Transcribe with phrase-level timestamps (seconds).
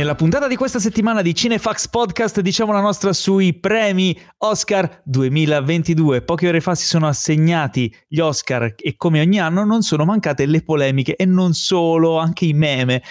[0.00, 6.22] Nella puntata di questa settimana di Cinefax Podcast diciamo la nostra sui premi Oscar 2022.
[6.22, 10.46] Poche ore fa si sono assegnati gli Oscar e come ogni anno non sono mancate
[10.46, 13.02] le polemiche e non solo, anche i meme.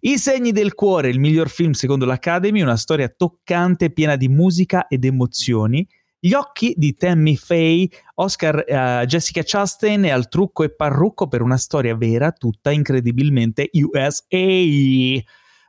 [0.00, 4.88] I segni del cuore, il miglior film secondo l'Academy, una storia toccante piena di musica
[4.88, 5.86] ed emozioni.
[6.18, 11.40] Gli occhi di Tammy Faye, Oscar uh, Jessica Chastain e al trucco e parrucco per
[11.40, 14.20] una storia vera, tutta incredibilmente USA.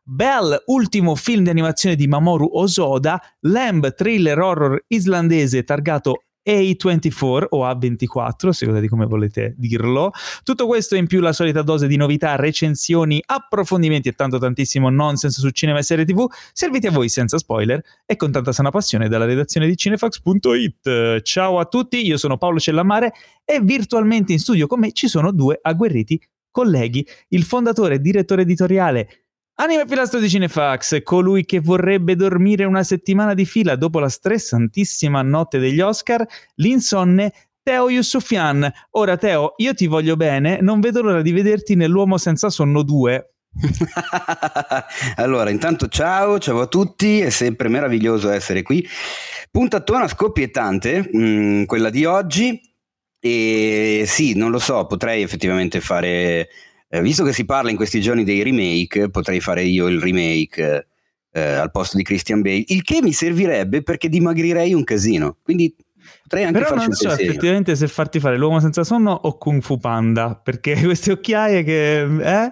[0.06, 7.66] Bell, ultimo film di animazione di Mamoru Osoda, Lamb, thriller horror islandese targato A24 o
[7.66, 10.12] A24, a seconda di come volete dirlo.
[10.44, 15.40] Tutto questo in più la solita dose di novità, recensioni, approfondimenti e tanto tantissimo nonsense
[15.40, 19.08] su cinema e serie TV, serviti a voi senza spoiler e con tanta sana passione
[19.08, 21.22] dalla redazione di cinefax.it.
[21.22, 23.14] Ciao a tutti, io sono Paolo Cellamare
[23.46, 26.20] e virtualmente in studio con me ci sono due agguerriti
[26.54, 29.23] colleghi, il fondatore e direttore editoriale
[29.56, 35.22] Anime pilastro di Cinefax, colui che vorrebbe dormire una settimana di fila dopo la stressantissima
[35.22, 38.68] notte degli Oscar, l'insonne Teo Yusufian.
[38.92, 43.34] Ora Teo, io ti voglio bene, non vedo l'ora di vederti nell'Uomo senza sonno 2.
[45.18, 48.84] allora, intanto ciao, ciao a tutti, è sempre meraviglioso essere qui.
[49.52, 52.60] Puntatona scoppiettante, mh, mm, quella di oggi.
[53.20, 56.50] E sì, non lo so, potrei effettivamente fare
[56.94, 60.90] eh, visto che si parla in questi giorni dei remake, potrei fare io il remake
[61.32, 65.38] eh, al posto di Christian Bale, il che mi servirebbe perché dimagrirei un casino.
[65.42, 65.76] Quindi
[66.22, 69.80] potrei anche Però non so effettivamente se farti fare l'uomo senza sonno o Kung Fu
[69.80, 72.02] Panda, perché queste occhiaie che...
[72.02, 72.52] Eh?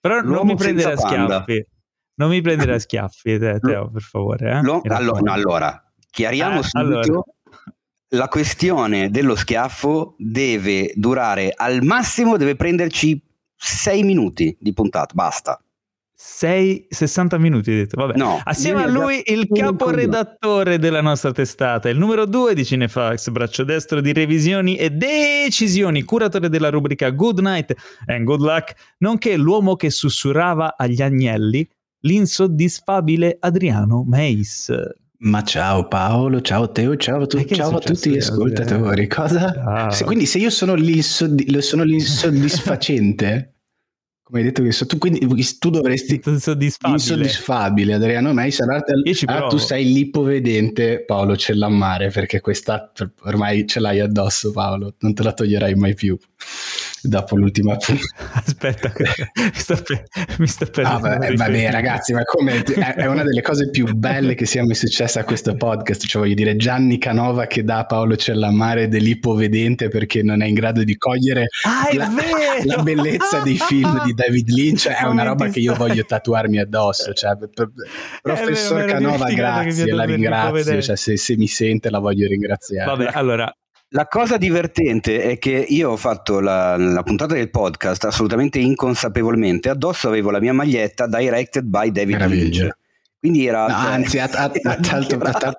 [0.00, 1.66] Però L'uomo non mi prendere a schiaffi.
[2.14, 4.52] Non mi prendere a schiaffi, te, Teo, per favore.
[4.52, 4.54] Eh?
[4.54, 6.98] Allora, no, allora, chiariamo eh, subito...
[6.98, 7.22] Allora
[8.14, 13.18] la questione dello schiaffo deve durare al massimo, deve prenderci
[13.64, 15.62] 6 minuti di puntata, basta.
[16.14, 17.96] 6, 60 minuti hai detto.
[18.00, 18.16] Vabbè.
[18.16, 23.62] No, Assieme a lui il caporedattore della nostra testata, il numero 2 di Cinefax, braccio
[23.62, 27.74] destro di revisioni e decisioni, curatore della rubrica Good Night
[28.06, 31.68] and Good Luck, nonché l'uomo che sussurrava agli agnelli,
[32.00, 34.72] l'insoddisfabile Adriano Meis.
[35.24, 39.06] Ma ciao Paolo, ciao Teo, ciao, tu, ciao a tutti gli ascoltatori.
[39.06, 39.88] Cosa?
[39.90, 40.76] Se, quindi se io sono,
[41.60, 43.51] sono l'insoddisfacente,
[44.32, 45.20] come hai detto che tu, quindi,
[45.58, 46.98] tu dovresti insoddisfabile.
[46.98, 48.82] insoddisfabile Adriano Mai sarà
[49.26, 52.90] ah, tu sei l'ipovedente Paolo Cellammare perché questa
[53.24, 56.16] ormai ce l'hai addosso Paolo non te la toglierai mai più
[57.02, 57.76] dopo l'ultima
[58.34, 60.04] aspetta mi sta, per,
[60.38, 64.34] mi sta perdendo ah, vabbè, vabbè ragazzi ma come è, una delle cose più belle
[64.34, 67.86] che sia mai successa a questo podcast cioè voglio dire Gianni Canova che dà a
[67.86, 72.08] Paolo Cellammare dell'ipovedente perché non è in grado di cogliere ah, la,
[72.64, 77.12] la, bellezza dei film di David Lynch è una roba che io voglio tatuarmi addosso
[77.12, 77.36] cioè,
[78.20, 82.90] professor Canova grazie la ringrazio cioè, se, se mi sente la voglio ringraziare.
[82.90, 83.52] Vabbè allora
[83.94, 89.68] la cosa divertente è che io ho fatto la, la, puntata del podcast assolutamente inconsapevolmente.
[89.68, 92.68] Addosso avevo la mia maglietta directed by David Lynch.
[93.18, 93.66] Quindi era...
[93.66, 95.54] No, anzi, a, a, a, tal, a,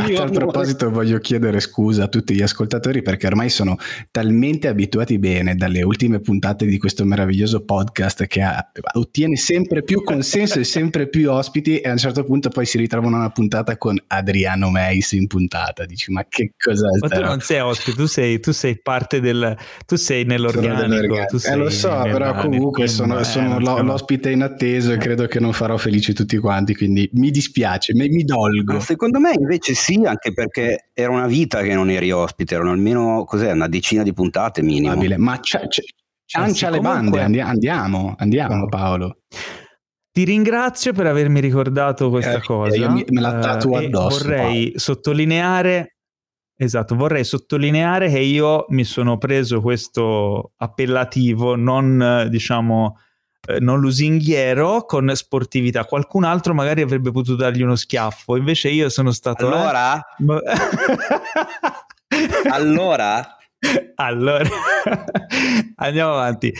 [0.00, 3.76] a tal proposito voglio chiedere scusa a tutti gli ascoltatori perché ormai sono
[4.10, 10.02] talmente abituati bene dalle ultime puntate di questo meraviglioso podcast che ha, ottiene sempre più
[10.02, 13.76] consenso e sempre più ospiti e a un certo punto poi si ritrovano una puntata
[13.76, 15.84] con Adriano Meis in puntata.
[15.84, 16.86] Dici ma che cos'è?
[17.00, 19.56] Ma tu non sei ospite, tu sei, tu sei parte del...
[19.86, 21.24] tu sei nell'organico.
[21.28, 25.40] Tu sei eh lo so, però comunque sono, eh, sono l'ospite inatteso e credo che
[25.40, 28.74] non farò felici tutti quanti quindi mi dispiace, mi, mi dolgo.
[28.74, 32.70] Ma secondo me invece sì, anche perché era una vita che non eri ospite, erano
[32.70, 34.94] almeno cos'è, una decina di puntate minimo.
[35.18, 35.82] Ma c'è, c'è,
[36.24, 39.18] ciancia le bande, andiamo, andiamo Paolo.
[40.10, 42.76] Ti ringrazio per avermi ricordato questa eh, cosa.
[42.76, 44.22] Io me la tatuo uh, addosso.
[44.22, 44.78] Vorrei Paolo.
[44.78, 45.94] sottolineare
[46.56, 52.96] Esatto, vorrei sottolineare che io mi sono preso questo appellativo non, diciamo,
[53.46, 55.84] eh, non lusinghiero con sportività.
[55.84, 59.46] Qualcun altro magari avrebbe potuto dargli uno schiaffo, invece io sono stato...
[59.46, 59.98] Allora?
[59.98, 60.42] Eh...
[62.50, 63.36] allora?
[63.96, 64.48] Allora,
[65.76, 66.52] andiamo avanti.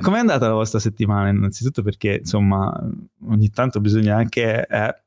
[0.00, 1.28] Com'è andata la vostra settimana?
[1.28, 2.72] Innanzitutto perché, insomma,
[3.28, 4.66] ogni tanto bisogna anche...
[4.66, 5.02] Eh,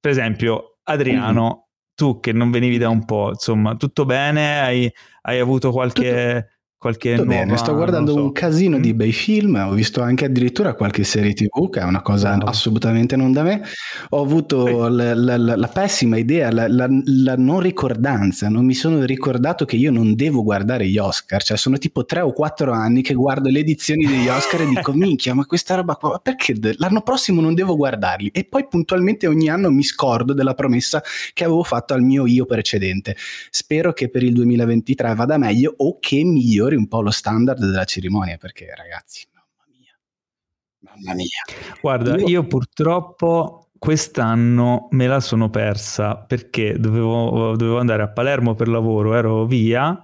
[0.00, 1.84] per esempio, Adriano, mm.
[1.94, 4.60] tu che non venivi da un po', insomma, tutto bene?
[4.60, 4.92] Hai,
[5.22, 6.34] hai avuto qualche...
[6.42, 8.22] Tutto qualche Tutto nuova, bene, sto guardando so.
[8.22, 8.80] un casino mm.
[8.80, 12.44] di bei film, ho visto anche addirittura qualche serie tv che è una cosa no.
[12.44, 13.62] assolutamente non da me.
[14.10, 14.72] Ho avuto sì.
[14.94, 16.86] la, la, la, la, pessima idea, la,
[17.36, 21.78] non ricordanza, non mi sono ricordato che io non devo guardare gli Oscar, cioè sono
[21.78, 25.44] tipo tre o quattro anni che guardo le edizioni degli Oscar e dico minchia ma
[25.46, 28.30] questa roba qua, perché l'anno prossimo non devo guardarli?
[28.32, 31.02] E poi puntualmente ogni anno mi scordo della promessa
[31.34, 33.16] che avevo fatto al mio io precedente.
[33.50, 37.58] Spero che per il 2023 vada meglio o che migliori migliori un po' lo standard
[37.58, 39.98] della cerimonia, perché ragazzi, mamma mia,
[40.80, 41.80] mamma mia.
[41.80, 48.54] Guarda, io, io purtroppo quest'anno me la sono persa perché dovevo, dovevo andare a Palermo
[48.54, 50.02] per lavoro, ero via,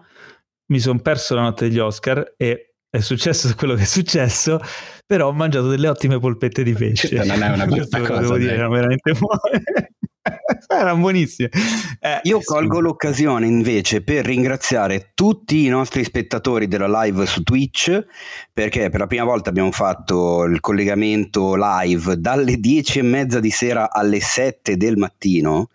[0.66, 4.61] mi sono perso la notte degli Oscar e è successo quello che è successo,
[5.06, 7.25] però ho mangiato delle ottime polpette di pesce.
[7.25, 8.20] non è una brutta cosa.
[8.20, 9.62] Devo dire, erano veramente buone.
[10.69, 11.50] erano buonissime.
[12.00, 12.82] Eh, Io colgo sì.
[12.82, 18.05] l'occasione invece per ringraziare tutti i nostri spettatori della live su Twitch,
[18.53, 23.50] perché per la prima volta abbiamo fatto il collegamento live dalle 10 e mezza di
[23.50, 25.69] sera alle 7 del mattino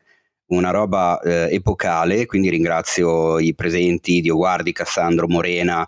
[0.50, 5.88] una roba eh, epocale, quindi ringrazio i presenti, Dio Guardi, Cassandro, Morena,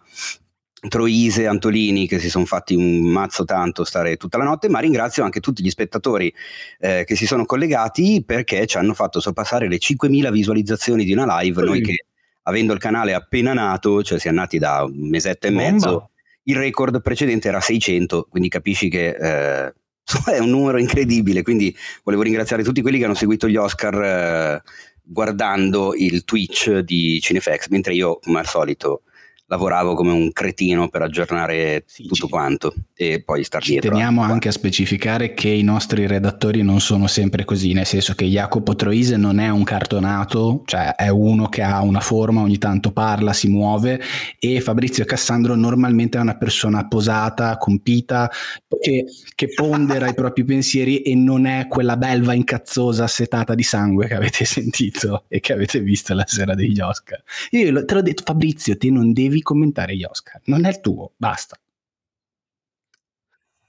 [0.88, 5.24] Troise, Antolini che si sono fatti un mazzo tanto stare tutta la notte, ma ringrazio
[5.24, 6.34] anche tutti gli spettatori
[6.80, 11.40] eh, che si sono collegati perché ci hanno fatto sorpassare le 5.000 visualizzazioni di una
[11.40, 12.06] live, noi che
[12.44, 16.10] avendo il canale appena nato, cioè siamo nati da un mesetto e mezzo, Bomba.
[16.44, 19.74] il record precedente era 600, quindi capisci che eh,
[20.34, 24.62] è un numero incredibile, quindi volevo ringraziare tutti quelli che hanno seguito gli Oscar eh,
[25.04, 29.04] guardando il Twitch di Cinefx, mentre io come al solito
[29.52, 33.90] lavoravo come un cretino per aggiornare sì, tutto quanto e poi star ci dietro.
[33.90, 38.24] Teniamo anche a specificare che i nostri redattori non sono sempre così, nel senso che
[38.24, 42.94] Jacopo Troise non è un cartonato, cioè è uno che ha una forma, ogni tanto
[42.94, 44.00] parla, si muove
[44.40, 48.32] e Fabrizio Cassandro normalmente è una persona posata, compita,
[48.80, 49.06] che,
[49.36, 54.14] che pondera i propri pensieri e non è quella belva incazzosa setata di sangue che
[54.16, 57.22] avete sentito e che avete visto la sera degli Oscar.
[57.50, 61.14] Io te l'ho detto Fabrizio, te non devi commentare gli Oscar, non è il tuo,
[61.18, 61.60] basta.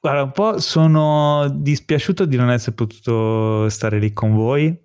[0.01, 4.77] Guarda, un po' sono dispiaciuto di non essere potuto stare lì con voi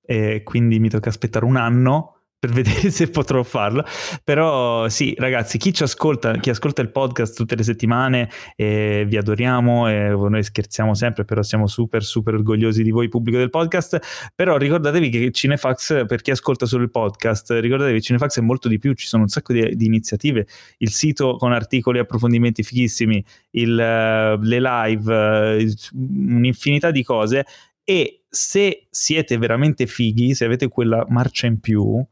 [0.00, 2.13] e quindi mi tocca aspettare un anno
[2.44, 3.84] per vedere se potrò farlo.
[4.22, 9.16] Però sì, ragazzi, chi ci ascolta, chi ascolta il podcast tutte le settimane, eh, vi
[9.16, 14.30] adoriamo e noi scherziamo sempre, però siamo super super orgogliosi di voi, pubblico del podcast.
[14.34, 18.68] Però ricordatevi che Cinefax, per chi ascolta solo il podcast, ricordatevi che Cinefax è molto
[18.68, 20.46] di più, ci sono un sacco di, di iniziative,
[20.78, 27.44] il sito con articoli e approfondimenti fighissimi, il, uh, le live, uh, un'infinità di cose
[27.84, 32.04] e se siete veramente fighi, se avete quella marcia in più,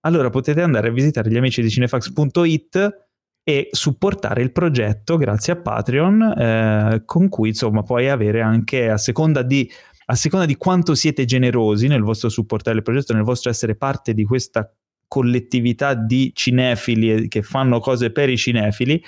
[0.00, 3.06] allora potete andare a visitare gli amici di cinefax.it
[3.42, 8.98] e supportare il progetto grazie a Patreon, eh, con cui insomma puoi avere anche a
[8.98, 9.70] seconda di
[10.10, 14.12] a seconda di quanto siete generosi nel vostro supportare il progetto, nel vostro essere parte
[14.12, 14.68] di questa
[15.10, 19.02] collettività di cinefili che fanno cose per i cinefili,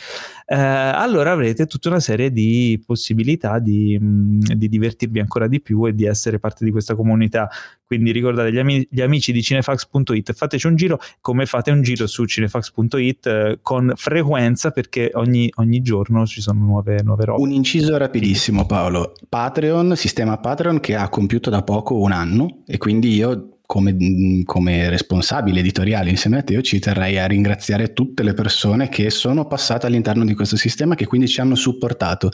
[0.47, 5.87] eh, allora avrete tutta una serie di possibilità di, mm, di, divertirvi ancora di più
[5.87, 7.49] e di essere parte di questa comunità.
[7.87, 12.09] Quindi ricordate gli, ami- gli amici di cinefax.it, fateci un giro come fate un giro
[12.09, 17.41] su cinefax.it eh, con frequenza perché ogni, ogni, giorno ci sono nuove, nuove robe.
[17.41, 22.77] Un inciso rapidissimo Paolo, Patreon, sistema Patreon che ha compiuto da poco un anno e
[22.77, 28.23] quindi io come, come, responsabile editoriale insieme a te, io ci terrei a ringraziare tutte
[28.23, 32.29] le persone che sono passate all'interno di questo sistema, che quindi ci hanno supportato,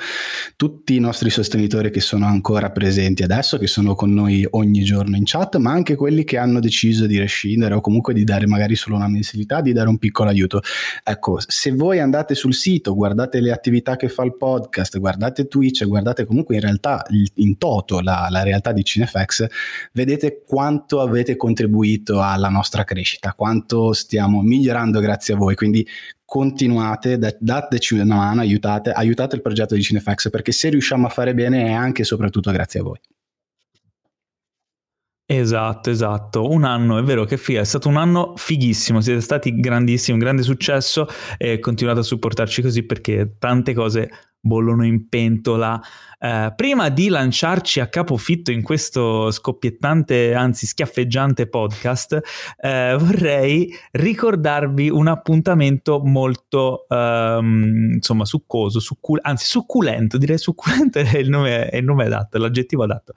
[0.56, 5.14] tutti i nostri sostenitori che sono ancora presenti adesso, che sono con noi ogni giorno
[5.14, 8.74] in chat, ma anche quelli che hanno deciso di rescindere o comunque di dare magari
[8.74, 10.60] solo una mensilità, di dare un piccolo aiuto.
[11.04, 15.84] Ecco, se voi andate sul sito, guardate le attività che fa il podcast, guardate Twitch,
[15.84, 17.04] guardate comunque in realtà
[17.34, 19.46] in toto la, la realtà di Cinefx,
[19.92, 25.54] vedete quanto avete avete contribuito alla nostra crescita, quanto stiamo migliorando grazie a voi.
[25.54, 25.86] Quindi
[26.24, 31.34] continuate, dateci una mano, aiutate, aiutate il progetto di Cinefax perché se riusciamo a fare
[31.34, 33.00] bene è anche e soprattutto grazie a voi.
[35.30, 36.48] Esatto, esatto.
[36.48, 40.22] Un anno, è vero che figa, è stato un anno fighissimo, siete stati grandissimi, un
[40.24, 41.06] grande successo
[41.36, 45.80] e continuate a supportarci così perché tante cose bollono in pentola.
[46.18, 52.20] Eh, prima di lanciarci a capofitto in questo scoppiettante, anzi schiaffeggiante podcast,
[52.60, 61.18] eh, vorrei ricordarvi un appuntamento molto ehm, insomma succoso, succul- anzi succulento, direi succulento è
[61.18, 63.12] il nome, è il nome adatto, l'aggettivo adatto.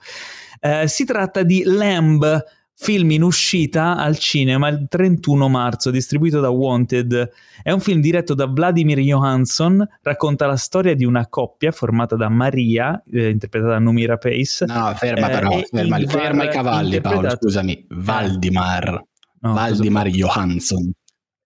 [0.60, 2.44] Eh, si tratta di Lamb
[2.82, 7.30] film in uscita al cinema il 31 marzo, distribuito da Wanted.
[7.62, 12.28] È un film diretto da Vladimir Johansson, racconta la storia di una coppia formata da
[12.28, 14.64] Maria, eh, interpretata da Numira Pace.
[14.66, 19.04] No, ferma eh, però, ferma, ferma, i cavalli Paolo, scusami, Valdimar.
[19.40, 20.90] No, Valdimar Johansson.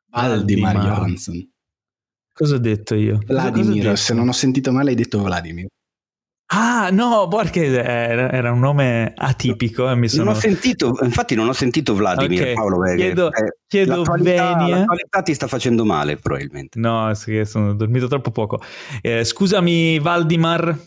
[0.09, 1.51] Valdimar, Valdimar Johansson.
[2.33, 3.19] Cosa ho detto io?
[3.27, 3.97] Vladimir, detto?
[3.97, 5.67] se non ho sentito male hai detto Vladimir.
[6.49, 9.91] Ah, no, perché era, era, un nome atipico.
[9.91, 10.25] Eh, mi sono...
[10.25, 12.55] Non ho sentito, infatti non ho sentito Vladimir okay.
[12.55, 12.97] Paolo Vega.
[12.97, 14.69] Chiedo, eh, chiedo Venia.
[14.69, 16.79] L'attualità ti sta facendo male, probabilmente.
[16.79, 18.61] No, sono dormito troppo poco.
[19.01, 20.79] Eh, scusami, Valdimar,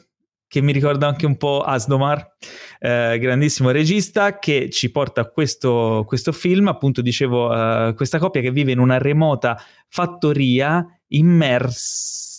[0.47, 2.35] che mi ricorda anche un po' Asdomar,
[2.79, 8.51] eh, grandissimo regista che ci porta questo, questo film, appunto dicevo, uh, questa coppia che
[8.51, 12.29] vive in una remota fattoria immersa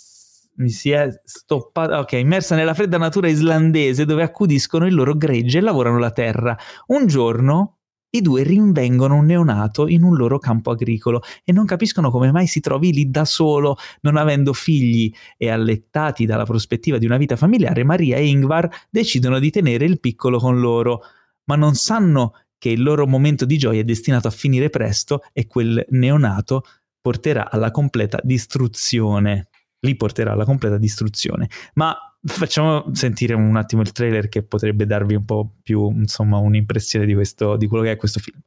[0.61, 5.59] mi si è stoppata, ok, immersa nella fredda natura islandese dove accudiscono il loro gregge
[5.59, 6.57] e lavorano la terra.
[6.89, 7.79] Un giorno
[8.11, 12.47] i due rinvengono un neonato in un loro campo agricolo e non capiscono come mai
[12.47, 15.13] si trovi lì da solo, non avendo figli.
[15.37, 20.01] E allettati dalla prospettiva di una vita familiare, Maria e Ingvar decidono di tenere il
[20.01, 21.03] piccolo con loro,
[21.45, 25.47] ma non sanno che il loro momento di gioia è destinato a finire presto e
[25.47, 26.65] quel neonato
[27.01, 29.49] porterà alla completa distruzione
[29.81, 31.49] li porterà alla completa distruzione.
[31.75, 37.07] Ma facciamo sentire un attimo il trailer che potrebbe darvi un po' più, insomma, un'impressione
[37.07, 38.39] di, questo, di quello che è questo film.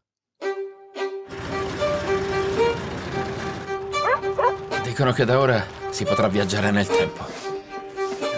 [4.83, 7.25] Dicono che da ora si potrà viaggiare nel tempo.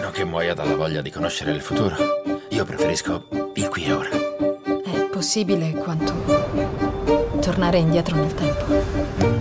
[0.02, 1.96] Non che muoia dalla voglia di conoscere il futuro.
[2.50, 4.10] Io preferisco il qui e ora.
[4.10, 6.14] È possibile quanto
[7.42, 9.36] tornare indietro nel tempo.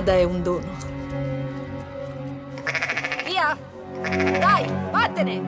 [0.00, 0.66] Ada è un dono.
[3.26, 3.54] Via!
[4.00, 5.42] Dai, vattene!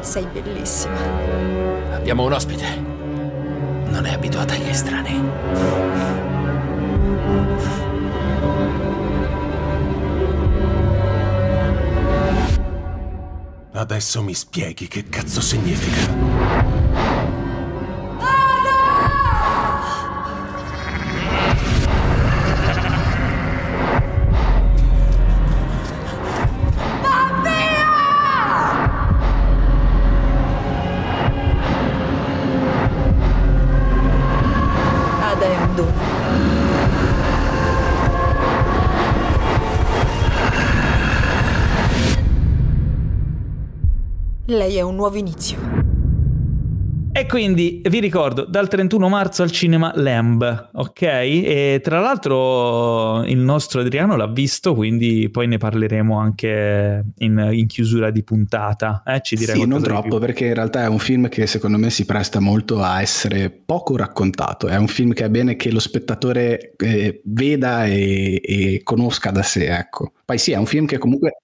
[0.00, 0.96] Sei bellissima.
[1.92, 2.64] Abbiamo un ospite.
[3.88, 5.22] Non è abituata agli estranei.
[13.72, 17.05] Adesso mi spieghi che cazzo significa.
[44.76, 45.86] È un nuovo inizio.
[47.16, 51.00] E quindi vi ricordo dal 31 marzo al cinema Lamb, ok?
[51.00, 57.66] E tra l'altro il nostro Adriano l'ha visto, quindi poi ne parleremo anche in, in
[57.68, 59.02] chiusura di puntata.
[59.06, 59.22] Eh?
[59.22, 62.04] Ci direi sì, non troppo, perché in realtà è un film che secondo me si
[62.04, 64.68] presta molto a essere poco raccontato.
[64.68, 69.42] È un film che è bene che lo spettatore eh, veda e, e conosca da
[69.42, 70.12] sé, ecco.
[70.22, 71.38] Poi sì, è un film che comunque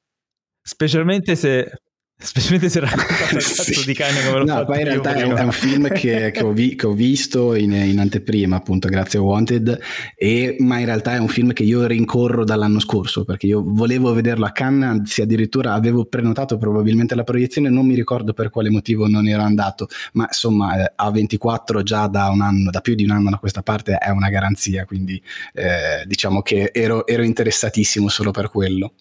[0.64, 1.81] Specialmente se
[2.22, 3.84] Specialmente se raccontato il cazzo sì.
[3.84, 6.42] di cane come lo No, poi in realtà è un, è un, film che, che,
[6.42, 9.78] ho vi, che, ho visto in, in, anteprima, appunto, grazie a Wanted,
[10.16, 14.12] e, ma in realtà è un film che io rincorro dall'anno scorso, perché io volevo
[14.12, 18.70] vederlo a Cannes, anzi addirittura avevo prenotato probabilmente la proiezione, non mi ricordo per quale
[18.70, 22.94] motivo non ero andato, ma insomma eh, a 24 già da un anno, da più
[22.94, 25.20] di un anno da questa parte è una garanzia, quindi
[25.54, 28.92] eh, diciamo che ero, ero interessatissimo solo per quello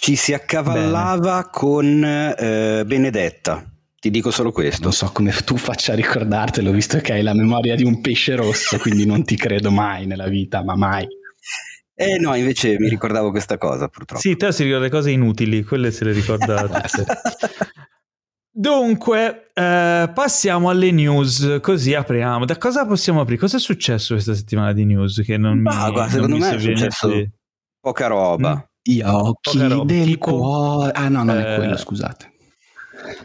[0.00, 1.48] ci si accavallava Bene.
[1.50, 3.64] con eh, Benedetta.
[4.00, 4.84] Ti dico solo questo.
[4.84, 8.36] Non so come tu faccia a ricordartelo, visto che hai la memoria di un pesce
[8.36, 11.06] rosso, quindi non ti credo mai nella vita, ma mai.
[12.00, 14.22] Eh no, invece mi ricordavo questa cosa, purtroppo.
[14.22, 17.04] Sì, te si ricorda le cose inutili, quelle se le ricorda tutte.
[18.54, 22.44] Dunque, eh, passiamo alle news, così apriamo.
[22.44, 23.40] Da cosa possiamo aprire?
[23.40, 25.22] Cosa è successo questa settimana di news?
[25.24, 27.10] Che non bah, mi, guarda, secondo me è successo
[27.80, 28.54] poca roba.
[28.54, 28.67] Mm.
[28.88, 30.30] Gli occhi roba, del tipo...
[30.30, 30.92] cuore.
[30.92, 31.52] Ah no, non eh...
[31.52, 32.32] è quello, scusate.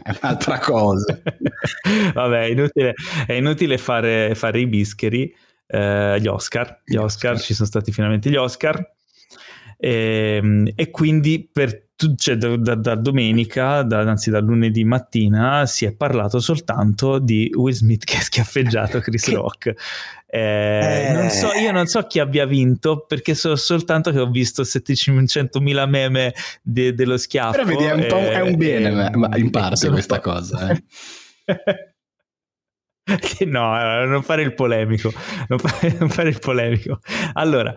[0.02, 1.18] È un'altra cosa.
[2.12, 2.92] Vabbè, è inutile,
[3.26, 5.34] è inutile fare, fare, i bischeri.
[5.66, 8.93] Eh, gli Oscar, gli Oscar, Oscar, ci sono stati finalmente gli Oscar.
[9.76, 11.82] E, ehm, e quindi per
[12.16, 17.50] cioè, da, da, da, domenica, da, anzi da lunedì mattina, si è parlato soltanto di
[17.54, 19.74] Will Smith che ha schiaffeggiato Chris Rock.
[20.26, 21.12] Eh, eh.
[21.12, 25.88] Non so, io non so chi abbia vinto perché so soltanto che ho visto 700.000
[25.88, 27.52] meme de, dello schiaffo.
[27.52, 30.70] Però vedi, è un, po', è un bene, eh, ma in parte questa cosa.
[30.70, 30.82] Eh.
[33.46, 35.12] no, non fare il polemico,
[35.48, 37.00] non fare, non fare il polemico.
[37.34, 37.74] Allora,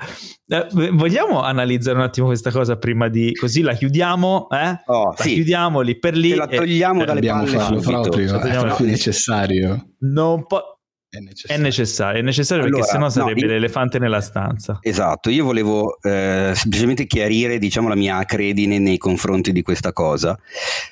[0.48, 4.82] eh, vogliamo analizzare un attimo questa cosa prima di così la chiudiamo, eh?
[4.86, 5.34] Oh, la sì.
[5.34, 6.30] chiudiamo lì per lì.
[6.30, 8.02] Ce la togliamo e, dalle palle farlo subito.
[8.02, 9.90] proprio, è proprio necessario.
[10.00, 10.80] Non po-
[11.10, 11.62] È necessario.
[11.62, 14.80] è necessario, è necessario Allora, perché sennò no, sarebbe io- l'elefante nella stanza.
[14.82, 20.40] Esatto, io volevo eh, semplicemente chiarire diciamo, la mia acredine nei confronti di questa cosa,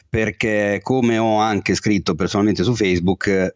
[0.09, 3.53] perché come ho anche scritto personalmente su Facebook, eh,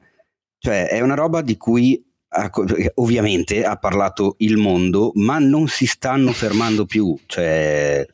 [0.60, 2.52] cioè è una roba di cui ha-
[2.96, 8.06] ovviamente ha parlato il mondo, ma non si stanno fermando più, cioè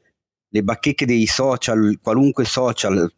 [0.48, 3.12] le bacheche dei social, qualunque social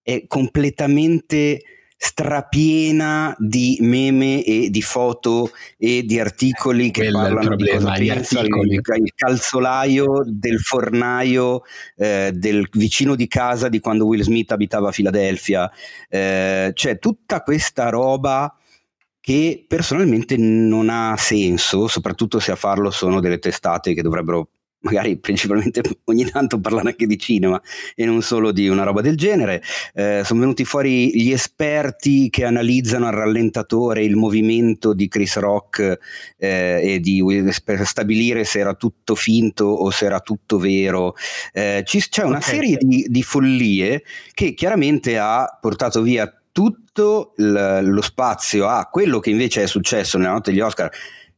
[0.00, 1.62] è completamente
[1.96, 7.98] strapiena di meme e di foto e di articoli che Quello parlano di problema, cosa
[7.98, 11.62] gli pensa il calzolaio del fornaio
[11.96, 15.70] eh, del vicino di casa di quando Will Smith abitava a Filadelfia.
[16.08, 18.54] Eh, cioè tutta questa roba
[19.24, 24.50] che personalmente non ha senso soprattutto se a farlo sono delle testate che dovrebbero
[24.80, 27.58] magari principalmente ogni tanto parlare anche di cinema
[27.94, 29.62] e non solo di una roba del genere.
[29.94, 35.98] Eh, sono venuti fuori gli esperti che analizzano al rallentatore il movimento di Chris Rock
[36.36, 37.24] eh, e di,
[37.64, 41.14] per stabilire se era tutto finto o se era tutto vero.
[41.54, 42.44] Eh, ci- c'è una Ok.
[42.44, 44.02] serie di, di follie
[44.34, 50.18] che chiaramente ha portato via tutto il- lo spazio a quello che invece è successo
[50.18, 50.88] nella notte degli Oscar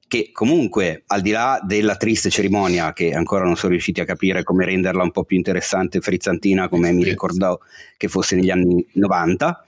[0.07, 4.43] che comunque al di là della triste cerimonia che ancora non sono riusciti a capire
[4.43, 7.61] come renderla un po' più interessante e frizzantina come mi ricordavo
[7.97, 9.65] che fosse negli anni 90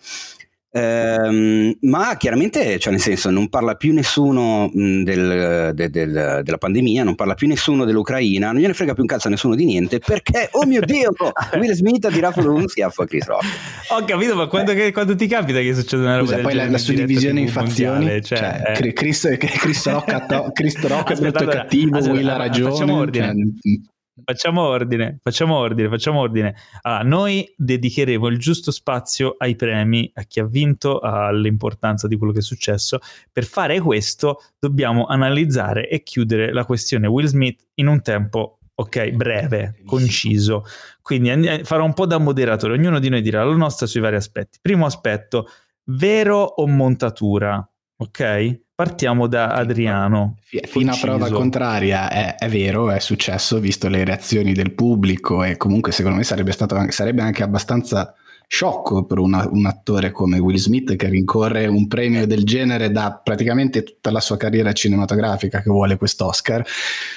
[0.71, 6.59] Ehm, ma chiaramente cioè nel senso non parla più nessuno mh, del- de- del- della
[6.59, 9.65] pandemia non parla più nessuno dell'Ucraina non gliene frega più un cazzo a nessuno di
[9.65, 11.11] niente perché oh mio dio
[11.59, 13.45] Will Smith ha tirato un schiaffo a Chris Rock
[13.93, 16.55] Ho capito, ma quando, che- quando ti capita che succede una roba Scusa, del poi
[16.55, 18.21] la, la suddivisione in fazioni, mondiale?
[18.23, 18.93] cioè, Cioè, eh.
[18.93, 22.37] Chris, Chris Rock, to- Chris Rock è Aspetta, brutto e allora, cattivo, aspetta, Will ha
[22.37, 22.71] ragione.
[22.71, 23.27] facciamo ordine.
[23.27, 23.81] cioè,
[24.25, 26.55] Facciamo ordine, facciamo ordine, facciamo ordine.
[26.83, 32.33] Allora, noi dedicheremo il giusto spazio ai premi, a chi ha vinto, all'importanza di quello
[32.33, 32.99] che è successo.
[33.33, 39.11] Per fare questo dobbiamo analizzare e chiudere la questione Will Smith in un tempo, ok,
[39.11, 40.65] breve, conciso.
[41.03, 44.59] Quindi farò un po' da moderatore, ognuno di noi dirà la nostra sui vari aspetti.
[44.61, 45.49] Primo aspetto,
[45.85, 47.67] vero o montatura?
[47.97, 48.61] Ok?
[48.79, 50.37] Partiamo da Adriano.
[50.45, 55.43] fi- Fino a prova contraria è, è vero, è successo, visto le reazioni del pubblico
[55.43, 58.15] e comunque secondo me sarebbe, stato, sarebbe anche abbastanza
[58.51, 63.21] sciocco per una- un attore come Will Smith che rincorre un premio del genere da
[63.23, 66.67] praticamente tutta la sua carriera cinematografica che vuole quest'Oscar,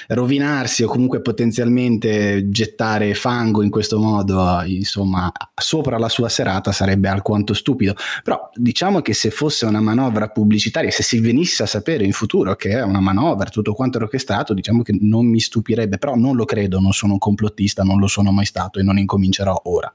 [0.08, 7.08] rovinarsi o comunque potenzialmente gettare fango in questo modo, insomma, sopra la sua serata sarebbe
[7.08, 7.94] alquanto stupido.
[8.22, 12.54] Però diciamo che se fosse una manovra pubblicitaria, se si venisse a sapere in futuro
[12.56, 16.36] che è una manovra, tutto quanto è orchestrato, diciamo che non mi stupirebbe, però non
[16.36, 19.92] lo credo, non sono un complottista, non lo sono mai stato e non incomincerò ora.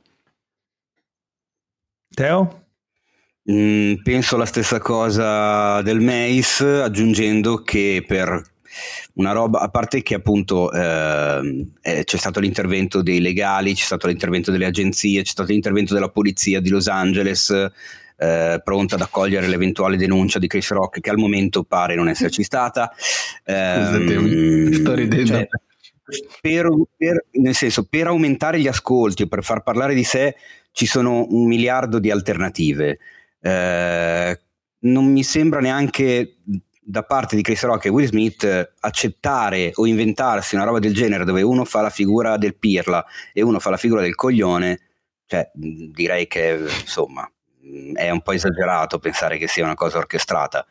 [2.18, 2.64] Teo?
[3.52, 8.42] Mm, penso la stessa cosa del Mace, aggiungendo che per
[9.14, 14.08] una roba, a parte che appunto ehm, eh, c'è stato l'intervento dei legali, c'è stato
[14.08, 17.52] l'intervento delle agenzie, c'è stato l'intervento della polizia di Los Angeles,
[18.18, 22.42] eh, pronta ad accogliere l'eventuale denuncia di Chris Rock, che al momento pare non esserci
[22.42, 22.92] stata.
[22.98, 25.28] Scusate, Ehm, sto ridendo.
[25.34, 25.48] cioè,
[26.42, 30.36] per, per- nel senso, per aumentare gli ascolti o per far parlare di sé
[30.78, 33.00] ci sono un miliardo di alternative.
[33.42, 34.40] Eh,
[34.82, 36.36] non mi sembra neanche
[36.80, 40.94] da parte di Chris Rock e Will Smith eh, accettare o inventarsi una roba del
[40.94, 44.82] genere dove uno fa la figura del pirla e uno fa la figura del coglione.
[45.26, 47.28] Cioè, direi che insomma
[47.96, 50.64] è un po' esagerato pensare che sia una cosa orchestrata.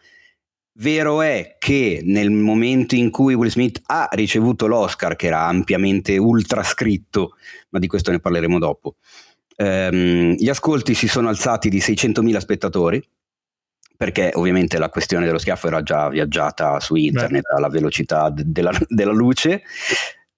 [0.75, 6.17] Vero è che nel momento in cui Will Smith ha ricevuto l'Oscar, che era ampiamente
[6.17, 7.35] ultra scritto,
[7.71, 8.97] ma di questo ne parleremo dopo,
[9.57, 13.03] ehm, gli ascolti si sono alzati di 600.000 spettatori,
[13.97, 18.73] perché ovviamente la questione dello schiaffo era già viaggiata su internet alla velocità de- della,
[18.89, 19.63] della luce.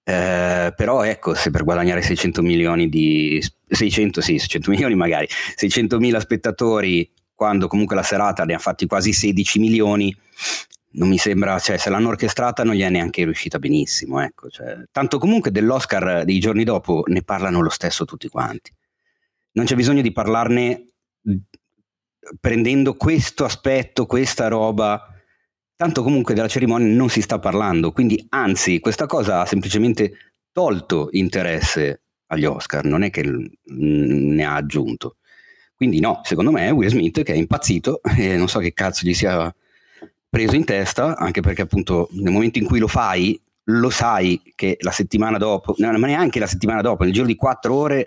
[0.04, 5.98] Eh, però ecco, se per guadagnare 600 milioni di 600, sì, 600 milioni magari, 600
[5.98, 10.16] mila spettatori, quando comunque la serata ne ha fatti quasi 16 milioni,
[10.92, 14.78] non mi sembra, cioè se l'hanno orchestrata non gli è neanche riuscita benissimo, ecco, cioè,
[14.90, 18.72] tanto comunque dell'Oscar dei giorni dopo ne parlano lo stesso tutti quanti.
[19.58, 20.92] Non c'è bisogno di parlarne
[22.38, 25.04] prendendo questo aspetto, questa roba,
[25.74, 30.12] tanto comunque della cerimonia non si sta parlando, quindi anzi questa cosa ha semplicemente
[30.52, 33.24] tolto interesse agli Oscar, non è che
[33.64, 35.16] ne ha aggiunto.
[35.74, 39.04] Quindi no, secondo me è Will Smith che è impazzito e non so che cazzo
[39.08, 39.52] gli sia
[40.28, 44.76] preso in testa, anche perché appunto nel momento in cui lo fai, lo sai che
[44.82, 48.06] la settimana dopo, ma neanche la settimana dopo, nel giro di quattro ore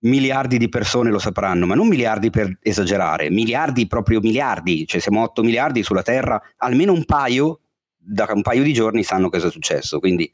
[0.00, 5.22] miliardi di persone lo sapranno, ma non miliardi per esagerare, miliardi proprio miliardi, cioè siamo
[5.22, 7.60] 8 miliardi sulla Terra, almeno un paio,
[7.96, 10.30] da un paio di giorni sanno cosa è successo, quindi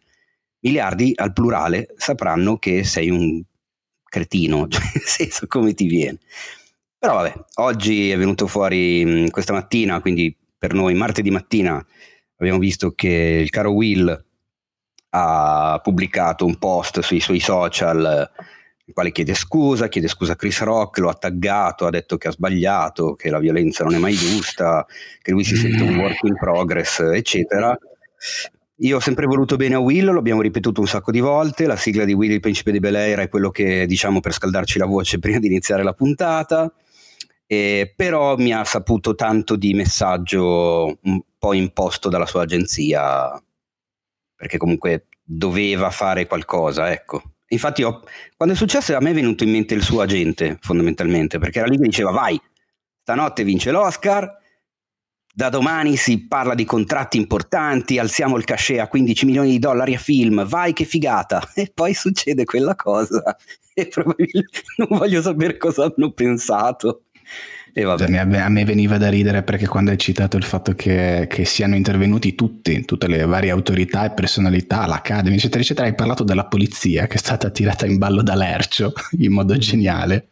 [0.60, 3.42] miliardi al plurale sapranno che sei un
[4.04, 6.18] cretino, cioè nel senso come ti viene.
[6.98, 11.84] Però vabbè, oggi è venuto fuori questa mattina, quindi per noi martedì mattina
[12.36, 14.24] abbiamo visto che il caro Will
[15.14, 18.30] ha pubblicato un post sui suoi social
[18.92, 22.28] il quale chiede scusa, chiede scusa a Chris Rock, lo ha taggato, ha detto che
[22.28, 24.86] ha sbagliato, che la violenza non è mai giusta,
[25.20, 27.76] che lui si sente un work in progress, eccetera.
[28.76, 31.76] Io ho sempre voluto bene a Will, lo abbiamo ripetuto un sacco di volte, la
[31.76, 34.86] sigla di Will il principe di Bel Air è quello che diciamo per scaldarci la
[34.86, 36.72] voce prima di iniziare la puntata,
[37.46, 43.40] eh, però mi ha saputo tanto di messaggio un po' imposto dalla sua agenzia,
[44.34, 47.31] perché comunque doveva fare qualcosa, ecco.
[47.52, 48.02] Infatti, ho,
[48.36, 51.68] quando è successo, a me è venuto in mente il suo agente, fondamentalmente, perché era
[51.68, 52.40] lì che diceva: Vai,
[53.02, 54.40] stanotte vince l'Oscar.
[55.34, 59.94] Da domani si parla di contratti importanti, alziamo il cachet a 15 milioni di dollari
[59.94, 61.42] a film, vai che figata!
[61.54, 63.34] E poi succede quella cosa
[63.72, 67.04] e probabilmente non voglio sapere cosa hanno pensato.
[67.74, 71.74] Cioè, a me veniva da ridere perché quando hai citato il fatto che, che, siano
[71.74, 77.06] intervenuti tutti, tutte le varie autorità e personalità, l'Academy, eccetera, eccetera, hai parlato della polizia
[77.06, 80.28] che è stata tirata in ballo da Lercio in modo geniale,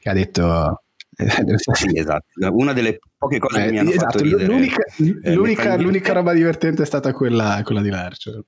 [0.00, 0.84] che ha detto...
[1.72, 2.26] sì, esatto.
[2.52, 4.44] Una delle poche cose che mi hanno esatto, fatto ridere.
[4.44, 8.44] L'unica, eh, l'unica, l'unica roba divertente è stata quella, quella di Lercio.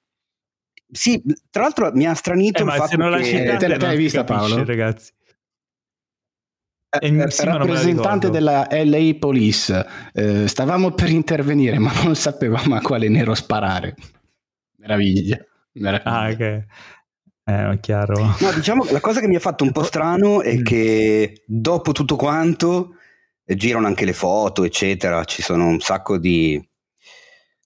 [0.92, 3.24] Sì, tra l'altro mi ha stranito eh, il ma fatto se non che...
[3.24, 4.64] citate, te, l'hai vista capisci, Paolo?
[4.64, 5.12] ragazzi.
[6.98, 13.08] Eh, sì, rappresentante della LA Police, eh, stavamo per intervenire, ma non sapevamo a quale
[13.08, 13.94] nero sparare.
[14.78, 15.38] Meraviglia.
[15.74, 16.10] Meraviglia.
[16.10, 16.64] Ah, ok.
[17.44, 18.34] Eh, chiaro.
[18.40, 21.92] No, diciamo che la cosa che mi ha fatto un po' strano è che dopo
[21.92, 22.96] tutto quanto
[23.44, 25.22] eh, girano anche le foto, eccetera.
[25.22, 26.60] Ci sono un sacco di,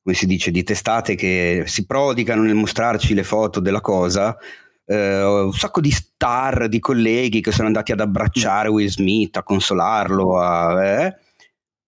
[0.03, 4.37] come si dice, di testate che si prodigano nel mostrarci le foto della cosa
[4.87, 9.43] eh, un sacco di star, di colleghi che sono andati ad abbracciare Will Smith, a
[9.43, 11.17] consolarlo, a, eh.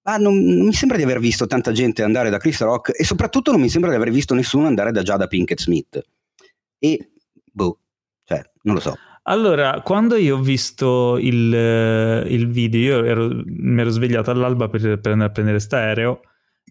[0.02, 3.04] ma non, non, mi sembra di aver visto tanta gente andare da Chris Rock e
[3.04, 6.02] soprattutto non mi sembra di aver visto nessuno andare da Jada Pinkett Smith.
[6.78, 7.10] E,
[7.44, 7.78] boh,
[8.24, 8.96] cioè, non lo so.
[9.28, 11.52] Allora, quando io ho visto il,
[12.28, 16.20] il video, io ero, mi ero svegliato all'alba per, per andare a prendere sta aereo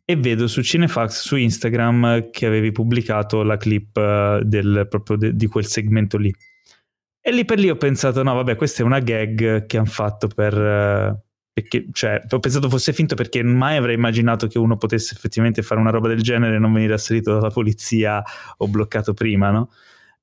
[0.05, 5.35] e vedo su Cinefax su Instagram che avevi pubblicato la clip uh, del, proprio de,
[5.35, 6.33] di quel segmento lì.
[7.19, 10.27] E lì per lì ho pensato, no, vabbè, questa è una gag che hanno fatto
[10.27, 10.53] per...
[10.55, 11.23] Uh,
[11.55, 15.79] perché, cioè, ho pensato fosse finto perché mai avrei immaginato che uno potesse effettivamente fare
[15.79, 18.21] una roba del genere e non venire assalito dalla polizia
[18.57, 19.69] o bloccato prima, no?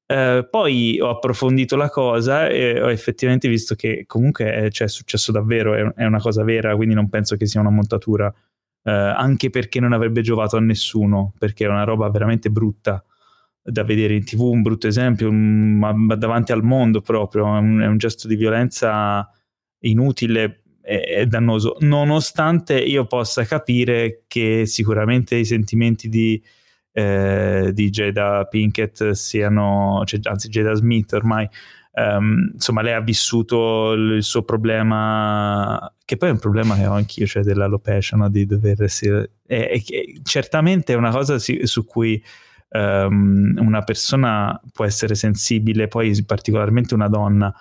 [0.07, 4.91] Uh, poi ho approfondito la cosa e ho effettivamente visto che comunque è, cioè, è
[4.91, 8.33] successo davvero, è, è, una cosa vera, quindi non penso che sia una montatura
[8.85, 13.05] eh, anche perché non avrebbe giovato a nessuno, perché è una roba veramente brutta
[13.65, 17.81] da vedere in tv, un brutto esempio, un, ma davanti al mondo proprio, è un,
[17.81, 19.29] è un gesto di violenza
[19.81, 26.43] inutile e dannoso, nonostante io possa capire che sicuramente i sentimenti di,
[26.91, 31.49] eh, di Jada Pinkett siano, cioè, anzi Jada Smith ormai,
[31.93, 36.93] um, insomma lei ha vissuto il suo problema che poi è un problema che ho
[36.93, 38.29] anch'io cioè dell'alopecia no?
[38.29, 42.23] di dover essere e, e, certamente è una cosa si, su cui
[42.71, 47.55] um, una persona può essere sensibile poi particolarmente una donna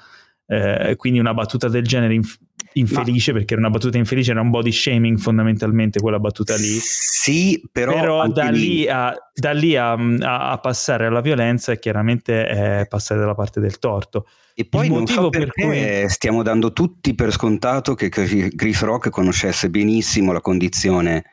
[0.48, 2.38] eh, quindi una battuta del genere inf-
[2.74, 3.38] infelice, Ma...
[3.38, 6.80] perché era una battuta infelice, era un body shaming fondamentalmente quella battuta lì.
[6.80, 11.80] Sì, però, però da lì, lì, a, da lì a, a, passare alla violenza è
[11.80, 14.28] chiaramente è passare dalla parte del torto.
[14.54, 16.08] E poi Il non so per cui...
[16.10, 21.26] stiamo dando tutti per scontato che Chris Rock conoscesse benissimo la condizione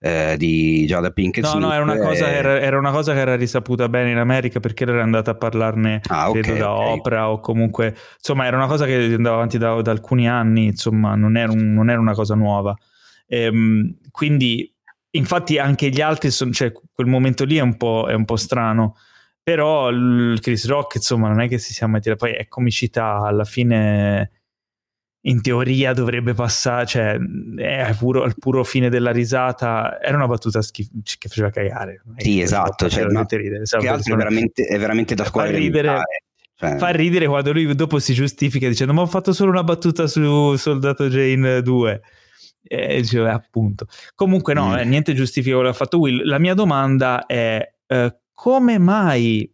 [0.00, 1.58] eh, di Giada Pinkett no.
[1.58, 4.84] No, era una, cosa, era, era una, cosa, che era risaputa bene in America perché
[4.84, 6.98] era andata a parlarne ah, okay, credo da okay.
[6.98, 11.14] Oprah o comunque insomma era una cosa che andava avanti da, da alcuni anni, insomma
[11.14, 12.76] non era, un, non era una cosa nuova.
[13.26, 14.72] Ehm, quindi
[15.10, 18.36] infatti anche gli altri, sono, cioè quel momento lì è un po', è un po
[18.36, 18.96] strano,
[19.42, 23.22] però il Chris Rock insomma non è che si sia mai tirato, poi è comicità,
[23.24, 24.37] alla fine
[25.28, 27.18] in teoria dovrebbe passare, cioè
[27.56, 32.02] è puro, al puro fine della risata, era una battuta schif- che faceva cagare.
[32.16, 36.02] Sì, esatto, cioè, ma ridere, che altro è veramente, è veramente da scuola fa ridere,
[36.54, 36.78] cioè.
[36.78, 40.56] fa ridere quando lui dopo si giustifica dicendo ma ho fatto solo una battuta su
[40.56, 42.00] Soldato Jane 2.
[42.70, 43.86] E dice, appunto.
[44.14, 44.78] Comunque no, mm.
[44.78, 46.26] eh, niente giustifica quello che ha fatto Will.
[46.26, 49.50] La mia domanda è eh, come mai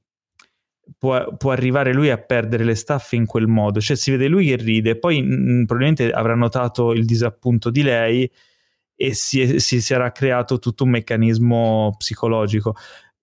[0.98, 3.80] può, può, arrivare lui a perdere le staffe in quel modo.
[3.80, 7.82] Cioè si vede lui che ride, poi mh, mm, probabilmente avrà notato il disappunto di
[7.82, 8.30] lei
[8.96, 12.74] e si, si sarà creato tutto un meccanismo psicologico.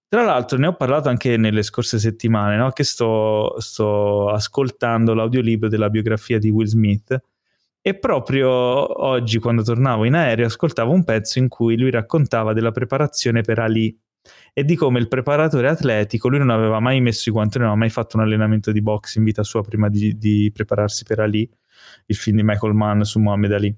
[0.08, 2.72] Tra l'altro ne ho parlato anche nelle scorse settimane, no?
[2.72, 7.18] che sto, sto ascoltando l'audiolibro della biografia di Will Smith
[7.84, 12.72] e proprio oggi quando tornavo in aereo ascoltavo un pezzo in cui lui raccontava della
[12.72, 13.98] preparazione per Ali
[14.54, 17.82] e di come il preparatore atletico, lui non aveva mai messo i guanti, non aveva
[17.82, 21.50] mai fatto un allenamento di box in vita sua prima di, di prepararsi per Ali,
[22.08, 23.76] il film di Michael Mann su Muhammad Ali.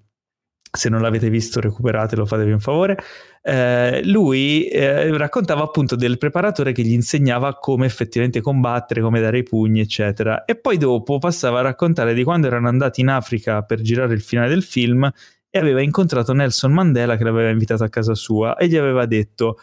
[0.76, 2.98] Se non l'avete visto, recuperatelo, fatevi un favore.
[3.44, 9.38] Eh, lui eh, raccontava appunto del preparatore che gli insegnava come effettivamente combattere, come dare
[9.38, 10.46] i pugni, eccetera.
[10.46, 14.22] E poi dopo passava a raccontare di quando erano andati in Africa per girare il
[14.22, 15.08] finale del film
[15.56, 19.60] e aveva incontrato Nelson Mandela che l'aveva invitato a casa sua e gli aveva detto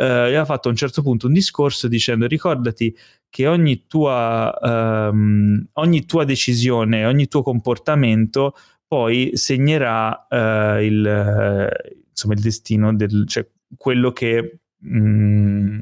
[0.00, 2.96] eh, aveva fatto a un certo punto un discorso dicendo ricordati
[3.28, 8.54] che ogni tua, ehm, ogni tua decisione, ogni tuo comportamento
[8.86, 15.78] poi segnerà eh, il, eh, insomma, il destino del, cioè quello che mh, mm,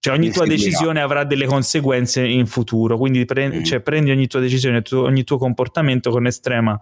[0.00, 3.62] cioè ogni tua decisione avrà delle conseguenze in futuro, quindi pre- mm.
[3.64, 6.80] cioè, prendi ogni tua decisione, ogni tuo comportamento con estrema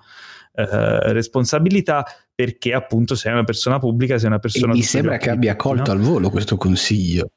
[0.57, 4.73] eh, responsabilità perché appunto sei una persona pubblica, sei una persona...
[4.73, 5.99] E mi sembra che abbia colto no?
[5.99, 7.31] al volo questo consiglio.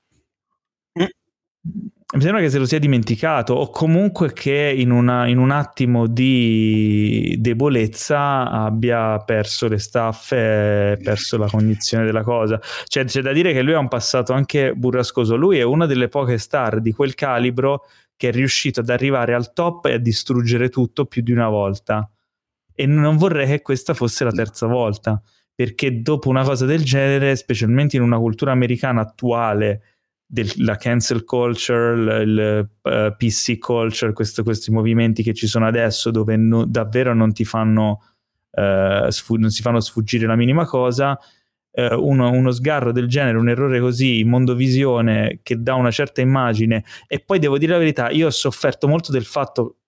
[2.11, 6.07] Mi sembra che se lo sia dimenticato o comunque che in, una, in un attimo
[6.07, 12.59] di debolezza abbia perso le staffe, perso la cognizione della cosa.
[12.85, 15.35] Cioè, c'è da dire che lui ha un passato anche burrascoso.
[15.35, 19.53] Lui è una delle poche star di quel calibro che è riuscito ad arrivare al
[19.53, 22.09] top e a distruggere tutto più di una volta
[22.79, 25.21] e non vorrei che questa fosse la terza volta,
[25.53, 29.81] perché dopo una cosa del genere, specialmente in una cultura americana attuale,
[30.59, 36.09] la cancel culture, il uh, eh, PC culture, questo, questi movimenti che ci sono adesso
[36.09, 38.01] dove no, davvero non ti fanno,
[38.51, 41.19] uh, sfu- non si fanno sfuggire la minima cosa,
[41.71, 46.85] uh, uno, uno, sgarro del genere, un errore così mondovisione che dà una certa immagine.
[47.07, 49.78] E poi devo dire la verità, io ho sofferto molto del fatto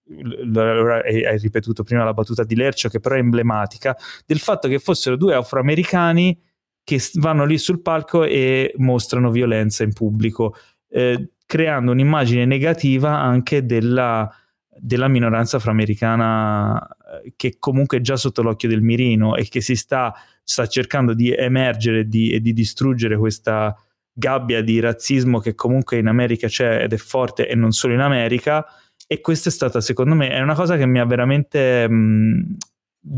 [0.55, 3.95] hai ripetuto prima la battuta di Lercio che però è emblematica,
[4.25, 6.39] del fatto che fossero due afroamericani
[6.83, 10.55] che vanno lì sul palco e mostrano violenza in pubblico,
[10.89, 14.29] eh, creando un'immagine negativa anche della,
[14.67, 16.87] della minoranza afroamericana
[17.23, 21.13] eh, che comunque è già sotto l'occhio del mirino e che si sta, sta cercando
[21.13, 23.75] di emergere di, e di distruggere questa
[24.13, 28.01] gabbia di razzismo che comunque in America c'è ed è forte e non solo in
[28.01, 28.65] America
[29.11, 31.85] e questa è stata, secondo me, è una cosa che mi ha veramente...
[31.85, 32.41] Mh, mm,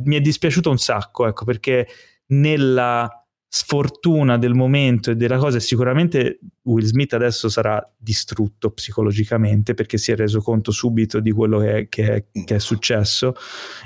[0.06, 1.88] mi è dispiaciuto un sacco, ecco, perché
[2.30, 3.23] nella
[3.56, 10.12] sfortuna del momento e della cosa, sicuramente Will Smith adesso sarà distrutto psicologicamente perché si
[10.12, 13.36] è reso conto subito di quello che è, che è, che è successo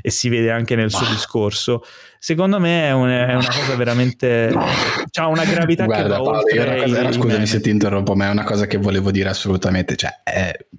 [0.01, 1.83] e si vede anche nel suo discorso.
[2.17, 4.53] Secondo me è, un, è una cosa veramente...
[4.55, 6.83] ha una gravità Guarda, che va Paolo, oltre...
[6.83, 9.97] Cosa, scusami se ti interrompo, ma è una cosa che volevo dire assolutamente.
[9.97, 10.11] Cioè,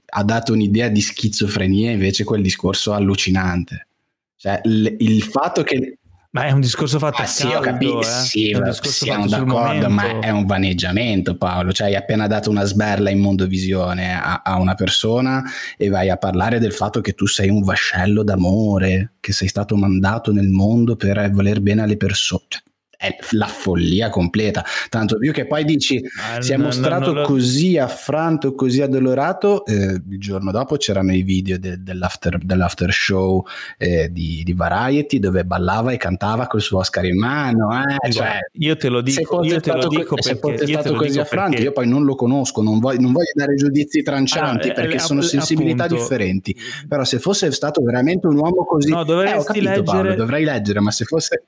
[0.07, 3.87] ha dato un'idea di schizofrenia invece quel discorso allucinante.
[4.35, 5.97] Cioè, l- il fatto che
[6.30, 8.04] ma è un discorso fatto ah, sì, caldo, ho capito, eh?
[8.04, 13.18] sì, siamo d'accordo, ma è un vaneggiamento Paolo, cioè hai appena dato una sberla in
[13.18, 15.42] mondovisione a, a una persona
[15.76, 19.74] e vai a parlare del fatto che tu sei un vascello d'amore, che sei stato
[19.76, 22.44] mandato nel mondo per voler bene alle persone.
[22.48, 22.62] Cioè,
[22.98, 24.64] è la follia completa.
[24.88, 29.64] Tanto più che poi dici: ah, si è mostrato no, no, così affranto, così addolorato.
[29.64, 35.20] Eh, il giorno dopo c'erano i video de, dell'after, dell'after, show eh, di, di, Variety
[35.20, 37.68] dove ballava e cantava col suo Oscar in mano.
[38.02, 41.20] Eh, cioè, io te lo dico, io te lo dico co- perché io stato così
[41.20, 41.50] affranto.
[41.50, 41.64] Perché...
[41.66, 45.00] Io poi non lo conosco, non voglio, non voglio dare giudizi trancianti allora, perché eh,
[45.00, 46.56] sono sensibilità appunto, differenti.
[46.88, 49.82] Però se fosse stato veramente un uomo così, no, dovresti capito, leggere...
[49.84, 51.44] Paolo, dovrei leggere, ma se fosse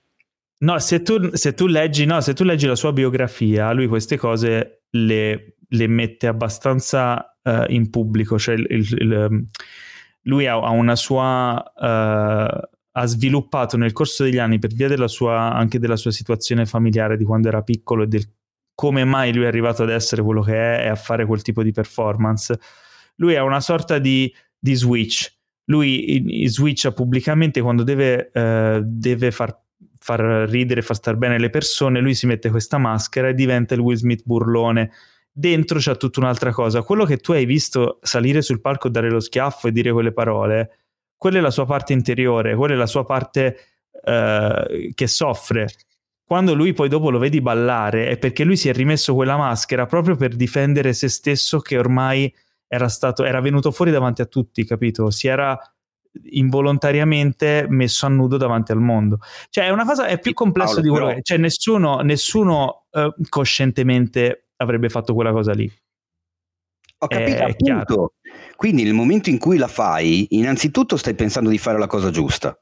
[0.63, 4.17] No, se tu, se tu, leggi, no, se tu leggi la sua biografia, lui queste
[4.17, 8.39] cose le, le mette abbastanza uh, in pubblico.
[8.39, 9.45] Cioè il, il, il, ehm,
[10.23, 11.63] lui ha, ha, una sua.
[11.77, 16.67] Uh, ha sviluppato nel corso degli anni, per via della sua, anche della sua situazione
[16.67, 18.29] familiare di quando era piccolo e del
[18.81, 21.63] come mai lui è arrivato ad essere quello che è e a fare quel tipo
[21.63, 22.59] di performance.
[23.17, 25.31] Lui è una sorta di, di switch.
[25.67, 29.60] Lui switcha pubblicamente quando deve, eh, deve far,
[30.03, 32.01] far ridere, far star bene le persone.
[32.01, 34.91] Lui si mette questa maschera e diventa il Will Smith burlone
[35.33, 36.83] dentro c'è tutta un'altra cosa.
[36.83, 40.79] Quello che tu hai visto salire sul palco, dare lo schiaffo e dire quelle parole,
[41.17, 43.57] quella è la sua parte interiore, quella è la sua parte
[44.05, 45.69] eh, che soffre.
[46.25, 49.87] Quando lui poi dopo lo vedi ballare è perché lui si è rimesso quella maschera
[49.87, 52.33] proprio per difendere se stesso che ormai
[52.69, 55.11] era, stato, era venuto fuori davanti a tutti, capito?
[55.11, 55.59] Si era
[56.31, 59.19] involontariamente messo a nudo davanti al mondo.
[59.49, 61.17] Cioè, è una cosa, è più complesso Paolo, di quello però...
[61.17, 61.23] che...
[61.23, 65.71] Cioè, nessuno, nessuno uh, coscientemente avrebbe fatto quella cosa lì.
[67.03, 67.85] Ho capito, è appunto.
[67.85, 68.13] Chiaro.
[68.57, 72.59] Quindi nel momento in cui la fai, innanzitutto stai pensando di fare la cosa giusta.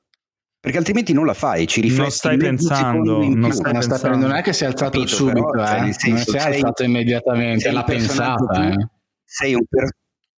[0.60, 2.02] Perché altrimenti non la fai, ci rifletti.
[2.02, 4.26] Non stai pensando, non, stai non, pensando.
[4.26, 5.92] non è che si è alzato capito, subito, però, cioè, eh.
[5.92, 8.70] senso, non si è alzato immediatamente, l'ha pensata.
[8.70, 8.88] Eh.
[9.24, 9.88] Sei, un per,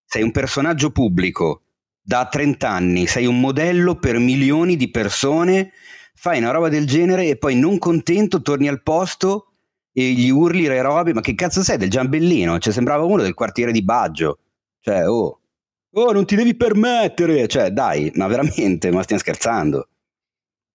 [0.05, 1.63] sei un personaggio pubblico
[2.03, 5.73] da 30 anni, sei un modello per milioni di persone,
[6.15, 9.53] fai una roba del genere e poi non contento torni al posto
[9.93, 12.59] e gli urli le robe, ma che cazzo sei del giambellino?
[12.59, 14.39] Cioè, sembrava uno del quartiere di Baggio.
[14.81, 15.41] Cioè, oh,
[15.91, 17.47] oh, non ti devi permettere.
[17.49, 19.89] Cioè, dai, ma veramente, ma stiamo scherzando.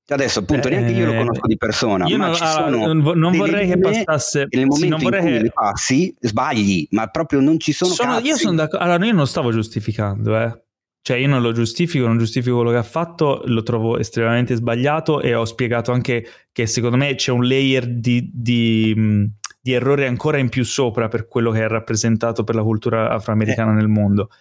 [0.05, 2.93] Cioè, adesso, appunto, eh, neanche io lo eh, conosco di persona, ma non, ci sono
[2.93, 4.47] non, non vorrei che passasse.
[4.51, 5.51] Nel momento sì, in cui che...
[5.51, 7.91] passi, sbagli, ma proprio non ci sono.
[7.91, 8.85] sono io sono d'accordo.
[8.85, 10.64] Allora, io non stavo giustificando, eh.
[11.05, 15.21] Cioè, io non lo giustifico, non giustifico quello che ha fatto, lo trovo estremamente sbagliato
[15.21, 19.29] e ho spiegato anche che secondo me c'è un layer di, di,
[19.61, 23.73] di errore ancora in più sopra per quello che è rappresentato per la cultura afroamericana
[23.73, 23.75] eh.
[23.75, 24.31] nel mondo.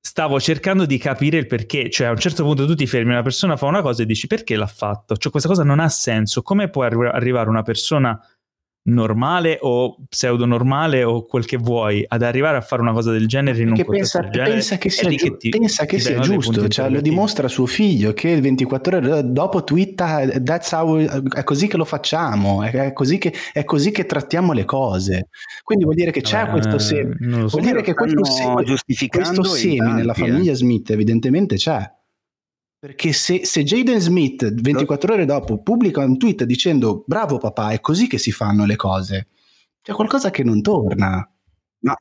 [0.00, 3.22] Stavo cercando di capire il perché, cioè a un certo punto tu ti fermi, una
[3.22, 5.16] persona fa una cosa e dici perché l'ha fatto?
[5.16, 8.16] Cioè questa cosa non ha senso, come può arrivare una persona
[8.82, 13.26] normale o pseudo normale o quel che vuoi ad arrivare a fare una cosa del
[13.26, 16.66] genere in un pensa, genere, pensa che sia, giu- che ti, pensa che sia giusto
[16.68, 20.22] cioè, lo dimostra suo figlio che il 24 ore dopo twitta
[20.70, 25.28] how, è così che lo facciamo è così che, è così che trattiamo le cose.
[25.62, 27.58] Quindi vuol dire che c'è eh, questo seme so.
[27.58, 28.64] vuol dire che questo, seme,
[29.08, 31.98] questo seme nella famiglia Smith evidentemente c'è
[32.80, 37.80] perché se, se Jaden Smith 24 ore dopo pubblica un tweet dicendo bravo papà, è
[37.80, 39.28] così che si fanno le cose,
[39.82, 41.30] c'è qualcosa che non torna.
[41.80, 41.96] Ma,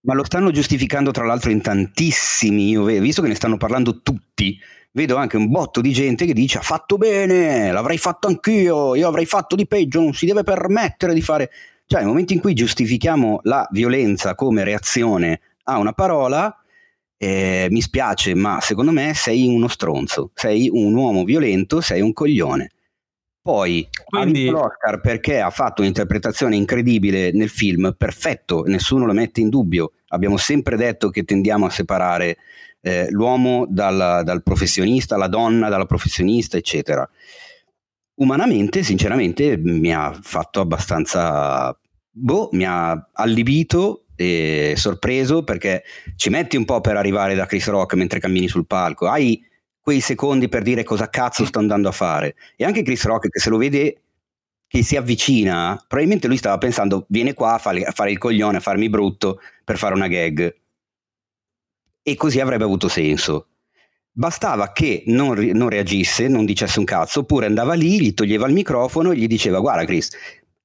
[0.00, 4.60] ma lo stanno giustificando tra l'altro in tantissimi, io visto che ne stanno parlando tutti,
[4.92, 9.08] vedo anche un botto di gente che dice ha fatto bene, l'avrei fatto anch'io, io
[9.08, 11.50] avrei fatto di peggio, non si deve permettere di fare...
[11.86, 16.54] Cioè nel momento in cui giustifichiamo la violenza come reazione a una parola,
[17.18, 22.12] eh, mi spiace, ma secondo me sei uno stronzo, sei un uomo violento, sei un
[22.12, 22.70] coglione.
[23.40, 24.48] Poi Quindi...
[24.48, 29.92] ha l'Oscar perché ha fatto un'interpretazione incredibile nel film, perfetto, nessuno lo mette in dubbio.
[30.08, 32.38] Abbiamo sempre detto che tendiamo a separare
[32.80, 37.08] eh, l'uomo dal, dal professionista, la donna dalla professionista, eccetera.
[38.16, 41.78] Umanamente, sinceramente, mi ha fatto abbastanza...
[42.10, 45.84] Boh, mi ha allibito eh, sorpreso perché
[46.16, 49.42] ci metti un po' per arrivare da Chris Rock mentre cammini sul palco, hai
[49.80, 52.34] quei secondi per dire cosa cazzo sto andando a fare.
[52.56, 54.02] E anche Chris Rock che se lo vede
[54.66, 58.56] che si avvicina, probabilmente lui stava pensando viene qua a fare, a fare il coglione,
[58.56, 60.56] a farmi brutto per fare una gag.
[62.02, 63.48] E così avrebbe avuto senso.
[64.10, 68.54] Bastava che non, non, reagisse, non dicesse un cazzo, oppure andava lì, gli toglieva il
[68.54, 70.10] microfono e gli diceva guarda Chris,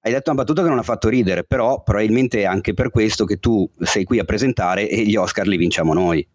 [0.03, 3.25] hai detto una battuta che non ha fatto ridere, però probabilmente è anche per questo
[3.25, 6.27] che tu sei qui a presentare e gli Oscar li vinciamo noi.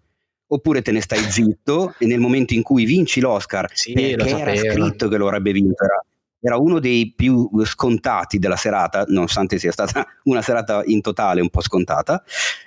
[0.49, 4.55] Oppure te ne stai zitto e nel momento in cui vinci l'Oscar, sì, perché era
[4.55, 6.05] scritto che lo avrebbe vinto, era,
[6.41, 11.51] era, uno dei più scontati della serata, nonostante sia stata una serata in totale un
[11.51, 12.23] po' scontata,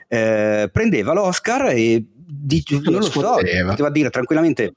[0.09, 4.73] eh, prendeva l'Oscar e di, non lo so, poteva dire tranquillamente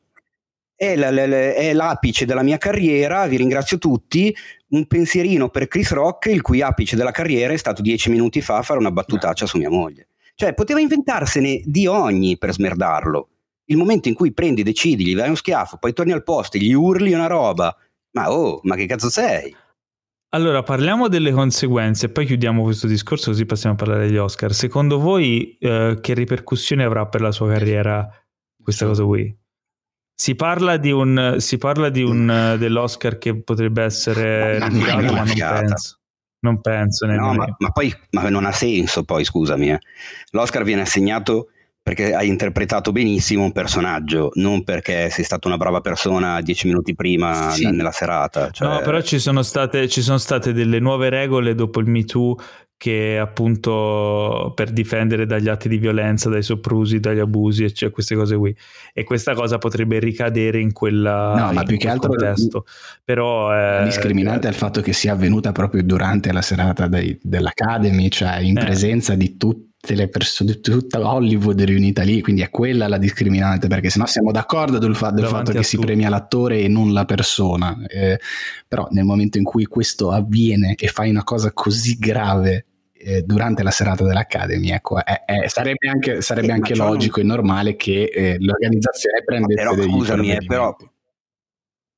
[0.83, 4.35] è, è, l'apice della mia carriera, vi ringrazio tutti,
[4.71, 8.57] un pensierino per Chris Rock, il cui apice della carriera è stato dieci minuti fa
[8.57, 10.09] a fare una battutaccia su mia moglie.
[10.35, 13.29] Cioè, poteva inventarsene di ogni per smerdarlo.
[13.67, 16.73] Il momento in cui prendi, decidi, gli dai uno schiaffo, poi torni al posto, gli
[16.73, 17.75] urli una roba.
[18.13, 19.55] Ma oh, ma che cazzo sei?
[20.31, 24.53] Allora, parliamo delle conseguenze, poi chiudiamo questo discorso così passiamo a parlare degli Oscar.
[24.53, 28.09] Secondo voi eh, che ripercussioni avrà per la sua carriera
[28.61, 29.42] questa cosa qui?
[30.15, 32.59] Si parla di un, si parla di un mm.
[32.59, 35.97] dell'Oscar che potrebbe essere ma, ritirato, ma non penso.
[36.45, 39.71] Non penso no, ma, ma, poi ma non ha senso, poi scusami.
[39.71, 39.79] Eh.
[40.31, 41.49] L'Oscar viene assegnato
[41.83, 46.95] perché hai interpretato benissimo un personaggio, non perché sei stata una brava persona dieci minuti
[46.95, 47.69] prima sì.
[47.71, 48.51] nella serata.
[48.51, 48.69] Cioè...
[48.69, 52.37] No, però ci sono, state, ci sono state delle nuove regole dopo il Me Too
[52.83, 58.37] che appunto per difendere dagli atti di violenza, dai soprusi, dagli abusi, cioè queste cose
[58.37, 58.53] qui.
[58.93, 62.67] E questa cosa potrebbe ricadere in quella No, ma più che altro contesto.
[63.05, 68.09] Però è, discriminante è il fatto che sia avvenuta proprio durante la serata dei, dell'Academy,
[68.09, 68.65] cioè in eh.
[68.65, 73.67] presenza di tutti tutte le persone, tutta Hollywood riunita lì, quindi è quella la discriminante,
[73.67, 77.05] perché sennò siamo d'accordo del, fa- del fatto che si premia l'attore e non la
[77.05, 78.21] persona, eh,
[78.69, 82.67] però nel momento in cui questo avviene e fai una cosa così grave
[83.03, 87.31] eh, durante la serata dell'Academy, ecco, è, è, sarebbe anche, sarebbe eh, anche logico non...
[87.31, 90.77] e normale che eh, l'organizzazione prendesse però, degli scusami, eh, però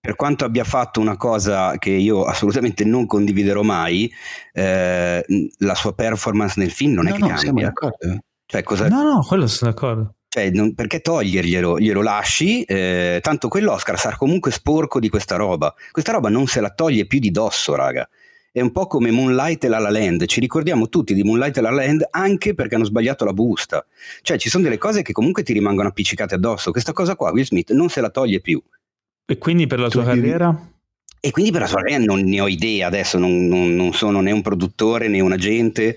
[0.04, 4.12] per quanto abbia fatto una cosa che io assolutamente non condividerò mai,
[4.52, 5.24] eh,
[5.58, 7.42] la sua performance nel film non no, è che no, cambia.
[7.42, 8.18] Siamo d'accordo.
[8.44, 8.88] Cioè, cosa...
[8.88, 10.14] No, no, quello sono d'accordo.
[10.28, 11.78] Cioè, non, perché toglierglielo?
[11.78, 15.72] Glielo lasci, eh, tanto quell'Oscar sarà comunque sporco di questa roba.
[15.90, 18.06] Questa roba non se la toglie più di dosso, raga.
[18.54, 20.26] È un po' come Moonlight e La La Land.
[20.26, 23.84] Ci ricordiamo tutti di Moonlight e La La Land anche perché hanno sbagliato la busta.
[24.22, 26.70] Cioè, ci sono delle cose che comunque ti rimangono appiccicate addosso.
[26.70, 28.62] Questa cosa qua, Will Smith non se la toglie più.
[29.26, 30.56] E quindi per la sua carriera?
[31.18, 34.20] E quindi per la sua carriera non ne ho idea adesso, non, non, non sono
[34.20, 35.96] né un produttore né un agente,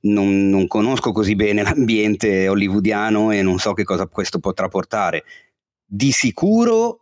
[0.00, 5.22] non, non, conosco così bene l'ambiente hollywoodiano e non so che cosa questo potrà portare.
[5.86, 7.01] Di sicuro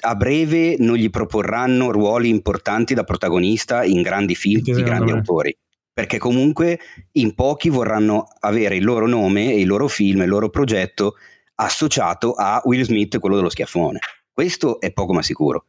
[0.00, 5.18] a breve non gli proporranno ruoli importanti da protagonista in grandi film di grandi me.
[5.18, 5.56] autori,
[5.92, 6.78] perché comunque
[7.12, 11.14] in pochi vorranno avere il loro nome e il loro film, il loro progetto
[11.56, 13.98] associato a Will Smith, quello dello schiaffone.
[14.32, 15.66] Questo è poco ma sicuro.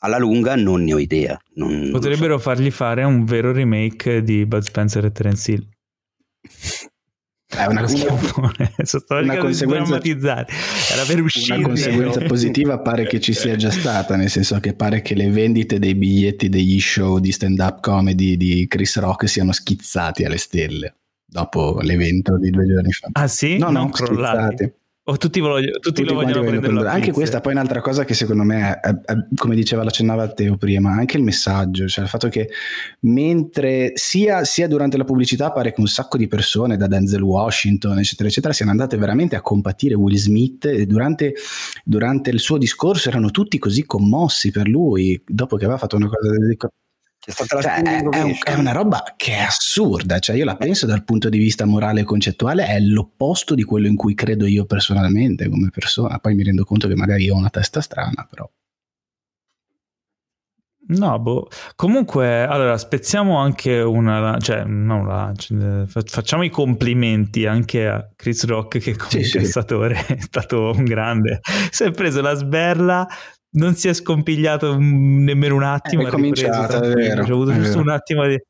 [0.00, 1.38] Alla lunga non ne ho idea.
[1.54, 2.44] Non, Potrebbero non so.
[2.50, 5.68] fargli fare un vero remake di Bud Spencer e Terence Hill.
[7.50, 7.88] È una, una,
[9.22, 9.98] una conseguenza.
[11.48, 15.30] Una conseguenza positiva pare che ci sia già stata, nel senso che pare che le
[15.30, 20.94] vendite dei biglietti degli show di stand-up comedy di Chris Rock siano schizzati alle stelle
[21.24, 23.08] dopo l'evento di due giorni fa.
[23.12, 23.56] Ah sì?
[23.56, 24.72] No, no, schizzati.
[25.10, 26.88] O tutti, voglio, tutti, tutti lo vogliono prendere, prendere.
[26.90, 30.58] Anche questa poi è un'altra cosa che secondo me, è, è, come diceva, l'accennava Teo
[30.58, 32.50] prima, anche il messaggio, cioè il fatto che
[33.00, 37.98] mentre sia, sia, durante la pubblicità pare che un sacco di persone, da Denzel Washington,
[37.98, 41.32] eccetera, eccetera, siano andate veramente a compatire Will Smith e durante,
[41.84, 46.08] durante il suo discorso erano tutti così commossi per lui, dopo che aveva fatto una
[46.08, 46.54] cosa del
[47.20, 51.04] cioè, è, è, un, è, una roba che è assurda, cioè io la penso dal
[51.04, 55.48] punto di vista morale e concettuale, è l'opposto di quello in cui credo io personalmente
[55.48, 58.48] come persona, poi mi rendo conto che magari ho una testa strana, però...
[60.90, 61.48] No, boh.
[61.76, 68.46] Comunque, allora, spezziamo anche una, cioè, non una, cioè, facciamo i complimenti anche a Chris
[68.46, 69.36] Rock che come sì, sì.
[69.36, 71.40] è stato un grande.
[71.70, 73.06] Si è preso la sberla
[73.58, 76.06] non si è scompigliato nemmeno un attimo.
[76.06, 77.24] È cominciato, è vero.
[77.24, 78.40] C'è avuto giusto un attimo, di,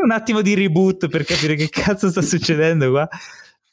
[0.00, 3.08] un attimo di reboot per capire che cazzo sta succedendo qua.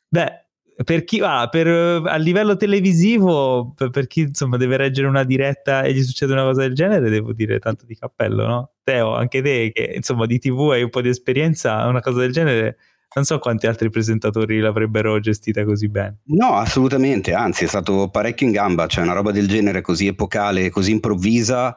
[0.07, 0.45] Beh,
[0.83, 5.83] per chi va, per, a livello televisivo, per, per, chi insomma deve reggere una diretta
[5.83, 8.71] e gli succede una cosa del genere, devo dire tanto di cappello, no?
[8.83, 12.31] Teo, anche te che insomma di TV hai un po' di esperienza, una cosa del
[12.31, 12.77] genere
[13.15, 16.19] non so quanti altri presentatori l'avrebbero gestita così bene.
[16.25, 20.69] No, assolutamente, anzi è stato parecchio in gamba, cioè una roba del genere così epocale,
[20.69, 21.75] così improvvisa,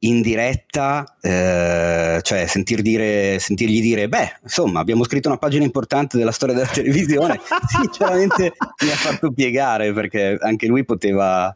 [0.00, 6.16] in diretta, eh, cioè sentir dire, sentirgli dire, beh, insomma, abbiamo scritto una pagina importante
[6.16, 8.52] della storia della televisione, sinceramente
[8.84, 11.54] mi ha fatto piegare perché anche lui poteva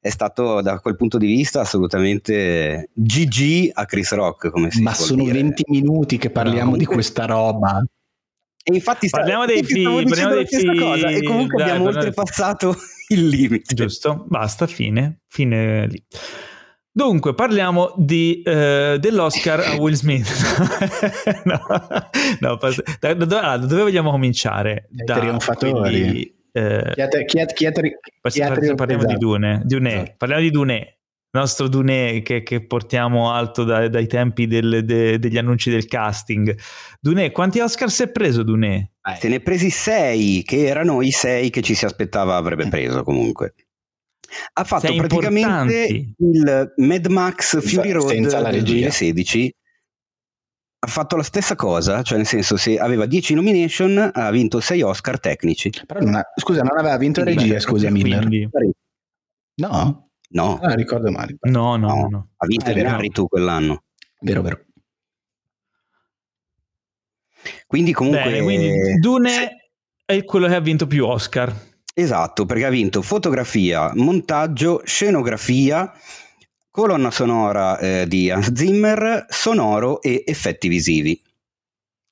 [0.00, 4.94] è stato da quel punto di vista assolutamente GG a Chris Rock come si Ma
[4.94, 5.40] sono dire.
[5.42, 7.82] 20 minuti che parliamo no, di questa roba.
[8.70, 10.78] E infatti parliamo dei film, parliamo dei film.
[10.78, 12.76] Cosa, e comunque Dai, abbiamo oltrepassato
[13.08, 13.74] il limite.
[13.74, 16.04] Giusto, basta, fine, fine lì.
[16.92, 20.28] Dunque, parliamo di, uh, dell'Oscar a Will Smith.
[21.44, 21.60] no,
[22.40, 24.88] no, pass- da, da, da, da, dove vogliamo cominciare?
[24.90, 26.00] Da, trionfatori.
[26.00, 29.94] Quindi, eh, chi ha, chi ha, chi ha, chi ha parliamo di Dune, Dune.
[29.94, 30.14] Esatto.
[30.18, 30.97] parliamo di Dune
[31.30, 36.56] nostro Dune che, che portiamo alto da, dai tempi del, de, degli annunci del casting.
[37.00, 38.92] Dune, quanti Oscar si è preso Dune?
[39.02, 42.66] Eh, se ne è presi sei, che erano i sei che ci si aspettava avrebbe
[42.66, 42.70] mm.
[42.70, 43.54] preso comunque.
[44.52, 46.14] Ha fatto sei praticamente importanti.
[46.18, 49.54] il Mad Max Fury Road del 2016
[50.80, 54.82] ha fatto la stessa cosa, cioè nel senso se aveva 10 nomination ha vinto 6
[54.82, 55.72] Oscar tecnici.
[55.86, 58.20] Però non ha, scusa, non aveva vinto regia, scusa Miller.
[58.20, 58.48] Quindi...
[59.56, 60.07] No?
[60.30, 60.58] No.
[60.60, 61.36] Ah, ricordo male.
[61.42, 62.08] No, no, no.
[62.08, 62.28] no.
[62.36, 63.84] Ha vinto eh, il tu quell'anno.
[64.20, 64.64] Vero, vero.
[67.66, 68.30] Quindi comunque...
[68.30, 69.70] Bene, quindi Dune
[70.04, 71.54] è quello che ha vinto più Oscar.
[71.94, 75.92] Esatto, perché ha vinto fotografia, montaggio, scenografia,
[76.70, 81.20] colonna sonora eh, di Hans Zimmer, sonoro e effetti visivi.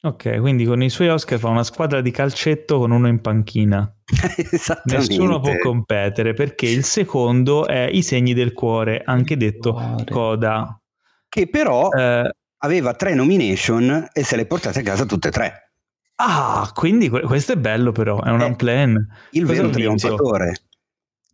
[0.02, 3.90] Ok, quindi con i suoi Oscar fa una squadra di calcetto con uno in panchina.
[4.84, 10.04] Nessuno può competere perché il secondo è I segni del cuore, anche detto cuore.
[10.04, 10.80] Coda.
[11.28, 15.72] Che però eh, aveva tre nomination e se le portate a casa tutte e tre.
[16.16, 19.08] Ah, quindi questo è bello però, è un eh, unplan.
[19.32, 20.56] Il vero trionfatore.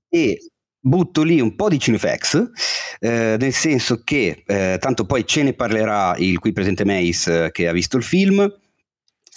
[0.08, 0.51] E
[0.84, 2.50] butto lì un po' di Cinefax,
[2.98, 7.68] eh, nel senso che, eh, tanto poi ce ne parlerà il qui presente Mace che
[7.68, 8.40] ha visto il film,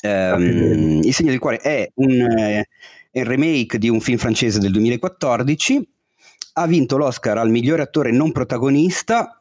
[0.01, 2.67] ehm, Il segno del cuore è un, eh,
[3.11, 5.87] è un remake di un film francese del 2014,
[6.53, 9.39] ha vinto l'Oscar al migliore attore non protagonista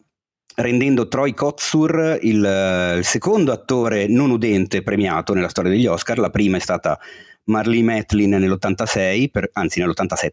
[0.57, 6.19] rendendo Troy Kotsur il, il, secondo attore non udente premiato nella storia degli Oscar.
[6.19, 6.99] La prima è stata
[7.45, 10.29] Marlee Matlin nell'86, per, anzi nell'87,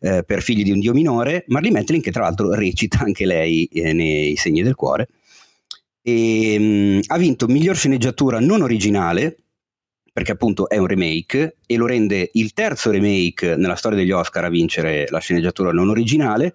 [0.00, 1.44] eh, per Figli di un Dio minore.
[1.48, 5.08] Marlee Matlin che tra l'altro recita anche lei eh, nei Segni del Cuore.
[6.02, 9.36] E, mh, mm, ha vinto miglior sceneggiatura non originale,
[10.12, 14.44] perché appunto è un remake e lo rende il terzo remake nella storia degli Oscar
[14.44, 16.54] a vincere la sceneggiatura non originale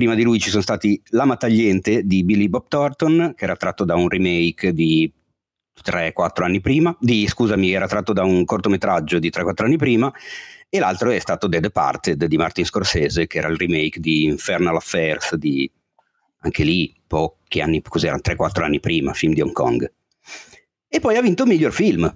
[0.00, 3.84] Prima di lui ci sono stati Lama Tagliente di Billy Bob Thornton, che era tratto
[3.84, 5.12] da un remake di
[5.84, 10.12] 3-4 anni prima, di, scusami, era tratto da un cortometraggio di 3-4 anni prima,
[10.68, 14.76] e l'altro è stato The Departed di Martin Scorsese, che era il remake di Infernal
[14.76, 15.70] Affairs, di,
[16.40, 19.90] anche lì pochi anni, cos'era, 3-4 anni prima, film di Hong Kong.
[20.88, 22.12] E poi ha vinto miglior film.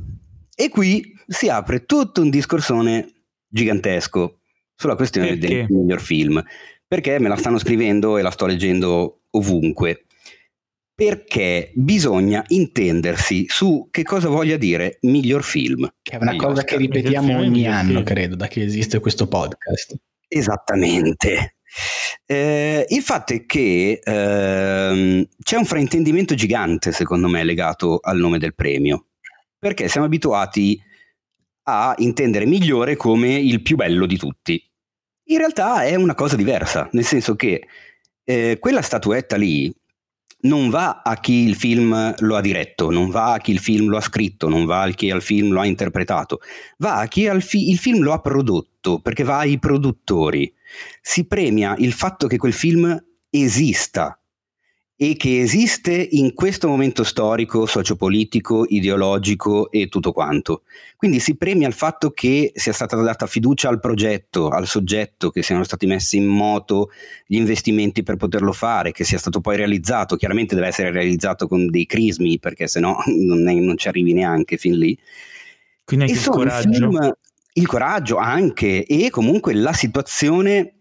[0.54, 3.08] E qui si apre tutto un discorsone
[3.48, 4.38] gigantesco
[4.74, 5.66] sulla questione Perché?
[5.66, 6.42] del miglior film
[6.86, 10.04] perché me la stanno scrivendo e la sto leggendo ovunque.
[10.96, 15.92] Perché bisogna intendersi su che cosa voglia dire miglior film.
[16.00, 16.64] Che è una cosa Oscar.
[16.64, 18.04] che ripetiamo ogni anno, film.
[18.04, 19.96] credo, da che esiste questo podcast.
[20.28, 21.56] Esattamente.
[22.26, 28.38] Eh, il fatto è che eh, c'è un fraintendimento gigante, secondo me, legato al nome
[28.38, 29.06] del premio,
[29.58, 30.80] perché siamo abituati
[31.64, 34.62] a intendere migliore come il più bello di tutti.
[35.28, 37.66] In realtà è una cosa diversa, nel senso che
[38.22, 39.74] eh, quella statuetta lì
[40.44, 43.88] non va a chi il film lo ha diretto, non va a chi il film
[43.88, 46.40] lo ha scritto, non va a chi il film lo ha interpretato,
[46.78, 50.52] va a chi fi- il film lo ha prodotto, perché va ai produttori.
[51.00, 54.18] Si premia il fatto che quel film esista,
[54.96, 60.62] e che esiste in questo momento storico, sociopolitico, ideologico e tutto quanto.
[60.96, 65.42] Quindi si premia il fatto che sia stata data fiducia al progetto, al soggetto, che
[65.42, 66.90] siano stati messi in moto
[67.26, 70.14] gli investimenti per poterlo fare, che sia stato poi realizzato.
[70.14, 74.78] Chiaramente deve essere realizzato con dei crismi, perché sennò non, non ci arrivi neanche fin
[74.78, 74.96] lì.
[75.84, 76.70] Quindi anche il coraggio.
[76.70, 77.16] Film,
[77.56, 80.73] il coraggio anche e comunque la situazione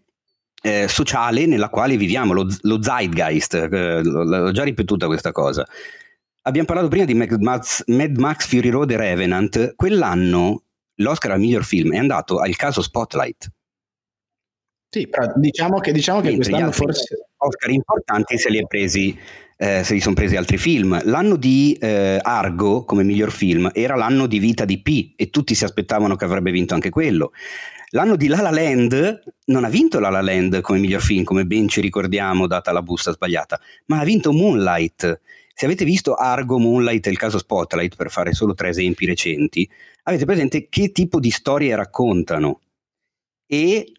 [0.64, 5.66] eh, sociale nella quale viviamo, lo, lo zeitgeist, eh, l'ho già ripetuta questa cosa.
[6.46, 10.62] Abbiamo parlato prima di Mad Max, Mad Max Fury Road e Revenant, quell'anno
[10.96, 13.50] l'Oscar al miglior film è andato al caso Spotlight.
[14.88, 17.26] Sì, però diciamo che, diciamo che quest'anno forse...
[17.36, 19.18] Oscar importanti se li, è presi,
[19.58, 20.98] eh, se li sono presi altri film.
[21.04, 25.54] L'anno di eh, Argo come miglior film era l'anno di vita di P e tutti
[25.54, 27.32] si aspettavano che avrebbe vinto anche quello.
[27.94, 31.46] L'anno di La La Land non ha vinto La La Land come miglior film, come
[31.46, 35.20] ben ci ricordiamo, data la busta sbagliata, ma ha vinto Moonlight.
[35.54, 39.68] Se avete visto Argo, Moonlight e il caso Spotlight, per fare solo tre esempi recenti,
[40.02, 42.62] avete presente che tipo di storie raccontano.
[43.46, 43.92] E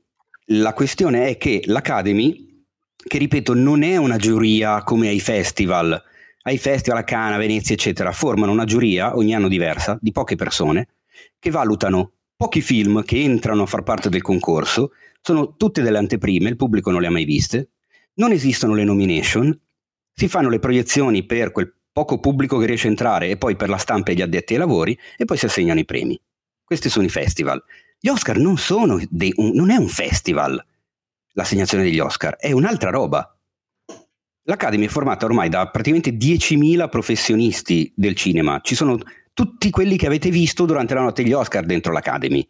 [0.47, 2.65] la questione è che l'Academy,
[2.97, 6.03] che ripeto non è una giuria come ai festival,
[6.41, 10.89] ai festival a Cana, Venezia, eccetera, formano una giuria ogni anno diversa di poche persone
[11.39, 16.49] che valutano pochi film che entrano a far parte del concorso, sono tutte delle anteprime,
[16.49, 17.71] il pubblico non le ha mai viste,
[18.15, 19.57] non esistono le nomination,
[20.13, 23.69] si fanno le proiezioni per quel poco pubblico che riesce a entrare e poi per
[23.69, 26.19] la stampa e gli addetti ai lavori e poi si assegnano i premi.
[26.63, 27.63] Questi sono i festival.
[27.99, 30.63] Gli Oscar non sono dei, un, non è un festival
[31.35, 33.29] l'assegnazione degli Oscar, è un'altra roba.
[34.43, 38.97] L'Academy è formata ormai da praticamente 10.000 professionisti del cinema, ci sono
[39.35, 42.47] tutti quelli che avete visto durante la notte degli Oscar dentro l'Academy.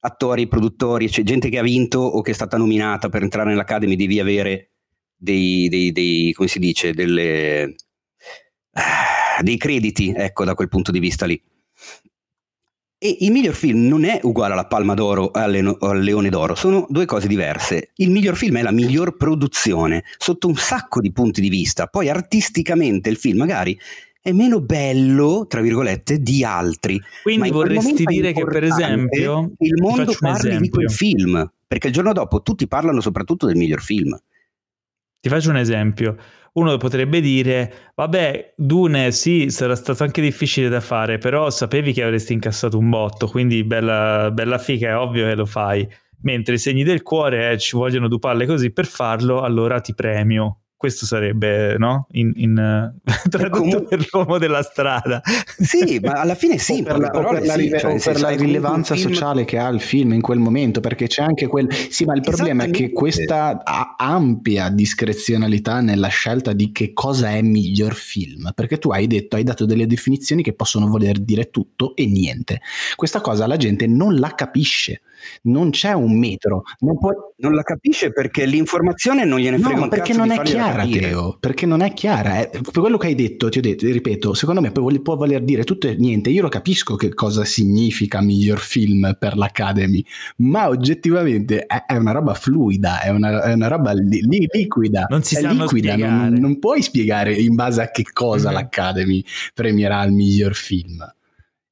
[0.00, 3.94] Attori, produttori, c'è gente che ha vinto o che è stata nominata per entrare nell'Academy,
[3.94, 4.72] devi avere
[5.16, 7.76] dei, dei, dei come si dice, delle,
[8.72, 11.40] ah, dei crediti, ecco, da quel punto di vista lì.
[12.98, 16.86] E il miglior film non è uguale alla Palma d'Oro o al Leone d'Oro, sono
[16.88, 17.92] due cose diverse.
[17.96, 21.86] Il miglior film è la miglior produzione, sotto un sacco di punti di vista.
[21.86, 23.78] Poi artisticamente il film magari
[24.26, 27.00] è meno bello, tra virgolette, di altri.
[27.22, 31.48] Quindi vorresti dire che, per esempio, il mondo parli di quel film.
[31.64, 34.18] perché il giorno dopo tutti parlano soprattutto del miglior film.
[35.20, 36.16] Ti faccio un esempio.
[36.54, 42.02] Uno potrebbe dire, vabbè, Dune sì, sarà stato anche difficile da fare, però sapevi che
[42.02, 45.88] avresti incassato un botto, quindi bella, bella figa, è ovvio che lo fai.
[46.22, 49.94] Mentre i segni del cuore eh, ci vogliono due palle così per farlo, allora ti
[49.94, 52.06] premio questo sarebbe no?
[52.12, 52.92] in, in
[53.30, 53.96] tradotto comunque...
[53.96, 55.22] per l'uomo della strada.
[55.58, 59.12] Sì ma alla fine sì per la, per la, sì, cioè, per la rilevanza film...
[59.12, 62.20] sociale che ha il film in quel momento perché c'è anche quel sì ma il
[62.20, 63.62] problema è che questa
[63.96, 69.44] ampia discrezionalità nella scelta di che cosa è miglior film perché tu hai detto hai
[69.44, 72.60] dato delle definizioni che possono voler dire tutto e niente.
[72.94, 75.00] Questa cosa la gente non la capisce
[75.42, 76.62] non c'è un metro.
[76.80, 77.10] Non, può...
[77.36, 81.36] non la capisce perché l'informazione non gliene frega no, un perché non è chiara, Teo.
[81.38, 82.48] Perché non è chiara.
[82.72, 85.88] Quello che hai detto, ti ho detto, ripeto, secondo me può, può voler dire tutto
[85.88, 86.30] e niente.
[86.30, 90.04] Io lo capisco che cosa significa miglior film per l'Academy,
[90.38, 95.06] ma oggettivamente è, è una roba fluida, è una, è una roba li, li, liquida.
[95.08, 98.58] Non si è liquida, non, non, puoi spiegare in base a che cosa mm-hmm.
[98.58, 99.24] l'Academy
[99.54, 101.04] premierà il miglior film.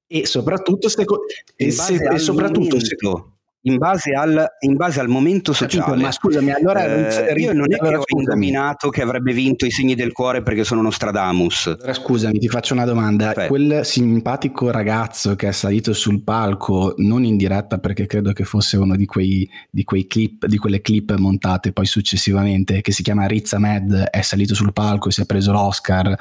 [0.07, 1.25] E soprattutto, seco-
[1.57, 3.34] e, se, e soprattutto secondo
[3.67, 5.85] in base al, in base al momento sociale.
[5.85, 9.65] Capito, ma scusami, allora eh, io non è allora, che ho indominato che avrebbe vinto
[9.65, 11.67] i segni del cuore perché sono Nostradamus.
[11.67, 13.29] Allora scusami, ti faccio una domanda.
[13.29, 13.49] Aspetta.
[13.49, 18.77] Quel simpatico ragazzo che è salito sul palco, non in diretta perché credo che fosse
[18.77, 23.27] uno di quei, di quei clip, di quelle clip montate poi successivamente, che si chiama
[23.27, 26.15] Rizza Med, è salito sul palco e si è preso l'Oscar.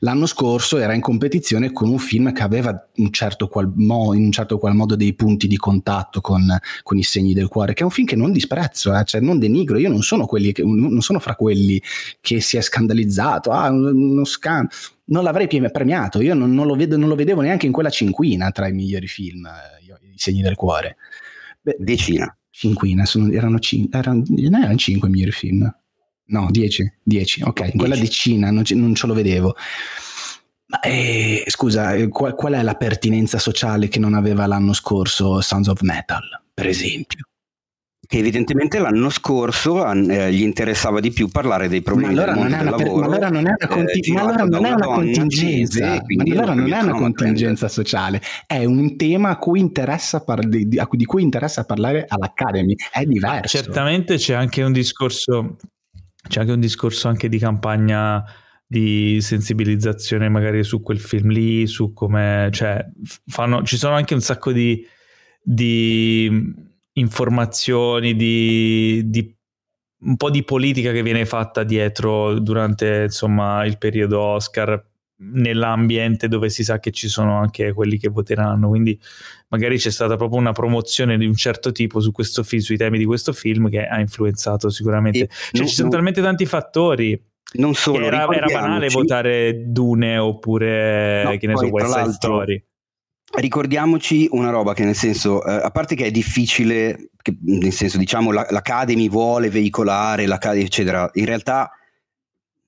[0.00, 4.24] L'anno scorso era in competizione con un film che aveva un certo qual mo, in
[4.24, 7.82] un certo qual modo dei punti di contatto con con i segni del cuore, che
[7.82, 10.62] è un film che non disprezzo, eh, cioè non denigro, io non sono, quelli che,
[10.62, 11.82] non sono fra quelli
[12.18, 14.70] che si è scandalizzato, ah, uno scandalo,
[15.04, 18.50] non l'avrei premiato, io non, non, lo vedo, non, lo vedevo neanche in quella cinquina
[18.52, 20.96] tra i migliori film, eh, i segni del cuore.
[21.60, 22.34] Beh, Decina.
[22.50, 25.70] Cinquina, sono, erano, cin- erano, erano cinque migliori film.
[26.28, 29.54] No, dieci, dieci, ok, in quella decina non, non ce lo vedevo.
[30.66, 35.42] Ma, eh, scusa, eh, qual, qual, è la pertinenza sociale che non aveva l'anno scorso
[35.42, 36.47] Sons of Metal?
[36.58, 37.24] Per esempio.
[38.08, 42.42] Che evidentemente l'anno scorso eh, gli interessava di più parlare dei problemi ma allora del
[42.42, 43.00] mondo del per, lavoro.
[43.00, 46.54] Ma allora non è una, conti- eh, ma allora non è una contingenza, ma allora
[46.54, 51.04] non è una contingenza sociale, è un tema a cui interessa par- di, di, di,
[51.04, 53.58] cui interessa parlare all'Academy, è diverso.
[53.58, 55.58] Certamente c'è anche un discorso,
[56.26, 58.24] c'è anche un discorso anche di campagna
[58.66, 62.84] di sensibilizzazione magari su quel film lì, su come, cioè,
[63.26, 64.82] fanno, ci sono anche un sacco di
[65.50, 66.54] di
[66.92, 69.34] informazioni, di, di,
[70.00, 74.84] un po' di politica che viene fatta dietro durante insomma, il periodo Oscar
[75.20, 78.68] nell'ambiente dove si sa che ci sono anche quelli che voteranno.
[78.68, 79.00] Quindi
[79.48, 82.98] magari c'è stata proprio una promozione di un certo tipo su questo film sui temi
[82.98, 85.28] di questo film che ha influenzato sicuramente.
[85.28, 87.18] Cioè, non, ci sono non, talmente tanti fattori.
[87.54, 92.62] Non solo era, era banale votare Dune oppure no, che ne so West Side Story
[93.36, 97.98] ricordiamoci una roba che nel senso, eh, a parte che è difficile, che, nel senso
[97.98, 101.70] diciamo la, l'Academy vuole veicolare, l'Academy eccetera, in realtà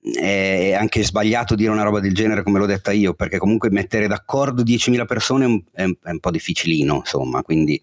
[0.01, 4.07] è anche sbagliato dire una roba del genere come l'ho detta io, perché comunque mettere
[4.07, 7.81] d'accordo 10.000 persone è un, è un, è un po' difficilino, insomma, quindi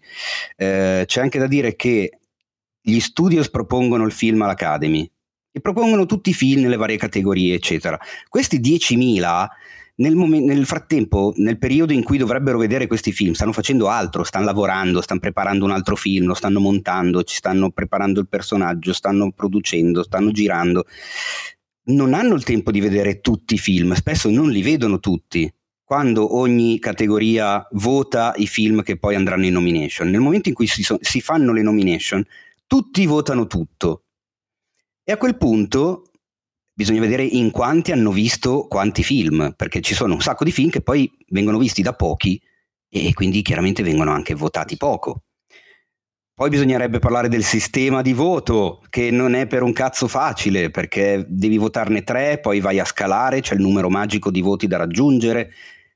[0.57, 2.19] eh, c'è anche da dire che
[2.81, 5.09] gli studios propongono il film all'Academy
[5.51, 7.97] e propongono tutti i film nelle varie categorie, eccetera.
[8.27, 9.47] Questi 10.000
[9.99, 14.23] nel, mom- nel, frattempo, nel periodo in cui dovrebbero vedere questi film, stanno facendo altro,
[14.23, 18.93] stanno lavorando, stanno preparando un altro film, lo stanno montando, ci stanno preparando il personaggio,
[18.93, 20.85] stanno producendo, stanno girando.
[21.85, 25.51] Non hanno il tempo di vedere tutti i film, spesso non li vedono tutti.
[25.83, 30.67] Quando ogni categoria vota i film che poi andranno in nomination, nel momento in cui
[30.67, 32.23] si, so- si fanno le nomination,
[32.67, 34.03] tutti votano tutto.
[35.03, 36.08] E a quel punto
[36.79, 40.69] bisogna vedere in quanti hanno visto quanti film, perché ci sono un sacco di film
[40.69, 42.41] che poi vengono visti da pochi
[42.87, 45.23] e quindi chiaramente vengono anche votati poco.
[46.33, 51.25] Poi bisognerebbe parlare del sistema di voto, che non è per un cazzo facile, perché
[51.27, 55.51] devi votarne tre, poi vai a scalare, c'è il numero magico di voti da raggiungere.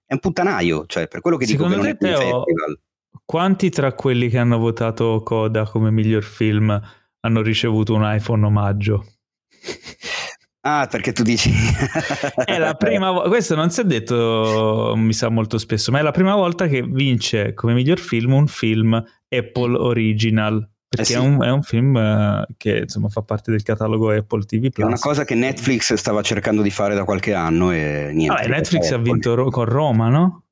[0.05, 2.79] È un puttanaio, cioè per quello che Secondo dico che non è un festival.
[3.23, 6.77] Quanti tra quelli che hanno votato Coda come miglior film
[7.21, 9.05] hanno ricevuto un iPhone omaggio?
[10.65, 11.51] Ah, perché tu dici...
[12.45, 16.01] è la prima volta, questo non si è detto, mi sa molto spesso, ma è
[16.01, 18.93] la prima volta che vince come miglior film un film
[19.27, 20.65] Apple Original.
[20.87, 21.21] Perché eh sì.
[21.21, 24.85] è, un, è, un, film uh, che insomma fa parte del catalogo Apple TV Plus.
[24.85, 28.33] È una cosa che Netflix stava cercando di fare da qualche anno e niente.
[28.33, 30.43] Vabbè, Netflix ha vinto ro- con Roma, no?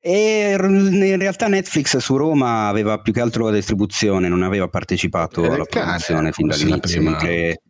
[0.00, 5.44] E in realtà Netflix su Roma aveva più che altro la distribuzione, non aveva partecipato
[5.44, 7.02] alla produzione fin dall'inizio.
[7.02, 7.60] Mentre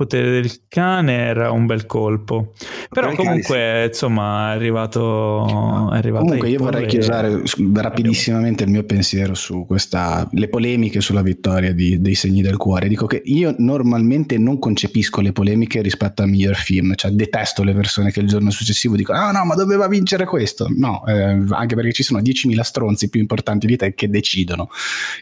[0.00, 2.54] potere del cane era un bel colpo.
[2.88, 3.88] Però comunque, cane, sì.
[3.88, 5.90] insomma, è arrivato.
[5.92, 6.86] È arrivato comunque, io vorrei e...
[6.86, 7.42] chiusare
[7.74, 10.26] rapidissimamente il mio pensiero su questa.
[10.32, 12.88] le polemiche sulla vittoria di, dei segni del cuore.
[12.88, 17.74] Dico che io normalmente non concepisco le polemiche rispetto al miglior film, cioè detesto le
[17.74, 20.66] persone che il giorno successivo dicono: Ah, no, ma doveva vincere questo.
[20.74, 24.70] No, eh, anche perché ci sono 10.000 stronzi più importanti di te che decidono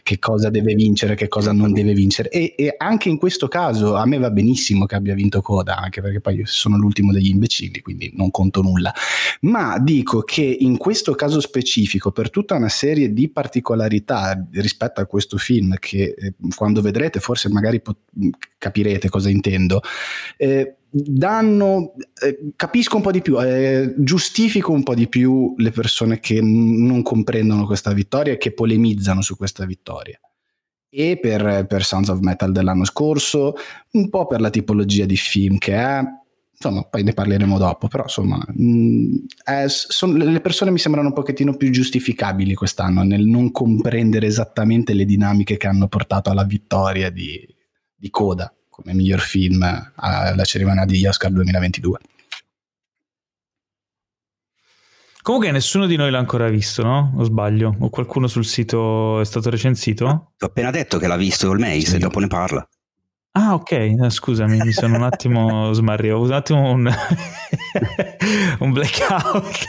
[0.03, 2.29] che cosa deve vincere, che cosa non deve vincere.
[2.29, 5.77] E, e anche in questo caso a me va benissimo benissimo che abbia vinto Coda,
[5.77, 8.93] anche perché poi io sono l'ultimo degli imbecilli, quindi non conto nulla.
[9.41, 15.05] Ma dico che in questo caso specifico, per tutta una serie di particolarità rispetto a
[15.05, 18.09] questo film, che eh, quando vedrete forse magari pot-
[18.57, 19.81] capirete cosa intendo,
[20.37, 25.71] eh, danno, eh, capisco un po' di più, eh, giustifico un po' di più le
[25.71, 30.19] persone che non comprendono questa vittoria e che polemizzano su questa vittoria
[30.89, 33.55] e per, per Sounds of Metal dell'anno scorso,
[33.91, 36.01] un po' per la tipologia di film che è,
[36.51, 41.09] insomma, poi ne parleremo dopo, però insomma, mh, mm, è, son, le persone mi sembrano
[41.09, 46.43] un pochettino più giustificabili quest'anno nel non comprendere esattamente le dinamiche che hanno portato alla
[46.43, 47.47] vittoria di,
[47.95, 49.61] di Coda come miglior film
[49.95, 51.97] alla cerimonia di Oscar 2022.
[55.29, 57.13] Comunque nessuno di noi l'ha ancora visto, no?
[57.15, 57.75] O sbaglio?
[57.81, 60.31] O qualcuno sul sito è stato recensito?
[60.35, 61.95] Ti ho appena detto che l'ha visto il Mace sì.
[61.97, 62.67] e dopo ne parla.
[63.33, 66.89] Ah, ok, scusami, mi sono un attimo smarrito, ho avuto un attimo un,
[68.57, 69.65] un blackout.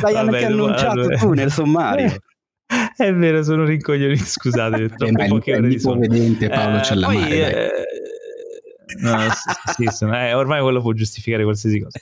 [0.00, 1.16] L'hai Vabbè, anche annunciato allora.
[1.18, 2.16] tu nel sommario.
[2.96, 6.06] È vero, sono rincoglionito, scusate, troppo eh, poche ore di sonno.
[6.48, 7.70] Paolo eh, Cellamare, poi, eh,
[9.02, 9.18] no,
[9.76, 11.98] sì, sì, eh, ormai quello può giustificare qualsiasi cosa.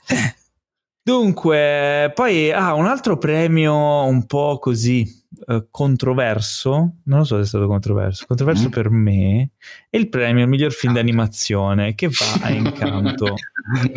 [1.05, 5.05] Dunque, poi ah, un altro premio un po' così
[5.47, 8.71] eh, controverso, non lo so se è stato controverso, controverso mm.
[8.71, 9.49] per me,
[9.89, 13.35] è il premio miglior film d'animazione che va a Incanto.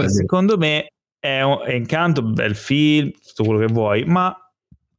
[0.07, 4.37] Secondo me è, un, è Incanto, bel film, tutto quello che vuoi, ma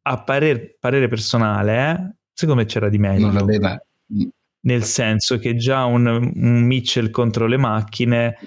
[0.01, 3.45] a parer, parere personale, eh, secondo me c'era di meglio.
[4.61, 8.37] Nel senso che già un, un Mitchell contro le macchine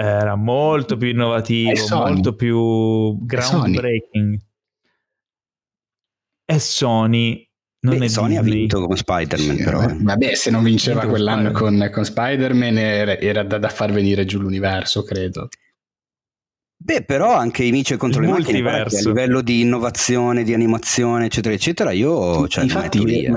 [0.00, 4.38] era molto più innovativo, molto più groundbreaking.
[6.44, 7.44] È Sony.
[7.80, 8.52] Non Beh, è Sony Disney.
[8.52, 9.82] ha vinto come Spider-Man, sì, però.
[9.82, 9.96] Eh.
[10.00, 11.78] Vabbè, se non vinceva quell'anno Spider-Man.
[11.78, 15.48] Con, con, Spider-Man era, era da, da, far venire giù l'universo, credo.
[16.78, 21.26] Beh, però anche i Mice contro Il le macchine a livello di innovazione, di animazione,
[21.26, 23.28] eccetera, eccetera, io cioè, Infatti,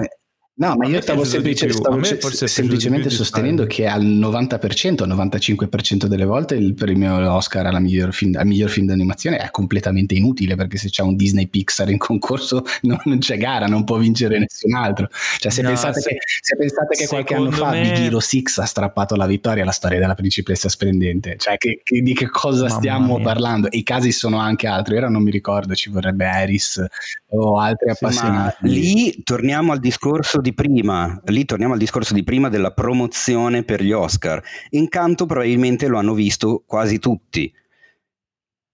[0.59, 6.55] No, ma io stavo, semplice, stavo se, semplicemente sostenendo che al 90%, 95% delle volte
[6.55, 10.89] il premio Oscar al miglior, film, al miglior film d'animazione è completamente inutile perché se
[10.89, 15.07] c'è un Disney Pixar in concorso non, non c'è gara, non può vincere nessun altro.
[15.37, 17.81] Cioè, se no, pensate se, che, se pensate che qualche anno fa me...
[17.81, 22.01] Big Hero 6 ha strappato la vittoria alla storia della principessa splendente, cioè che, che,
[22.01, 23.23] di che cosa Mamma stiamo mia.
[23.23, 23.71] parlando?
[23.71, 26.83] E i casi sono anche altri, ora non mi ricordo, ci vorrebbe Harris
[27.29, 28.67] o altri sì, appassionati.
[28.67, 33.63] lì torniamo al discorso di di prima, lì torniamo al discorso di prima della promozione
[33.63, 34.41] per gli Oscar.
[34.71, 37.51] Incanto probabilmente lo hanno visto quasi tutti.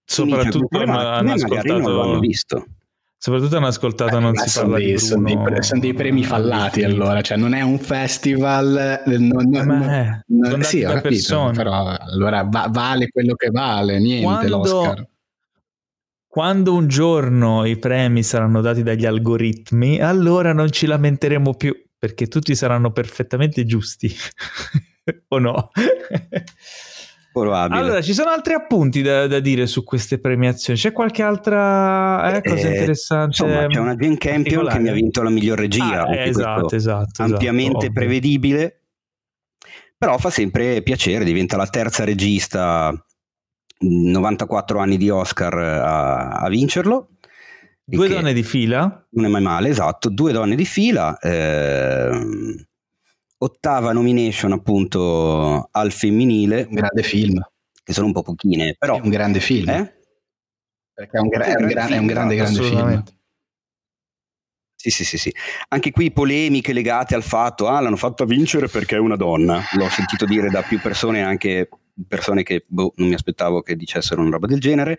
[0.04, 1.78] Soprattutto ma, hanno ascoltato...
[1.78, 2.66] non lo hanno visto.
[3.18, 6.82] Soprattutto hanno ascoltato eh, Non si parla dei, di sono dei, sono dei, premi fallati
[6.84, 11.52] allora, cioè non è un festival, non, non, non, non sì, ho capito, persone.
[11.52, 14.56] però allora va, vale quello che vale, niente Quando...
[14.58, 15.08] l'Oscar
[16.36, 22.26] quando un giorno i premi saranno dati dagli algoritmi, allora non ci lamenteremo più perché
[22.26, 24.14] tutti saranno perfettamente giusti.
[25.28, 25.70] o no?
[27.32, 27.80] Probabile.
[27.80, 30.78] Allora, ci sono altri appunti da, da, dire su queste premiazioni?
[30.78, 33.42] C'è qualche altra eh, cosa eh, interessante?
[33.42, 36.02] Insomma, c'è una Jane Campion che mi ha vinto la miglior regia.
[36.02, 37.22] Ah, esatto, esatto.
[37.22, 38.82] Ampiamente esatto, prevedibile,
[39.96, 42.92] però fa sempre piacere, diventa la terza regista
[43.78, 47.10] 94 anni di Oscar a, a vincerlo.
[47.88, 49.06] Due donne di fila?
[49.10, 51.16] Non è mai male, esatto, due donne di fila.
[51.18, 52.66] Eh,
[53.38, 56.66] ottava nomination appunto al femminile.
[56.68, 57.40] Un grande film.
[57.82, 58.96] Che sono un po' pochine, però...
[58.96, 59.68] È un grande film.
[59.68, 59.94] Eh?
[60.92, 63.04] Perché è un, gra- è un, gra- è un grande, grande film.
[64.74, 65.34] Sì, sì, sì, sì.
[65.68, 69.62] Anche qui polemiche legate al fatto, ah, l'hanno fatta vincere perché è una donna.
[69.72, 71.68] L'ho sentito dire da più persone anche
[72.06, 74.98] persone che boh, non mi aspettavo che dicessero una roba del genere.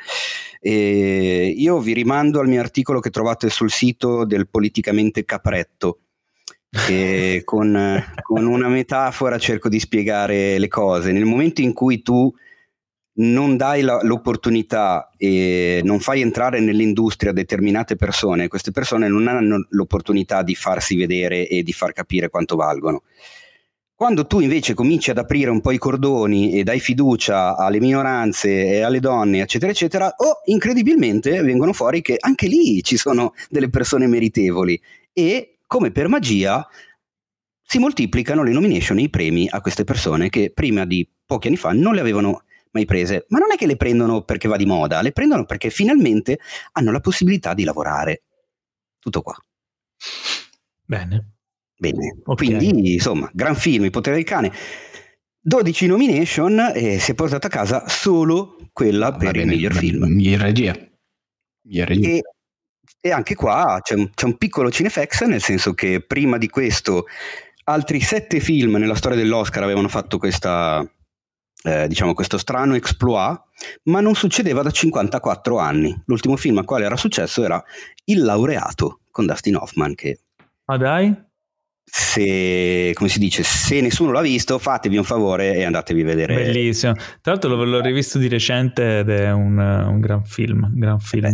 [0.59, 5.99] E io vi rimando al mio articolo che trovate sul sito del politicamente capretto.
[6.89, 11.11] E con, con una metafora cerco di spiegare le cose.
[11.11, 12.33] Nel momento in cui tu
[13.19, 19.65] non dai la, l'opportunità e non fai entrare nell'industria determinate persone, queste persone non hanno
[19.69, 23.03] l'opportunità di farsi vedere e di far capire quanto valgono.
[23.97, 28.47] Quando tu invece cominci ad aprire un po' i cordoni e dai fiducia alle minoranze
[28.47, 33.71] e alle donne, eccetera, eccetera, oh, incredibilmente vengono fuori che anche lì ci sono delle
[33.71, 34.79] persone meritevoli
[35.11, 36.63] e, come per magia,
[37.63, 41.57] si moltiplicano le nomination e i premi a queste persone che prima di pochi anni
[41.57, 42.43] fa non le avevano
[42.73, 43.25] mai prese.
[43.29, 46.37] Ma non è che le prendono perché va di moda, le prendono perché finalmente
[46.73, 48.21] hanno la possibilità di lavorare.
[48.99, 49.35] Tutto qua.
[50.85, 51.36] Bene.
[51.79, 52.55] Bene, okay.
[52.55, 54.51] quindi insomma, gran film, Il potere del cane.
[55.39, 59.73] 12 nomination e si è portata a casa solo quella no, per bene, il miglior
[59.73, 60.03] film.
[60.05, 60.75] Miglior regia.
[61.61, 62.07] Miglior regia.
[62.09, 62.21] E,
[62.99, 67.05] e, anche qua c'è un, c'è un piccolo cinefex, nel senso che prima di questo
[67.65, 70.85] altri sette film nella storia dell'Oscar avevano fatto questa,
[71.63, 73.41] eh, diciamo, questo strano exploit,
[73.83, 75.95] ma non succedeva da 54 anni.
[76.07, 77.63] L'ultimo film al quale era successo era
[78.05, 80.19] Il laureato con Dustin Hoffman, che...
[80.65, 81.26] Ah dai?
[81.89, 86.35] Se, come si dice, se nessuno l'ha visto, fatevi un favore e andatevi a vedere.
[86.35, 86.93] Bellissimo.
[86.93, 90.63] Tra l'altro l'ho rivisto di recente ed è un, un gran film.
[90.63, 91.25] Un gran film.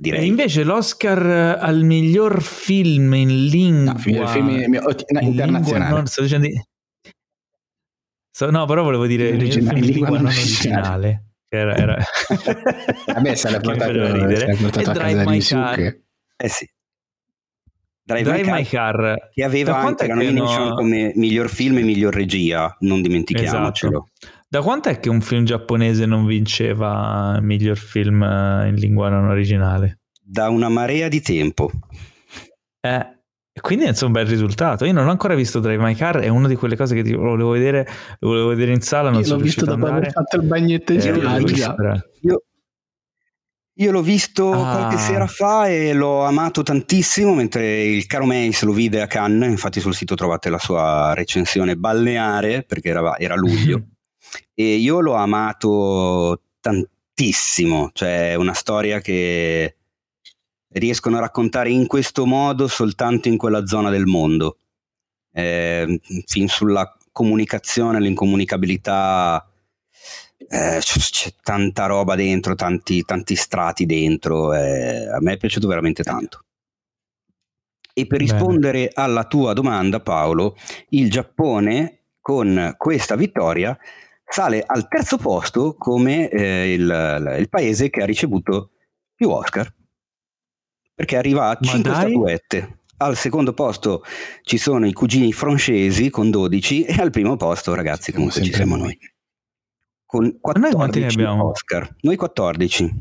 [0.00, 4.74] Eh, e invece l'Oscar al miglior film in lingua, no, film in, in,
[5.22, 5.62] internazionale.
[5.62, 6.62] Lingua, no, sto dicendo di...
[8.30, 11.24] so, no, però volevo dire in, film in, lingua, non originale.
[11.48, 11.96] Era, era...
[13.14, 14.54] a me se l'ha portato, ridere.
[14.54, 16.04] portato a casa di Sucche.
[16.36, 16.68] Eh sì.
[18.08, 20.74] Drive, Drive My, Car, Car, che aveva anche la nomination no...
[20.74, 24.08] come miglior film e miglior regia, non dimentichiamocelo.
[24.14, 24.38] Esatto.
[24.48, 29.28] Da quanto è che un film giapponese non vinceva miglior film eh, in lingua non
[29.28, 29.98] originale?
[30.22, 31.70] Da una marea di tempo.
[32.80, 33.06] Eh,
[33.60, 34.86] quindi è un bel risultato.
[34.86, 37.12] Io non ho ancora visto Drive My Car, è una di quelle cose che ti
[37.12, 37.86] volevo vedere,
[38.20, 41.00] volevo vedere in sala, non Io sono l'ho visto dopo aver fatto il bagnetto in
[41.00, 41.74] eh, Io,
[42.22, 42.42] io
[43.92, 44.76] l'ho visto ah.
[44.76, 49.50] qualche sera fa e l'ho amato tantissimo, mentre il caro Mace lo vide a Cannes,
[49.50, 53.84] infatti sul sito trovate la sua recensione balneare, perché era, era luglio,
[54.52, 59.76] e io l'ho amato tantissimo, cioè una storia che
[60.70, 64.58] riescono a raccontare in questo modo soltanto in quella zona del mondo.
[65.32, 69.47] Eh, fin sulla comunicazione, l'incomunicabilità
[70.38, 76.02] eh, c'è tanta roba dentro, tanti, tanti strati dentro, eh, a me è piaciuto veramente
[76.02, 76.44] tanto.
[77.92, 78.30] E per Bene.
[78.30, 80.56] rispondere alla tua domanda, Paolo,
[80.90, 83.76] il Giappone con questa vittoria
[84.24, 88.70] sale al terzo posto come eh, il, il, paese che ha ricevuto
[89.14, 89.74] più Oscar,
[90.94, 92.76] perché arriva a 5 statuette.
[93.00, 94.02] Al secondo posto
[94.42, 98.76] ci sono i cugini francesi con 12 e al primo posto, ragazzi, comunque ci siamo
[98.76, 98.96] noi
[100.08, 101.96] con 14 Oscar.
[102.00, 102.94] Noi 14.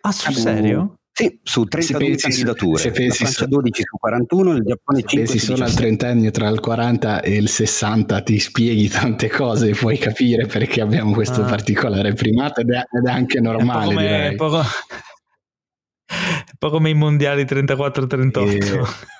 [0.00, 1.00] Ah, sul serio?
[1.12, 2.78] Sì, su 32 pensi, candidature.
[2.78, 6.48] Se pensi la Francia 12 su 41, il Giappone 5 pensi solo al trentennio tra
[6.48, 11.42] il 40 e il 60 ti spieghi tante cose e puoi capire perché abbiamo questo
[11.42, 11.46] ah.
[11.46, 14.32] particolare primato ed è, ed è anche normale, è come, direi.
[14.32, 14.64] È poco, è
[16.58, 18.48] poco come i mondiali 34-38.
[18.48, 19.15] E...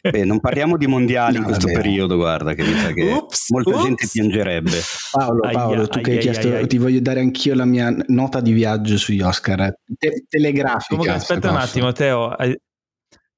[0.00, 1.80] Beh, non parliamo di mondiali no, in questo vabbè.
[1.80, 3.82] periodo, guarda, che mi sa che ups, molta ups.
[3.82, 4.80] gente piangerebbe.
[5.10, 8.40] Paolo, Paolo, aia, tu che hai chiesto, aia, ti voglio dare anch'io la mia nota
[8.40, 10.86] di viaggio sugli Oscar, te- telegrafica.
[10.88, 12.34] Comunque, aspetta un attimo, Teo,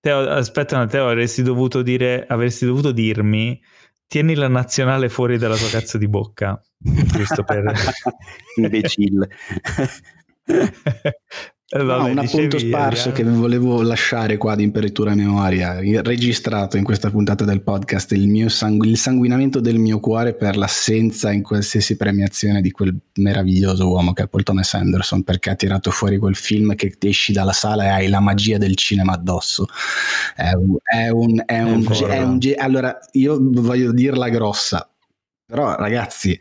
[0.01, 3.61] Teo, aspetta, Teo, avresti dovuto dire, avresti dovuto dirmi,
[4.07, 7.73] tieni la nazionale fuori dalla tua cazzo di bocca, giusto per...
[8.57, 9.29] Imbecille.
[11.73, 16.83] Eh, vabbè, no, un appunto sparso che volevo lasciare qua di imperitura memoria, registrato in
[16.83, 21.43] questa puntata del podcast, il, mio sangu- il sanguinamento del mio cuore per l'assenza in
[21.43, 26.19] qualsiasi premiazione di quel meraviglioso uomo che è Paul Thomas Anderson, perché ha tirato fuori
[26.19, 29.69] quel film che esci dalla sala e hai la magia del cinema addosso.
[30.35, 34.91] È un, è un, è un, è un allora, io voglio dirla grossa,
[35.47, 36.37] però ragazzi,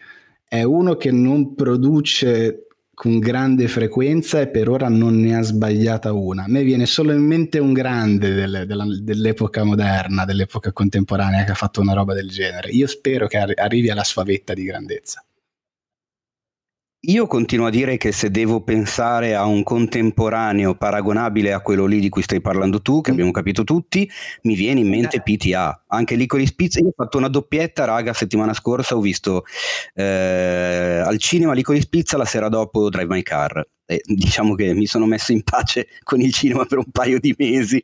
[0.48, 2.64] è uno che non produce
[3.00, 6.44] con grande frequenza e per ora non ne ha sbagliata una.
[6.44, 11.52] A me viene solo in mente un grande delle, della, dell'epoca moderna, dell'epoca contemporanea che
[11.52, 12.72] ha fatto una roba del genere.
[12.72, 15.24] Io spero che arrivi alla sua vetta di grandezza.
[17.04, 22.02] Io continuo a dire che se devo pensare a un contemporaneo paragonabile a quello lì
[22.02, 23.14] di cui stai parlando tu, che mm.
[23.14, 24.10] abbiamo capito tutti,
[24.42, 25.86] mi viene in mente PTA.
[25.88, 29.46] Anche Licorice Pizza, io ho fatto una doppietta, raga, settimana scorsa ho visto
[29.94, 33.66] eh, al cinema Licorice Pizza, la sera dopo Drive My Car.
[33.90, 37.34] Eh, diciamo che mi sono messo in pace con il cinema per un paio di
[37.36, 37.84] mesi.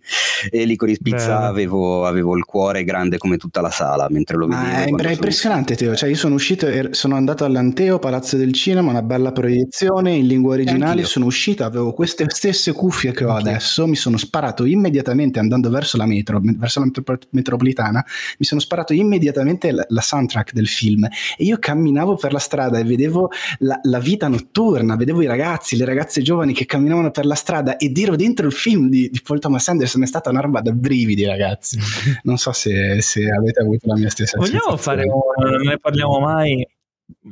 [0.52, 4.38] E lì con il Pizza avevo, avevo, il cuore grande come tutta la sala mentre
[4.38, 4.98] lo vedevo.
[4.98, 9.32] è impressionante Teo, cioè io sono uscito, sono andato all'Anteo, Palazzo del Cinema, una bella
[9.32, 13.50] proiezione in lingua originale, sono uscito, avevo queste stesse cuffie che ho Anch'io.
[13.50, 16.92] adesso, mi sono sparato immediatamente andando verso la metro, verso la
[17.32, 18.06] metropolitana,
[18.38, 21.06] mi sono sparato immediatamente la, la soundtrack del film.
[21.06, 25.76] E io camminavo per la strada e vedevo la, la vita notturna, vedevo i ragazzi,
[25.76, 29.22] le ragazze giovani che camminavano per la strada ed ero dentro il film di, di
[29.22, 31.78] Paul Thomas Anderson, è stata una roba da brividi ragazzi,
[32.24, 36.68] non so se, se avete avuto la mia stessa Vogliamo fare, non ne parliamo mai,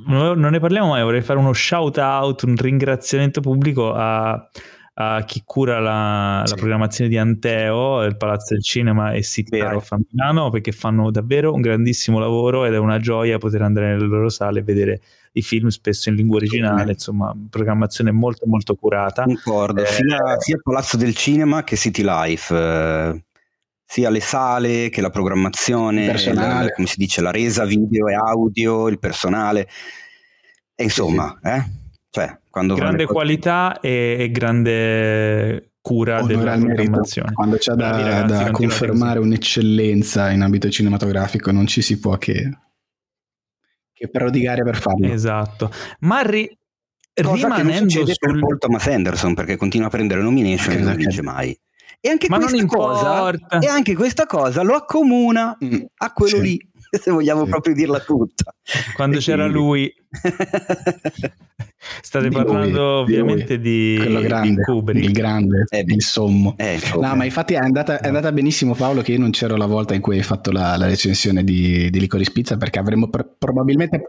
[0.07, 4.49] non ne parliamo mai, vorrei fare uno shout out, un ringraziamento pubblico a
[4.95, 6.51] a chi cura la, sì.
[6.51, 11.51] la, programmazione di Anteo, il Palazzo del Cinema e Sittaro a Milano perché fanno davvero
[11.51, 15.01] un grandissimo lavoro ed è una gioia poter andare nelle loro sale e vedere
[15.34, 19.23] i film spesso in lingua originale, insomma, programmazione molto molto curata.
[19.23, 22.55] Concordo, eh, sia, sia, il Palazzo del Cinema che City Life.
[22.55, 23.23] Eh,
[23.86, 26.65] sia le sale che la programmazione, personale.
[26.65, 29.67] La, come si dice, la resa video e audio, il personale.
[30.73, 31.55] E insomma, sì, sì.
[31.55, 31.63] Eh?
[32.09, 37.34] Cioè, grande qualità e, e grande cura della programmazione.
[37.34, 42.49] Quando c'è da, ragazzi, da confermare un'eccellenza in ambito cinematografico non ci si può che,
[44.04, 45.12] che prodigare per farlo.
[45.12, 45.72] Esatto.
[45.99, 46.58] Ma ri-
[47.14, 48.16] Cosa rimanendo che non sul...
[48.18, 51.58] per Paul Thomas Anderson perché continua a prendere nomination e non vince mai.
[51.99, 53.32] E anche, Ma questa cosa,
[53.62, 56.41] e anche questa cosa lo accomuna mm, a quello sì.
[56.41, 57.49] lì, se vogliamo sì.
[57.49, 58.54] proprio dirla tutta.
[58.95, 59.58] Quando e c'era quindi...
[59.58, 59.93] lui
[62.01, 65.05] State di parlando lui, ovviamente di, quello grande, di Kubrick.
[65.05, 66.55] il grande, eh, il sommo.
[66.57, 69.65] Eh, no, ma infatti è andata, è andata, benissimo Paolo che io non c'ero la
[69.65, 73.36] volta in cui hai fatto la, la recensione di, di Licorice Pizza perché avremmo pr-
[73.38, 74.03] probabilmente...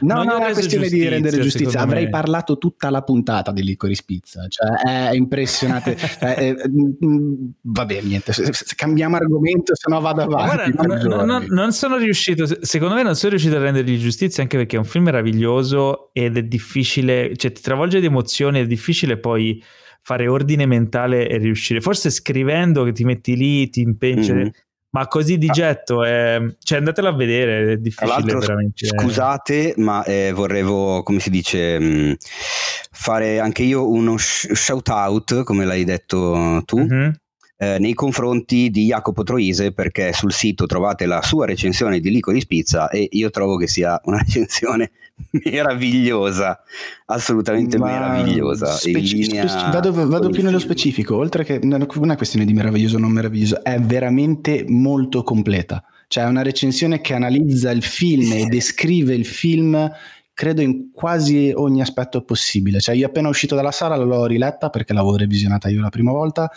[0.00, 2.10] No, non, è una questione di rendere giustizia, avrei me.
[2.10, 5.96] parlato tutta la puntata di Licorice Pizza, cioè è impressionante.
[5.96, 10.72] cioè, è, mm, mm, vabbè, niente, se, se cambiamo argomento se no vado avanti.
[10.72, 14.56] Guarda, non, non, non sono riuscito, secondo me non sono riuscito a rendergli giustizia anche
[14.56, 18.66] perché è un film meraviglioso ed è difficile difficile, cioè ti travolge di emozioni, è
[18.66, 19.62] difficile poi
[20.02, 24.48] fare ordine mentale e riuscire, forse scrivendo che ti metti lì, ti impegni, mm-hmm.
[24.90, 28.86] ma così di getto, è, cioè andatela a vedere, è difficile veramente.
[28.86, 32.12] Scusate, ma eh, vorrevo, come si dice, mh, mm,
[32.90, 36.80] fare anche io uno sh- shout out, come l'hai detto tu.
[36.80, 37.10] Mm-hmm.
[37.56, 42.32] Eh, nei confronti di Jacopo Troise perché sul sito trovate la sua recensione di Lico
[42.32, 44.90] di Spizza e io trovo che sia una recensione
[45.44, 46.60] meravigliosa,
[47.06, 48.66] assolutamente Ma meravigliosa.
[48.66, 49.70] Speci- linea...
[49.70, 53.12] vado, vado più nello specifico, oltre che non è una questione di meraviglioso o non
[53.12, 55.84] meraviglioso, è veramente molto completa.
[56.06, 59.90] Cioè è una recensione che analizza il film e descrive il film
[60.34, 62.80] credo in quasi ogni aspetto possibile.
[62.80, 66.50] Cioè io appena uscito dalla sala l'ho riletta perché l'avevo revisionata io la prima volta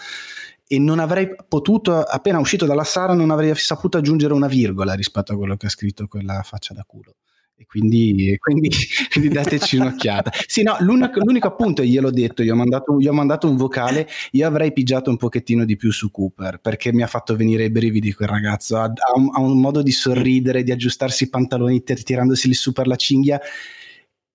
[0.67, 5.31] e non avrei potuto, appena uscito dalla sala, non avrei saputo aggiungere una virgola rispetto
[5.31, 7.15] a quello che ha scritto quella faccia da culo.
[7.59, 8.69] E quindi, quindi,
[9.11, 10.31] quindi dateci un'occhiata.
[10.45, 14.07] Sì, no, l'unico, l'unico appunto, gliel'ho detto, gli ho, mandato, gli ho, mandato, un vocale,
[14.33, 17.71] io avrei pigiato un pochettino di più su Cooper, perché mi ha fatto venire i
[17.71, 21.81] brividi quel ragazzo, ha, ha, un, ha un, modo di sorridere, di aggiustarsi i pantaloni
[21.81, 23.41] tirandosi su per la cinghia,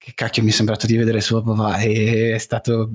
[0.05, 2.91] che cacchio mi è sembrato di vedere suo papà e è stato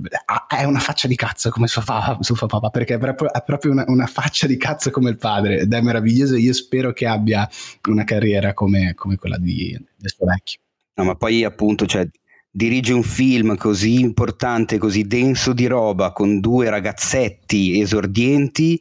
[0.50, 3.72] è una faccia di cazzo come suo papà, suo papà perché è proprio, è proprio
[3.72, 6.36] una, una, faccia di cazzo come il padre ed è meraviglioso.
[6.36, 7.50] Io spero che abbia
[7.88, 10.60] una carriera come, come quella di, del suo vecchio.
[10.96, 12.06] No ma poi appunto cioè,
[12.52, 18.78] dirige un film così importante così denso di roba con due ragazzetti esordienti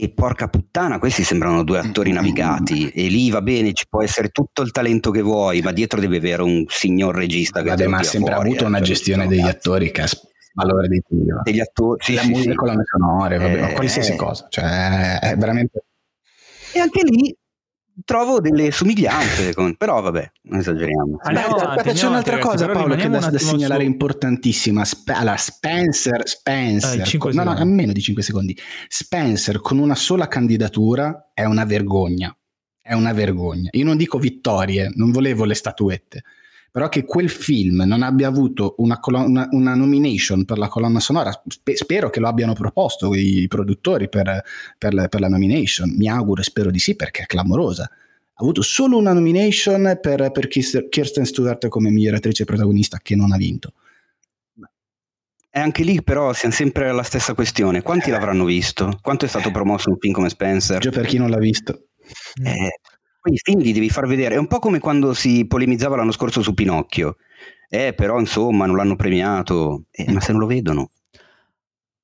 [0.00, 4.28] e porca puttana, questi sembrano due attori navigati e lì va bene, ci può essere
[4.30, 7.98] tutto il talento che vuoi, ma dietro deve avere un signor regista che Vabbè, ma
[7.98, 9.50] ha sempre fuori, avuto eh, una gestione degli cazzo.
[9.50, 10.08] attori che ha
[10.54, 11.40] valore di Dio.
[11.44, 12.56] Degli attori, sì, la sì, musica, sì.
[12.56, 14.16] colonne sonore, vabbè, eh, qualsiasi eh.
[14.16, 15.84] cosa, cioè è veramente
[16.72, 17.34] e anche lì
[18.04, 19.76] trovo delle somiglianze, con...
[19.76, 21.18] però vabbè, non esageriamo.
[21.22, 23.90] Andiamo Beh, avanti, c'è un'altra cosa, Paolo, che da, da segnalare su...
[23.90, 24.84] importantissima.
[24.84, 28.56] Sp- allora, Spencer, Spencer, eh, no, no, a meno di 5 secondi.
[28.88, 32.34] Spencer con una sola candidatura è una vergogna.
[32.82, 33.68] È una vergogna.
[33.72, 36.22] Io non dico vittorie, non volevo le statuette
[36.70, 41.30] però che quel film non abbia avuto una, colonna, una nomination per la colonna sonora,
[41.46, 44.42] spe- spero che lo abbiano proposto i produttori per,
[44.78, 47.84] per, per, la nomination, mi auguro e spero di sì perché è clamorosa.
[47.84, 53.32] Ha avuto solo una nomination per, per Kirsten Stewart come miglior attrice protagonista che non
[53.32, 53.74] ha vinto.
[55.52, 57.82] E anche lì però siamo sempre alla stessa questione.
[57.82, 58.96] Quanti l'avranno visto?
[59.02, 60.80] Quanto è stato promosso un film come Spencer?
[60.80, 61.86] Già per chi non l'ha visto.
[62.42, 62.79] Eh,
[63.20, 66.12] poi i film li devi far vedere, è un po' come quando si polemizzava l'anno
[66.12, 67.16] scorso su Pinocchio.
[67.68, 69.84] Eh, però insomma non l'hanno premiato.
[69.90, 70.90] Eh, ma se non lo vedono.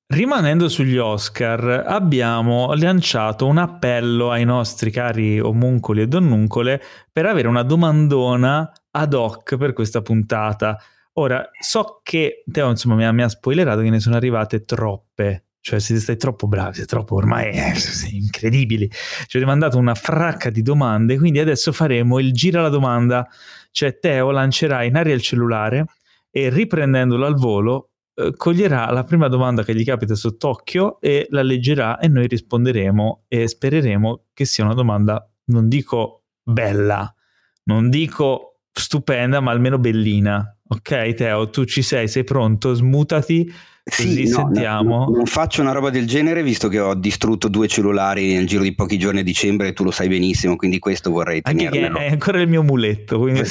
[0.09, 7.49] Rimanendo sugli Oscar, abbiamo lanciato un appello ai nostri cari omuncoli e donnuncole per avere
[7.49, 10.77] una domandona ad hoc per questa puntata.
[11.13, 15.46] Ora, so che Teo insomma mi ha, mi ha spoilerato che ne sono arrivate troppe
[15.61, 17.73] cioè siete stati troppo bravi, siete troppo ormai eh,
[18.11, 18.89] incredibili.
[18.89, 23.27] Ci avete mandato una fracca di domande, quindi adesso faremo il gira la domanda,
[23.71, 25.85] cioè Teo lancerà in aria il cellulare
[26.29, 31.43] e riprendendolo al volo eh, coglierà la prima domanda che gli capita sott'occhio e la
[31.43, 37.13] leggerà e noi risponderemo e spereremo che sia una domanda, non dico bella,
[37.65, 40.55] non dico stupenda, ma almeno bellina.
[40.67, 42.73] Ok, Teo, tu ci sei, sei pronto?
[42.73, 43.51] Smutati
[43.89, 45.05] Così sì, no, sentiamo.
[45.05, 48.63] No, non faccio una roba del genere visto che ho distrutto due cellulari nel giro
[48.63, 51.97] di pochi giorni a dicembre e tu lo sai benissimo, quindi questo vorrei tenermelo.
[51.97, 53.43] è ancora il mio muletto, quindi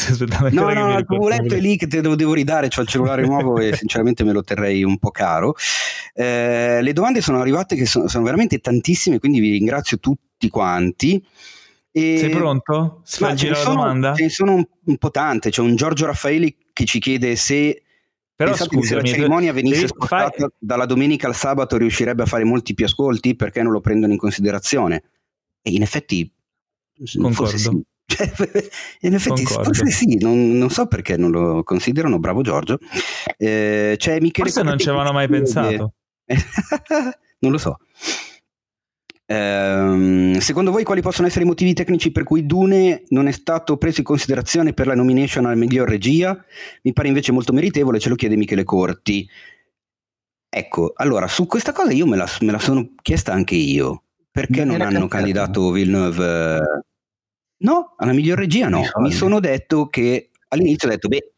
[0.51, 3.25] No, no, il tuo muletto è lì che te lo devo ridare, ho il cellulare
[3.25, 5.55] nuovo e sinceramente me lo terrei un po' caro.
[6.13, 11.25] Eh, le domande sono arrivate che sono, sono, veramente tantissime, quindi vi ringrazio tutti quanti.
[11.97, 12.19] E...
[12.19, 13.01] Sei pronto?
[13.05, 14.15] Si fa la domanda?
[14.15, 17.85] Ce ne sono un, un po' tante, c'è un Giorgio Raffaeli che ci chiede se
[18.35, 20.49] però scusami, se la cerimonia venisse spostata fai...
[20.59, 24.19] dalla domenica al sabato riuscirebbe a fare molti più ascolti perché non lo prendono in
[24.19, 25.05] considerazione.
[25.63, 26.31] E in effetti
[27.19, 27.57] concordo.
[27.57, 27.71] Sì.
[28.07, 28.31] Cioè,
[29.01, 29.73] in effetti concordo.
[29.73, 32.79] forse sì, non, non, so perché non lo considerano, bravo Giorgio.
[33.37, 35.95] Eh, c'è Michele forse non ci avevano mai pensato.
[37.41, 37.79] non lo so.
[39.29, 43.77] Ehm, secondo voi quali possono essere i motivi tecnici per cui Dune non è stato
[43.77, 46.45] preso in considerazione per la nomination alla miglior regia?
[46.83, 49.29] Mi pare invece molto meritevole, ce lo chiede Michele Corti.
[50.49, 54.03] Ecco, allora su questa cosa io me la, me la sono chiesta anche io.
[54.31, 56.85] Perché non, non hanno candidato Villeneuve?
[57.59, 58.83] No, alla miglior regia no.
[58.99, 61.36] Mi sono detto che all'inizio ho detto, beh,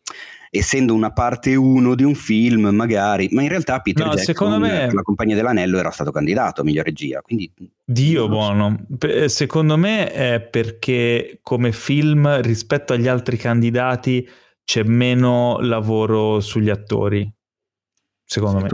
[0.59, 4.93] essendo una parte 1 di un film, magari, ma in realtà Peter no, Jackson, me...
[4.93, 7.21] la compagnia dell'anello, era stato candidato a miglior regia.
[7.21, 7.53] Quindi,
[7.85, 8.87] Dio buono.
[8.99, 9.29] So.
[9.29, 14.29] Secondo me è perché come film rispetto agli altri candidati
[14.65, 17.31] c'è meno lavoro sugli attori.
[18.25, 18.69] Secondo me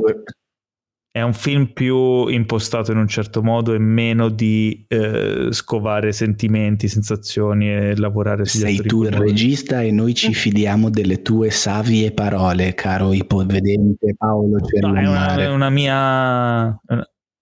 [1.16, 6.88] è un film più impostato in un certo modo e meno di eh, scovare sentimenti,
[6.88, 12.10] sensazioni e lavorare sugli Sei tu il regista e noi ci fidiamo delle tue savie
[12.10, 16.80] parole, caro ipovedente Paolo no, è, una, è una mia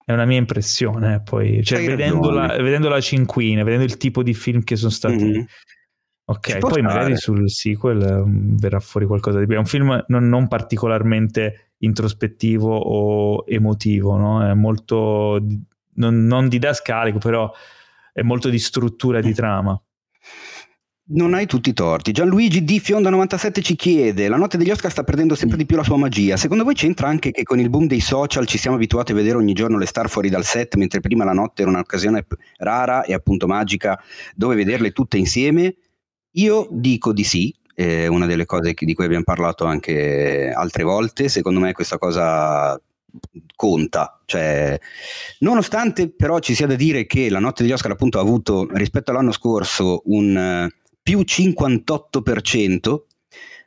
[0.04, 4.34] è una mia impressione poi cioè, vedendo, la, vedendo la cinquina vedendo il tipo di
[4.34, 5.42] film che sono stati mm-hmm.
[6.26, 9.54] ok poi magari sul sequel um, verrà fuori qualcosa di più.
[9.54, 14.48] È un film non, non particolarmente introspettivo o emotivo, no?
[14.48, 15.44] È molto,
[15.94, 17.50] non, non didascalico, però
[18.12, 19.80] è molto di struttura di trama.
[21.14, 22.12] Non hai tutti i torti.
[22.12, 22.78] Gianluigi D.
[22.78, 25.96] Fionda 97 ci chiede: La notte degli Oscar sta perdendo sempre di più la sua
[25.96, 26.36] magia.
[26.36, 29.36] Secondo voi c'entra anche che con il boom dei social ci siamo abituati a vedere
[29.36, 32.24] ogni giorno le star fuori dal set, mentre prima la notte era un'occasione
[32.58, 34.00] rara e appunto magica
[34.34, 35.74] dove vederle tutte insieme?
[36.36, 41.28] Io dico di sì, è una delle cose di cui abbiamo parlato anche altre volte.
[41.28, 42.80] Secondo me questa cosa
[43.54, 44.78] conta, cioè,
[45.40, 49.10] nonostante però ci sia da dire che la notte degli Oscar appunto ha avuto rispetto
[49.10, 53.00] all'anno scorso un uh, più 58%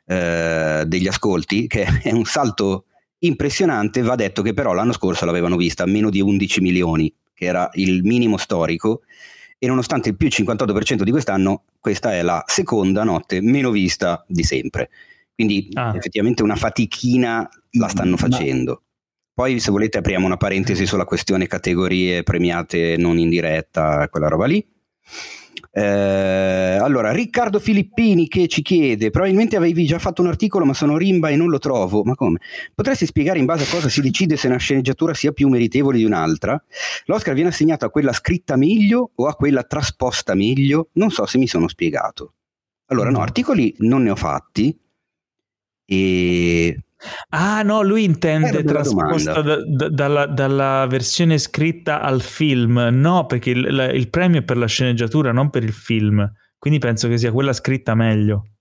[0.06, 2.84] eh, degli ascolti, che è un salto
[3.18, 7.44] impressionante, va detto che però l'anno scorso l'avevano vista a meno di 11 milioni, che
[7.44, 9.02] era il minimo storico,
[9.58, 14.42] e nonostante il più 58% di quest'anno, questa è la seconda notte meno vista di
[14.42, 14.90] sempre.
[15.34, 15.94] Quindi ah.
[15.94, 18.82] effettivamente una fatichina la stanno facendo.
[19.34, 24.46] Poi se volete apriamo una parentesi sulla questione categorie premiate non in diretta, quella roba
[24.46, 24.66] lì.
[25.78, 30.96] Eh, allora, Riccardo Filippini che ci chiede: Probabilmente avevi già fatto un articolo, ma sono
[30.96, 32.02] rimba e non lo trovo.
[32.02, 32.38] Ma come?
[32.74, 36.04] Potresti spiegare in base a cosa si decide se una sceneggiatura sia più meritevole di
[36.04, 36.58] un'altra?
[37.04, 40.88] L'Oscar viene assegnato a quella scritta meglio o a quella trasposta meglio?
[40.92, 42.32] Non so se mi sono spiegato.
[42.86, 44.74] Allora, no, articoli non ne ho fatti.
[45.84, 46.85] E
[47.28, 53.50] Ah no, lui intende trasposta da, da, dalla, dalla, versione scritta al film, no, perché
[53.50, 56.28] il, la, il, premio è per la sceneggiatura, non per il film,
[56.58, 58.52] quindi penso che sia quella scritta meglio.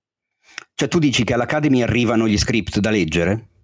[0.73, 3.54] Cioè tu dici che all'Academy arrivano gli script da leggere?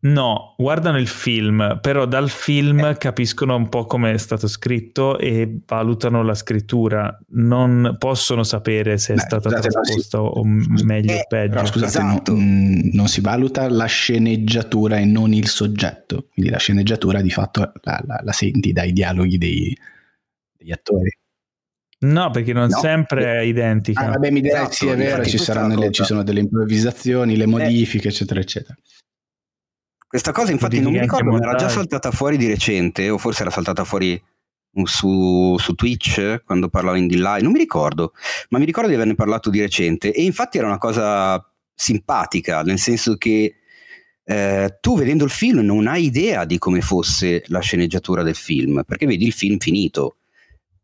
[0.00, 2.96] No, guardano il film, però dal film eh.
[2.98, 7.18] capiscono un po' come è stato scritto e valutano la scrittura.
[7.30, 11.54] Non possono sapere se è Beh, stata scusate, trasposta o meglio eh, o peggio.
[11.54, 12.32] Però, scusate, esatto.
[12.32, 16.28] non, non, si valuta la sceneggiatura e non il soggetto.
[16.32, 19.76] Quindi la sceneggiatura di fatto la, la, la senti dai dialoghi dei,
[20.56, 21.10] degli attori.
[22.00, 22.78] No, perché non No.
[22.78, 24.00] sempre è identica.
[24.02, 27.46] Ah, vabbè, mi direi Esatto, sì, è vero, ci, le- ci sono delle improvvisazioni, le
[27.46, 28.76] modifiche, eccetera, eccetera.
[30.08, 33.42] Questa cosa infatti non mi ricordo, mi era già saltata fuori di recente, o forse
[33.42, 34.18] era saltata fuori
[34.84, 38.14] su, su Twitch quando parlavo in D-Live, non mi ricordo,
[38.48, 41.44] ma mi ricordo di averne parlato di recente e infatti era una cosa
[41.74, 43.56] simpatica, nel senso che
[44.24, 48.82] eh, tu vedendo il film non hai idea di come fosse la sceneggiatura del film,
[48.86, 50.17] perché vedi il film finito.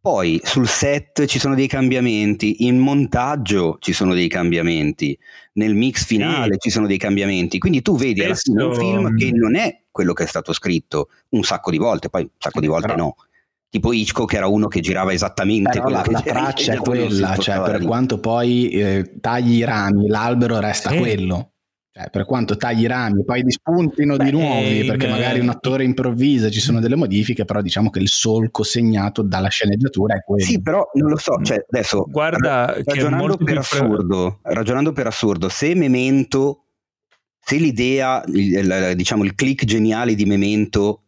[0.04, 5.18] Poi sul set ci sono dei cambiamenti, in montaggio ci sono dei cambiamenti,
[5.54, 9.30] nel mix finale ci sono dei cambiamenti, quindi tu vedi alla fine un film che
[9.32, 12.66] non è quello che è stato scritto un sacco di volte, poi un sacco di
[12.66, 13.16] volte Però- no.
[13.70, 17.36] Tipo Hitchcock era uno che girava esattamente Però quello la, che la traccia è quella,
[17.38, 17.86] cioè per lì.
[17.86, 20.98] quanto poi eh, tagli i rami, l'albero resta Sì.
[20.98, 21.53] quello.
[21.96, 25.84] Cioè, per quanto tagli i rami, poi dispuntino Beh, di nuovi, perché magari un attore
[25.84, 30.44] improvvisa, ci sono delle modifiche, però diciamo che il solco segnato dalla sceneggiatura è quello.
[30.44, 35.72] Sì, però non lo so, cioè adesso Guarda ragionando per assurdo, ragionando per assurdo, se
[35.76, 36.64] Memento,
[37.38, 41.02] se l'idea, il, il- diciamo il click geniale di Memento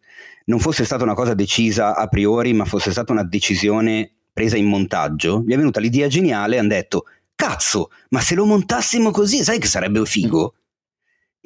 [0.44, 4.66] non fosse stata una cosa decisa a priori, ma fosse stata una decisione presa in
[4.66, 9.42] montaggio, gli è venuta l'idea geniale e hanno detto cazzo, ma se lo montassimo così,
[9.42, 10.54] sai che sarebbe figo?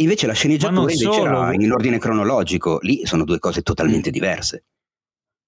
[0.00, 1.52] Invece la sceneggiatura invece solo.
[1.52, 4.64] in ordine cronologico, lì sono due cose totalmente diverse.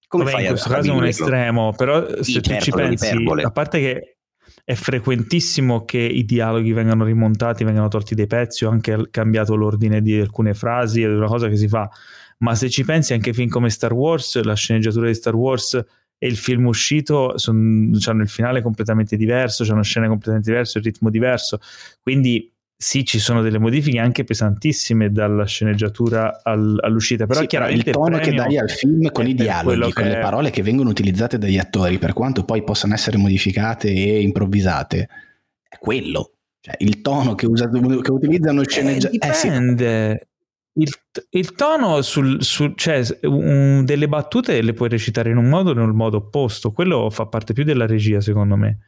[0.07, 2.65] Come Vabbè, fai in questo a caso è un estremo, però se Sì, tu certo,
[2.65, 3.09] ci pensi,
[3.43, 4.17] a parte che
[4.65, 10.03] è frequentissimo che i dialoghi vengano rimontati, vengano tolti dei pezzi o anche cambiato l'ordine
[10.03, 11.89] di alcune frasi, è una cosa che si fa.
[12.39, 15.75] Ma se ci pensi anche film come Star Wars, la sceneggiatura di Star Wars
[16.19, 20.85] e il film uscito son- hanno il finale completamente diverso, hanno scene completamente diverse, il
[20.85, 21.59] ritmo diverso.
[22.01, 22.52] Quindi
[22.83, 27.95] sì, ci sono delle modifiche anche pesantissime dalla sceneggiatura al- all'uscita, però Sì, chiaramente il
[27.95, 30.21] tono che premio dai al film con i dialoghi, con che le è.
[30.21, 35.09] parole che vengono utilizzate dagli attori, per quanto poi possano essere modificate e improvvisate,
[35.69, 36.33] è quello.
[36.61, 39.19] Cioè, il tono che, usa- che utilizzano Eh, sceneggiatori.
[39.19, 40.29] dipende.
[40.75, 40.91] Il,
[41.31, 45.73] il tono sul, sul- cioè, un- delle battute le puoi recitare in un modo o
[45.73, 46.73] in un modo opposto.
[46.73, 48.79] Quello fa parte più della regia, secondo me.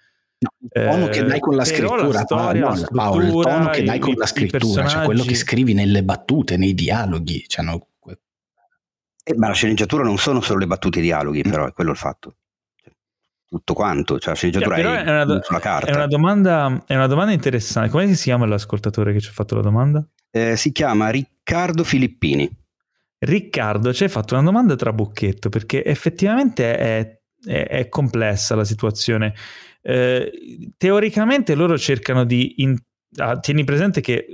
[0.58, 3.30] Il tono che dai con la Eh, però la scrittura, storia, Paolo, la Paolo, il
[3.42, 7.44] tono che dai i- con la scrittura, cioè quello che scrivi nelle battute, nei dialoghi.
[7.46, 7.88] Cioè, no,
[9.26, 11.50] Eh, ma la sceneggiatura non sono solo le battute e i dialoghi, Mm.
[11.50, 12.36] però è quello il fatto.
[12.76, 12.92] Cioè,
[13.48, 15.86] tutto quanto, cioè la sceneggiatura Cioè, è, è una do- sulla carta.
[15.90, 17.88] È una, domanda, è una domanda interessante.
[17.88, 20.06] Come si chiama l'ascoltatore che ci ha fatto la domanda?
[20.30, 22.50] Eh, si chiama Riccardo Filippini.
[23.18, 29.32] Riccardo ci hai fatto una domanda trabocchetto perché effettivamente è, è- è complessa la situazione.
[29.86, 32.62] Eh, teoricamente loro cercano di...
[32.62, 32.76] in-
[33.16, 34.26] ah, tieni presente che,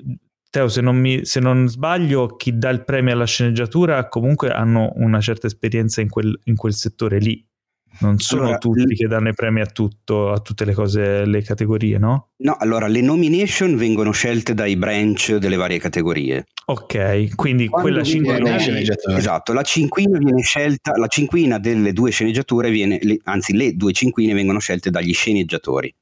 [0.49, 4.93] Teo, se non, mi- se non sbaglio, chi dà il premio alla sceneggiatura comunque hanno
[4.97, 7.45] una certa esperienza in quel, in quel settore lì.
[7.99, 11.27] Non sono Allora, tutti l- che danno i premi a tutto, a tutte le cose,
[11.27, 12.31] le categorie, no?
[12.39, 16.45] No, allora le nomination vengono scelte dai branch delle varie categorie.
[16.67, 19.17] Ok, quindi Quando quella viene- cinquina sceneggiatori.
[19.19, 23.93] Esatto, la cinquina viene scelta, la cinquina delle due sceneggiature viene, le- anzi le due
[23.93, 25.93] cinquine vengono scelte dagli sceneggiatori.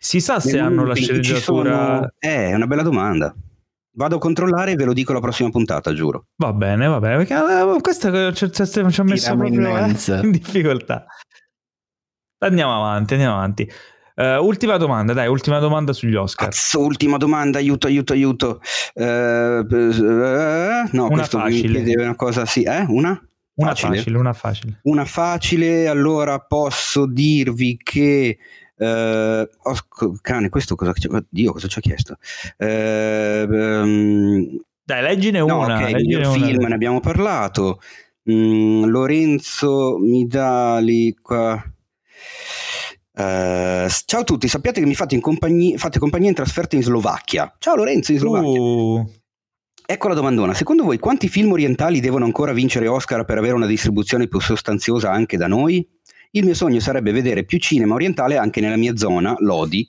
[0.00, 1.40] si sa se hanno la sceneggiatura...
[1.96, 3.34] sono- Eh, è una bella domanda.
[3.98, 6.26] Vado a controllare e ve lo dico la prossima puntata, giuro.
[6.36, 9.90] Va bene, va bene, perché eh, questa ci, ci, ci ha messo proprio eh,
[10.22, 11.04] in difficoltà.
[12.38, 13.68] Andiamo avanti, andiamo avanti.
[14.14, 16.50] Eh, ultima domanda, dai, ultima domanda sugli Oscar.
[16.50, 18.60] Cazzo, ultima domanda, aiuto, aiuto, aiuto.
[18.94, 21.82] Eh, eh, no, Una questo mi facile.
[21.82, 22.84] chiede una cosa, sì, eh?
[22.88, 23.20] Una?
[23.54, 23.96] Una facile.
[23.96, 24.78] facile, una facile.
[24.82, 28.38] Una facile, allora posso dirvi che...
[28.78, 30.92] eh, oh, cane, questo cosa...
[31.28, 32.16] Dio, cosa ci ha chiesto?
[32.56, 35.82] Eh, ehm, Dai, leggine no, una.
[35.82, 36.32] ok, leggine una.
[36.32, 37.80] film ne abbiamo parlato.
[38.30, 41.62] Mm, Lorenzo Midali qua.
[43.14, 46.82] Eh, ciao a tutti, sappiate che mi fate, in compagnia, fate compagnia in trasferta in
[46.82, 47.54] Slovacchia.
[47.58, 48.60] Ciao Lorenzo in Slovacchia.
[48.60, 49.10] Uh,
[49.90, 53.64] Ecco la domandona, secondo voi quanti film orientali devono ancora vincere Oscar per avere una
[53.64, 55.88] distribuzione più sostanziosa anche da noi?
[56.32, 59.88] Il mio sogno sarebbe vedere più cinema orientale anche nella mia zona, Lodi,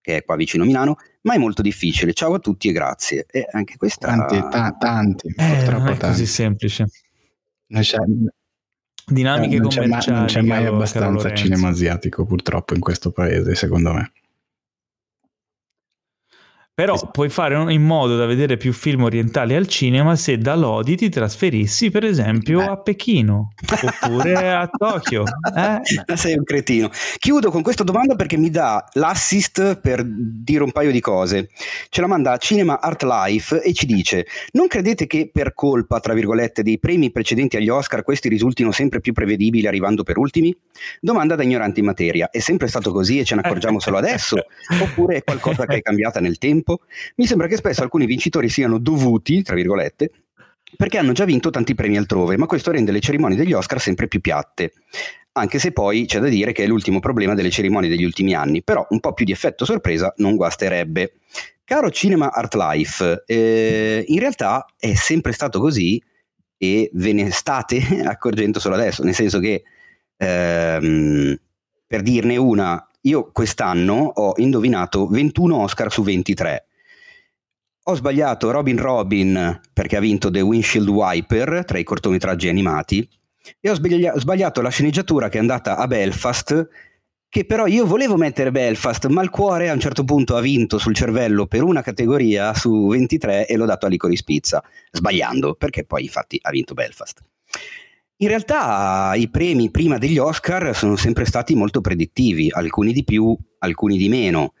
[0.00, 2.12] che è qua vicino a Milano, ma è molto difficile.
[2.12, 3.26] Ciao a tutti e grazie.
[3.30, 4.08] E anche questa...
[4.08, 6.06] Tanti, ta- tanti, eh, non purtroppo è tanti.
[6.06, 6.86] così semplice.
[7.68, 7.98] Non c'è,
[9.08, 10.16] Dinamiche eh, non c'è mai, commerciali.
[10.18, 14.12] non c'è mai abbastanza cinema asiatico purtroppo in questo paese, secondo me.
[16.76, 17.10] Però Esatto.
[17.10, 21.08] puoi fare in modo da vedere più film orientali al cinema se da Lodi ti
[21.08, 22.64] trasferissi, per esempio, Beh.
[22.66, 25.24] a Pechino oppure a Tokyo.
[25.56, 26.16] Eh?
[26.16, 26.90] Sei un cretino.
[27.18, 31.48] Chiudo con questa domanda perché mi dà l'assist per dire un paio di cose.
[31.88, 35.98] Ce la manda a Cinema Art Life e ci dice: Non credete che per colpa,
[36.00, 40.54] tra virgolette, dei premi precedenti agli Oscar questi risultino sempre più prevedibili arrivando per ultimi?
[41.00, 42.28] Domanda da ignoranti in materia.
[42.30, 44.36] È sempre stato così e ce ne accorgiamo solo adesso?
[44.82, 46.64] Oppure è qualcosa che è cambiata nel tempo?
[47.16, 50.10] Mi sembra che spesso alcuni vincitori siano dovuti, tra virgolette,
[50.76, 54.08] perché hanno già vinto tanti premi altrove, ma questo rende le cerimonie degli Oscar sempre
[54.08, 54.72] più piatte.
[55.32, 58.62] Anche se poi c'è da dire che è l'ultimo problema delle cerimonie degli ultimi anni,
[58.62, 61.14] però un po' più di effetto sorpresa non guasterebbe.
[61.62, 66.02] Caro Cinema Art Life, eh, in realtà è sempre stato così
[66.56, 69.62] e ve ne state accorgendo solo adesso, nel senso che
[70.16, 71.38] ehm,
[71.86, 76.66] per dirne una, io quest'anno ho indovinato 21 Oscar su 23.
[77.84, 83.08] Ho sbagliato Robin Robin perché ha vinto The Windshield Wiper tra i cortometraggi animati
[83.60, 86.68] e ho sbaglia- ho sbagliato la sceneggiatura che è andata a Belfast
[87.28, 90.78] che però io volevo mettere Belfast ma il cuore a un certo punto ha vinto
[90.78, 94.60] sul cervello per una categoria su 23 e l'ho dato a Licorice Pizza
[94.90, 97.22] sbagliando perché poi infatti ha vinto Belfast
[98.18, 103.36] in realtà i premi prima degli Oscar sono sempre stati molto predittivi alcuni di più,
[103.58, 104.54] alcuni di meno.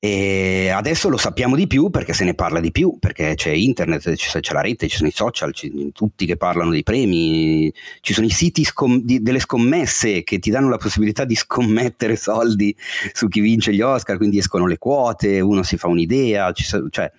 [0.00, 4.12] E adesso lo sappiamo di più perché se ne parla di più, perché c'è internet,
[4.14, 8.26] c'è, la rete, ci sono i social, ci- tutti che parlano dei premi, ci sono
[8.26, 12.74] i siti scom- di- delle scommesse che ti danno la possibilità di scommettere soldi
[13.12, 17.10] su chi vince gli Oscar, quindi escono le quote, uno si fa un'idea, ci cioè,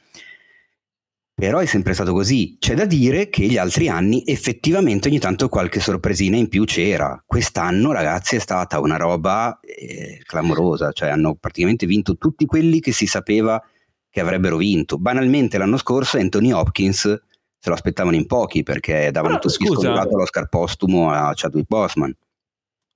[1.40, 2.58] però è sempre stato così.
[2.60, 7.24] C'è da dire che gli altri anni effettivamente ogni tanto qualche sorpresina in più c'era.
[7.26, 10.92] Quest'anno, ragazzi, è stata una roba eh, clamorosa.
[10.92, 13.64] Cioè, hanno praticamente vinto tutti quelli che si sapeva
[14.10, 14.98] che avrebbero vinto.
[14.98, 17.22] Banalmente, l'anno scorso Anthony Hopkins
[17.62, 22.16] se lo aspettavano in pochi perché davano Però, tutti scontato l'Oscar postumo a Chadwick Boseman.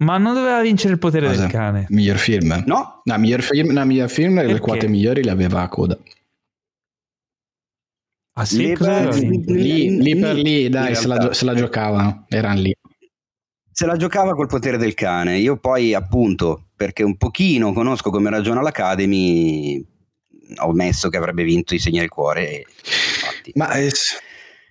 [0.03, 1.41] Ma non doveva vincere il potere Cosa?
[1.41, 1.85] del cane.
[1.89, 2.63] Miglior film?
[2.65, 5.97] No, No, miglior film, no, miglior film le quote migliori le aveva a coda.
[8.33, 8.71] Ah sì?
[8.71, 9.53] Aveva vinto?
[9.53, 12.75] Lì, lì per lì, dai, se la, se la giocavano, erano lì.
[13.71, 15.37] se la giocava col potere del cane.
[15.37, 19.85] Io poi, appunto, perché un pochino conosco come ragiona l'Academy,
[20.57, 22.49] ho messo che avrebbe vinto i segni del cuore.
[22.49, 23.51] E, infatti.
[23.55, 23.91] Ma eh,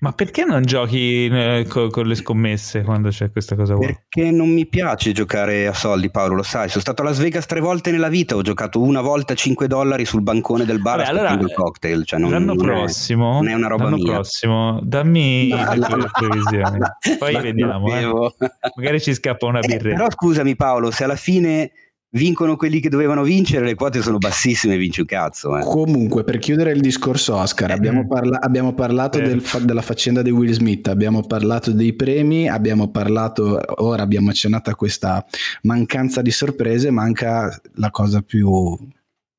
[0.02, 3.86] Ma perché non giochi eh, co- con le scommesse quando c'è questa cosa qua?
[3.86, 6.68] Perché non mi piace giocare a soldi, Paolo, lo sai.
[6.68, 10.04] Sono stato a Las Vegas tre volte nella vita, ho giocato una volta 5 dollari
[10.04, 12.04] sul bancone del bar Vabbè, allora, il cocktail.
[12.04, 14.12] Cioè non, l'anno non è- prossimo, non è una roba l'anno mia.
[14.14, 16.78] prossimo, dammi Ma- le tue previsioni.
[17.18, 17.94] Poi Ma vediamo.
[17.94, 18.50] eh.
[18.74, 19.94] Magari ci scappa una Eh, birretta.
[19.96, 21.70] però scusami Paolo, se alla fine
[22.14, 25.56] vincono quelli che dovevano vincere, le quote sono bassissime, vinci un cazzo.
[25.56, 25.62] eh.
[25.62, 29.22] comunque, per chiudere il discorso Oscar, abbiamo, parla- abbiamo parlato Eh.
[29.22, 34.28] del fa- della faccenda di Will Smith, abbiamo parlato dei premi, abbiamo parlato, ora abbiamo
[34.30, 35.24] accennato a questa
[35.62, 38.76] mancanza di sorprese, manca la cosa più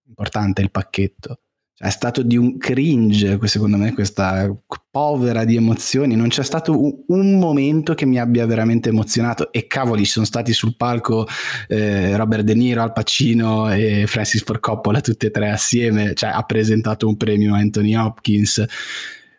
[0.07, 1.39] importante, il pacchetto.
[1.83, 4.49] È stato di un cringe, secondo me, questa
[4.89, 6.15] povera di emozioni.
[6.15, 9.51] Non c'è stato un, un momento che mi abbia veramente emozionato.
[9.51, 11.27] E cavoli, ci sono stati sul palco
[11.67, 16.13] eh, Robert De Niro, Al Pacino e Francis Ford Coppola, tutte e tre assieme.
[16.13, 18.63] Cioè, ha presentato un premio a Anthony Hopkins.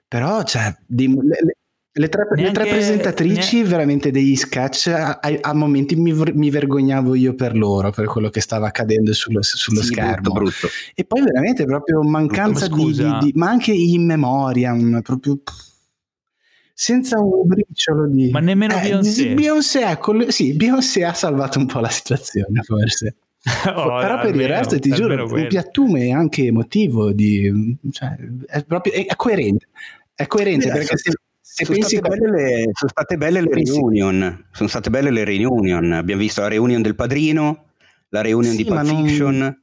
[0.06, 1.56] Però, cioè, di- le,
[1.96, 7.14] le- tre, le tre Neanche- presentatrici, veramente degli sketch, a, a- momenti mi, mi vergognavo
[7.14, 10.32] io per loro, per quello che stava accadendo sullo, sullo Sì, schermo.
[10.32, 10.68] brutto, brutto.
[10.94, 15.38] E poi veramente proprio mancanza Ma di, di- di- ma anche in memoria, un- proprio
[16.72, 18.30] senza un briciolo di...
[18.30, 19.34] Ma nemmeno Eh, Beyoncé.
[19.34, 23.14] Beyoncé, le- sì, Beyoncé ha salvato un po' la situazione forse.
[23.66, 25.46] Oh, Però per il resto ti giuro, un quello.
[25.48, 28.16] piattume anche emotivo, di, cioè,
[28.46, 29.66] è, proprio, è, è coerente.
[30.14, 31.12] È coerente perché se,
[31.54, 31.96] se sono, pensi...
[31.96, 34.44] state belle le, sono state belle le pensi- reunion.
[34.50, 35.92] Sono state belle le reunion.
[35.92, 37.66] Abbiamo visto la reunion del padrino,
[38.08, 39.62] la reunion Sì, di Pulp non- Fiction,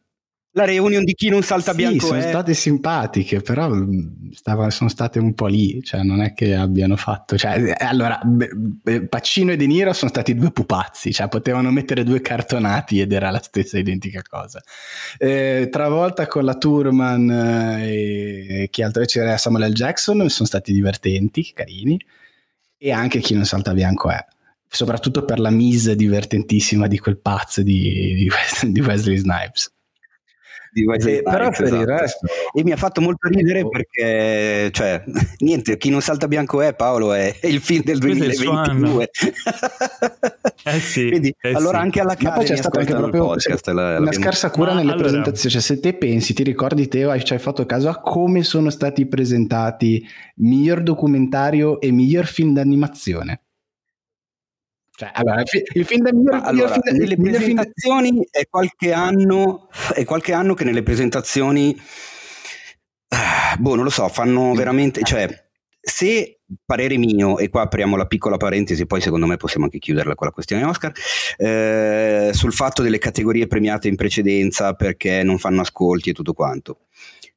[0.53, 2.27] la reunion di chi non salta Sì, bianco sono è.
[2.27, 6.97] state simpatiche, però mh, stava- sono state un po' lì, cioè non è che abbiano
[6.97, 7.37] fatto...
[7.37, 8.19] Cioè, eh, allora,
[9.07, 13.29] Pacino e De Niro sono stati due pupazzi, cioè potevano mettere due cartonati ed era
[13.29, 14.61] la stessa identica cosa.
[15.17, 17.29] Eh, travolta con la Turman
[17.79, 19.73] eh, e chi altro c'era Samuel L.
[19.73, 21.97] Jackson sono stati divertenti, carini,
[22.77, 24.19] e anche chi non salta bianco è.
[24.67, 28.29] Soprattutto per la mise divertentissima di quel pazzo di,
[28.63, 29.71] di Wesley Snipes.
[30.71, 31.91] Di Wesley Eh, però Snipes, per il esatto.
[32.01, 35.03] resto E mi ha fatto molto ridere perché, cioè,
[35.39, 38.33] niente, chi non salta bianco è Paolo, è, è il film del Questo è il
[38.35, 39.09] suo 2022.
[40.63, 41.83] Eh sì, Quindi, eh allora sì.
[41.85, 44.71] anche alla Ma poi c'è stata anche il proprio podcast, la- una l'abbiamo- scarsa cura
[44.73, 45.51] Ma nelle allora- presentazioni.
[45.55, 48.69] Cioè, se te pensi, ti ricordi Teo, hai- ci hai fatto caso a come sono
[48.69, 53.41] stati presentati miglior documentario e miglior film d'animazione.
[54.95, 58.47] Cioè, allora, il fi- il film da miglior, allora, film nelle film da- presentazioni è
[58.49, 61.75] qualche anno, è qualche anno che nelle presentazioni,
[63.57, 65.27] boh, non lo so, fanno veramente, cioè,
[65.83, 70.13] se parere mio, e qua apriamo la piccola parentesi, poi secondo me possiamo anche chiuderla
[70.13, 70.91] con la questione Oscar,
[71.37, 76.81] eh, sul fatto delle categorie premiate in precedenza perché non fanno ascolti e tutto quanto.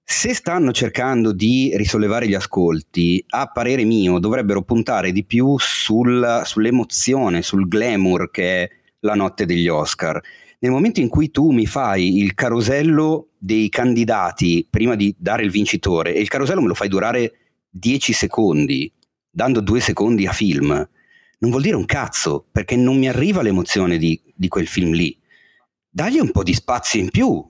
[0.07, 6.43] Se stanno cercando di risollevare gli ascolti, a parere mio, dovrebbero puntare di più sul-
[6.45, 8.71] sull'emozione, sul glamour che è
[9.01, 10.21] la notte degli Oscar.
[10.59, 15.51] Nel momento in cui tu mi fai il carosello dei candidati prima di dare il
[15.51, 17.33] vincitore, e il carosello me lo fai durare
[17.71, 18.93] 10 secondi,
[19.31, 20.69] dando due secondi a film,
[21.39, 25.19] non vuol dire un cazzo, perché non mi arriva l'emozione di, di quel film lì.
[25.89, 27.43] Dagli un po' di spazio in più,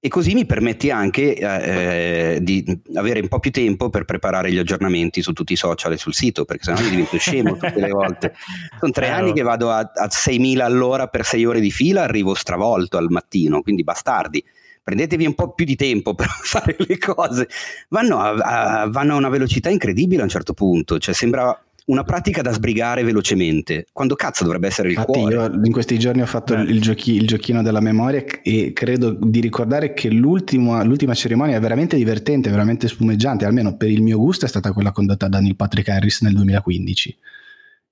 [0.00, 2.64] e così mi permetti anche eh, eh, di
[2.94, 6.14] avere un po' più tempo per preparare gli aggiornamenti su tutti i social e sul
[6.14, 8.34] sito, perché sennò mi divento scemo tutte le volte.
[8.78, 12.34] Sono tre anni che vado a, a 6.000 all'ora per 6 ore di fila, arrivo
[12.34, 14.44] stravolto al mattino, quindi bastardi.
[14.84, 17.48] Prendetevi un po' più di tempo per fare le cose.
[17.88, 22.02] Vanno a, a- vanno a una velocità incredibile a un certo punto, cioè sembra una
[22.02, 25.34] pratica da sbrigare velocemente, quando cazzo dovrebbe essere il Infatti, cuore.
[25.34, 26.62] io in questi giorni ho fatto Beh.
[26.62, 31.60] il, giochi- il giochino della memoria e credo di ricordare che l'ultimo- l'ultima cerimonia è
[31.60, 35.56] veramente divertente, veramente spumeggiante, almeno per il mio gusto è stata quella condotta da Neil
[35.56, 37.16] Patrick Harris nel 2015.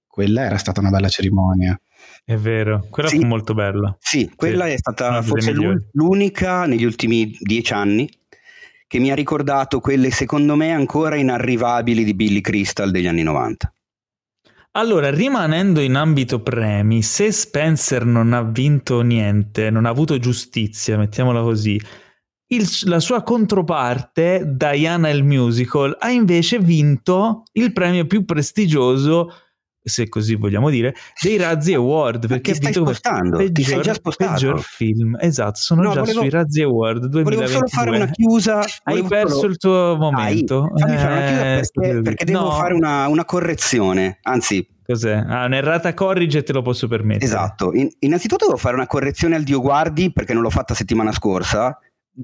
[0.07, 1.79] Quella era stata una bella cerimonia.
[2.25, 3.19] È vero, quella Sì.
[3.19, 3.97] fu molto bella.
[3.99, 5.53] Sì, quella è stata forse
[5.93, 8.09] l'unica negli ultimi dieci anni
[8.89, 13.71] che mi ha ricordato quelle secondo me ancora inarrivabili di Billy Crystal degli anni 90.
[14.77, 20.99] Allora, rimanendo in ambito premi, se Spencer non ha vinto niente, non ha avuto giustizia,
[20.99, 21.81] mettiamola così,
[22.49, 29.33] il- la sua controparte, Diana il Musical, ha invece vinto il premio più prestigioso,
[29.89, 32.27] se così vogliamo dire, dei Razzi Award.
[32.27, 34.33] Perché ti stai spostando, ti sei già spostato.
[34.33, 35.17] peggior film.
[35.21, 37.23] Esatto, sono No, già volevo- sui Razzi Award 2022.
[37.37, 38.65] Volevo solo fare una chiusa.
[38.83, 40.71] Hai perso solo- il tuo momento.
[40.75, 42.51] Dai, fammi fare una chiusa Eh, perché, perché devo no.
[42.53, 44.19] fare una, una correzione.
[44.23, 45.15] Anzi, Cos'è?
[45.27, 47.25] Ah, un'errata corrige e te lo posso permettere.
[47.25, 51.11] Esatto, In- innanzitutto devo fare una correzione al Dio Guardi perché non l'ho fatta settimana
[51.11, 51.77] scorsa.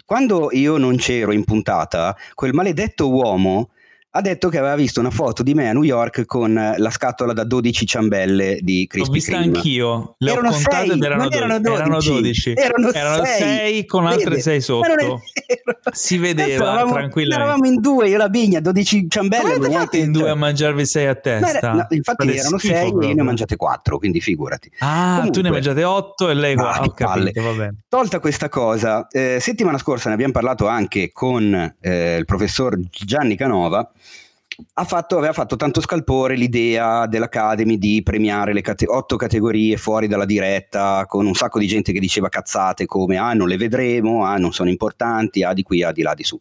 [0.05, 3.71] Quando io non c'ero in puntata, quel maledetto uomo
[4.15, 6.91] ha detto che aveva visto una foto di me a New York con eh, la
[6.91, 9.45] scatola da 12 ciambelle di L'ho Krispy vista Kreme.
[9.57, 12.53] anch'io, le Erano ho contate sei, ed erano, non do- erano erano 12, 12.
[12.55, 13.39] erano Erano sei.
[13.39, 14.41] sei con altre Vede?
[14.43, 14.95] 6 sotto.
[14.95, 15.19] Non.
[15.93, 17.51] Si vedeva Eravamo- tranquillamente.
[17.51, 19.43] Eravamo in due, io la Bigna, 12 ciambelle.
[19.55, 21.49] Come neanche- fatto in due a mangiarvi 6 a testa?
[21.59, 24.71] era- no, infatti Fate erano schifo 6 e io ne ho mangiate 4, quindi figurati.
[24.81, 27.33] Ah, tu ne Comunque- hai mangiate 8 e lei che Ho capito, palle.
[27.35, 27.75] va bene.
[27.89, 33.37] Tolta questa cosa, eh, settimana scorsa ne abbiamo parlato anche con eh, il professor Gianni
[33.37, 33.91] Canova.
[34.85, 40.25] Fatto, aveva fatto tanto scalpore l'idea dell'Academy di premiare le cate- otto categorie fuori dalla
[40.25, 44.37] diretta, con un sacco di gente che diceva cazzate come ah non le vedremo, ah
[44.37, 46.39] non sono importanti, ah di qui, ah di là, di su.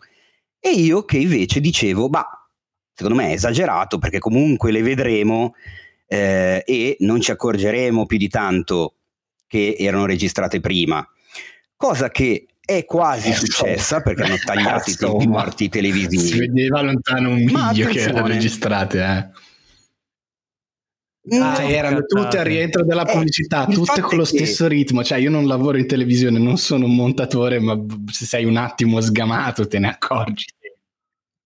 [0.60, 2.48] E io che invece dicevo, bah,
[2.94, 5.54] secondo me è esagerato perché comunque le vedremo
[6.08, 8.96] eh, e non ci accorgeremo più di tanto
[9.48, 11.06] che erano registrate prima.
[11.76, 12.46] Cosa che
[12.78, 16.40] è quasi Eh, successa perché hanno tagliato i tempi morti Si televisivi.
[16.40, 19.40] vedeva lontano un miglio che erano registrate, eh.
[21.24, 22.22] No, Cioè, erano cattate.
[22.24, 25.04] tutte a rientro della Eh, pubblicità, il tutte con lo è che- stesso ritmo.
[25.04, 27.80] Cioè, io non lavoro in televisione, non sono un montatore, ma
[28.12, 30.46] se sei un attimo sgamato te ne accorgi.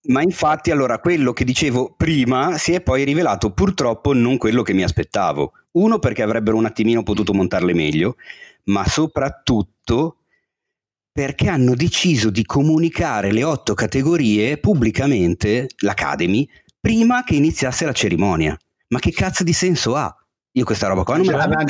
[0.07, 4.71] Ma infatti, allora, quello che dicevo prima si è poi rivelato purtroppo non quello che
[4.73, 5.51] mi aspettavo.
[5.71, 8.15] Uno, perché avrebbero un attimino potuto montarle meglio,
[8.65, 10.19] ma soprattutto
[11.15, 16.45] perché hanno deciso di comunicare le otto categorie pubblicamente, l'Academy,
[16.77, 18.53] prima che iniziasse la cerimonia.
[18.89, 20.13] Ma che cazzo di senso ha?
[20.51, 21.63] Io questa roba qua non me la e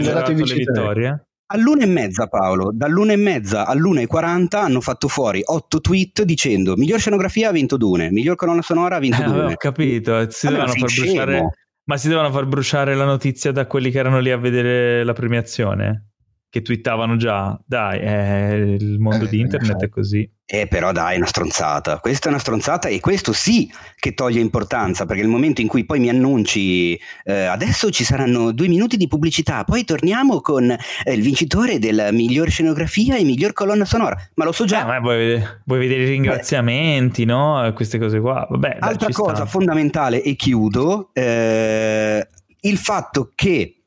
[0.00, 1.12] dato i vincitori.
[1.46, 6.22] All'una e mezza, Paolo, dall'una e mezza all'una e quaranta hanno fatto fuori otto tweet
[6.22, 9.52] dicendo miglior scenografia ha vinto Dune, miglior colonna sonora ha vinto Eh, Dune.
[9.54, 11.48] ho capito, si dovevano ma far bruciare...
[11.86, 15.12] Ma si dovevano far bruciare la notizia da quelli che erano lì a vedere la
[15.12, 16.13] premiazione?
[16.54, 20.30] Che twittavano già, dai, eh, il mondo Eh, di internet è così.
[20.46, 21.98] Eh, però dai, è una stronzata.
[21.98, 23.68] Questa è una stronzata e questo sì
[23.98, 28.52] che toglie importanza, perché nel momento in cui poi mi annunci eh, adesso ci saranno
[28.52, 33.52] due minuti di pubblicità, poi torniamo con eh, il vincitore della miglior scenografia e miglior
[33.52, 34.16] colonna sonora.
[34.34, 34.82] Ma lo so già.
[34.82, 37.68] Eh, ma vuoi vedere, vuoi vedere i ringraziamenti, no?
[37.74, 38.46] Queste cose qua.
[38.48, 39.46] Vabbè, dai, Altra ci cosa sta.
[39.46, 42.28] fondamentale e chiudo, eh,
[42.60, 43.80] il fatto che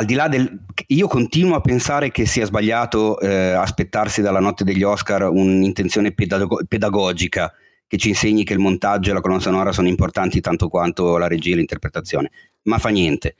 [0.00, 0.64] al di là del...
[0.88, 6.62] Io continuo a pensare che sia sbagliato eh, aspettarsi dalla notte degli Oscar un'intenzione pedago-
[6.66, 7.52] pedagogica
[7.86, 11.26] che ci insegni che il montaggio e la colonna sonora sono importanti tanto quanto la
[11.26, 12.30] regia e l'interpretazione,
[12.62, 13.36] ma fa niente.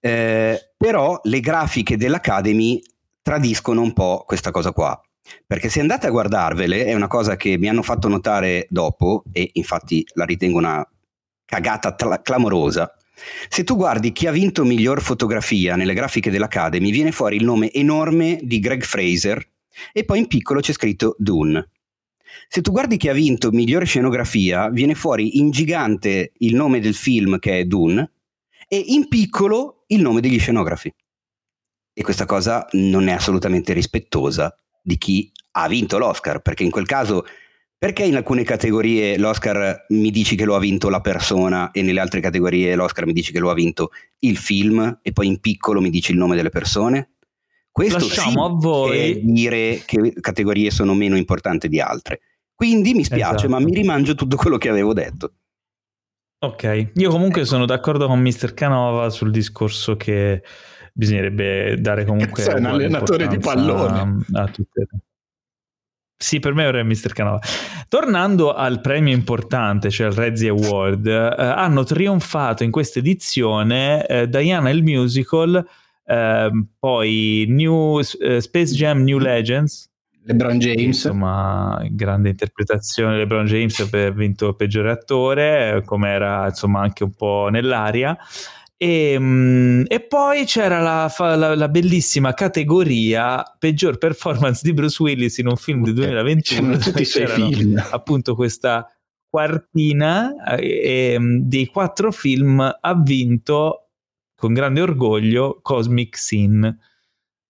[0.00, 2.82] Eh, però le grafiche dell'Academy
[3.22, 5.00] tradiscono un po' questa cosa qua.
[5.46, 9.50] Perché se andate a guardarvele, è una cosa che mi hanno fatto notare dopo, e
[9.52, 10.84] infatti la ritengo una
[11.44, 12.92] cagata tla- clamorosa.
[13.48, 17.72] Se tu guardi chi ha vinto miglior fotografia nelle grafiche dell'Academy, viene fuori il nome
[17.72, 19.44] enorme di Greg Fraser
[19.92, 21.70] e poi in piccolo c'è scritto Dune.
[22.48, 26.94] Se tu guardi chi ha vinto migliore scenografia, viene fuori in gigante il nome del
[26.94, 28.12] film che è Dune
[28.68, 30.92] e in piccolo il nome degli scenografi.
[31.94, 36.86] E questa cosa non è assolutamente rispettosa di chi ha vinto l'Oscar, perché in quel
[36.86, 37.26] caso,
[37.82, 41.98] perché in alcune categorie l'Oscar mi dici che lo ha vinto la persona e nelle
[41.98, 43.90] altre categorie l'Oscar mi dici che lo ha vinto
[44.20, 47.14] il film e poi in piccolo mi dici il nome delle persone?
[47.72, 52.20] Questo Lasciamo sì a voi- è dire che categorie sono meno importanti di altre.
[52.54, 53.48] Quindi mi spiace, Esatto.
[53.48, 55.32] ma mi rimangio tutto quello che avevo detto.
[56.44, 57.50] Ok, io comunque Ecco.
[57.50, 58.54] sono d'accordo con Mr.
[58.54, 60.44] Canova sul discorso che
[60.94, 64.24] bisognerebbe dare comunque è un allenatore di pallone.
[64.34, 64.86] a tutte.
[66.16, 67.12] Sì, per me ora è Mr.
[67.12, 67.40] Canova.
[67.88, 74.28] Tornando al premio importante, cioè il Razzie Award, eh, hanno trionfato in questa edizione eh,
[74.28, 75.64] Diana il musical,
[76.06, 79.90] ehm, poi New, eh, Space Jam New Legends,
[80.24, 80.80] LeBron James.
[80.80, 83.18] insomma, grande interpretazione.
[83.18, 88.16] LeBron James ha vinto il peggiore attore, eh, come era insomma anche un po' nell'aria.
[88.82, 95.38] E, mm, e poi c'era la, la- la bellissima categoria peggior performance di Bruce Willis
[95.38, 96.40] in un film del 2021.
[96.40, 97.80] C'erano tutti i suoi film.
[97.92, 98.92] appunto questa
[99.28, 103.90] quartina eh, e, dei quattro film ha vinto
[104.34, 106.78] con grande orgoglio Cosmic Sin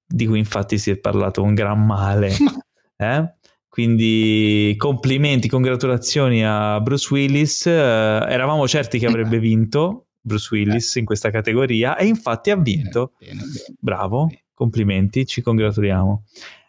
[0.07, 2.31] di cui infatti si è parlato un gran male
[2.99, 3.35] eh?
[3.69, 11.05] quindi complimenti congratulazioni a Bruce Willis Eh, eravamo certi che avrebbe vinto Bruce Willis in
[11.05, 13.77] questa categoria e infatti ha vinto Bene, bene, bene.
[13.79, 16.23] bravo complimenti ci congratuliamo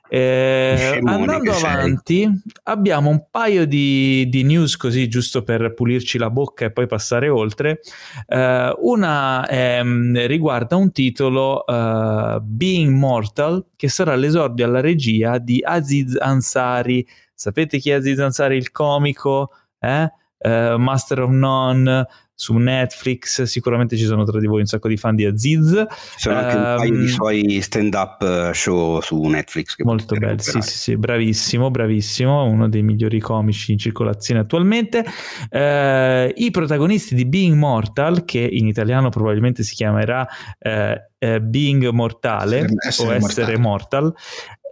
[0.09, 1.71] Eh, andando che sei.
[1.71, 2.29] avanti,
[2.63, 7.29] abbiamo un paio di, di news così giusto per pulirci la bocca e poi passare
[7.29, 7.79] oltre.
[8.27, 15.63] Eh, una ehm, riguarda un titolo eh, Being Mortal, che sarà l'esordio alla regia di
[15.65, 17.07] Aziz Ansari.
[17.33, 18.57] Sapete chi è Aziz Ansari?
[18.57, 19.49] Il comico,
[19.79, 20.11] eh?
[20.37, 22.05] Eh, Master of None
[22.35, 23.43] su Netflix.
[23.43, 25.85] Sicuramente ci sono tra di voi un sacco di fan di Aziz.
[26.15, 29.75] Ci sono anche un paio di Ehm, suoi stand-up eh, show su Netflix.
[29.83, 35.05] Molto bello, sì, sì, sì, bravissimo, bravissimo, uno dei migliori comici in circolazione attualmente.
[35.49, 40.27] Eh, I protagonisti di Being Mortal, che in italiano probabilmente si chiamerà
[40.59, 44.13] eh, eh, Being Mortale Essere- essere o Essere Mortal,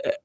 [0.03, 0.21] eh,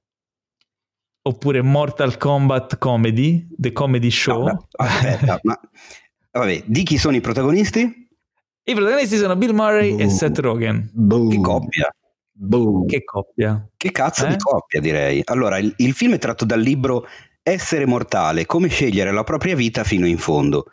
[1.23, 4.47] oppure Mortal Kombat Comedy, The Comedy Show.
[4.47, 5.59] No, no, aspetta, ma
[6.39, 8.09] vabbè, di chi sono i protagonisti?
[8.69, 10.09] I protagonisti sono Bill Murray e Uh.
[10.09, 10.91] Seth Rogen.
[10.93, 11.31] Boom.
[11.31, 11.95] Che coppia.
[12.33, 12.87] Boom.
[12.87, 13.69] Che coppia.
[13.77, 14.31] Che cazzo Eh?
[14.31, 15.23] di coppia, direi.
[15.25, 17.07] Allora, il, il film è tratto dal libro
[17.43, 20.65] Essere mortale, come scegliere la propria vita fino in fondo.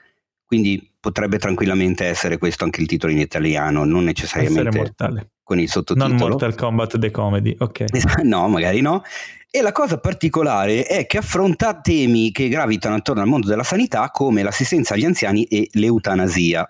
[0.44, 5.32] Quindi potrebbe tranquillamente essere questo anche il titolo in italiano, non Essere necessariamente Mortale.
[5.44, 6.14] Con il sottotitolo.
[6.14, 7.86] Non Mortal Kombat The Comedy, ok.
[8.24, 9.04] No, magari no.
[9.52, 14.10] E la cosa particolare è che affronta temi che gravitano attorno al mondo della sanità
[14.10, 16.68] come l'assistenza agli anziani e l'eutanasia.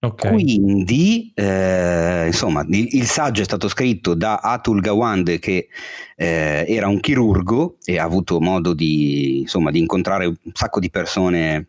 [0.00, 0.28] Ok.
[0.28, 5.68] Quindi, eh, insomma, il, il saggio è stato scritto da Atul Gawande, che
[6.14, 10.90] eh, era un chirurgo e ha avuto modo di, insomma, di incontrare un sacco di
[10.90, 11.68] persone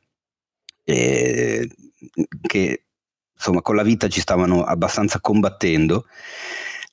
[0.83, 1.67] eh,
[2.41, 2.83] che
[3.39, 6.05] insomma, con la vita ci stavano abbastanza combattendo.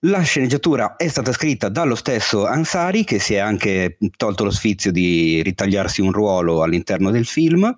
[0.01, 4.93] La sceneggiatura è stata scritta dallo stesso Ansari, che si è anche tolto lo sfizio
[4.93, 7.77] di ritagliarsi un ruolo all'interno del film.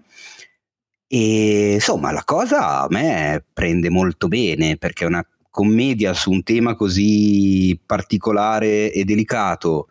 [1.07, 6.75] E insomma, la cosa a me prende molto bene perché una commedia su un tema
[6.75, 9.89] così particolare e delicato,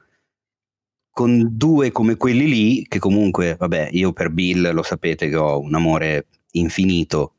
[1.09, 5.59] con due come quelli lì, che comunque, vabbè, io per Bill lo sapete che ho
[5.59, 7.36] un amore infinito.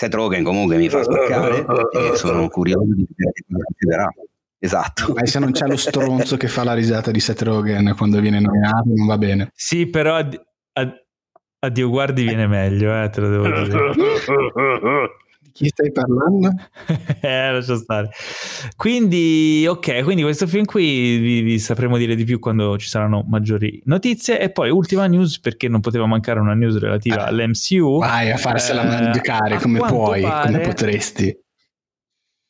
[0.00, 4.08] Seth Rogen comunque mi fa spaccare e sono curioso di vedere cosa succederà.
[4.60, 5.12] Esatto.
[5.12, 8.38] Ma se non c'è lo stronzo che fa la risata di Seth Rogen quando viene
[8.38, 9.50] nominato, non va bene.
[9.54, 10.28] Sì, però a,
[10.74, 10.92] a,
[11.58, 13.90] a Dio guardi viene meglio, eh, te lo devo dire.
[15.58, 16.52] Chi stai parlando?
[17.20, 18.10] eh, lascia stare.
[18.76, 23.24] Quindi, ok, quindi questo film qui vi, vi, sapremo dire di più quando ci saranno
[23.26, 24.38] maggiori notizie.
[24.38, 27.30] E poi ultima news, perché non poteva mancare una news relativa eh.
[27.30, 27.98] all'MCU.
[27.98, 30.52] Vai a farsela eh, mangiare come puoi, pare...
[30.52, 31.36] come potresti.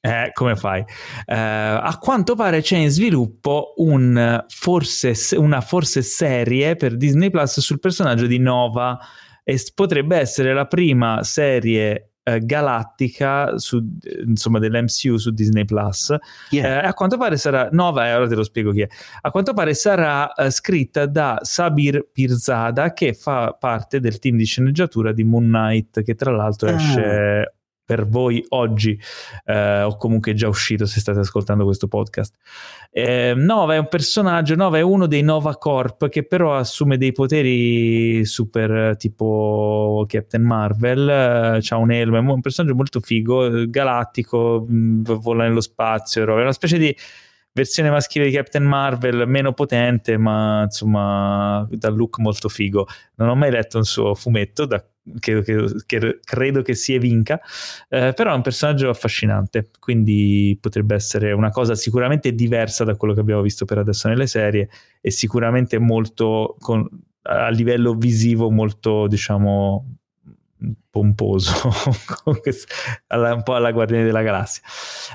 [0.01, 0.85] Eh, come fai?
[1.25, 7.61] Eh, a quanto pare c'è in sviluppo un, forse, una forse serie per Disney Plus
[7.61, 8.99] sul personaggio di Nova
[9.43, 13.83] e potrebbe essere la prima serie eh, galattica su,
[14.27, 16.15] insomma, dell'MCU su Disney Plus.
[16.51, 16.83] Yeah.
[16.83, 18.89] Eh, a quanto pare sarà Nova, e ora te lo spiego chi è.
[19.23, 24.45] A quanto pare sarà eh, scritta da Sabir Pirzada, che fa parte del team di
[24.45, 26.75] sceneggiatura di Moon Knight, che tra l'altro ah.
[26.75, 27.53] esce
[27.89, 29.01] per voi oggi
[29.47, 32.35] eh, o comunque già uscito se state ascoltando questo podcast.
[32.91, 37.13] Eh, Nova è un personaggio, Nova è uno dei Nova Corp che però assume dei
[37.13, 44.67] poteri super tipo Captain Marvel, eh, ha un elmo, è un personaggio molto figo, galattico,
[44.69, 46.95] vola nello spazio, è una specie di
[47.55, 52.87] versione maschile di Captain Marvel meno potente ma insomma dal look molto figo
[53.17, 54.81] non ho mai letto un suo fumetto da
[55.19, 55.43] che,
[55.87, 57.41] che, credo che si evinca,
[57.89, 63.15] eh, però è un personaggio affascinante, quindi potrebbe essere una cosa sicuramente diversa da quello
[63.15, 64.69] che abbiamo visto per adesso nelle serie
[65.01, 66.89] e sicuramente molto con,
[67.23, 69.97] a livello visivo molto diciamo
[70.91, 71.53] pomposo
[72.25, 74.63] un po' alla Guardiani della Galassia.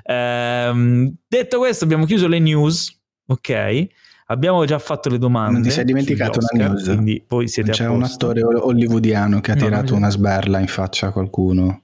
[0.03, 3.87] Ehm, detto questo abbiamo chiuso le news ok
[4.33, 5.53] Abbiamo già fatto le domande.
[5.53, 6.85] Non ti sei dimenticato una news?
[6.85, 11.07] Quindi poi siete C'è un attore hollywoodiano che ha no, tirato una sberla in faccia
[11.07, 11.83] a qualcuno.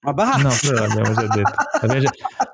[0.00, 0.42] Ma basta!
[0.42, 1.98] No, però l'abbiamo già detto.
[2.00, 2.10] già...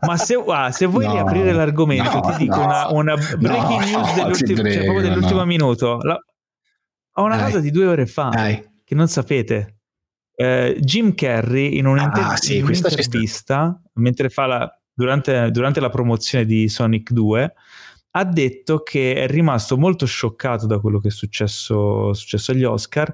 [0.06, 3.82] Ma se, ah, se vuoi no, riaprire l'argomento, no, ti dico no, una, una, breaking
[3.84, 5.98] news dell'ultimo, prego, cioè proprio dell'ultimo minuto.
[6.02, 6.18] La...
[7.16, 7.44] Ho una Dai.
[7.44, 8.80] cosa di due ore fa Dai.
[8.82, 9.76] che non sapete.
[10.34, 16.44] Eh, Jim Carrey in, ah, sì, in un'intervista, mentre fa la, durante, durante la promozione
[16.44, 17.54] di Sonic 2,
[18.14, 23.12] ha detto che è rimasto molto scioccato da quello che è successo, successo agli Oscar,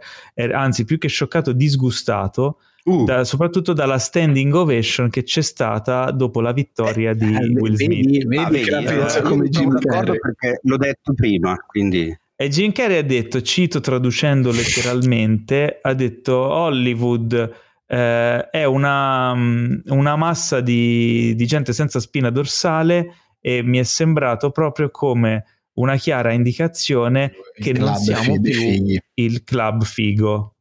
[0.53, 3.05] anzi più che scioccato, disgustato, uh.
[3.05, 8.27] da, soprattutto dalla standing ovation che c'è stata dopo la vittoria di eh, Will Smith.
[8.27, 10.19] Vedi, vedi ah, la pensa come Jim Carrey.
[10.19, 12.16] perché l'ho detto prima, quindi...
[12.41, 20.16] E Jim Carrey ha detto, cito traducendo letteralmente, ha detto Hollywood eh, è una, una
[20.16, 25.44] massa di, di gente senza spina dorsale e mi è sembrato proprio come
[25.78, 28.98] una chiara indicazione il che non siamo più figli.
[29.15, 30.55] il club figo.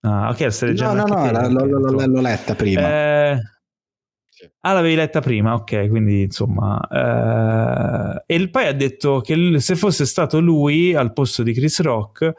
[0.00, 0.94] Ah, ok, stai leggendo.
[0.94, 2.80] No, no, no, te, l'ho, l'ho, l'ho, letta prima.
[2.80, 3.40] Eh...
[4.60, 6.80] Ah, l'avevi letta prima, ok, quindi insomma.
[8.26, 8.34] Eh...
[8.34, 12.32] E poi ha detto che se fosse stato lui al posto di Chris Rock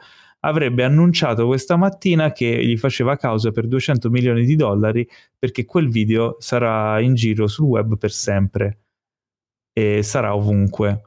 [0.44, 5.08] avrebbe annunciato questa mattina che gli faceva causa per 200 milioni di dollari
[5.38, 8.81] perché quel video sarà in giro sul web per sempre
[9.72, 11.02] e sarà ovunque.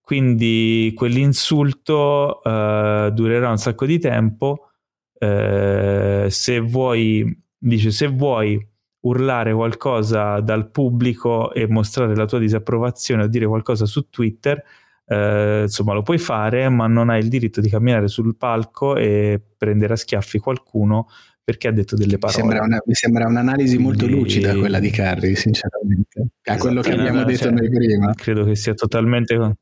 [0.00, 4.70] Quindi quell'insulto uh, durerà un sacco di tempo.
[5.12, 8.68] Uh, se vuoi, dice, se vuoi
[9.02, 14.62] urlare qualcosa dal pubblico e mostrare la tua disapprovazione o dire qualcosa su Twitter,
[15.04, 19.40] uh, insomma lo puoi fare, ma non hai il diritto di camminare sul palco e
[19.56, 21.06] prendere a schiaffi qualcuno
[21.42, 22.42] perché ha detto delle parole.
[22.42, 24.22] Mi sembra, una, mi sembra un'analisi molto Quindi...
[24.22, 26.28] lucida quella di Carri, sinceramente.
[26.44, 28.14] A quello che abbiamo detto cioè, noi prima.
[28.14, 29.56] Credo che sia totalmente,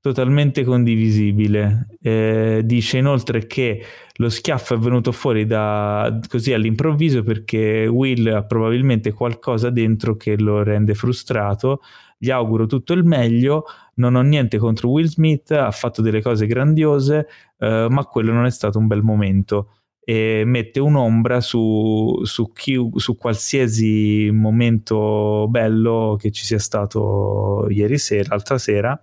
[0.00, 1.86] totalmente condivisibile.
[2.02, 3.82] Eh, dice inoltre che
[4.14, 10.38] lo schiaffo è venuto fuori da, così all'improvviso perché Will ha probabilmente qualcosa dentro che
[10.38, 11.80] lo rende frustrato.
[12.18, 13.64] Gli auguro tutto il meglio.
[13.94, 17.26] Non ho niente contro Will Smith, ha fatto delle cose grandiose,
[17.58, 19.76] eh, ma quello non è stato un bel momento
[20.10, 27.96] e mette un'ombra su, su, chi, su, qualsiasi momento bello che ci sia stato ieri
[27.96, 29.00] sera, l'altra sera.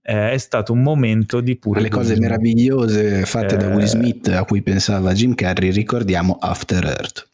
[0.00, 1.80] Eh, è stato un momento di pure.
[1.80, 6.84] Le cose meravigliose fatte eh, da Will Smith a cui pensava Jim Carrey, ricordiamo After
[6.84, 7.28] Earth.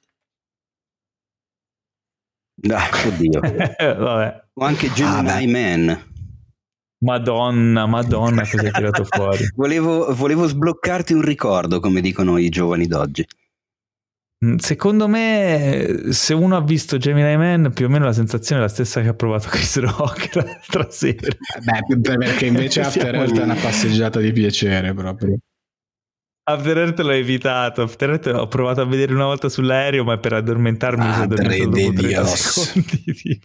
[2.70, 3.40] Ah, oddio.
[3.76, 4.44] Vabbè.
[4.54, 6.11] O anche Gemini ah, Man.
[7.02, 9.44] Madonna, madonna, cosa hai tirato fuori?
[9.56, 13.26] volevo, volevo sbloccarti un ricordo, come dicono i giovani d'oggi.
[14.44, 18.64] Mm, secondo me, se uno ha visto Gemini Man, più o meno la sensazione è
[18.64, 21.36] la stessa che ha provato Chris Rock l'altra sera.
[21.60, 25.38] Beh, perché invece After Earth è una passeggiata di piacere proprio.
[26.44, 27.82] After Earth l'ho evitato.
[27.82, 31.24] After Earth ho provato a vedere una volta sull'aereo, ma per addormentarmi ah, mi sono
[31.24, 33.40] addormentato dopo 30 secondi.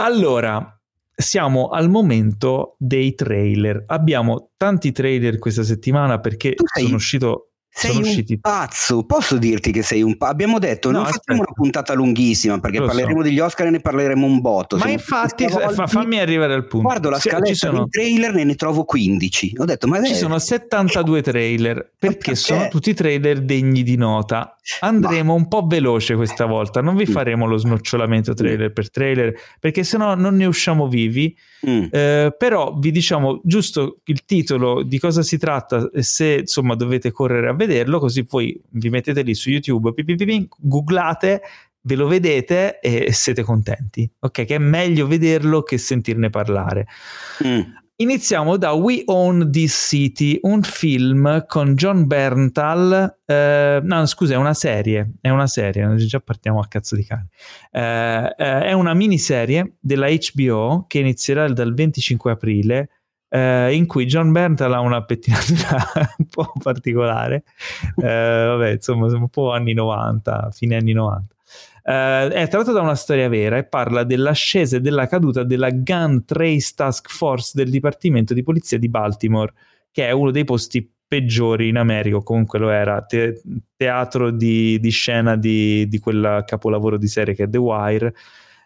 [0.00, 0.77] Allora,
[1.20, 3.82] siamo al momento dei trailer.
[3.86, 7.47] Abbiamo tanti trailer questa settimana perché sono uscito
[7.78, 8.32] sei sono usciti...
[8.32, 10.32] un pazzo, posso dirti che sei un pazzo?
[10.32, 11.22] Abbiamo detto, no, non aspetta.
[11.24, 13.22] facciamo una puntata lunghissima perché Lo parleremo so.
[13.22, 14.76] degli Oscar e ne parleremo un botto.
[14.78, 16.86] Ma infatti, fa, fammi arrivare al punto.
[16.86, 17.86] Guardo la scaletta sono...
[17.88, 19.54] dei trailer e ne trovo 15.
[19.58, 24.56] Ho detto, ma Ci sono 72 trailer perché, sono tutti trailer degni di nota.
[24.80, 25.38] Andremo ma...
[25.38, 27.12] un po' veloce questa volta, non vi mm.
[27.12, 28.72] faremo lo snocciolamento trailer mm.
[28.72, 31.36] per trailer perché sennò non ne usciamo vivi.
[31.68, 31.86] Mm.
[31.90, 37.10] Eh, però vi diciamo giusto il titolo di cosa si tratta e se insomma dovete
[37.10, 39.92] correre a vederlo, così poi vi mettete lì su YouTube,
[40.58, 41.42] googlate,
[41.82, 44.10] ve lo vedete e siete contenti.
[44.20, 46.86] Ok, che è meglio vederlo che sentirne parlare.
[47.46, 47.60] Mm.
[48.00, 53.18] Iniziamo da We Own This City, un film con John Berntal.
[53.24, 55.14] Eh, no, scusa, è una serie.
[55.20, 57.26] È una serie, già partiamo a cazzo di cane.
[57.72, 62.88] Eh, eh, è una miniserie della HBO che inizierà dal 25 aprile
[63.28, 65.76] eh, in cui John Berntal ha una pettinatura
[66.18, 67.44] un po' particolare,
[67.96, 68.02] eh,
[68.46, 71.34] vabbè, insomma, un po' anni 90, fine anni 90.
[71.82, 76.24] Eh, è tratto da una storia vera e parla dell'ascesa e della caduta della Gun
[76.24, 79.52] Trace Task Force del Dipartimento di Polizia di Baltimore,
[79.90, 83.40] che è uno dei posti peggiori in America, comunque lo era, te-
[83.74, 88.14] teatro di, di scena di, di quel capolavoro di serie che è The Wire,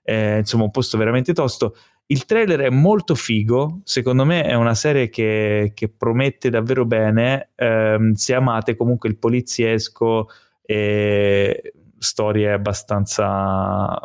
[0.03, 1.77] eh, insomma un posto veramente tosto.
[2.13, 7.53] Il trailer è molto figo, secondo me è una serie che, che promette davvero bene,
[7.55, 10.29] ehm, se amate comunque il poliziesco
[10.61, 13.99] e storie abbastanza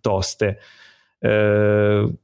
[0.00, 0.58] toste.
[1.18, 2.18] Eh,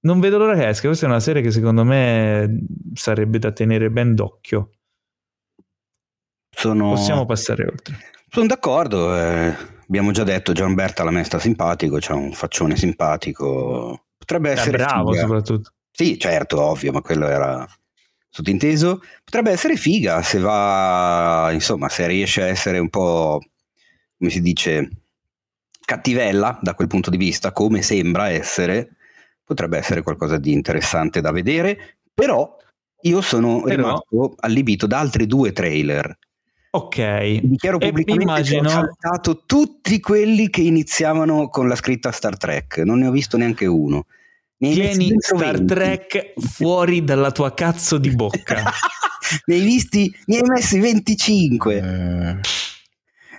[0.00, 2.64] non vedo l'ora che esca, questa è una serie che secondo me
[2.94, 4.70] sarebbe da tenere ben d'occhio.
[6.50, 6.90] Sono...
[6.90, 7.98] Possiamo passare oltre.
[8.28, 9.54] Sono d'accordo, eh,
[9.86, 14.76] abbiamo già detto John Berta la me sta simpatico, c'ha un faccione simpatico Potrebbe essere
[14.76, 15.22] bravo figa.
[15.22, 15.70] soprattutto.
[15.92, 17.64] Sì, certo, ovvio, ma quello era
[18.28, 19.00] sottinteso.
[19.24, 23.40] Potrebbe essere figa se va, insomma, se riesce a essere un po',
[24.18, 24.90] come si dice,
[25.84, 28.96] cattivella da quel punto di vista, come sembra essere,
[29.44, 32.56] potrebbe essere qualcosa di interessante da vedere, però
[33.02, 33.76] io sono però...
[33.76, 36.18] rimasto allibito da altri due trailer.
[36.70, 36.98] Ok.
[36.98, 38.60] Mi dichiaro pubblicamente immagino...
[38.62, 43.12] che ho saltato tutti quelli che iniziavano con la scritta Star Trek, non ne ho
[43.12, 44.06] visto neanche uno.
[44.58, 45.64] Tieni Star 20.
[45.66, 48.62] Trek fuori dalla tua cazzo di bocca.
[49.46, 50.14] ne hai visti?
[50.26, 51.76] Ne hai messi 25.
[51.76, 52.40] Eh.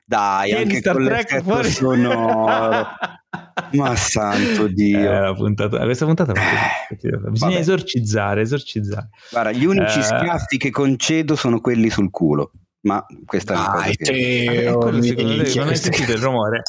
[0.06, 2.88] Dai, Tieni anche Star con Trek fuori sonoro.
[3.73, 5.30] Ma santo Dio.
[5.30, 6.98] Eh, puntata, questa puntata eh,
[7.30, 7.60] bisogna vabbè.
[7.60, 9.10] esorcizzare, esorcizzare.
[9.31, 10.03] Guarda, gli unici eh.
[10.03, 12.52] schiaffi che concedo sono quelli sul culo.
[12.81, 14.03] Ma questa Dai, è una cosa che...
[14.03, 16.61] Teo, eh, te, non hai sentito il rumore?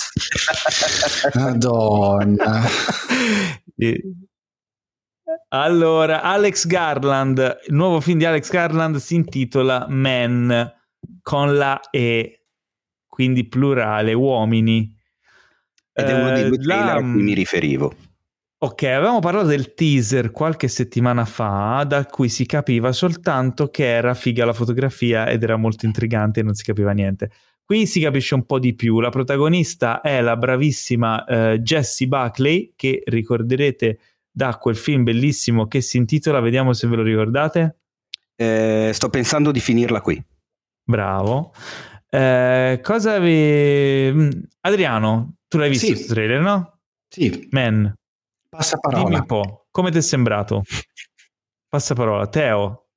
[1.35, 2.65] Madonna.
[5.49, 10.75] Allora, Alex Garland, il nuovo film di Alex Garland si intitola Men
[11.23, 12.45] con la E,
[13.07, 14.95] quindi plurale, uomini.
[15.93, 16.95] Ed è uno dei due eh, trailer la...
[16.95, 17.95] a cui mi riferivo.
[18.61, 24.15] Ok, avevamo parlato del teaser qualche settimana fa, da cui si capiva soltanto che era
[24.15, 27.31] figa la fotografia ed era molto intrigante e non si capiva niente.
[27.65, 28.99] Qui si capisce un po' di più.
[28.99, 33.99] La protagonista è la bravissima uh, Jessie Buckley, che ricorderete
[34.39, 37.81] da quel film bellissimo che si intitola, vediamo se ve lo ricordate.
[38.37, 40.25] Eh, sto pensando di finirla qui.
[40.85, 41.53] Bravo.
[42.09, 44.13] Eh, cosa vi...
[44.13, 45.93] Mm, Adriano, tu l'hai visto sì.
[45.93, 46.79] questo trailer, no?
[47.09, 47.49] Sì.
[47.51, 47.93] Man.
[48.49, 49.03] Passa parola.
[49.03, 50.63] Dimmi un po', come ti è sembrato?
[51.69, 52.29] Passa parola.
[52.29, 52.91] Teo.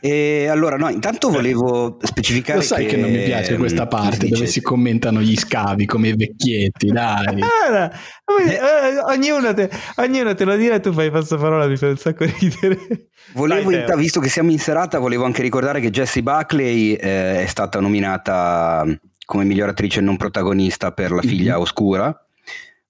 [0.00, 2.58] E allora, no, intanto volevo specificare.
[2.58, 5.86] Lo sai che, che non mi piace questa mm, parte dove si commentano gli scavi
[5.86, 7.42] come i vecchietti, dai.
[8.28, 11.96] Ah, eh, ognuno, te, ognuno, te, lo dirà e tu fai passaparola, mi fai un
[11.96, 13.08] sacco ridere.
[13.32, 17.46] Volevo, Dai, visto che siamo in serata, volevo anche ricordare che Jessie Buckley eh, è
[17.46, 18.84] stata nominata
[19.24, 21.60] come miglior attrice non protagonista per La figlia mm-hmm.
[21.60, 22.27] oscura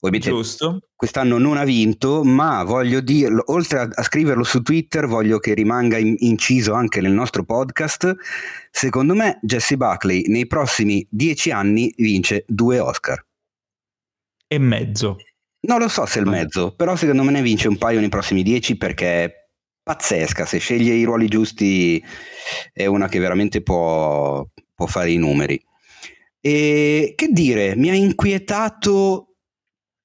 [0.01, 0.81] Ovviamente Giusto.
[0.95, 5.55] quest'anno non ha vinto, ma voglio dirlo, oltre a, a scriverlo su Twitter, voglio che
[5.55, 8.15] rimanga in, inciso anche nel nostro podcast.
[8.71, 13.25] Secondo me Jesse Buckley nei prossimi dieci anni vince due Oscar.
[14.47, 15.17] E mezzo.
[15.61, 18.09] Non lo so se è il mezzo, però secondo me ne vince un paio nei
[18.09, 19.33] prossimi dieci perché è
[19.83, 20.47] pazzesca.
[20.47, 22.03] Se sceglie i ruoli giusti
[22.73, 25.61] è una che veramente può, può fare i numeri.
[26.41, 29.28] E che dire, mi ha inquietato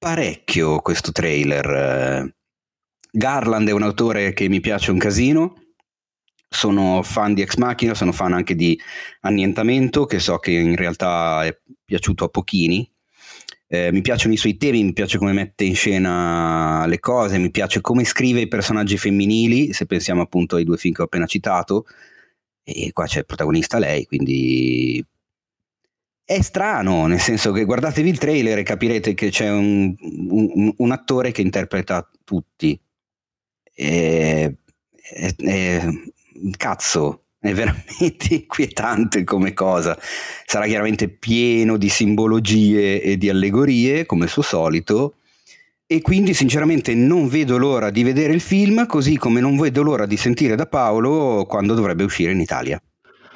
[0.04, 2.30] parecchio questo trailer.
[3.10, 5.54] Garland è un autore che mi piace un casino.
[6.46, 8.78] Sono fan di Ex Machina, sono fan anche di
[9.20, 12.86] Annientamento, che so che in realtà è piaciuto a pochini.
[13.74, 17.50] eh, mi piacciono i suoi temi, mi piace come mette in scena le cose, mi
[17.50, 21.26] piace come scrive i personaggi femminili, se pensiamo appunto ai due film che ho appena
[21.26, 21.86] citato,
[22.62, 25.04] e qua c'è il protagonista lei, quindi
[26.24, 30.90] è strano, nel senso che guardatevi il trailer e capirete che c'è un, un, un
[30.90, 32.80] attore che interpreta tutti.
[33.76, 34.56] E,
[35.12, 36.12] e, e,
[36.56, 39.98] cazzo, è veramente inquietante come cosa.
[40.46, 45.16] Sarà chiaramente pieno di simbologie e di allegorie, come al suo solito,
[45.86, 50.06] e quindi sinceramente non vedo l'ora di vedere il film, così come non vedo l'ora
[50.06, 52.80] di sentire da Paolo quando dovrebbe uscire in Italia.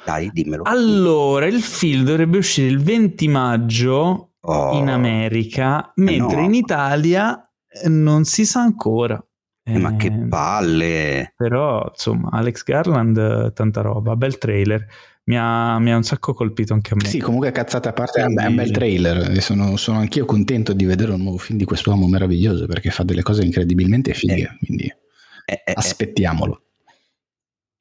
[0.09, 0.63] Dai, dimmelo.
[0.63, 4.73] Allora, il film dovrebbe uscire il 20 maggio oh.
[4.73, 6.45] in America, mentre eh no.
[6.47, 7.51] in Italia
[7.85, 9.23] non si sa ancora.
[9.63, 11.33] Eh, ma che ehm, palle!
[11.37, 14.83] Però, insomma, Alex Garland, tanta roba, bel trailer.
[15.25, 17.07] Mi ha, mi ha, un sacco colpito anche a me.
[17.07, 18.43] Sì, comunque cazzate a parte, Quindi...
[18.43, 21.65] è un bel trailer e sono, sono, anch'io contento di vedere un nuovo film di
[21.65, 24.57] quest'uomo meraviglioso perché fa delle cose incredibilmente fighe, eh.
[24.65, 25.73] quindi eh, eh, eh.
[25.75, 26.63] aspettiamolo.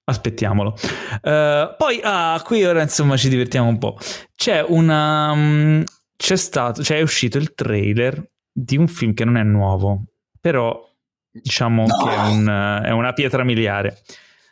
[0.09, 0.74] Aspettiamolo.
[1.22, 3.98] Uh, poi, ah, qui ora insomma ci divertiamo un po'.
[4.35, 5.32] C'è una...
[5.32, 5.85] Um,
[6.16, 8.20] c'è stato, cioè è uscito il trailer
[8.51, 10.06] di un film che non è nuovo,
[10.40, 10.82] però
[11.30, 12.05] diciamo no.
[12.05, 14.02] che è, un, è, una pietra miliare.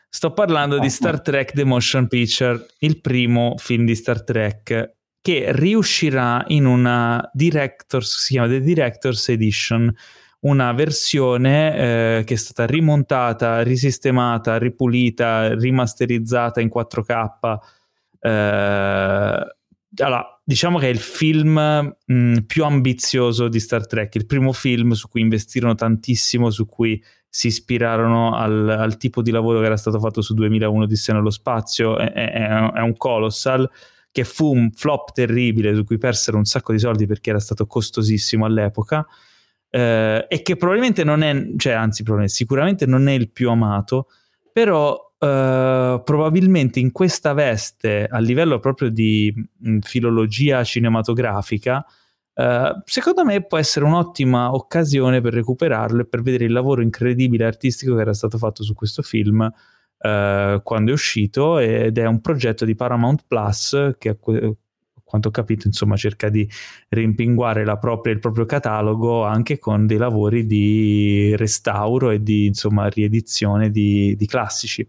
[0.08, 5.46] Sto parlando di Star Trek The Motion Picture, il primo film di Star Trek che
[5.48, 9.92] riuscirà in una Directors, si chiama The Directors Edition,
[10.46, 17.58] una versione eh, che è stata rimontata, risistemata, ripulita, rimasterizzata in 4K.
[18.20, 19.56] Eh,
[19.98, 24.92] allora, diciamo che è il film mh, più ambizioso di Star Trek, il primo film
[24.92, 29.76] su cui investirono tantissimo, su cui si ispirarono al, al tipo di lavoro che era
[29.76, 32.30] stato fatto su 2001 di nello spazio, è, è,
[32.72, 33.68] è, un colossal
[34.10, 37.66] che fu un flop terribile su cui persero un sacco di soldi perché era stato
[37.66, 39.06] costosissimo all'epoca
[39.70, 44.08] eh, e che probabilmente non è, cioè anzi sicuramente non è il più amato,
[44.52, 51.82] però Uh, probabilmente in questa veste a livello proprio di mh, mm, filologia cinematografica
[52.34, 57.46] uh, secondo me può essere un'ottima occasione per recuperarlo e per vedere il lavoro incredibile
[57.46, 62.20] artistico che era stato fatto su questo film uh, quando è uscito ed è un
[62.20, 64.18] progetto di Paramount Plus che
[65.16, 66.48] quanto ho capito, insomma, cerca di
[66.88, 73.70] rimpinguare propria, il proprio catalogo anche con dei lavori di restauro e di insomma, riedizione
[73.70, 74.86] di, di classici.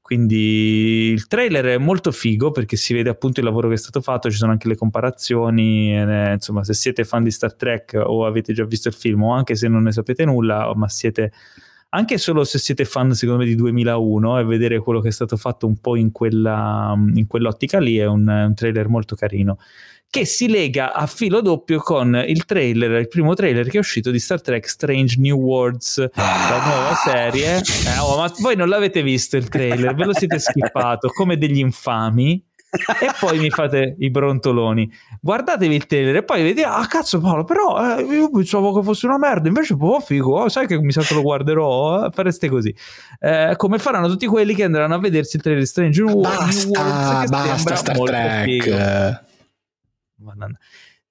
[0.00, 4.00] Quindi il trailer è molto figo perché si vede appunto il lavoro che è stato
[4.00, 8.24] fatto, ci sono anche le comparazioni, eh, insomma se siete fan di Star Trek o
[8.24, 11.32] avete già visto il film o anche se non ne sapete nulla, ma siete
[11.96, 15.36] anche solo se siete fan secondo me di 2001 e vedere quello che è stato
[15.36, 19.58] fatto un po' in, quella, in quell'ottica lì è un, un trailer molto carino
[20.08, 24.10] che si lega a filo doppio con il trailer, il primo trailer che è uscito
[24.10, 27.56] di Star Trek Strange New Worlds, la nuova serie.
[27.56, 31.58] Eh, oh, ma voi non l'avete visto il trailer, ve lo siete skippato come degli
[31.58, 32.42] infami
[33.00, 34.90] e poi mi fate i brontoloni.
[35.20, 39.06] Guardatevi il trailer e poi vedete, ah cazzo Paolo, però eh, io pensavo che fosse
[39.06, 42.48] una merda, invece boh figo, oh, sai che mi sa che lo guarderò, eh, fareste
[42.48, 42.74] così.
[43.20, 46.66] Eh, come faranno tutti quelli che andranno a vedersi il trailer di Strange New Worlds.
[46.66, 49.24] Basta, basta Star Trek.
[50.18, 50.58] Madonna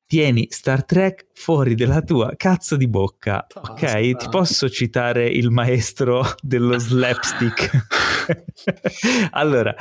[0.07, 4.15] tieni Star Trek fuori dalla tua cazzo di bocca, ok?
[4.15, 7.87] Ti posso citare il maestro dello slapstick?
[9.31, 9.75] allora,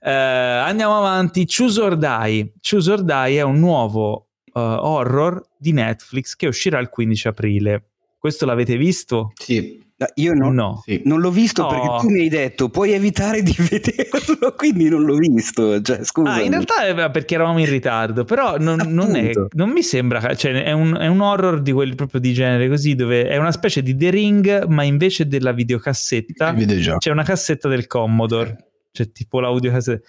[0.00, 1.46] eh, andiamo avanti.
[1.46, 2.54] Choose or Die.
[2.60, 7.84] Choose or Die è un nuovo uh, horror di Netflix che uscirà il 15 aprile.
[8.18, 9.32] Questo l'avete visto?
[9.34, 9.88] Sì.
[10.14, 10.80] Io non, no.
[10.84, 11.02] sì.
[11.04, 11.68] non l'ho visto oh.
[11.68, 15.80] perché tu mi hai detto puoi evitare di vederlo, quindi non l'ho visto.
[15.82, 16.32] Cioè, scusa.
[16.32, 20.34] Ah, in realtà è perché eravamo in ritardo, però non, non, è, non mi sembra,
[20.34, 23.52] cioè è un, è un, horror di quelli proprio di genere così, dove è una
[23.52, 26.54] specie di The Ring, ma invece della videocassetta
[26.96, 30.02] c'è una cassetta del Commodore, cioè tipo l'audiocassetta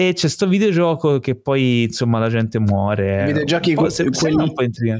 [0.00, 3.24] e c'è sto videogioco che poi insomma la gente muore.
[3.26, 4.52] Videogiochi po', se, quelli,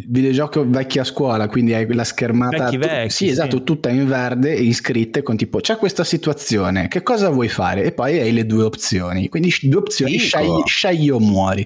[0.08, 4.56] videogioco vecchi a scuola, quindi hai la schermata vecchi, vecchi, sì, esatto, tutta in verde
[4.56, 7.84] e iscritte con tipo c'è questa situazione, che cosa vuoi fare?
[7.84, 9.28] E poi hai le due opzioni.
[9.28, 11.64] Quindi due opzioni, scegli, scegli o muori.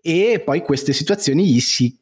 [0.00, 1.92] E poi queste situazioni gli si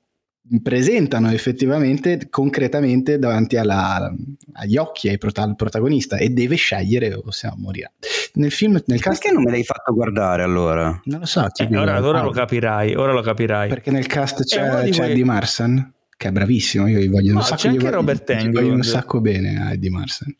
[0.62, 4.12] presentano effettivamente concretamente davanti alla,
[4.52, 7.90] agli occhi ai prota- al protagonista e deve scegliere o se no morirà.
[8.34, 11.00] Nel film nel cast perché non me l'hai fatto guardare allora?
[11.04, 13.68] non lo so eh, ora, ora lo capirai ora lo capirai.
[13.68, 17.38] Perché nel cast c'è, eh, c'è Eddie Marsan che è bravissimo io gli voglio no,
[17.38, 20.36] un sacco c'è anche Robert Englund voglio un sacco bene a Eddie Marsan.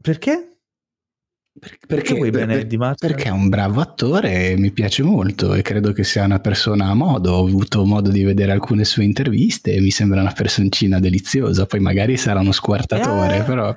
[0.00, 0.53] Perché?
[1.56, 3.06] Perché, Perché vuoi bene per- Eddie Murphy?
[3.06, 6.86] perché è un bravo attore e mi piace molto e credo che sia una persona
[6.88, 7.32] a modo.
[7.32, 11.64] Ho avuto modo di vedere alcune sue interviste e mi sembra una personcina deliziosa.
[11.66, 13.42] Poi magari sarà uno squartatore, Eh.
[13.44, 13.74] però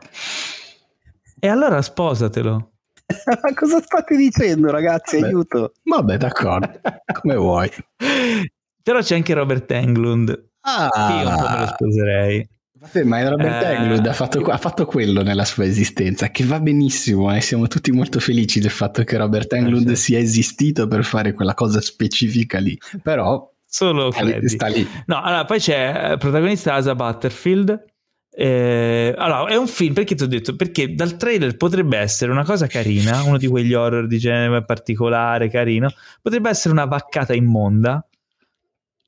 [1.39, 2.71] E allora sposatelo.
[3.05, 5.15] Ma cosa state dicendo, ragazzi?
[5.19, 5.27] Vabbè.
[5.27, 5.71] Aiuto.
[5.83, 6.79] vabbè, d'accordo,
[7.21, 7.69] come vuoi.
[8.83, 12.49] Però c'è anche Robert Englund, che io un po' me lo Ah, sposerei.
[12.91, 13.73] Vabbè, ma Robert Eh.
[13.75, 17.91] Englund ha fatto, ha fatto quello nella sua esistenza, che va benissimo e siamo tutti
[17.91, 19.95] molto felici del fatto che Robert Englund sì.
[19.95, 22.77] sia esistito per fare quella cosa specifica lì.
[23.01, 24.87] Però Solo sta lì- sta lì.
[25.07, 27.83] No, allora poi c'è eh, protagonista Asa Butterfield.
[28.39, 30.55] Eh, allora, è un film perché ti ho detto?
[30.55, 35.49] Perché dal trailer potrebbe essere una cosa carina, uno di quegli horror di genere particolare,
[35.49, 35.91] carino.
[36.21, 38.05] Potrebbe essere una vaccata immonda.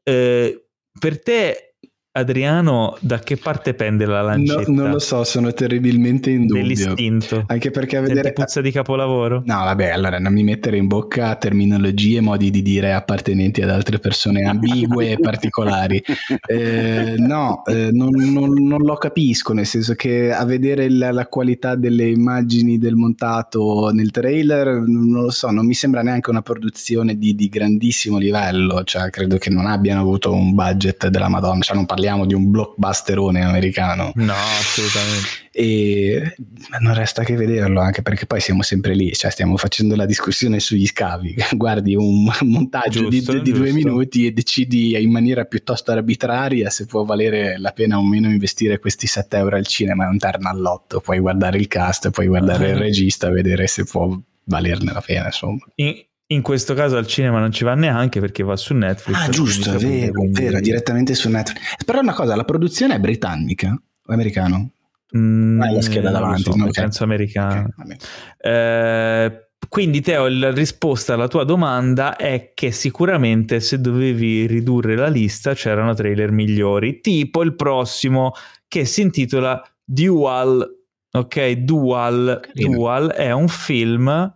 [0.03, 0.63] Eh,
[0.99, 1.68] per te,
[2.11, 4.71] Adriano, da che parte pende la No, lancetta?
[4.71, 6.63] non lo so, sono terribilmente in dubbio.
[6.63, 7.43] Dell'istinto.
[7.45, 8.33] Anche perché a Senti vedere...
[8.33, 9.43] puzza di capolavoro?
[9.45, 13.99] No, vabbè, allora non mi mettere in bocca terminologie, modi di dire appartenenti ad altre
[13.99, 16.01] persone ambigue e particolari.
[16.49, 21.27] Eh, no, eh, non, non- non lo capisco, nel senso che a vedere la, la
[21.27, 26.41] qualità delle immagini del montato nel trailer, non lo so, non mi sembra neanche una
[26.41, 31.61] produzione di, di grandissimo livello, cioè credo che non abbiano avuto un budget della Madonna,
[31.61, 35.27] cioè non parliamo di un blockbusterone americano No, assolutamente.
[35.51, 36.35] e
[36.79, 40.59] non resta che vederlo anche perché poi siamo sempre lì cioè stiamo facendo la discussione
[40.59, 45.91] sugli scavi guardi un montaggio Giusto, di, di due minuti e decidi in maniera piuttosto
[45.91, 50.07] arbitraria se può valere la pena o meno investire questi 7 euro al cinema è
[50.09, 52.79] un terno all'otto puoi guardare il cast puoi guardare il Ah.
[52.79, 55.95] regista vedere se può valerne la pena insomma In,
[56.31, 59.17] in questo caso al cinema non ci va neanche perché va su Netflix.
[59.17, 62.95] ah giusto è quindi vero, quindi- vero direttamente su Netflix però una cosa la produzione
[62.95, 63.71] è britannica
[64.05, 64.71] o americano?
[65.17, 66.69] Mm, Hai la scheda davanti, so, no?
[66.71, 67.09] penso Ok.
[67.09, 67.61] americano.
[67.61, 67.97] Ok, va bene.
[68.37, 75.07] Eh, quindi Teo, la risposta alla tua domanda è che sicuramente se dovevi ridurre la
[75.07, 78.33] lista c'erano trailer migliori, tipo il prossimo
[78.67, 80.63] che si intitola Dual,
[81.11, 81.51] ok?
[81.53, 82.75] Dual, Carino.
[82.75, 84.33] Dual è un film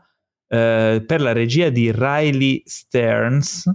[0.53, 3.65] eh, per la regia di Riley Stearns.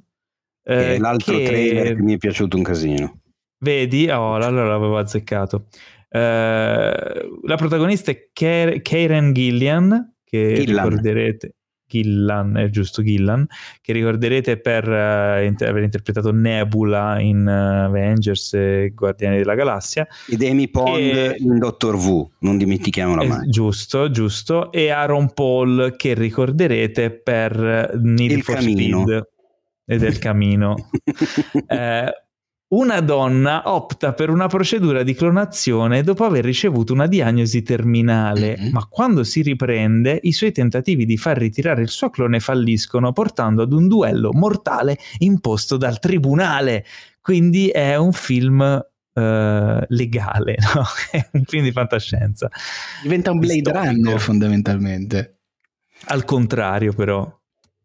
[0.62, 3.20] eh, E l'altro che- trailer che mi è piaciuto un casino.
[3.60, 4.08] Vedi?
[4.10, 5.66] Oh, allora l'avevo azzeccato.
[6.08, 10.88] Eh, la protagonista è Karen Gillian, che Gillan.
[10.88, 11.54] ricorderete.
[11.88, 13.46] Gillan, è giusto Gillan,
[13.80, 20.06] che ricorderete per eh, int- aver interpretato Nebula in eh, Avengers e Guardiani della Galassia.
[20.28, 23.48] Ed Amy Pond E- in Doctor Who, non dimentichiamola mai.
[23.48, 24.70] giusto, giusto.
[24.70, 29.00] E Aaron Paul, che ricorderete per eh, Need Il for Camino.
[29.02, 29.28] Speed
[29.86, 30.74] e del Camino.
[31.66, 32.12] Eh,
[32.70, 38.68] una donna opta per una procedura di clonazione dopo aver ricevuto una diagnosi terminale, Mhm.
[38.72, 43.62] ma quando si riprende i suoi tentativi di far ritirare il suo clone falliscono, portando
[43.62, 46.84] ad un duello mortale imposto dal tribunale.
[47.22, 48.60] Quindi è un film
[49.14, 50.84] eh, legale, no?
[51.10, 52.48] è un film di fantascienza.
[53.02, 53.84] diventa un Blade Distopico.
[53.86, 55.38] Runner fondamentalmente
[56.08, 57.24] Al contrario, però,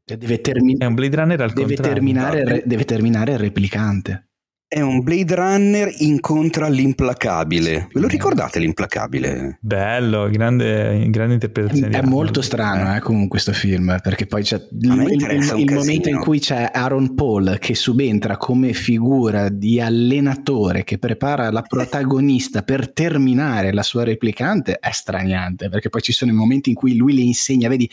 [0.05, 1.93] Cioè, deve, termi- è un Blade Runner al deve contrario.
[1.93, 4.27] terminare, re- deve terminare il replicante
[4.73, 7.89] È un Blade Runner incontra l'implacabile.
[7.93, 9.59] Ve lo ricordate l'implacabile?
[9.61, 11.89] Bello, grande, grande interpretazione.
[11.89, 12.15] di È Arnold.
[12.15, 16.39] molto strano eh, comunque questo film perché poi c'è il, il- il- momento in cui
[16.39, 23.73] c'è Aaron Paul che subentra come figura di allenatore che prepara la protagonista per terminare
[23.73, 27.21] la sua replicante è straniante perché poi ci sono i momenti in cui lui le
[27.21, 27.87] insegna vedi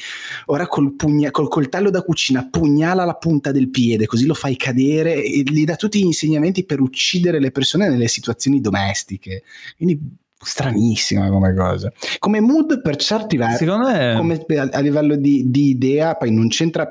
[0.47, 4.57] ora col, pugna- col coltello da cucina pugnala la punta del piede così lo fai
[4.57, 9.43] cadere e gli dà tutti gli insegnamenti per uccidere le persone nelle situazioni domestiche
[9.77, 9.99] quindi
[10.41, 15.51] stranissima come cosa come mood per certi versi Secondo me, come a, a livello di,
[15.51, 16.89] di idea, poi non c'entra,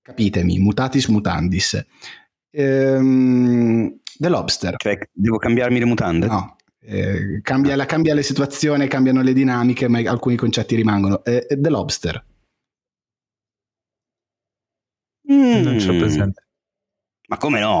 [0.00, 1.84] capitemi, mutatis mutandis.
[2.50, 6.26] Ehm, The Lobster, Cioè, devo cambiarmi le mutande?
[6.26, 6.56] no.
[6.80, 11.24] eh, cambia, la, cambia le situazioni, cambiano le dinamiche, ma alcuni concetti rimangono.
[11.24, 12.24] Eh, The Lobster,
[15.30, 15.62] Mm.
[15.62, 16.46] non ce l'ho presente.
[17.28, 17.80] Ma come no?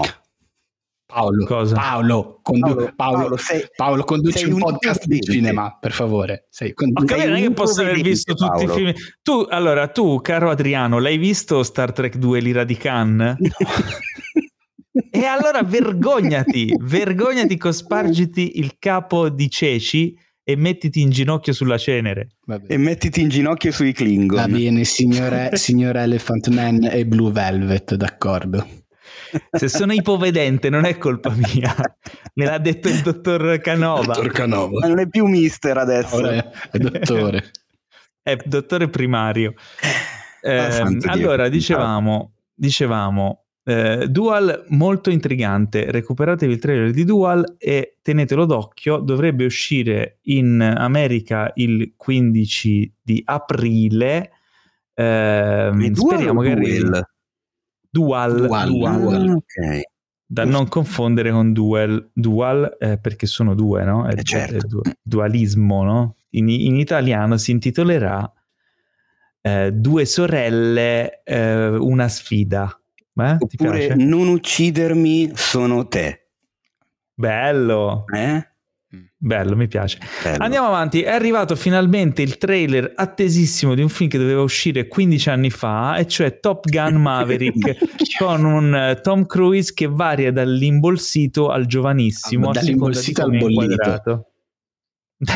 [1.12, 1.74] Paolo, Cosa?
[1.74, 5.92] Paolo, condu- Paolo, Paolo, Paolo, sei- Paolo, conduci sei un un podcast di cinema, per
[5.92, 6.46] favore.
[6.50, 8.92] Sei, condu- capito, non è che posso aver visto tutti i film.
[9.22, 13.36] Tu, allora, tu, caro Adriano, l'hai visto Star Trek 2 l'ira di Khan?
[15.14, 20.14] E allora vergognati, vergognati, cospargiti il capo di ceci
[20.44, 22.36] e mettiti in ginocchio sulla cenere.
[22.66, 24.38] E mettiti in ginocchio sui Klingon.
[24.38, 28.66] Va bene, signore, signor Elephant Man e Blue Velvet, d'accordo.
[29.50, 31.74] Se sono ipovedente non è colpa mia,
[32.34, 34.04] me l'ha detto il dottor Canova.
[34.04, 34.80] Dottor Canova.
[34.80, 36.16] Ma non è più mister adesso.
[36.16, 37.50] Ora è, è dottore.
[38.22, 39.54] è dottore primario.
[40.40, 48.44] Eh, allora, dicevamo, dicevamo eh, Dual molto intrigante, recuperatevi il trailer di Dual e tenetelo
[48.44, 54.30] d'occhio, dovrebbe uscire in America il 15 di aprile.
[54.94, 56.90] Eh, speriamo che arrivi.
[57.92, 59.00] Dual, Dual, Dual.
[59.00, 59.30] Dual.
[59.36, 59.82] Okay.
[60.24, 64.06] Da non confondere con Dual, dual eh, perché sono due, no?
[64.06, 64.56] È, eh certo.
[64.56, 66.16] è du- dualismo, no?
[66.30, 68.32] In, in, italiano si intitolerà
[69.42, 72.74] eh, Due sorelle, eh, una sfida.
[73.14, 73.36] Eh?
[73.38, 76.28] Oppure non uccidermi, sono te.
[77.12, 78.04] Bello.
[78.06, 78.51] Eh?
[79.16, 79.98] Bello, mi piace.
[80.22, 80.42] Bello.
[80.42, 81.02] Andiamo avanti.
[81.02, 85.96] È arrivato finalmente il trailer attesissimo di un film che doveva uscire 15 anni fa,
[85.96, 87.76] e cioè Top Gun Maverick,
[88.18, 92.50] con un uh, Tom Cruise che varia dall'imbolsito al giovanissimo.
[92.50, 94.26] Ah, dall'imbolsito al bollito.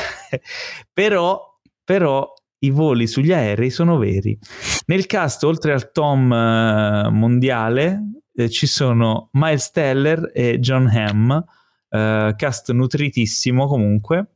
[0.92, 4.38] però, però i voli sugli aerei sono veri.
[4.86, 8.02] Nel cast, oltre al Tom uh, mondiale,
[8.34, 11.38] eh, ci sono Miles Teller e John Hamm,
[11.90, 14.28] uh, cast nutritissimo comunque.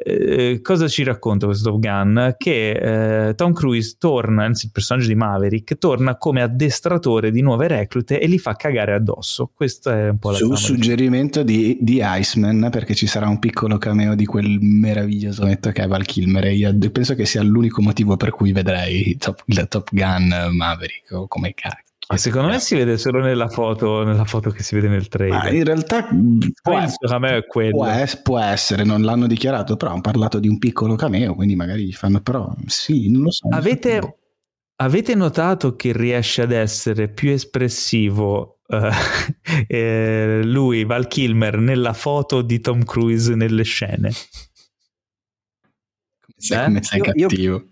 [0.00, 2.34] Eh, cosa ci racconta questo Top Gun?
[2.36, 7.66] Che eh, Tom Cruise torna, anzi il personaggio di Maverick, torna come addestratore di nuove
[7.66, 9.50] reclute e li fa cagare addosso.
[9.52, 13.76] Questo è un po' la Su suggerimento di, di, Iceman, perché ci sarà un piccolo
[13.76, 16.44] cameo di quel meraviglioso metto che è Val Kilmer.
[16.52, 21.26] Io penso che sia l'unico motivo per cui vedrei top, il Top Gun Maverick o
[21.26, 21.87] come cacchio.
[22.10, 25.42] Ma secondo me si vede solo nella foto, nella foto che si vede nel trailer.
[25.42, 26.08] Ma in realtà
[26.62, 27.76] può, cameo è quello.
[27.76, 31.54] Può, es- può, essere, non l'hanno dichiarato, però hanno parlato di un piccolo cameo, quindi
[31.54, 33.48] magari fanno però sì, non lo so.
[33.50, 34.16] Avete, so.
[34.76, 38.88] avete notato che riesce ad essere più espressivo uh,
[39.68, 44.10] eh, lui, Val Kilmer, nella foto di Tom Cruise nelle scene?
[46.20, 46.82] Come sei, eh?
[46.82, 47.56] sei io, cattivo.
[47.56, 47.70] Io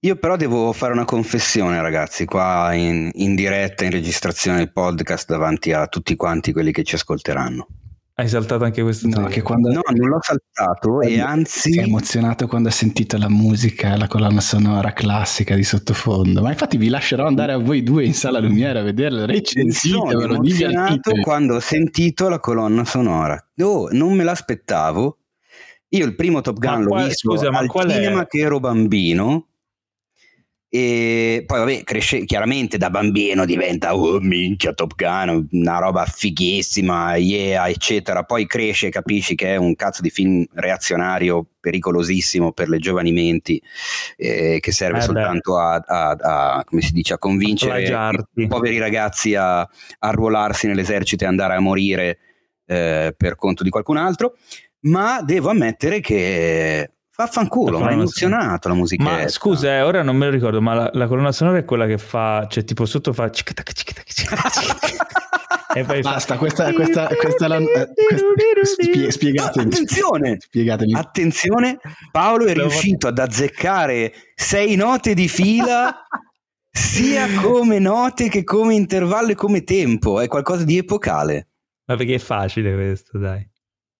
[0.00, 5.28] io però devo fare una confessione, ragazzi, qua in, in, diretta, in registrazione del podcast
[5.28, 7.66] davanti a tutti quanti quelli che ci ascolteranno.
[8.14, 9.08] Hai saltato anche questo?
[9.08, 9.72] No, che quando...
[9.72, 11.72] no non l'ho saltato e anzi...
[11.72, 16.42] Sei emozionato quando hai sentito la musica, la colonna sonora classica di sottofondo.
[16.42, 19.94] Ma infatti vi lascerò andare a voi due in sala Lumiere a vederla, recensite.
[19.94, 23.40] Sono emozionato quando ho sentito la colonna sonora.
[23.62, 25.18] Oh, non me l'aspettavo.
[25.90, 28.26] Io il primo Top Gun l'ho visto scusa, al cinema è?
[28.26, 29.47] che ero bambino
[30.70, 37.16] e poi vabbè cresce chiaramente da bambino diventa oh minchia Top Gun una roba fighissima
[37.16, 38.24] yeah eccetera.
[38.24, 43.12] Poi cresce e capisci che è un cazzo di film reazionario pericolosissimo per le giovani
[43.12, 43.60] menti
[44.16, 48.78] eh, che serve eh soltanto a, a, a, come si dice a convincere i poveri
[48.78, 49.68] ragazzi a, a
[50.00, 52.18] arruolarsi nell'esercito e andare a morire
[52.66, 54.36] eh, per conto di qualcun altro.
[54.80, 59.02] Ma devo ammettere che Vaffanculo, mi ha emozionato la musica.
[59.02, 61.84] Ma scusa, eh, ora non me lo ricordo, ma la, la, colonna sonora è quella
[61.84, 63.28] che fa, cioè tipo sotto fa...
[65.74, 66.38] e poi Basta, fa...
[66.38, 67.88] questa, questa, questa, la, eh,
[68.62, 69.66] spie, spiegatemi.
[69.66, 70.94] Attenzione, spiegatemi.
[70.94, 71.80] Attenzione,
[72.12, 76.06] Paolo è riuscito ad azzeccare sei note di fila
[76.70, 80.20] sia come note che come intervallo e come tempo.
[80.20, 81.48] È qualcosa di epocale.
[81.86, 83.44] Ma perché è facile questo, dai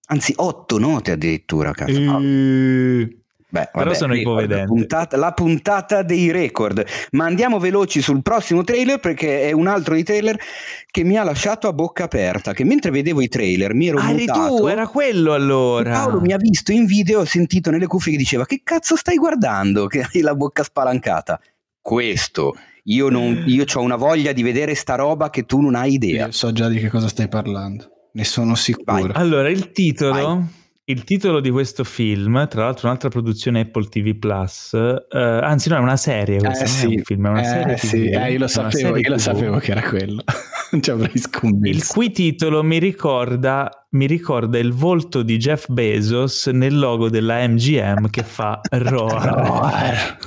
[0.09, 1.71] anzi otto note addirittura.
[1.71, 1.99] Cazzo.
[1.99, 3.07] Uh,
[3.51, 4.65] Beh, però sono ipovedente.
[4.65, 6.85] Puntata, la puntata dei record.
[7.11, 10.37] Ma andiamo veloci sul prossimo trailer perché è un altro di trailer
[10.85, 12.53] che mi ha lasciato a bocca aperta.
[12.53, 14.55] Che mentre vedevo i trailer mi ero ah, mutato.
[14.55, 15.93] tu, era quello allora.
[15.93, 19.17] Paolo mi ha visto in video, ho sentito nelle cuffie che diceva: Che cazzo stai
[19.17, 19.87] guardando?
[19.87, 21.39] Che hai la bocca spalancata.
[21.81, 22.55] Questo.
[22.83, 26.25] Io, non, io ho una voglia di vedere sta roba che tu non hai idea.
[26.25, 27.98] Io so già di che cosa stai parlando.
[28.19, 28.91] Ne sono sicuro.
[28.91, 29.11] Vai.
[29.13, 30.45] Allora, il titolo,
[30.89, 35.77] il titolo di questo film, tra l'altro un'altra produzione Apple TV Plus, eh, anzi no,
[35.77, 36.83] è una serie, questo eh, sì.
[36.83, 38.09] è un film, è una eh, serie sì.
[38.09, 40.21] Eh, io lo sapevo, io lo sapevo che era quello.
[40.81, 41.77] ci avrei scommesso.
[41.77, 47.47] Il cui titolo mi ricorda, mi ricorda il volto di Jeff Bezos nel logo della
[47.47, 50.17] MGM che fa Roar.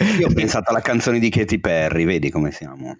[0.18, 2.98] Io ho pensato alla canzone di Katy Perry, vedi come siamo.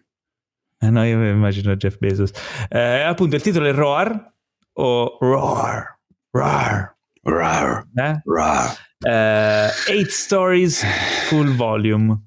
[0.78, 2.30] Eh no, io immagino Jeff Bezos.
[2.68, 4.34] Eh, appunto, il titolo è Roar
[4.78, 5.98] o Roar.
[6.32, 6.96] Roar.
[7.22, 7.86] Roar.
[7.96, 8.20] Eh?
[8.24, 8.76] Roar.
[9.04, 10.84] Uh, eight Stories
[11.28, 12.20] Full Volume.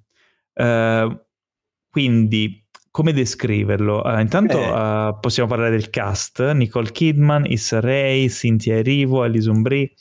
[0.53, 1.17] Uh,
[1.89, 4.01] quindi, come descriverlo?
[4.01, 5.17] Uh, intanto eh.
[5.19, 6.51] possiamo parlare del cast.
[6.51, 9.93] Nicole Kidman, Issa Rae, Cynthia Erivo, Alison Brie.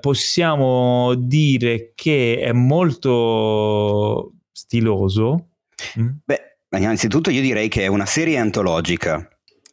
[0.00, 5.50] possiamo dire che è molto stiloso.
[5.98, 6.08] Mm?
[6.24, 9.28] Beh, innanzitutto io direi che è una serie antologica.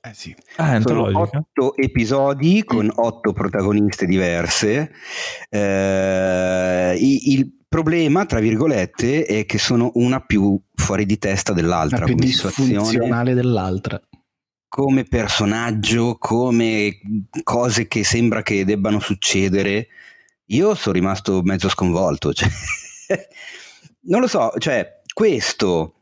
[0.06, 0.36] Eh sì.
[0.58, 4.92] Ah, Sono otto episodi con otto protagoniste diverse.
[5.50, 12.00] Eh, il, problema, tra virgolette, è che sono una più fuori di testa dell'altra.
[12.00, 14.02] La più come disfunzionale dell'altra.
[14.68, 17.00] come personaggio, come
[17.42, 19.88] cose che sembra che debbano succedere.
[20.48, 22.34] Io sono rimasto mezzo sconvolto.
[22.34, 22.50] Cioè,
[24.08, 25.94] non lo so, cioè, questo,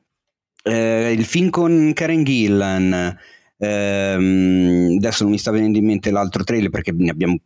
[0.64, 3.18] eh, il film con Karen Gillan,
[3.62, 7.38] ehm, adesso non mi sta venendo in mente l'altro trailer perché ne abbiamo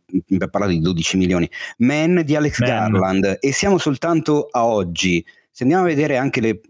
[0.50, 1.48] parlato di 12 milioni,
[1.78, 2.68] Man di Alex Man.
[2.68, 5.24] Garland e siamo soltanto a oggi.
[5.50, 6.60] Se andiamo a vedere anche le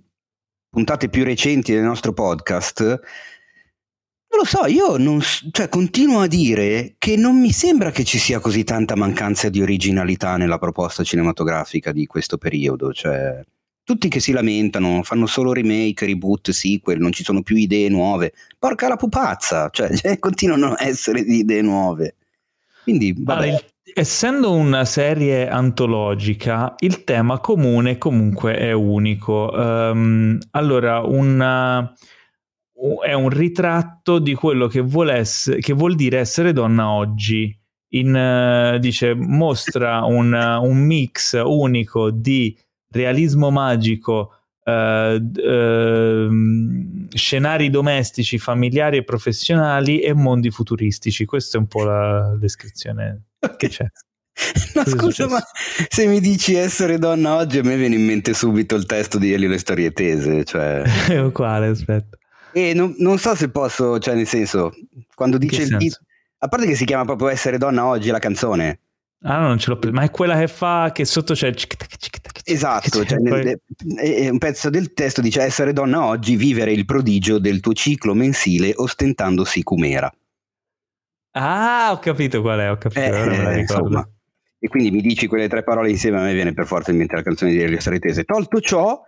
[0.68, 5.20] puntate più recenti del nostro podcast, non lo so, io non,
[5.50, 9.62] cioè, continuo a dire che non mi sembra che ci sia così tanta mancanza di
[9.62, 12.92] originalità nella proposta cinematografica di questo periodo.
[12.92, 13.42] Cioè,
[13.86, 18.32] tutti che si lamentano, fanno solo remake, reboot, sequel, non ci sono più idee nuove.
[18.58, 22.16] Porca la pupazza, cioè, cioè, continuano a essere di idee nuove.
[22.82, 23.42] Quindi, vabbè.
[23.46, 23.62] Allora,
[23.94, 29.56] essendo una serie antologica, il tema comune comunque è unico.
[29.56, 31.94] Ehm, allora, una-
[33.04, 37.56] è un ritratto di quello che vuol, ess- che vuol dire essere donna oggi.
[37.90, 42.54] In, eh, dice, mostra un, un mix unico di
[42.96, 44.32] realismo magico,
[44.64, 51.24] eh, ehm, scenari domestici, familiari e professionali e mondi futuristici.
[51.24, 53.86] Questa è un po' la descrizione che c'è.
[54.74, 55.42] No, Cosa è scusa, ma
[55.88, 59.32] se mi dici essere donna oggi, a me viene in mente subito il testo di
[59.32, 60.44] Elio le storie tese.
[60.44, 60.82] Cioè...
[61.32, 61.68] Quale?
[61.68, 62.18] Aspetta.
[62.52, 64.72] E non, non so se posso, cioè, nel senso,
[65.14, 66.04] quando dice il titolo,
[66.38, 68.80] a parte che si chiama proprio Essere donna oggi la canzone.
[69.22, 69.94] Ah, no, non ce l'ho preso.
[69.94, 71.52] Ma è quella che fa che sotto c'è.
[72.48, 77.40] Esatto, cioè, poi- nel- un pezzo del testo dice Essere donna oggi, vivere il prodigio
[77.40, 80.12] del tuo ciclo mensile ostentandosi cumera.
[81.32, 82.70] Ah, ho capito qual è.
[82.70, 83.00] Ho capito.
[83.00, 83.86] Eh, ora me la eh, ricordo.
[83.88, 84.10] insomma.
[84.66, 87.14] E quindi mi dici quelle tre parole insieme, a me viene per forza in mente
[87.14, 88.24] la canzone di Elio Stretese.
[88.24, 89.00] Tolto ciò,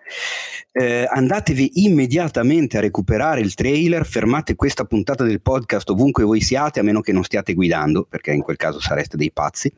[0.70, 6.78] eh, andatevi immediatamente a recuperare il trailer, fermate questa puntata del podcast ovunque voi siate,
[6.78, 9.68] a meno che non stiate guidando, perché in quel caso sareste dei pazzi.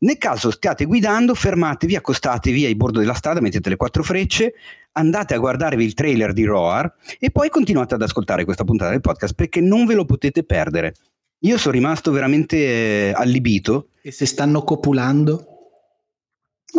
[0.00, 4.52] Nel caso stiate guidando, fermatevi, accostatevi ai bordo della strada, mettete le quattro frecce,
[4.92, 9.00] andate a guardarvi il trailer di Roar e poi continuate ad ascoltare questa puntata del
[9.00, 10.92] podcast perché non ve lo potete perdere.
[11.44, 15.46] Io sono rimasto veramente eh, allibito E se stanno copulando?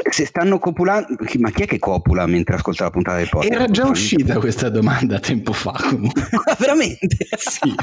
[0.09, 3.53] se stanno copulando, ma chi è che copula mentre ascolta la puntata del podcast?
[3.53, 6.21] Era già uscita questa domanda tempo fa comunque.
[6.45, 7.27] Ah, veramente?
[7.37, 7.73] Sì.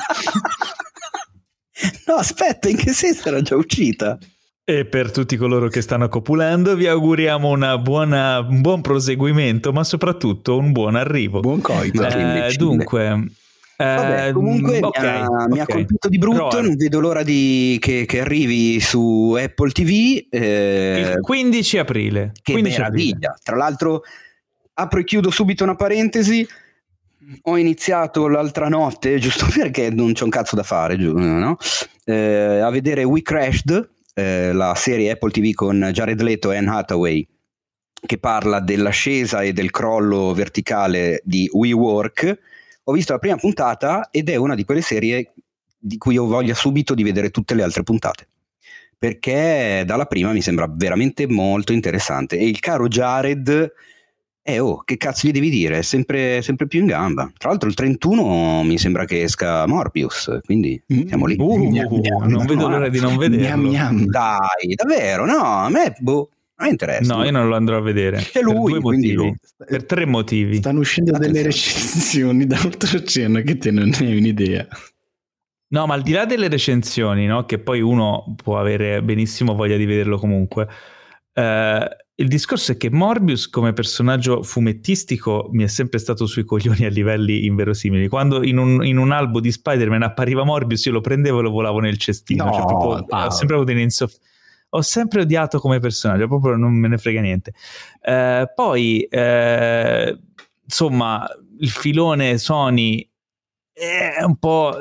[2.06, 4.18] No, aspetta, in che senso era già uscita?
[4.64, 9.82] E per tutti coloro che stanno copulando, vi auguriamo una buona, un buon proseguimento, ma
[9.82, 11.40] soprattutto un buon arrivo.
[11.40, 12.04] Buon coito.
[12.04, 13.30] Eh, dunque,
[13.84, 16.62] Vabbè, eh, comunque mi, ok, ha, mi ha colpito di brutto, Roar.
[16.62, 20.26] non vedo l'ora di- che, che arrivi su Apple TV.
[20.30, 22.32] eh, Il 15 aprile.
[22.42, 23.34] che 15 meraviglia.
[23.42, 24.02] Tra l'altro,
[24.74, 26.46] apro e chiudo subito una parentesi.
[27.42, 31.56] Ho iniziato l'altra notte, giusto perché non c'è un cazzo da fare, no?
[32.04, 36.70] Eh, a vedere We Crashed, eh, la serie Apple TV con Jared Leto e Anne
[36.70, 37.26] Hathaway,
[38.04, 42.38] che parla dell'ascesa e del crollo verticale di WeWork.
[42.90, 45.32] Ho visto la prima puntata ed è una di quelle serie
[45.78, 48.28] di cui ho voglia subito di vedere tutte le altre puntate
[49.00, 53.72] perché dalla prima mi sembra veramente molto interessante e il caro Jared
[54.42, 55.78] eh oh che cazzo gli devi dire?
[55.78, 57.30] È sempre, sempre più in gamba.
[57.34, 61.36] Tra l'altro il 31 mi sembra che esca Morbius quindi siamo lì.
[61.38, 63.46] Uh, Gnam, gnam, non vedo l'ora di non vederlo.
[63.46, 64.04] Gnam, gnam.
[64.04, 65.24] dai davvero?
[65.24, 66.28] No a me boh
[66.60, 68.18] a me interessa No, io non lo andrò a vedere.
[68.18, 69.12] C'è lui, per motivi.
[69.12, 69.34] lui.
[69.66, 70.56] Per tre motivi.
[70.56, 71.46] Stanno uscendo delle Attenzione.
[71.78, 74.66] recensioni da oltreoceano che te non ne hai un'idea.
[75.72, 79.76] No, ma al di là delle recensioni, no, che poi uno può avere benissimo voglia
[79.76, 80.66] di vederlo comunque,
[81.32, 86.84] eh, il discorso è che Morbius come personaggio fumettistico mi è sempre stato sui coglioni
[86.84, 88.08] a livelli inverosimili.
[88.08, 91.50] Quando in un, in un albo di Spider-Man appariva Morbius, io lo prendevo e lo
[91.50, 92.44] volavo nel cestino.
[92.44, 94.18] No, Cioè, proprio, ho sempre avuto un'insoff-
[94.70, 97.52] Ho sempre odiato come personaggio, proprio non me ne frega niente.
[98.00, 100.18] Eh, poi, eh,
[100.62, 101.26] insomma,
[101.58, 103.08] il filone Sony
[103.72, 104.76] è un po'.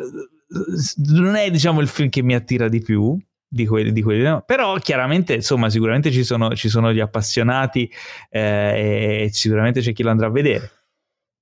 [0.97, 3.17] Non è, diciamo, il film che mi attira di più
[3.51, 4.43] di quelli, di quelli no?
[4.45, 7.91] però chiaramente, insomma, sicuramente ci sono, ci sono gli appassionati
[8.29, 10.71] eh, e sicuramente c'è chi lo andrà a vedere.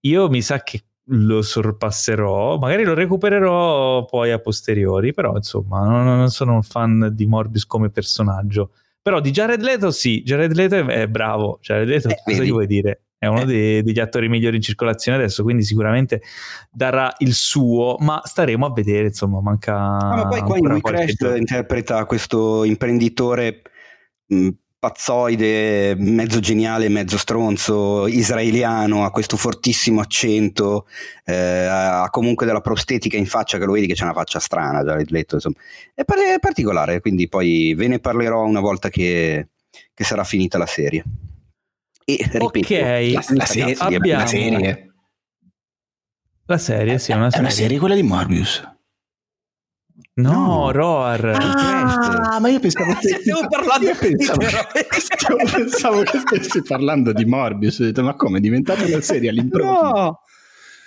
[0.02, 6.06] Io mi sa che lo sorpasserò, magari lo recupererò poi a posteriori, però insomma, non,
[6.06, 8.72] non sono un fan di Morbius come personaggio.
[9.02, 12.52] Però di Jared Leto sì, Jared Leto è, è bravo, Jared Leto, Eh, cosa gli
[12.52, 13.04] vuoi dire?
[13.18, 13.46] È uno Eh.
[13.46, 16.22] dei- degli attori migliori in circolazione adesso, quindi sicuramente
[16.70, 20.58] darà il suo, ma staremo a vedere, insomma, manca Ah, ma poi qua
[21.02, 21.36] in giorno.
[21.38, 23.62] interpreta questo imprenditore
[24.28, 30.88] mh, pazzoide, mezzo geniale, mezzo stronzo, israeliano, ha questo fortissimo accento,
[31.26, 34.84] eh, ha comunque della prostetica in faccia che lo vedi che c'è una faccia strana,
[34.84, 35.56] già detto, insomma.
[35.94, 39.48] È, par- è particolare, quindi poi ve ne parlerò una volta che,
[39.94, 41.04] che sarà finita la serie.
[42.06, 44.22] E ripeto, ok, la, la, serie, abbiamo...
[44.22, 44.92] la serie.
[46.46, 47.46] La serie, sì, è una serie.
[47.46, 48.77] È una serie quella di Morbius.
[50.18, 50.72] No, no.
[50.72, 51.26] Roar.
[51.26, 57.26] Ah, ma io pensavo che stiamo parlando io pensavo, io pensavo che stessi parlando di
[57.26, 57.80] Morbius.
[57.80, 59.92] Ho detto, ma come è diventata una serie all'improvviso?
[59.92, 60.20] No.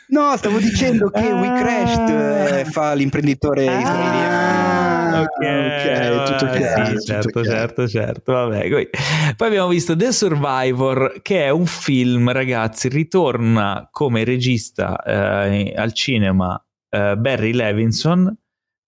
[0.09, 5.20] No, stavo dicendo che ah, We Crashed eh, fa l'imprenditore ah, israeliano.
[5.20, 6.98] Ok, ok, tutto chiaro.
[6.98, 8.32] Sì, certo, tutto certo, certo.
[8.32, 8.89] Vabbè, poi,
[9.36, 15.93] poi abbiamo visto The Survivor, che è un film, ragazzi, ritorna come regista eh, al
[15.93, 18.36] cinema eh, Barry Levinson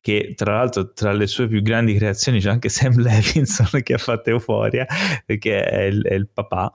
[0.02, 3.98] che tra l'altro tra le sue più grandi creazioni c'è anche Sam Levinson che ha
[3.98, 4.84] fatto Euforia,
[5.24, 6.72] perché è il, è il papà.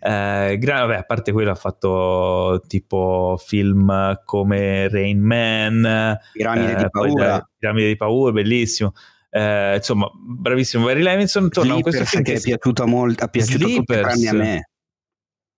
[0.00, 6.76] Eh, gra- vabbè, a parte quello ha fatto tipo film come Rain Man, Piramide eh,
[6.76, 7.50] di paura.
[7.58, 8.92] Piramide di paura, bellissimo.
[9.28, 11.50] Eh, insomma, bravissimo Barry Levinson.
[11.50, 14.26] Torna con questo film che è piaciuto molto, ha piaciuto Sleepers.
[14.26, 14.70] a me.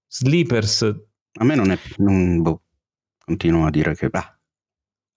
[0.08, 0.96] Sleepers.
[1.34, 1.78] A me non è...
[1.98, 2.62] Non, boh,
[3.22, 4.08] continuo a dire che...
[4.10, 4.39] Ah,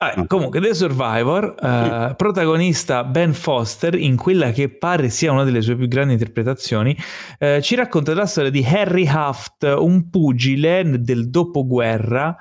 [0.06, 5.62] Ah, comunque, The Survivor, uh, protagonista Ben Foster, in quella che pare sia una delle
[5.62, 6.94] sue più grandi interpretazioni,
[7.40, 12.36] uh, ci racconta la storia di Harry Haft, un pugile del dopoguerra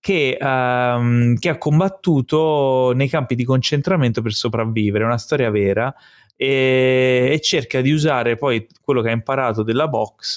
[0.00, 5.94] che, uh, che ha combattuto nei campi di concentramento per sopravvivere, una storia vera.
[6.36, 10.34] E, e, cerca di usare poi quello che ha imparato della box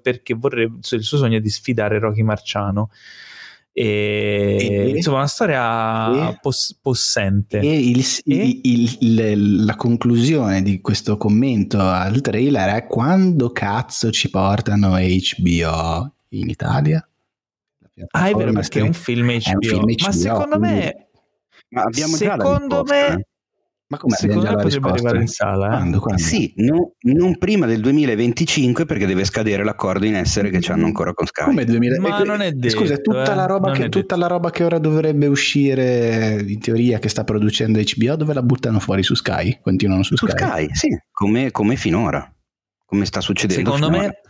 [0.00, 2.90] perché vorrebbe, il suo sogno è di sfidare Rocky Marciano.
[3.76, 7.58] E, e, insomma, una storia e, poss- possente.
[7.58, 14.30] E, il, il, il, la conclusione di questo commento al trailer è quando cazzo ci
[14.30, 17.04] portano HBO in Italia?
[18.10, 19.42] Ah, è vero, perché è un film HBO.
[19.42, 20.76] È un film HBO ma secondo quindi...
[20.76, 21.08] me...
[21.70, 23.26] Ma abbiamo secondo già la me...
[23.86, 25.66] Ma come Secondo me potrebbe arrivare in sala.
[25.66, 25.70] Eh?
[25.70, 26.22] Quando, quando?
[26.22, 31.12] Sì, no, non prima del 2025 perché deve scadere l'accordo in essere che hanno ancora
[31.12, 31.44] con Sky.
[31.44, 32.00] Come 2000...
[32.00, 32.76] Ma non è detto.
[32.76, 33.34] Scusa, tutta, eh?
[33.34, 37.78] la roba che, tutta la roba che ora dovrebbe uscire in teoria che sta producendo
[37.78, 39.58] HBO dove la buttano fuori su Sky?
[39.62, 40.64] Continuano su, su Sky?
[40.64, 42.26] Sky, sì, come, come finora.
[42.86, 44.08] Come sta succedendo Secondo finora.
[44.08, 44.20] me...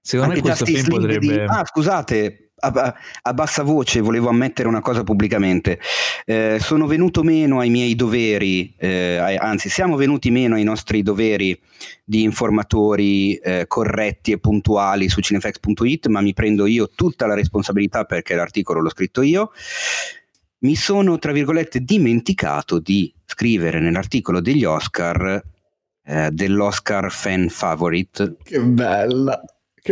[0.00, 1.26] Secondo Anche me questo Justice film potrebbe...
[1.26, 1.44] Di...
[1.46, 5.78] Ah, scusate, a, a, bassa voce volevo ammettere una cosa pubblicamente.
[6.24, 11.58] Eh, sono venuto meno ai miei doveri, eh, anzi siamo venuti meno ai nostri doveri
[12.04, 18.04] di informatori eh, corretti e puntuali su cinefax.it, ma mi prendo io tutta la responsabilità
[18.04, 19.50] perché l'articolo l'ho scritto io.
[20.58, 25.42] Mi sono, tra virgolette, dimenticato di scrivere nell'articolo degli Oscar
[26.06, 28.36] eh, dell'Oscar fan favorite.
[28.42, 29.42] Che bella!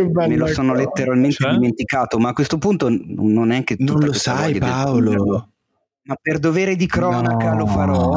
[0.03, 0.83] Me lo sono cosa.
[0.83, 1.51] letteralmente cioè?
[1.51, 3.75] dimenticato, ma a questo punto non è che...
[3.79, 5.49] Non lo sai Paolo.
[6.03, 8.09] Ma per dovere di cronaca no, lo farò.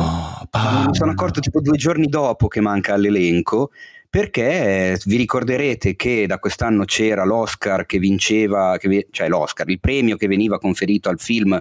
[0.50, 0.88] Paolo.
[0.88, 3.70] Mi sono accorto tipo due giorni dopo che manca all'elenco,
[4.10, 10.16] perché vi ricorderete che da quest'anno c'era l'Oscar che vinceva, che, cioè l'Oscar, il premio
[10.16, 11.59] che veniva conferito al film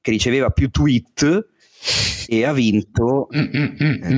[0.00, 1.48] che riceveva più tweet
[2.26, 3.28] e ha vinto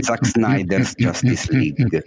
[0.01, 2.03] Zack Snyder's Justice League.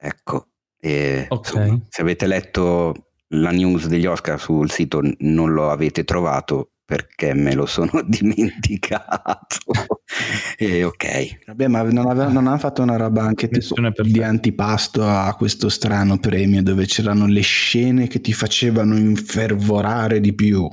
[0.00, 0.48] Ecco,
[0.80, 1.62] e, okay.
[1.62, 7.34] insomma, se avete letto la news degli Oscar sul sito non lo avete trovato perché
[7.34, 9.58] me lo sono dimenticato.
[10.58, 11.44] e ok.
[11.46, 15.68] Vabbè, ma non, aveva, non hanno fatto una roba anche tipo di antipasto a questo
[15.68, 20.68] strano premio dove c'erano le scene che ti facevano infervorare di più.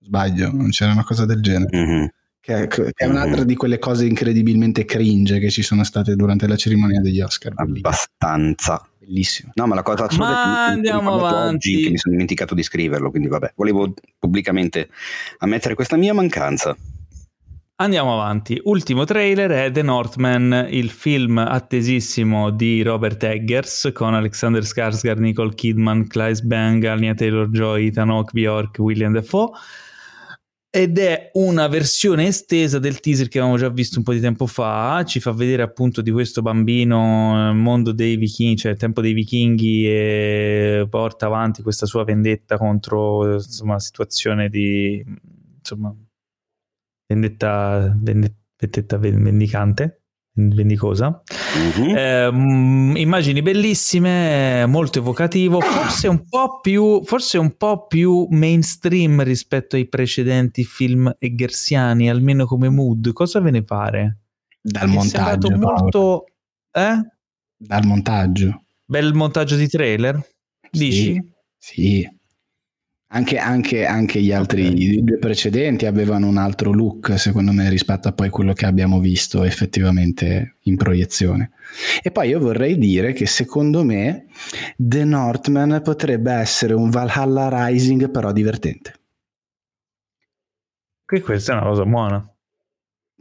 [0.00, 1.74] Sbaglio, non c'era una cosa del genere.
[1.74, 2.04] Mm-hmm.
[2.44, 3.46] Che, che è un'altra mm-hmm.
[3.46, 7.54] di quelle cose incredibilmente cringe che ci sono state durante la cerimonia degli Oscar.
[7.56, 8.86] Abbastanza.
[8.98, 9.52] Bellissimo.
[9.54, 10.92] No, ma la cosa assurda ma è che.
[10.92, 14.90] Oggi, che mi sono dimenticato di scriverlo, quindi vabbè, volevo pubblicamente
[15.38, 16.76] ammettere questa mia mancanza.
[17.76, 18.60] Andiamo avanti.
[18.64, 25.54] Ultimo trailer è The Northman, il film attesissimo di Robert Eggers con Alexander Skarsgård, Nicole
[25.54, 29.48] Kidman, Clive Bang, Anya Taylor-Joy, Ethan Hawke, Bjork, William Defoe
[30.76, 34.48] ed è una versione estesa del teaser che avevamo già visto un po' di tempo
[34.48, 39.00] fa, ci fa vedere appunto di questo bambino nel mondo dei vichinghi, cioè il tempo
[39.00, 45.00] dei vichinghi e porta avanti questa sua vendetta contro insomma, situazione di
[45.58, 45.94] insomma
[47.06, 50.03] vendetta, vendetta vendicante
[50.34, 51.22] vendicosa.
[51.76, 51.94] Uh-huh.
[51.96, 52.28] Eh,
[53.00, 59.88] immagini bellissime, molto evocativo, forse un po' più, forse un po' più mainstream rispetto ai
[59.88, 63.12] precedenti film eggersiani, almeno come mood.
[63.12, 64.18] Cosa ve ne pare?
[64.60, 65.56] Dal È montaggio.
[65.56, 66.24] molto
[66.76, 67.08] Eh?
[67.56, 68.64] Dal montaggio.
[68.84, 70.20] Bel montaggio di trailer?
[70.70, 71.14] Dici?
[71.56, 72.02] Sì.
[72.02, 72.08] sì.
[73.14, 75.04] Anche, anche, anche, gli altri okay.
[75.04, 79.44] due precedenti avevano un altro look, secondo me, rispetto a poi quello che abbiamo visto
[79.44, 81.52] effettivamente in proiezione.
[82.02, 84.26] E poi io vorrei dire che secondo me
[84.76, 88.94] The Northman potrebbe essere un Valhalla Rising, però divertente.
[91.06, 92.33] Che questa è una cosa buona.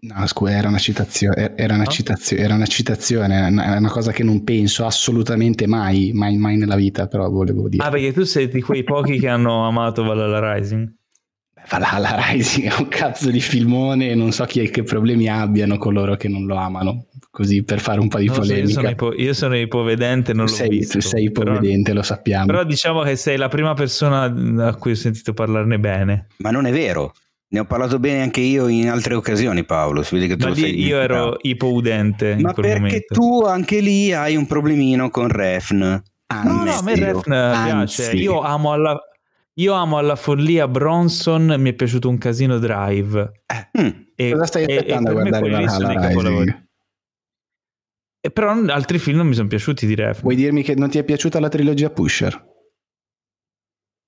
[0.03, 1.89] No, scusa, era una citazione, era una, no?
[1.89, 6.75] citazione, era una citazione, è una cosa che non penso assolutamente mai, mai, mai nella
[6.75, 7.85] vita, però volevo dire.
[7.85, 10.93] Ah, perché tu sei di quei pochi che hanno amato Valhalla Rising?
[11.69, 16.17] Valhalla Rising è un cazzo di filmone e non so chi, che problemi abbiano coloro
[16.17, 18.65] che non lo amano, così per fare un po' di non polemica.
[18.65, 20.97] So, io, sono ipo- io, sono ipovedente, non tu sei, visto.
[20.97, 22.45] Tu sei ipovedente, però, lo sappiamo.
[22.47, 24.23] Però diciamo che sei la prima persona
[24.67, 26.27] a cui ho sentito parlarne bene.
[26.39, 27.13] Ma non è vero.
[27.53, 30.01] Ne ho parlato bene anche io in altre occasioni, Paolo.
[30.01, 32.35] Si vede che tu Ma lì io ero ipoudente.
[32.39, 33.13] Ma perché momento.
[33.13, 36.01] tu anche lì hai un problemino con Refn.
[36.25, 38.11] Anzi, no, no, a me Refn piace.
[38.13, 38.99] Io amo alla,
[39.53, 41.55] io amo alla follia Bronson.
[41.59, 43.43] Mi è piaciuto un casino Drive.
[43.45, 43.89] Eh, mm.
[44.15, 46.67] e, Cosa stai aspettando a guardare Valhalla Rising?
[48.19, 50.21] E però altri film non mi sono piaciuti di Refn.
[50.23, 52.52] Vuoi dirmi che non ti è piaciuta la trilogia Pusher?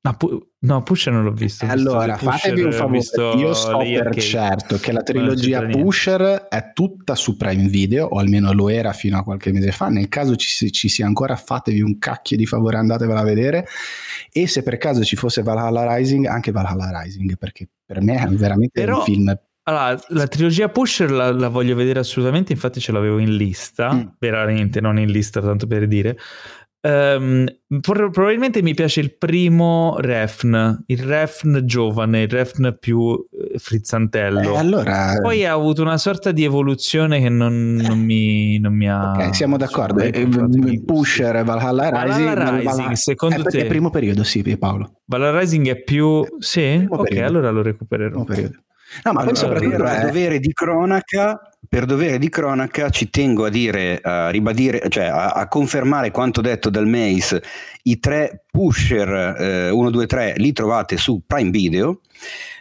[0.06, 1.66] No, pu- no, Pusher non l'ho visto.
[1.66, 3.00] Allora, visto fatevi un favore.
[3.38, 4.22] Io so per Cake.
[4.22, 9.18] certo che la trilogia Pusher è tutta su Prime Video, o almeno lo era fino
[9.18, 9.90] a qualche mese fa.
[9.90, 13.66] Nel caso ci, ci sia ancora, fatevi un cacchio di favore, andatevela a vedere.
[14.32, 18.28] E se per caso ci fosse Valhalla Rising, anche Valhalla Rising, perché per me è
[18.28, 19.00] veramente Però...
[19.00, 23.36] un film allora, la trilogia Pusher la, la, voglio vedere assolutamente, infatti ce l'avevo in
[23.36, 24.08] lista, mm.
[24.20, 26.16] veramente non in lista tanto per dire,
[26.86, 27.48] Um,
[27.82, 34.54] probabilmente mi piace il primo Refn, il Refn giovane, il Refn più eh, frizzantello.
[34.54, 35.18] Eh, allora...
[35.20, 39.14] Poi ha avuto una sorta di evoluzione che non, non, mi, non mi, ha.
[39.14, 40.04] Ok, siamo d'accordo.
[40.04, 40.28] Eh,
[40.86, 42.24] Pusher, Valhalla Rising.
[42.24, 42.96] Valhalla Rising, Valhalla...
[42.96, 43.60] secondo eh, te?
[43.62, 45.00] È primo periodo, sì, Paolo.
[45.06, 46.24] Valhalla Rising è più.
[46.38, 46.86] Sì?
[46.88, 47.28] Ok, periodo.
[47.28, 48.24] allora lo recupererò.
[49.04, 53.50] No, ma allora, soprattutto per dovere di cronaca, per dovere di cronaca ci tengo a
[53.50, 57.44] dire, a ribadire, cioè a, a confermare quanto detto dal Mace,
[57.84, 62.02] i tre pusher 1, 2, 3 li trovate su Prime Video,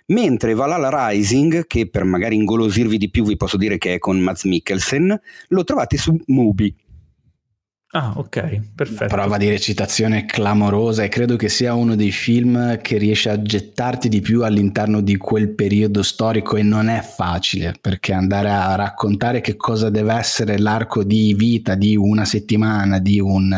[0.07, 4.19] mentre Valhalla Rising, che per magari ingolosirvi di più vi posso dire che è con
[4.19, 6.75] Mads Mikkelsen, lo trovate su Mubi.
[7.97, 9.15] Ah, ok, perfetto.
[9.15, 13.41] Una prova di recitazione clamorosa e credo che sia uno dei film che riesce a
[13.41, 18.75] gettarti di più all'interno di quel periodo storico e non è facile perché andare a
[18.75, 23.57] raccontare che cosa deve essere l'arco di vita di una settimana di un,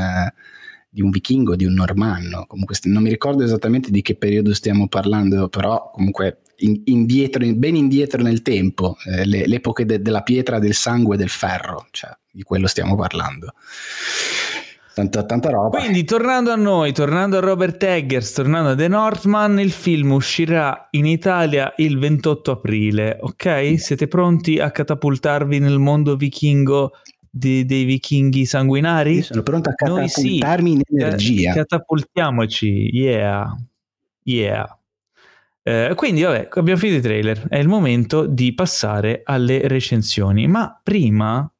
[0.87, 2.45] di un vichingo, di un normanno.
[2.47, 8.23] Comunque non mi ricordo esattamente di che periodo stiamo parlando, però comunque indietro, ben indietro
[8.23, 12.43] nel tempo, eh, le, l'epoche de, della pietra, del sangue e del ferro, cioè di
[12.43, 13.55] quello stiamo parlando.
[14.97, 15.79] Tanta, tanta roba.
[15.79, 20.89] Quindi tornando a noi, tornando a Robert Eggers, tornando a The Northman, il film uscirà
[20.93, 23.79] in Italia il 28 aprile, ok?
[23.79, 26.93] Siete pronti a catapultarvi nel mondo vichingo
[27.29, 29.17] di, dei vichinghi sanguinari?
[29.17, 30.77] Io sono pronto a catapultarmi sì.
[30.77, 31.53] in energia.
[31.53, 33.55] Catapultiamoci, yeah,
[34.23, 34.79] yeah.
[35.69, 37.49] Eh, quindi, vabbè, abbiamo finito i trailer.
[37.49, 40.47] È il momento di passare alle recensioni.
[40.47, 41.53] Ma prima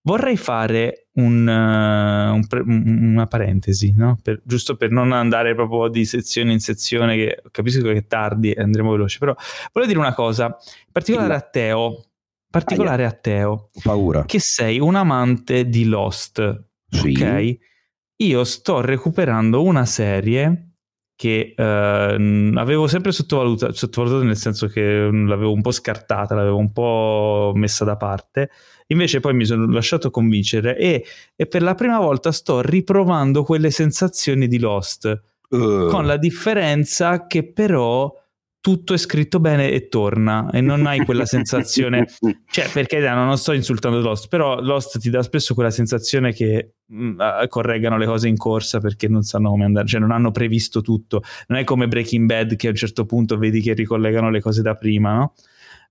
[0.00, 4.18] vorrei fare un, uh, un pre- una parentesi, no?
[4.22, 8.52] per, giusto per non andare proprio di sezione in sezione, che capisco che è tardi
[8.52, 9.34] e andremo veloci, però
[9.72, 12.04] volevo dire una cosa, in particolare a Teo,
[12.48, 14.24] particolare a Teo, paura.
[14.24, 17.10] che sei un amante di Lost, sì.
[17.10, 17.56] ok?
[18.22, 20.69] Io sto recuperando una serie
[21.20, 26.72] che eh, avevo sempre sottovalutato, sottovalutato nel senso che l'avevo un po' scartata, l'avevo un
[26.72, 28.48] po' messa da parte,
[28.86, 31.04] invece poi mi sono lasciato convincere e,
[31.36, 35.20] e per la prima volta sto riprovando quelle sensazioni di Lost,
[35.50, 35.88] uh.
[35.88, 38.10] con la differenza che però
[38.60, 42.06] tutto è scritto bene e torna e non hai quella sensazione
[42.50, 47.04] cioè perché non sto insultando Lost però Lost ti dà spesso quella sensazione che mh,
[47.04, 50.80] mm, correggano le cose in corsa perché non sanno come andare cioè non hanno previsto
[50.80, 51.22] tutto.
[51.48, 54.62] Non è come Breaking Bad che a un certo punto vedi che ricollegano le cose
[54.62, 55.34] da prima no?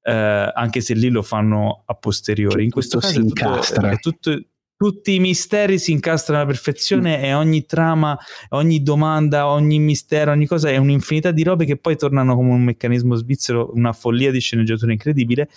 [0.02, 2.64] Eh, anche se lì lo fanno a posteriori.
[2.64, 4.42] In questo caso è è tutto
[4.80, 7.24] tutti i misteri si incastrano alla perfezione mm.
[7.26, 8.18] e ogni trama,
[8.52, 12.64] ogni domanda, ogni mistero, ogni cosa è un'infinità di robe che poi tornano come un
[12.64, 15.50] meccanismo svizzero, una follia di sceneggiatura incredibile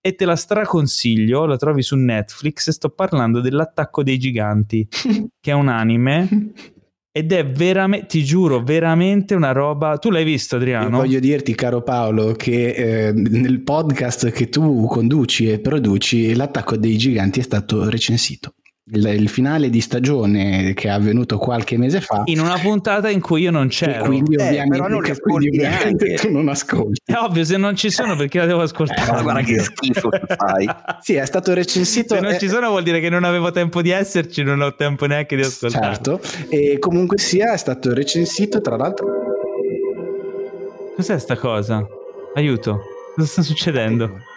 [0.00, 4.86] e te la straconsiglio, la trovi su Netflix sto parlando dell'attacco dei giganti,
[5.40, 6.52] che è un anime
[7.10, 9.98] ed è veramente, ti giuro, veramente una roba.
[9.98, 10.88] Tu l'hai visto, Adriano?
[10.88, 16.76] Io voglio dirti, caro Paolo, che eh, nel podcast che tu conduci e produci, l'attacco
[16.76, 18.54] dei giganti è stato recensito
[18.92, 22.22] il, il, finale di stagione che è avvenuto qualche mese fa.
[22.26, 24.04] In una puntata in cui io non c'ero.
[24.04, 27.00] quindi eh, ovviamente, non quindi ovviamente tu non ascolti.
[27.04, 29.18] È ovvio, se non ci sono perché la devo ascoltare.
[29.18, 30.68] Eh, guarda che schifo che fai.
[31.00, 32.14] sì, è stato recensito.
[32.14, 34.74] Se non eh, ci sono vuol dire che non avevo tempo di esserci, non ho
[34.74, 35.94] tempo neanche di ascoltare.
[35.94, 39.06] Certo, e comunque sia è stato recensito tra l'altro.
[40.96, 41.86] Cos'è sta cosa?
[42.34, 42.80] Aiuto,
[43.14, 44.27] cosa sta succedendo?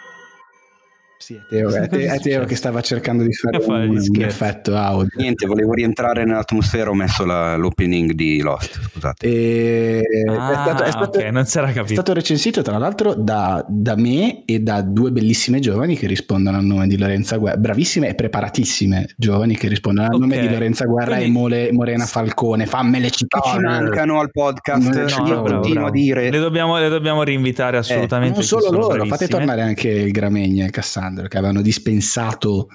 [1.22, 4.76] Sì, è Teo, è Teo, è Teo che stava cercando di fare un, un, effetto
[4.76, 5.06] audio.
[5.14, 9.24] Niente, volevo rientrare nell'atmosfera, ho messo la, l'opening di Lost, scusate.
[9.24, 10.02] E...
[10.28, 11.90] Ah, è stato, è stato, okay, non si era capito.
[11.90, 16.56] È stato recensito tra l'altro da, da, me e da due bellissime giovani che rispondono
[16.56, 20.28] al nome di Lorenza Guerra, bravissime e preparatissime giovani che rispondono al okay.
[20.28, 21.24] nome di Lorenza Guerra Quindi...
[21.24, 23.42] e Mole, Morena Falcone, fammele citare.
[23.44, 25.86] Che ci mancano al podcast, no, io bravo, continuo bravo.
[25.86, 26.30] a dire.
[26.30, 28.32] Le dobbiamo, le dobbiamo rinvitare assolutamente.
[28.32, 29.16] Eh, non solo loro, bravissime.
[29.16, 30.72] fate tornare anche il Gramegna e il
[31.12, 32.68] Alessandro che avevano dispensato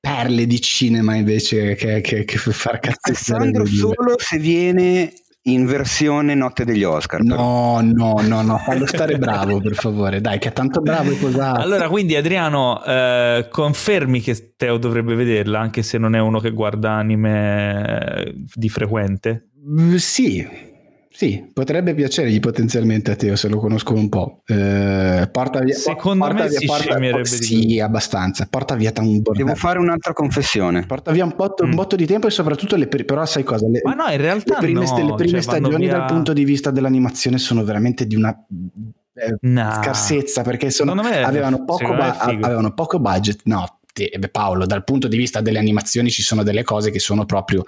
[0.00, 3.00] perle di cinema invece che, che, che far cazzare
[3.44, 5.12] Alessandro solo se viene
[5.46, 7.20] in versione notte degli Oscar.
[7.22, 11.14] No, no, no, no, fallo stare bravo per favore, dai che è tanto bravo e
[11.14, 11.60] posato.
[11.60, 16.50] Allora, quindi Adriano, eh, confermi che Teo dovrebbe vederla anche se non è uno che
[16.50, 19.48] guarda anime di frequente?
[19.68, 20.46] Mm, sì,
[21.22, 24.42] sì, potrebbe piacergli potenzialmente a Teo se lo conosco un po'.
[24.44, 28.48] Eh, porta via, Secondo porta me via, si porta, porta, Sì, abbastanza.
[28.50, 29.46] Porta via un bordello.
[29.46, 30.84] Devo fare un'altra confessione.
[30.84, 31.68] Porta via un botto, mm.
[31.68, 33.68] un botto di tempo e soprattutto le però sai cosa?
[33.68, 35.96] Le, Ma no, in realtà le prime, no, le prime cioè, stagioni via...
[35.96, 38.36] dal punto di vista dell'animazione sono veramente di una
[39.14, 39.72] eh, no.
[39.80, 43.42] scarsezza perché sono, avevano, poco ba- avevano poco budget.
[43.44, 47.24] No, te, Paolo, dal punto di vista delle animazioni ci sono delle cose che sono
[47.26, 47.62] proprio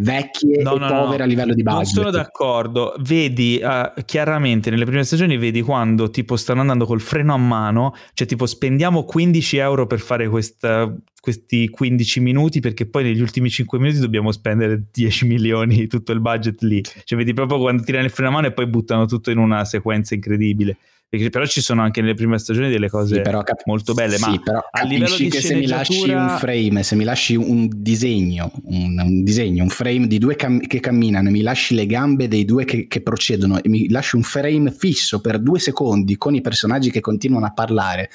[0.00, 1.24] vecchie no, e no, povere no.
[1.24, 1.94] a livello di budget.
[1.94, 2.94] Non sono d'accordo.
[3.00, 7.94] Vedi uh, chiaramente nelle prime stagioni, vedi quando tipo stanno andando col freno a mano,
[8.14, 13.50] cioè tipo spendiamo 15 euro per fare questa, questi 15 minuti perché poi negli ultimi
[13.50, 16.82] 5 minuti dobbiamo spendere 10 milioni, tutto il budget lì.
[16.82, 19.64] Cioè vedi proprio quando tirano il freno a mano e poi buttano tutto in una
[19.64, 20.76] sequenza incredibile.
[21.10, 24.16] Perché però ci sono anche nelle prime stagioni delle cose sì, però cap- molto belle,
[24.16, 27.34] sì, ma però a livello di che se mi lasci un frame, se mi lasci
[27.34, 31.74] un disegno, un, un disegno, un frame di due cam- che camminano e mi lasci
[31.74, 35.58] le gambe dei due che, che, procedono e mi lasci un frame fisso per due
[35.58, 38.08] secondi con i personaggi che continuano a parlare,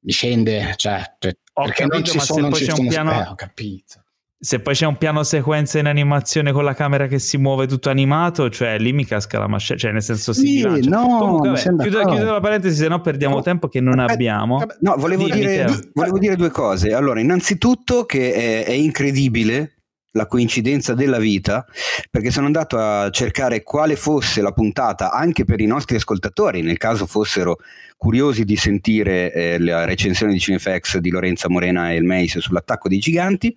[0.00, 3.12] mi scende, cioè, cioè perché capito, non ci sono, non ci sono, piano...
[3.12, 4.04] eh, ho capito
[4.38, 7.88] se poi c'è un piano sequenza in animazione con la camera che si muove tutto
[7.88, 11.82] animato, cioè lì mi casca la mascella, cioè nel senso si sì, No, Comunque, vabbè,
[11.82, 14.62] chiudo, chiudo, la parentesi, se no perdiamo oh, tempo che non abbiamo.
[14.80, 16.92] No, volevo dire, volevo dire, due cose.
[16.92, 19.72] Allora, innanzitutto che è, è incredibile
[20.16, 21.64] la coincidenza della vita,
[22.10, 26.78] perché sono andato a cercare quale fosse la puntata anche per i nostri ascoltatori, nel
[26.78, 27.58] caso fossero
[27.96, 32.88] curiosi di sentire eh, la recensione di Cinefax di Lorenza Morena e il Meis sull'attacco
[32.88, 33.56] dei giganti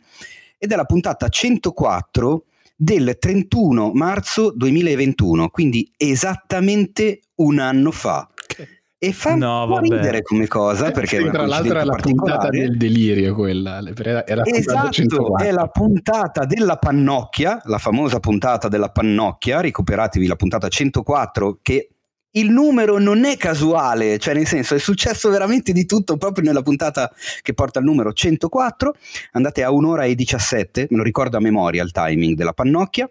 [0.60, 2.44] ed è la puntata 104
[2.76, 8.30] del 31 marzo 2021, quindi esattamente un anno fa.
[9.02, 12.76] E fa no, un ridere come cosa perché sì, tra l'altro è la puntata del
[12.76, 13.94] delirio quella la
[14.44, 21.60] esatto, è la puntata della pannocchia la famosa puntata della pannocchia recuperatevi la puntata 104
[21.62, 21.92] che
[22.32, 26.62] il numero non è casuale, cioè nel senso è successo veramente di tutto proprio nella
[26.62, 27.12] puntata
[27.42, 28.96] che porta il numero 104,
[29.32, 33.10] andate a un'ora e 17, me lo ricordo a memoria il timing della pannocchia,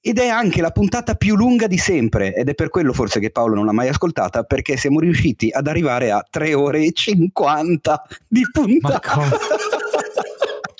[0.00, 3.30] ed è anche la puntata più lunga di sempre ed è per quello forse che
[3.30, 8.06] Paolo non l'ha mai ascoltata perché siamo riusciti ad arrivare a 3 ore e 50
[8.26, 9.28] di puntata.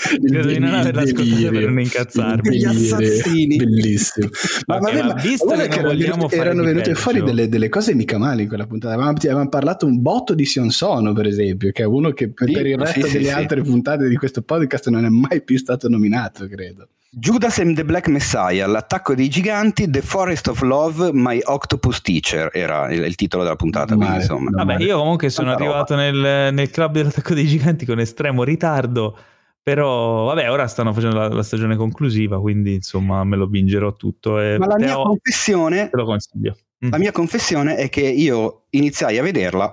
[0.01, 2.57] Credo di non averla ascoltata per non incazzarmi.
[2.57, 3.57] Gli assassini.
[3.57, 4.29] Bellissimo.
[4.67, 8.17] Ma, okay, ma, ma visto che, che erano, erano venute fuori delle, delle, cose mica
[8.17, 8.95] male in quella puntata.
[8.95, 12.49] Avevamo, avevamo, parlato un botto di Sion Sono, per esempio, che è uno che per,
[12.49, 15.43] sì, per il resto sì, delle sì, altre puntate di questo podcast non è mai
[15.43, 16.89] più stato nominato, credo.
[17.13, 22.51] Judas and the Black Messiah, l'attacco dei giganti, The Forest of Love, My Octopus Teacher
[22.53, 23.97] era il, il titolo della puntata.
[23.97, 24.51] Male, quindi, insomma.
[24.65, 29.17] Vabbè, io comunque sono arrivato nel, nel club dell'attacco dei giganti con estremo ritardo
[29.63, 34.41] però, vabbè, ora stanno facendo la, la, stagione conclusiva, quindi insomma me lo bingerò tutto.
[34.41, 36.57] E Ma la mia confessione, te lo consiglio.
[36.85, 36.91] Mm.
[36.91, 39.73] La mia confessione è che io iniziai a vederla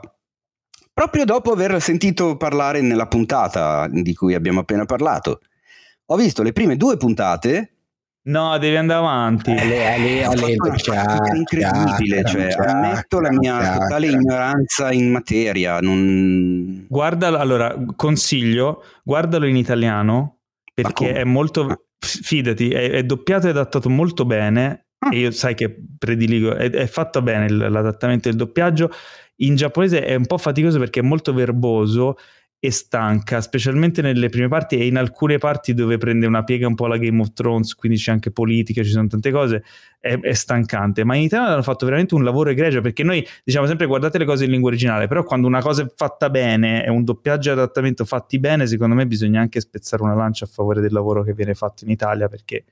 [0.97, 5.41] proprio dopo aver sentito parlare nella puntata di cui abbiamo appena parlato.
[6.07, 7.76] Ho visto le prime due puntate
[8.27, 9.51] No, devi andare avanti.
[9.51, 15.79] Ale, ale, ale, è incredibile, cioè, ammetto la mia totale ignoranza in materia.
[15.79, 16.85] Non...
[16.89, 20.39] Guardalo, allora, consiglio, guardalo in italiano,
[20.73, 25.09] perché è molto, fidati, è, è doppiato e adattato molto bene, ah.
[25.13, 28.91] e io sai che prediligo, è, è fatto bene l'adattamento del doppiaggio.
[29.37, 32.17] In giapponese è un po' faticoso perché è molto verboso
[32.59, 36.73] e stanca, specialmente nelle prime parti e in alcune parti dove prende una piega un
[36.73, 39.63] po' la Game of Thrones, quindi c'è anche politica, ci sono tante cose,
[39.99, 41.03] è, è stancante.
[41.03, 44.25] Ma in Italia hanno fatto veramente un lavoro egregio perché noi diciamo sempre guardate le
[44.25, 47.53] cose in lingua originale, però quando una cosa è fatta bene, è un doppiaggio e
[47.53, 51.33] adattamento fatti bene, secondo me bisogna anche spezzare una lancia a favore del lavoro che
[51.33, 52.63] viene fatto in Italia perché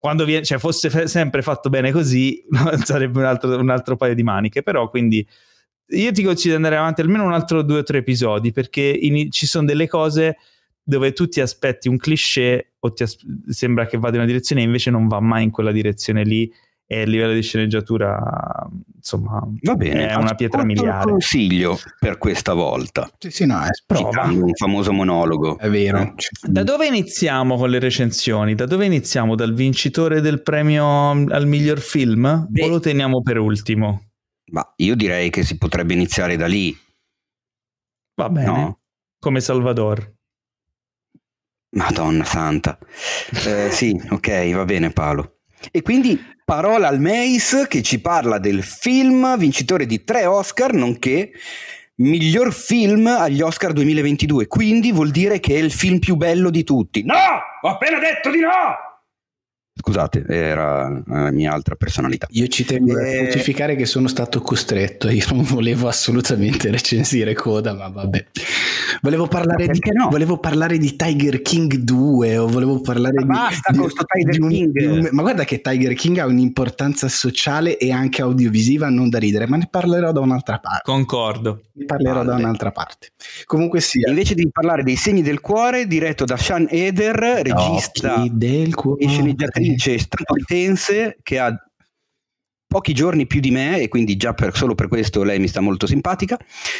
[0.00, 2.42] quando viene, cioè, fosse fe- sempre fatto bene così,
[2.84, 5.24] sarebbe un altro, un altro paio di maniche, però quindi
[5.90, 9.30] io ti consiglio di andare avanti almeno un altro due o tre episodi perché in,
[9.30, 10.36] ci sono delle cose
[10.82, 13.18] dove tu ti aspetti un cliché o ti as-
[13.48, 16.50] sembra che vada in una direzione e invece non va mai in quella direzione lì
[16.92, 22.18] e a livello di sceneggiatura insomma va bene, è una pietra miliare un consiglio per
[22.18, 26.14] questa volta sì sì no è prova un famoso monologo è vero eh.
[26.42, 28.56] da dove iniziamo con le recensioni?
[28.56, 29.36] da dove iniziamo?
[29.36, 32.46] dal vincitore del premio al miglior film?
[32.48, 32.64] Beh.
[32.64, 34.09] o lo teniamo per ultimo?
[34.50, 36.76] Ma io direi che si potrebbe iniziare da lì.
[38.14, 38.46] Va bene.
[38.46, 38.80] No?
[39.18, 40.14] Come Salvador.
[41.76, 42.78] Madonna santa.
[43.46, 45.40] Eh, sì, ok, va bene Paolo.
[45.70, 51.32] E quindi parola al Mace che ci parla del film vincitore di tre Oscar, nonché
[51.96, 54.46] miglior film agli Oscar 2022.
[54.48, 57.04] Quindi vuol dire che è il film più bello di tutti.
[57.04, 57.14] No!
[57.62, 58.50] Ho appena detto di no!
[59.80, 62.26] Scusate, era la mia altra personalità.
[62.32, 63.02] Io ci tengo e...
[63.02, 68.26] a eh, specificare che sono stato costretto, io non volevo assolutamente recensire Coda, ma vabbè.
[69.00, 70.10] Volevo parlare, di, no?
[70.10, 73.54] volevo parlare di, Tiger King 2 o volevo parlare ma di...
[73.54, 74.90] Basta di, con questo Tiger un, King!
[74.90, 79.46] Un, ma guarda che Tiger King ha un'importanza sociale e anche audiovisiva non da ridere,
[79.46, 80.82] ma ne parlerò da un'altra parte.
[80.84, 81.62] Concordo.
[81.72, 82.26] Ne parlerò vale.
[82.26, 83.12] da un'altra parte.
[83.46, 84.10] Comunque sia...
[84.10, 89.04] Invece di parlare dei segni del cuore, diretto da Sean Eder, regista del cuore.
[89.04, 91.54] e sceneggiatrice attrice statunitense che ha
[92.66, 95.60] pochi giorni più di me e quindi già per, solo per questo lei mi sta
[95.60, 96.38] molto simpatica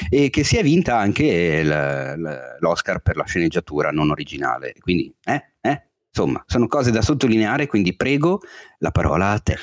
[0.09, 4.75] e che si è vinta anche l'Oscar per la sceneggiatura non originale.
[4.79, 8.41] Quindi eh, eh, insomma sono cose da sottolineare quindi prego
[8.79, 9.57] la parola a te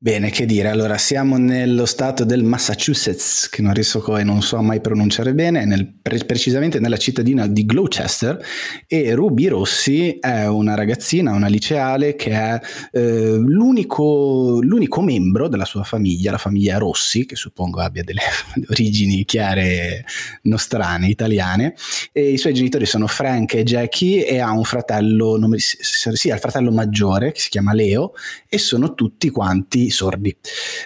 [0.00, 4.62] Bene, che dire, allora siamo nello stato del Massachusetts, che non riesco e non so
[4.62, 8.40] mai pronunciare bene, nel, pre- precisamente nella cittadina di Gloucester
[8.86, 12.60] e Ruby Rossi è una ragazzina, una liceale che è
[12.92, 18.22] eh, l'unico, l'unico, membro della sua famiglia, la famiglia Rossi, che suppongo abbia delle
[18.70, 20.04] origini chiare
[20.42, 21.74] nostrane, italiane,
[22.12, 26.34] e i suoi genitori sono Frank e Jackie e ha un fratello, nome, sì, ha
[26.34, 28.12] il fratello maggiore che si chiama Leo
[28.48, 30.34] e sono tutti quanti sordi.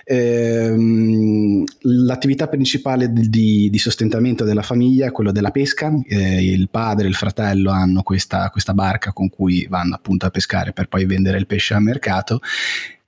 [0.04, 5.92] Ehm, l'attività principale di, di, sostentamento della famiglia è quello della pesca.
[6.06, 10.30] Eh, il padre e il fratello hanno questa, questa barca con cui vanno appunto a
[10.30, 12.40] pescare per poi vendere il pesce al mercato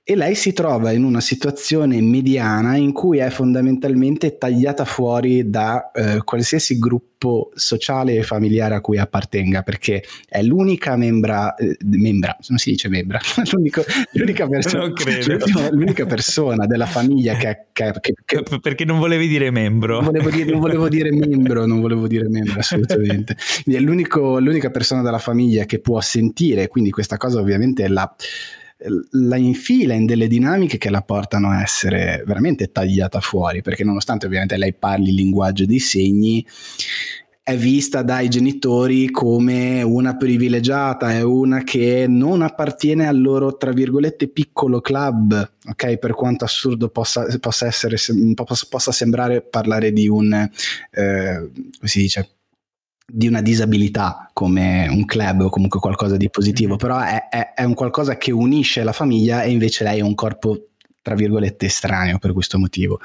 [0.07, 5.89] e lei si trova in una situazione mediana in cui è fondamentalmente tagliata fuori da
[5.91, 12.37] eh, qualsiasi gruppo sociale e familiare a cui appartenga perché è l'unica membra, eh, membra
[12.49, 13.19] non si dice membra
[13.49, 13.81] l'unica,
[14.47, 14.93] persona,
[15.71, 20.01] l'unica, persona della famiglia che, che, che, che, perché non volevi dire membro.
[20.01, 23.35] Non volevo dire, non volevo dire membro non volevo dire membro assolutamente.
[23.65, 28.15] È l'unica persona della famiglia che può sentire quindi questa cosa ovviamente la
[29.11, 34.25] la infila in delle dinamiche che la portano a essere veramente tagliata fuori, perché nonostante
[34.25, 36.45] ovviamente lei parli il linguaggio dei segni,
[37.41, 43.71] è vista dai genitori come una privilegiata, è una che non appartiene al loro, tra
[43.71, 45.97] virgolette, piccolo club, ok?
[45.97, 47.97] Per quanto assurdo possa, possa essere,
[48.33, 52.34] possa, sembrare parlare di un, eh, come si dice,
[53.05, 56.77] di una disabilità come un club o comunque qualcosa di positivo, mm-hmm.
[56.77, 60.15] però è, è, è, un qualcosa che unisce la famiglia e invece lei è un
[60.15, 60.69] corpo
[61.05, 62.99] tra virgolette estraneo per questo motivo.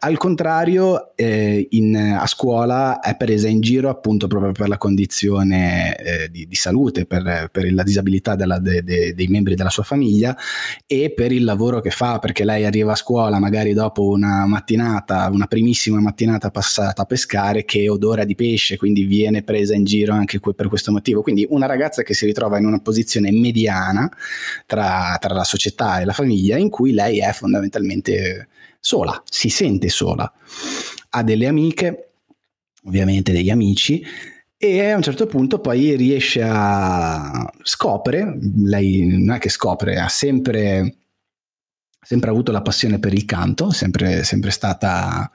[0.00, 5.94] Al contrario, eh, in, a scuola è presa in giro appunto proprio per la condizione
[5.94, 9.84] eh, di, di, salute, per, per la disabilità della, de, de, dei membri della sua
[9.84, 10.36] famiglia
[10.84, 15.30] e per il lavoro che fa, perché lei arriva a scuola magari dopo una mattinata,
[15.30, 20.12] una primissima mattinata passata a pescare che odora di pesce, quindi viene presa in giro
[20.12, 21.22] anche per questo motivo.
[21.22, 24.10] Quindi una ragazza che si ritrova in una posizione mediana
[24.66, 28.48] tra, tra la società e la famiglia in cui lei è fondamentalmente
[28.80, 30.32] sola, si sente sola.
[31.10, 32.12] Ha delle amiche,
[32.84, 34.02] ovviamente degli amici,
[34.56, 40.08] e a un certo punto poi riesce a scopre, lei non è che scopre, ha
[40.08, 40.96] sempre,
[42.00, 45.30] sempre avuto la passione per il canto, sempre, sempre stata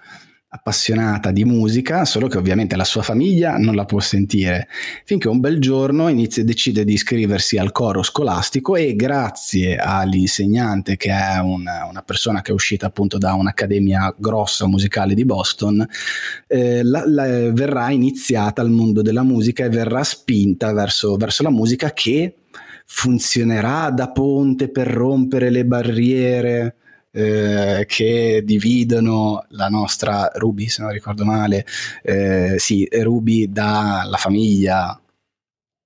[0.51, 4.67] appassionata di musica, solo che ovviamente la sua famiglia non la può sentire,
[5.05, 11.11] finché un bel giorno inizia, decide di iscriversi al coro scolastico e grazie all'insegnante che
[11.11, 15.87] è una, una persona che è uscita appunto da un'accademia grossa musicale di Boston,
[16.47, 21.51] eh, la, la, verrà iniziata al mondo della musica e verrà spinta verso, verso la
[21.51, 22.37] musica che
[22.85, 26.78] funzionerà da ponte per rompere le barriere
[27.11, 31.65] eh, che dividono la nostra Ruby, se non ricordo male,
[32.03, 34.99] eh, sì, Ruby dalla famiglia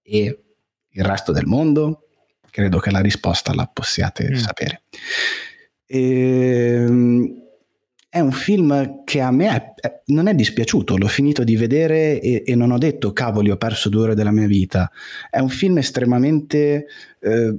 [0.02, 0.44] e
[0.90, 2.08] il resto del mondo?
[2.50, 4.36] Credo che la risposta la possiate mm.
[4.36, 4.84] sapere.
[5.88, 7.42] Ehm,
[8.10, 12.20] è un film che a me è, è, non è dispiaciuto, l'ho finito di vedere
[12.22, 14.92] e, e, non ho detto cavoli ho perso due ore della mia vita.
[15.30, 16.86] È un film estremamente...
[17.20, 17.58] Eh,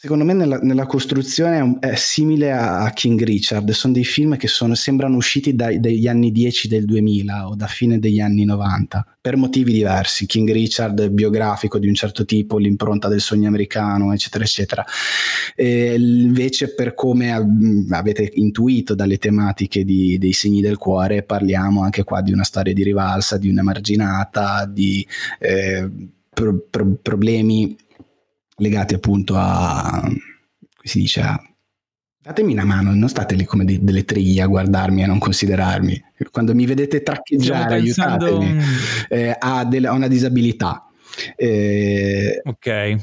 [0.00, 4.46] Secondo me nella, nella costruzione è, è, simile a, King Richard, sono dei film che
[4.46, 9.36] sono, sembrano usciti dagli anni 10 del 2000 o da fine degli anni 90, per
[9.36, 10.26] motivi diversi.
[10.26, 14.84] King Richard biografico di un certo tipo, l'impronta del sogno americano, eccetera, eccetera.
[15.56, 17.32] E invece per come
[17.90, 22.72] avete intuito dalle tematiche di, dei segni del cuore, parliamo anche qua di una storia
[22.72, 25.04] di rivalsa, di un'emarginata, di
[25.40, 25.90] eh,
[26.32, 27.76] pro, pro, problemi
[28.58, 31.40] legati appunto a, come si dice, a,
[32.20, 35.18] datemi una mano, non state lì come de- delle triglie a guardarmi e a non
[35.18, 36.02] considerarmi.
[36.30, 38.56] Quando mi vedete traccheggiare, aiutatemi,
[39.08, 40.86] eh, ha, del- ha, una disabilità.
[41.36, 42.96] Eh, ok.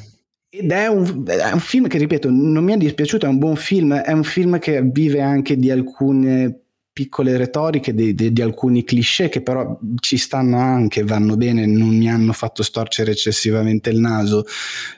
[0.50, 3.58] Ed è un, è un, film che, ripeto, non mi è dispiaciuto, è un buon
[3.58, 6.65] film, è un film che vive anche di alcune
[6.96, 11.90] piccole retoriche di, di, di, alcuni cliché che però ci stanno anche, vanno bene, non
[11.90, 14.46] mi hanno fatto storcere eccessivamente il naso.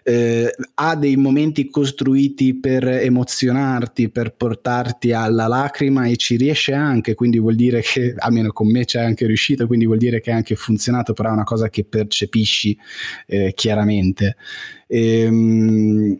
[0.04, 7.16] Eh, ha dei momenti costruiti per emozionarti, per portarti alla lacrima e ci riesce anche,
[7.16, 10.36] quindi vuol dire che, almeno con me c'è anche riuscito, quindi vuol dire che ha
[10.36, 12.78] anche funzionato, però è una cosa che percepisci
[13.26, 14.36] eh, chiaramente.
[14.86, 16.20] Ehm,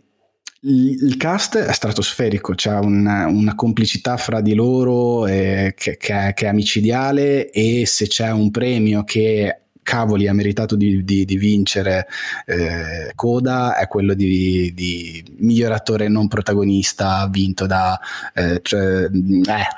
[0.60, 6.34] il cast è stratosferico, c'è una, una complicità fra di loro eh, che, che, è,
[6.34, 11.36] che, è, amicidiale e se c'è un premio che cavoli ha meritato di, di, di
[11.38, 12.06] vincere
[12.44, 17.98] eh, Coda è quello di, di, miglior attore non protagonista vinto da
[18.34, 19.08] eh, cioè,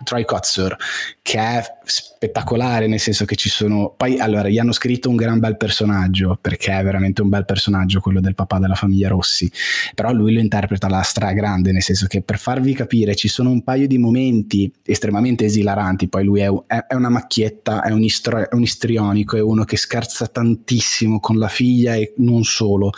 [0.02, 0.76] Troy Kotsur
[1.22, 5.38] che è spettacolare nel senso che ci sono poi allora gli hanno scritto un gran
[5.38, 9.50] bel personaggio perché è veramente un bel personaggio quello del papà della famiglia Rossi
[9.94, 13.62] però lui lo interpreta alla stragrande nel senso che per farvi capire ci sono un
[13.62, 18.54] paio di momenti estremamente esilaranti poi lui è, è, una macchietta è un, istro, è
[18.54, 22.90] un istrionico è uno che scherza tantissimo con la figlia e non solo.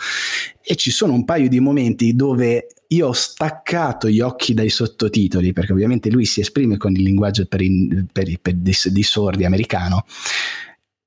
[0.61, 5.51] E ci sono un paio di momenti dove io ho staccato gli occhi dai sottotitoli,
[5.51, 9.45] perché ovviamente lui si esprime con il linguaggio per, in, per, per di, di sordi
[9.45, 10.05] americano,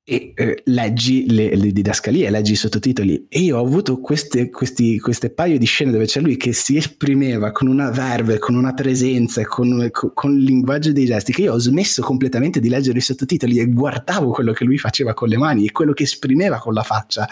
[0.09, 5.01] e eh, leggi le, le, didascalie, leggi i sottotitoli e io ho avuto queste, questi,
[5.01, 8.73] queste paio di scene dove c'è lui che si esprimeva con una verve, con una
[8.73, 13.01] presenza, con, con, il linguaggio dei gesti che io ho smesso completamente di leggere i
[13.01, 16.73] sottotitoli e guardavo quello che lui faceva con le mani e quello che esprimeva con
[16.73, 17.29] la faccia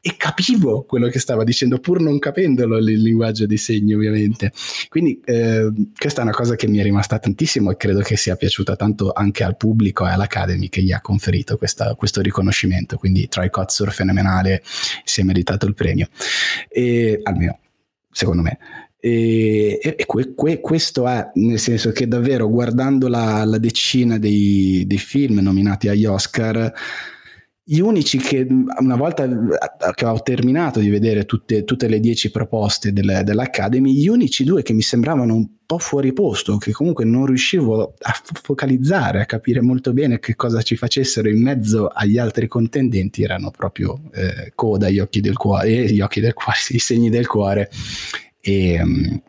[0.00, 4.52] e capivo quello che stava dicendo pur non capendolo il linguaggio dei segni ovviamente.
[4.88, 8.36] Quindi eh, questa è una cosa che mi è rimasta tantissimo e credo che sia
[8.36, 13.26] piaciuta tanto anche al pubblico e all'Academy che gli ha conferito questa questo riconoscimento, quindi
[13.28, 14.62] Troy Kotsur fenomenale,
[15.04, 16.08] si è meritato il premio,
[16.68, 17.58] e, almeno
[18.10, 18.58] secondo me.
[19.00, 24.84] E, e que, que, questo è nel senso che davvero guardando la, la decina dei,
[24.86, 26.72] dei film nominati agli Oscar
[27.64, 29.28] gli unici che una volta
[29.94, 34.62] che ho terminato di vedere tutte, tutte le dieci proposte del, dell'Academy, gli unici due
[34.62, 39.60] che mi sembravano un po' fuori posto, che comunque non riuscivo a focalizzare, a capire
[39.60, 44.90] molto bene che cosa ci facessero in mezzo agli altri contendenti, erano proprio eh, Coda,
[44.90, 47.70] gli occhi del cuore, gli occhi del cuore, i segni del cuore.
[48.40, 49.22] E,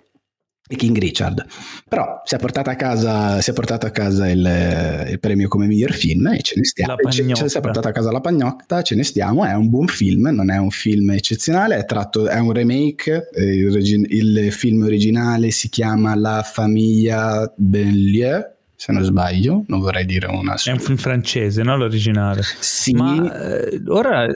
[0.67, 1.45] e King Richard.
[1.88, 5.67] Però si è portato a casa, si è portato a casa il, il, premio come
[5.67, 6.95] miglior film e ce ne stiamo.
[7.09, 9.45] Ce, ce, si è portato a casa la pagnotta, ce ne stiamo.
[9.45, 13.30] È un buon film, non è un film eccezionale, è, tratto, è un remake.
[13.33, 18.51] Eh, il, il, film originale si chiama La famiglia Bellieu.
[18.75, 20.56] Se non sbaglio, non vorrei dire una.
[20.61, 21.77] È un film francese, no?
[21.77, 22.42] L'originale.
[22.59, 22.92] Sì.
[22.92, 24.27] Ma eh, ora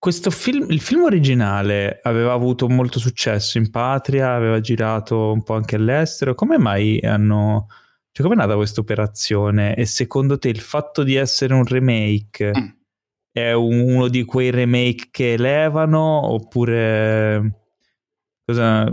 [0.00, 5.52] questo film, il film originale aveva avuto molto successo in patria, aveva girato un po'
[5.52, 6.34] anche all'estero.
[6.34, 7.66] Come mai hanno.
[8.10, 9.76] Cioè, come è nata questa operazione?
[9.76, 12.68] E secondo te il fatto di essere un remake mm.
[13.30, 16.32] è uno di quei remake che elevano?
[16.32, 17.66] Oppure.
[18.46, 18.90] Cosa.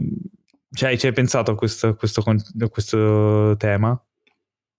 [0.69, 3.97] Cioè, ci hai pensato a questo, questo, a questo tema?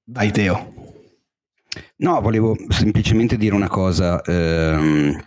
[0.05, 0.74] Vai, Teo.
[1.97, 4.20] No, volevo semplicemente dire una cosa.
[4.24, 5.18] Ehm,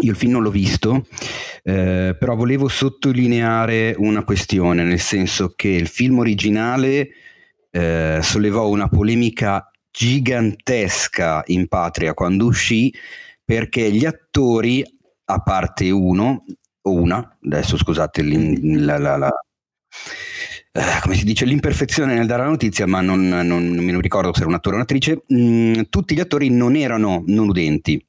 [0.00, 1.06] io il film non l'ho visto,
[1.62, 7.10] eh, però volevo sottolineare una questione, nel senso che il film originale
[7.70, 12.92] eh, sollevò una polemica gigantesca in patria quando uscì
[13.44, 14.82] perché gli attori,
[15.26, 16.44] a parte uno
[16.82, 19.30] o una, adesso scusate la, la, la
[20.74, 24.32] eh, come si dice, l'imperfezione nel dare la notizia, ma non, non, non mi ricordo
[24.32, 28.02] se era un attore o un'attrice, mh, mm, tutti gli attori non erano non udenti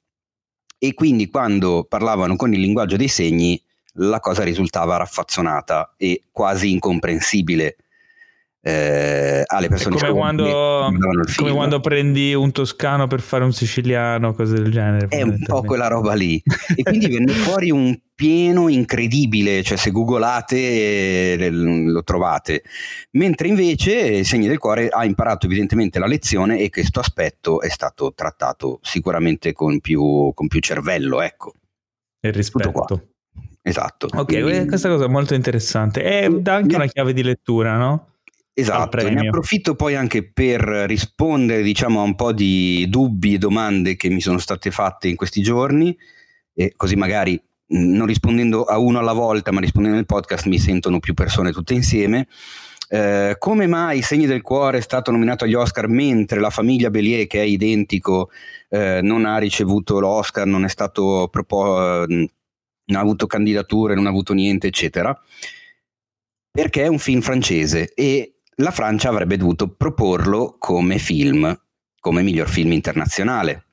[0.84, 3.58] e quindi quando parlavano con il linguaggio dei segni
[4.00, 7.78] la cosa risultava raffazzonata e quasi incomprensibile
[8.60, 10.92] eh, alle persone come, quando,
[11.38, 15.08] come quando prendi un toscano per fare un siciliano, cose del genere.
[15.08, 16.44] È un po' quella roba lì.
[16.76, 22.64] e quindi venne fuori un pieno incredibile, cioè se googolate eh, lo trovate.
[23.12, 28.14] Mentre invece Segni del Cuore ha imparato evidentemente la lezione e questo aspetto è stato
[28.14, 31.54] trattato sicuramente con più, con più cervello, ecco.
[32.20, 33.08] E rispetto.
[33.62, 34.08] Esatto.
[34.12, 36.04] Ok, Quindi, questa cosa è molto interessante.
[36.04, 38.08] E dà anche una chiave di lettura, no?
[38.56, 43.96] Esatto, ne approfitto poi anche per rispondere diciamo, a un po' di dubbi e domande
[43.96, 45.98] che mi sono state fatte in questi giorni
[46.54, 47.42] e così magari
[47.74, 51.74] non rispondendo a uno alla volta ma rispondendo nel podcast mi sentono più persone tutte
[51.74, 52.28] insieme.
[52.90, 57.26] Eh, come mai Segni del Cuore è stato nominato agli Oscar mentre la famiglia Bellier,
[57.26, 58.30] che è identico,
[58.70, 64.10] eh, non ha ricevuto l'Oscar, non è stato proposto, non ha avuto candidature, non ha
[64.10, 65.20] avuto niente, eccetera?
[66.52, 71.60] Perché è un film francese e la Francia avrebbe dovuto proporlo come film,
[72.00, 73.66] come miglior film internazionale.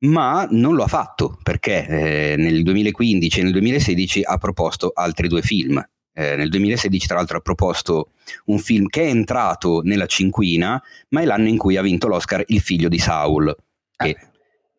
[0.00, 5.28] Ma non lo ha fatto perché eh, nel 2015 e nel 2016 ha proposto altri
[5.28, 5.84] due film.
[6.12, 8.10] Eh, nel 2016 tra l'altro ha proposto
[8.46, 12.42] un film che è entrato nella cinquina, ma è l'anno in cui ha vinto l'Oscar
[12.46, 13.54] Il figlio di Saul.
[13.96, 14.30] E ah.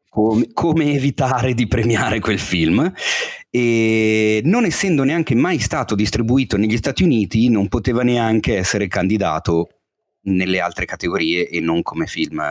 [0.07, 2.93] come, come evitare di premiare quel film?
[3.51, 9.69] e non essendo neanche mai stato distribuito negli Stati Uniti non poteva neanche essere candidato
[10.23, 12.41] nelle altre categorie e non come film,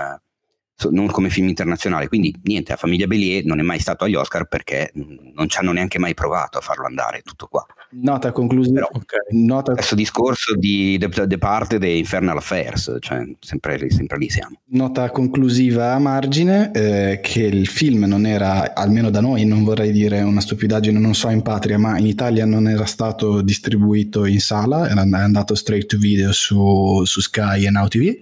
[0.90, 2.08] non come film internazionale.
[2.08, 5.72] Quindi niente, la famiglia Bellier non è mai stato agli Oscar perché non ci hanno
[5.72, 7.66] neanche mai provato a farlo andare, tutto qua.
[7.90, 8.86] Nota conclusiva.
[8.90, 9.18] Okay.
[9.30, 9.72] Nota...
[9.72, 14.60] Stesso discorso di The, The Parted e Infernal Affairs, cioè sempre, sempre lì siamo.
[14.66, 19.90] Nota conclusiva a margine eh, che il film non era, almeno da noi, non vorrei
[19.90, 24.40] dire una stupidaggine, non so in patria, ma in Italia non era stato distribuito in
[24.40, 28.20] sala, era andato straight to video su, su Sky e Now TV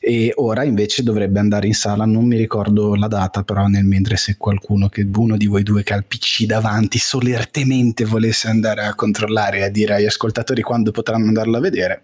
[0.00, 4.16] e ora invece dovrebbe andare in sala, non mi ricordo la data, però nel mentre
[4.16, 8.84] se qualcuno, che uno di voi due che ha il PC davanti solertemente volesse andare
[8.84, 12.02] a controllare e a dire agli ascoltatori quando potranno andarlo a vedere,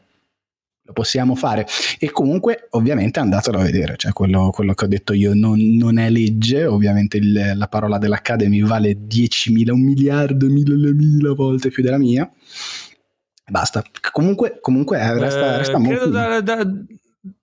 [0.88, 1.66] lo possiamo fare.
[1.98, 3.96] E comunque, ovviamente, andatelo a vedere.
[3.96, 6.64] Cioè, quello, quello che ho detto io non, non è legge.
[6.64, 12.28] Ovviamente, il, la parola dell'Academy vale 10.000, un miliardo, mille, mille volte più della mia.
[13.50, 13.82] Basta.
[14.12, 16.08] Comunque, comunque eh, resta, eh, resta molto.
[16.08, 16.66] Da, da,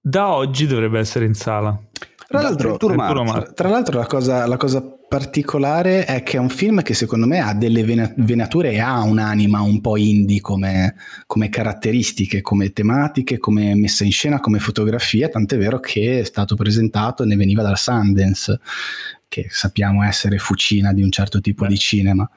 [0.01, 1.80] da, oggi dovrebbe essere in sala.
[2.27, 2.77] Tra l'altro,
[3.53, 7.39] tra l'altro la, cosa, la cosa particolare è che è un film che secondo me
[7.39, 10.95] ha delle venature e ha un'anima un po' indie come,
[11.27, 16.55] come, caratteristiche, come tematiche, come messa in scena, come fotografia, tant'è vero che è stato
[16.55, 18.59] presentato e ne veniva dal Sundance,
[19.27, 22.27] che sappiamo essere fucina di un certo tipo di cinema.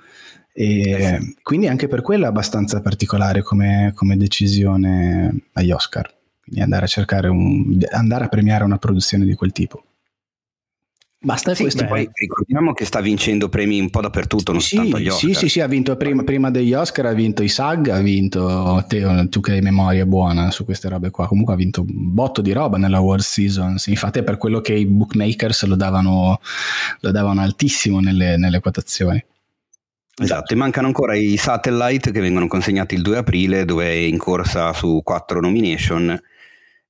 [0.52, 1.34] E eh.
[1.42, 6.17] Quindi anche per quello è abbastanza particolare come, come decisione agli Oscar.
[6.48, 9.82] Quindi andare a cercare un, andare a premiare una produzione di quel tipo.
[11.20, 11.82] Basta sì, questo.
[11.82, 15.30] Beh, poi ricordiamo che sta vincendo premi un po' dappertutto, non sì, soltanto agli Oscar.
[15.30, 18.84] Sì, sì, sì, ha vinto prima, prima, degli Oscar, ha vinto i SAG, ha vinto
[18.86, 21.26] te, tu che hai memoria buona su queste robe qua.
[21.26, 23.76] Comunque ha vinto un botto di roba nella World Season.
[23.86, 26.40] Infatti è per quello che i bookmakers lo davano,
[27.00, 29.22] lo davano altissimo nelle, nelle quotazioni.
[30.20, 34.18] Esatto, e mancano ancora i satellite che vengono consegnati il 2 aprile, dove è in
[34.18, 36.20] corsa su quattro nomination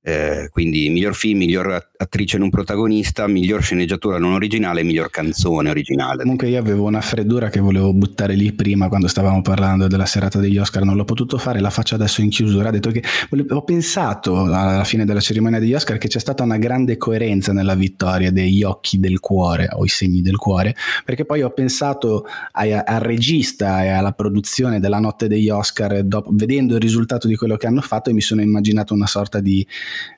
[0.01, 6.21] eh, quindi miglior film, miglior attrice non protagonista, miglior sceneggiatura non originale, miglior canzone originale.
[6.21, 10.39] Comunque io avevo una freddura che volevo buttare lì prima quando stavamo parlando della serata
[10.39, 13.03] degli Oscar, non l'ho potuto fare, la faccio adesso in chiusura, ho detto che
[13.49, 17.75] ho pensato alla fine della cerimonia degli Oscar che c'è stata una grande coerenza nella
[17.75, 22.99] vittoria degli occhi del cuore o i segni del cuore, perché poi ho pensato al
[22.99, 27.67] regista e alla produzione della notte degli Oscar dopo, vedendo il risultato di quello che
[27.67, 29.65] hanno fatto e mi sono immaginato una sorta di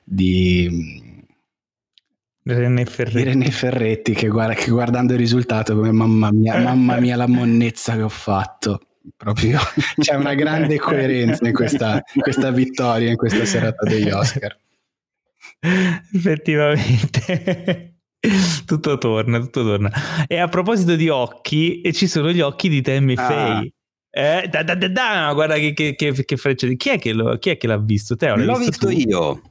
[0.04, 1.20] di
[2.44, 7.16] René Ferretti, René Ferretti che, guarda, che, guardando il risultato come mamma mia, mamma mia
[7.16, 8.80] la monnezza che ho fatto
[9.16, 9.58] proprio
[9.98, 14.56] c'è una grande coerenza in questa, in questa vittoria in questa serata degli Oscar
[16.12, 17.92] effettivamente
[18.64, 19.90] tutto torna, tutto torna.
[20.26, 23.26] E a proposito di occhi, ci sono gli occhi di Tammy ah.
[23.26, 23.72] Faye.
[24.14, 26.68] Eh, da, da, da, da, guarda che, che, che, che freccia.
[26.68, 28.14] Chi è che, lo, chi è che l'ha visto?
[28.14, 29.42] Te, L'ho visto, visto io.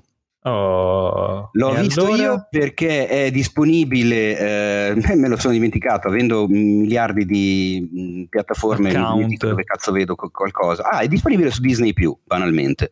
[0.43, 2.21] Oh, L'ho visto allora?
[2.21, 4.37] io perché è disponibile,
[4.89, 10.83] eh, me lo sono dimenticato, avendo miliardi di mh, piattaforme dove cazzo vedo qualcosa.
[10.89, 12.89] Ah, è disponibile su Disney banalmente.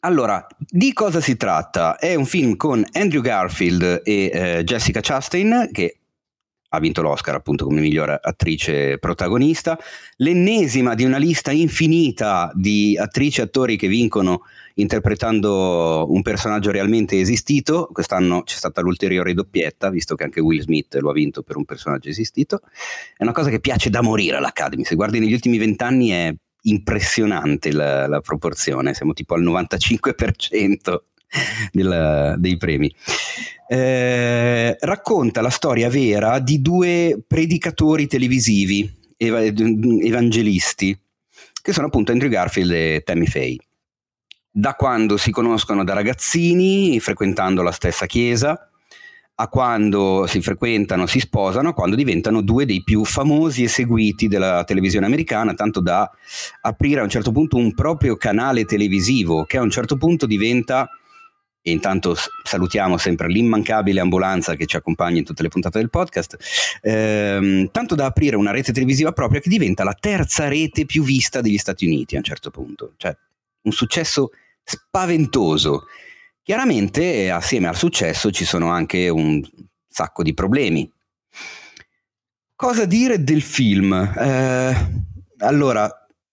[0.00, 1.98] Allora, di cosa si tratta?
[1.98, 5.98] È un film con Andrew Garfield e eh, Jessica Chastain, che
[6.70, 9.78] ha vinto l'Oscar appunto come miglior attrice protagonista,
[10.16, 14.42] l'ennesima di una lista infinita di attrici e attori che vincono
[14.78, 17.88] interpretando un personaggio realmente esistito.
[17.92, 21.64] Quest'anno c'è stata l'ulteriore doppietta, visto che anche Will Smith lo ha vinto per un
[21.64, 22.60] personaggio esistito.
[23.16, 24.84] È una cosa che piace da morire all'Academy.
[24.84, 30.96] Se guardi negli ultimi vent'anni è impressionante la, la, proporzione, siamo tipo al 95%
[31.72, 32.92] del, dei premi.
[33.68, 40.98] Eh, racconta la storia vera di due predicatori televisivi, ev- evangelisti,
[41.60, 43.58] che sono appunto Andrew Garfield e Tammy Faye
[44.58, 48.68] da quando si conoscono da ragazzini, frequentando la stessa chiesa,
[49.36, 54.26] a quando si frequentano, si sposano, a quando diventano due dei più famosi e seguiti
[54.26, 56.10] della televisione americana, tanto da
[56.62, 60.90] aprire a un certo punto un proprio canale televisivo che a un certo punto diventa,
[61.62, 66.36] e intanto salutiamo sempre l'immancabile ambulanza che ci accompagna in tutte le puntate del podcast,
[66.82, 71.40] ehm, tanto da aprire una rete televisiva propria che diventa la terza rete più vista
[71.40, 72.94] degli Stati Uniti a un certo punto.
[72.96, 73.16] Cioè,
[73.62, 74.30] un successo
[74.68, 75.86] spaventoso.
[76.42, 79.42] Chiaramente assieme al successo ci sono anche un
[79.88, 80.90] sacco di problemi.
[82.54, 83.92] Cosa dire del film?
[83.92, 84.74] Eh,
[85.38, 85.90] allora,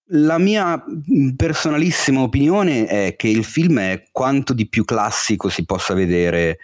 [0.10, 0.84] la mia
[1.36, 6.60] personalissima opinione è che il film è quanto di più classico si possa vedere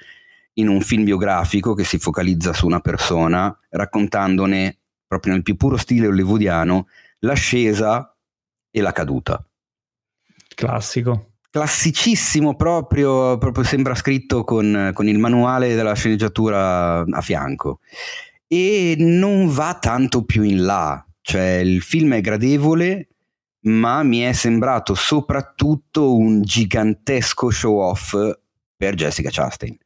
[0.53, 4.77] in un film biografico che si focalizza su una persona, raccontandone
[5.07, 6.87] proprio nel più puro stile hollywoodiano
[7.19, 8.15] l'ascesa
[8.69, 9.45] e la caduta.
[10.55, 17.81] Classico classicissimo proprio, proprio sembra scritto con, con, il manuale della sceneggiatura a fianco.
[18.47, 23.07] E non va tanto più in là, cioè il film è gradevole
[23.63, 28.15] ma mi è sembrato soprattutto un gigantesco show off
[28.75, 29.77] per Jessica Chastain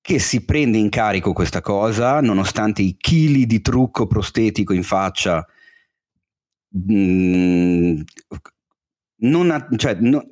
[0.00, 5.44] che si prende in carico questa cosa nonostante i chili di trucco prostetico in faccia
[6.68, 8.02] mh,
[9.18, 10.24] mm, ha, cioè, no,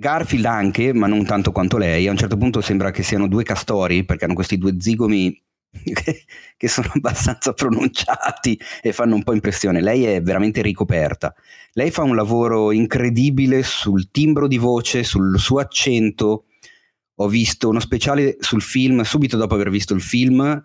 [0.00, 2.06] Garfield anche, ma non tanto quanto lei.
[2.06, 5.36] A un certo punto sembra che siano due castori, perché hanno questi due zigomi
[6.56, 9.80] che, sono abbastanza pronunciati e fanno un po' impressione.
[9.80, 11.34] Lei è veramente ricoperta.
[11.72, 16.44] Lei fa un lavoro incredibile sul timbro di voce, sul suo accento.
[17.16, 20.64] Ho visto uno speciale sul film subito dopo aver visto il film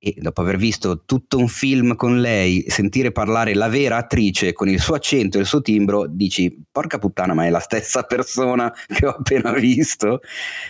[0.00, 4.68] e dopo aver visto tutto un film con lei, sentire parlare la vera attrice con
[4.68, 8.72] il suo accento e il suo timbro, dici porca puttana ma è la stessa persona
[8.86, 10.20] che ho appena visto,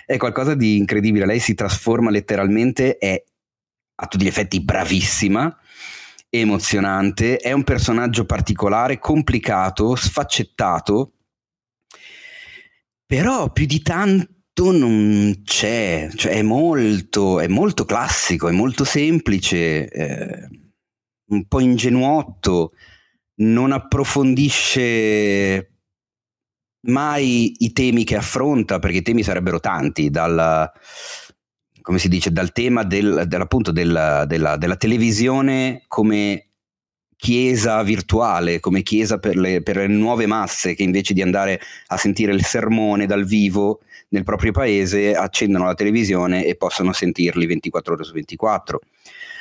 [0.07, 3.23] è qualcosa di incredibile, lei si trasforma letteralmente, è
[4.00, 5.58] a tutti gli effetti bravissima,
[6.31, 11.12] emozionante, è un personaggio particolare, complicato, sfaccettato,
[13.05, 19.88] però più di tanto non c'è, cioè è molto, è molto classico, è molto semplice,
[19.88, 20.48] eh,
[21.30, 22.72] un po' ingenuotto,
[23.36, 25.78] non approfondisce
[26.88, 30.70] mai i temi che affronta, perché i temi sarebbero tanti, dal,
[31.80, 36.48] come si dice, dal tema del, dell'appunto della, della, della televisione come
[37.18, 41.97] chiesa virtuale, come chiesa per le, per le, nuove masse che invece di andare a
[41.97, 43.80] sentire il sermone dal vivo
[44.10, 48.80] nel proprio paese accendono la televisione e possono sentirli 24 ore su 24.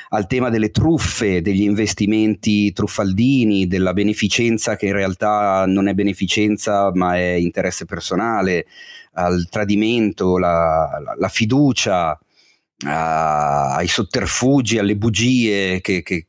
[0.10, 6.92] Al tema delle truffe, degli investimenti truffaldini, della beneficenza che in realtà non è beneficenza
[6.94, 8.66] ma è interesse personale,
[9.14, 12.20] al tradimento, la, la, la fiducia,
[12.86, 16.26] a, ai sotterfugi, alle bugie che, che,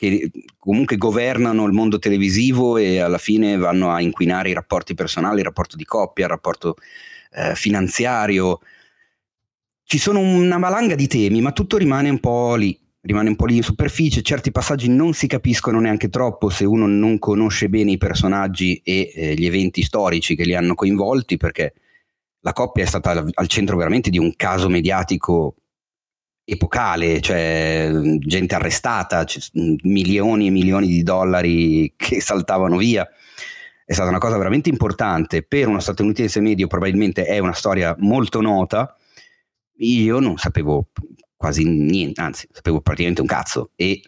[0.00, 5.40] che comunque governano il mondo televisivo e alla fine vanno a inquinare i rapporti personali,
[5.40, 6.76] il rapporto di coppia, il rapporto
[7.32, 8.60] eh, finanziario.
[9.84, 13.44] Ci sono una valanga di temi, ma tutto rimane un po' lì, rimane un po'
[13.44, 17.90] lì in superficie, certi passaggi non si capiscono neanche troppo se uno non conosce bene
[17.90, 21.74] i personaggi e eh, gli eventi storici che li hanno coinvolti, perché
[22.40, 25.56] la coppia è stata al centro veramente di un caso mediatico
[26.52, 29.24] epocale, cioè gente arrestata,
[29.82, 33.08] milioni e milioni di dollari che saltavano via.
[33.84, 38.40] È stata una cosa veramente importante per uno statunitense medio, probabilmente è una storia molto
[38.40, 38.96] nota.
[39.78, 40.88] Io non sapevo
[41.36, 44.02] quasi niente, anzi sapevo praticamente un cazzo e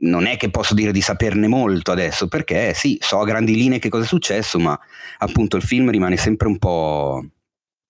[0.00, 3.80] non è che posso dire di saperne molto adesso perché sì, so a grandi linee
[3.80, 4.78] che cosa è successo, ma
[5.18, 7.24] appunto il film rimane sempre un po'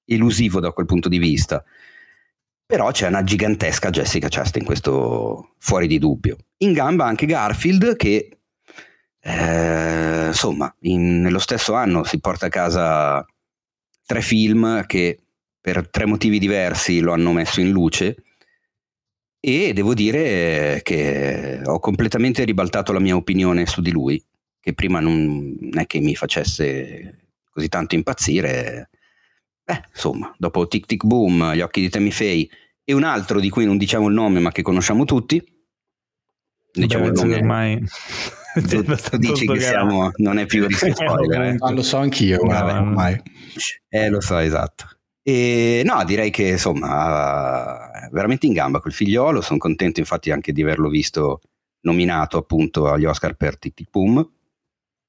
[0.07, 1.63] elusivo da quel punto di vista.
[2.69, 6.37] Però c'è una gigantesca Jessica Chastain, questo fuori di dubbio.
[6.59, 8.41] In gamba anche Garfield che
[9.21, 13.27] eh, insomma in, nello stesso anno si porta a casa
[14.05, 15.19] tre film che
[15.59, 18.17] per tre motivi diversi lo hanno messo in luce
[19.41, 24.23] e devo dire che ho completamente ribaltato la mia opinione su di lui,
[24.61, 28.91] che prima non è che mi facesse così tanto impazzire.
[29.69, 32.49] Beh, insomma, dopo Tic Tic Boom, Gli occhi di Tammy Faye
[32.83, 35.45] e un altro di cui non diciamo il nome ma che conosciamo tutti,
[36.73, 37.85] diciamo Beh, il nome ormai
[38.67, 41.43] tu, tu dici che siamo, non è più rischio spoiler.
[41.43, 41.57] Eh.
[41.59, 43.21] Ah, lo so anch'io, guarda, ormai.
[43.91, 44.87] Eh, lo so, esatto.
[45.23, 49.43] E no, direi che insomma, veramente in gamba quel figliolo.
[49.43, 51.41] Sono contento infatti anche di averlo visto
[51.83, 54.27] nominato appunto agli Oscar per Tic Tic Boom.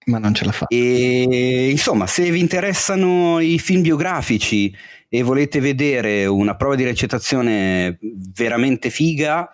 [0.06, 0.66] Ma non ce la fa.
[0.68, 4.74] E insomma, se vi interessano i film biografici
[5.08, 9.50] e volete vedere una prova di recitazione veramente figa,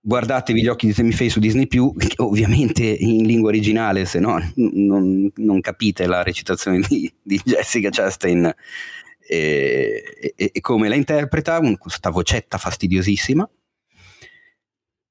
[0.00, 1.66] guardatevi gli occhi di Temi su Disney
[2.16, 8.54] ovviamente in lingua originale, se no non, non capite la recitazione di, di Jessica Chastain
[9.26, 13.48] e, e, e, come la interpreta, con questa vocetta fastidiosissima.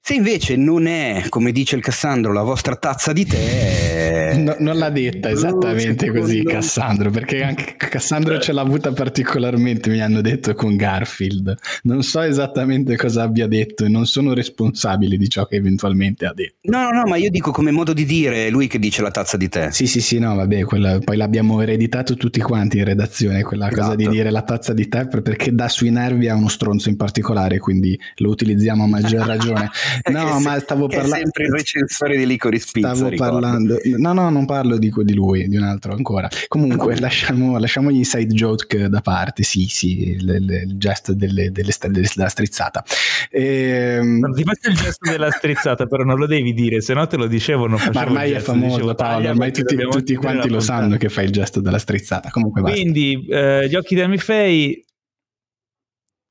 [0.06, 4.34] Se invece non è, come dice il Cassandro, la vostra tazza di tè...
[4.36, 10.02] No, non l'ha detta esattamente così Cassandro, perché anche Cassandro ce l'ha avuta particolarmente, mi
[10.02, 11.54] hanno detto, con Garfield.
[11.84, 16.34] Non so esattamente cosa abbia detto e non sono responsabile di ciò che eventualmente ha
[16.34, 16.56] detto.
[16.64, 19.10] No, no, no, ma io dico come modo di dire, è lui che dice la
[19.10, 19.70] tazza di tè.
[19.70, 23.80] Sì, sì, sì, no, vabbè, quella, poi l'abbiamo ereditato tutti quanti in redazione, quella esatto.
[23.80, 26.96] cosa di dire la tazza di tè, perché dà sui nervi a uno stronzo in
[26.96, 29.70] particolare, quindi lo utilizziamo a maggior ragione.
[30.10, 31.16] No, ma stavo parlando.
[31.16, 32.94] sempre il recensore di Licorice Pizza.
[32.94, 33.32] Stavo ricordo.
[33.32, 33.78] parlando.
[33.96, 36.28] No, no, non parlo di, di, lui, di un altro ancora.
[36.48, 39.42] Comunque, lasciamo, lasciamo, gli side joke da parte.
[39.42, 42.84] Sì, sì, le, il gesto delle, delle, della strizzata.
[43.30, 43.98] E...
[44.02, 47.16] Non ti faccio il gesto della strizzata, però non lo devi dire, se no te
[47.16, 47.66] lo dicevo.
[47.66, 49.28] Non ma ormai è famoso, Paolo.
[49.28, 52.30] Ormai tutti, tutti quanti lo sanno che fai il gesto della strizzata.
[52.30, 52.76] Comunque, basta.
[52.76, 54.84] Quindi, eh, gli occhi di Amifei.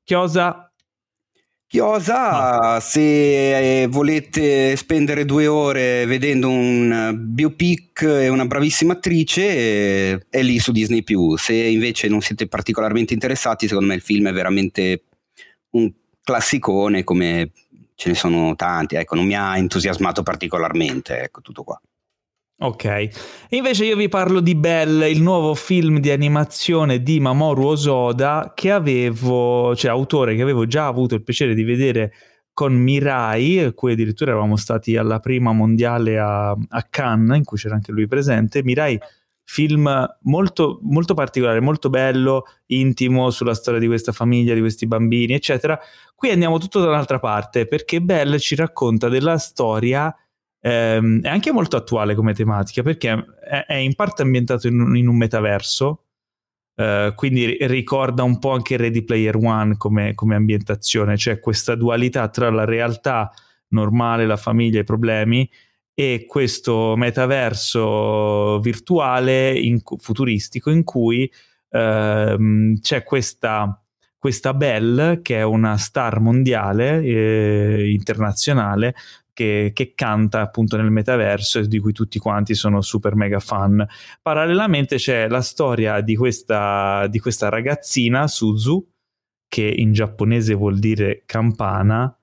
[0.04, 0.70] Chiosa
[1.66, 10.26] Chiosa, se eh, volete spendere due ore vedendo un biopic e una bravissima attrice, eh,
[10.30, 11.02] è lì su Disney
[11.36, 15.02] Se invece non siete particolarmente interessati, secondo me il film è veramente
[15.70, 17.50] un classicone, come
[17.96, 18.94] ce ne sono tanti.
[18.94, 21.80] Ecco, non mi ha entusiasmato particolarmente, ecco, tutto qua.
[22.56, 23.08] Ok,
[23.50, 28.70] invece io vi parlo di Belle, il nuovo film di animazione di Mamoru Osoda che
[28.70, 32.12] avevo, cioè autore che avevo già avuto il piacere di vedere
[32.52, 37.74] con Mirai, cui addirittura eravamo stati alla prima mondiale a, a Cannes, in cui c'era
[37.74, 38.62] anche lui presente.
[38.62, 39.00] Mirai,
[39.42, 45.34] film molto, molto particolare, molto bello, intimo sulla storia di questa famiglia, di questi bambini,
[45.34, 45.76] eccetera.
[46.14, 50.14] Qui andiamo tutto da un'altra parte perché Belle ci racconta della storia
[50.64, 55.08] ehm, è anche molto attuale come tematica perché è, è in parte ambientato in, in
[55.08, 56.04] un metaverso,
[56.76, 62.28] eh, quindi ricorda un po' anche Ready Player One come, come ambientazione, cioè questa dualità
[62.28, 63.30] tra la realtà
[63.68, 65.48] normale, la famiglia, i problemi
[65.92, 71.30] e questo metaverso virtuale in, futuristico in cui
[71.70, 73.80] ehm, c'è questa,
[74.18, 78.94] questa Belle che è una star mondiale eh, internazionale
[79.34, 83.86] che, che, canta appunto nel metaverso e di cui tutti quanti sono super mega fan.
[84.22, 88.88] Parallelamente c'è la storia di questa, di questa ragazzina, Suzu,
[89.46, 92.16] che in giapponese vuol dire campana,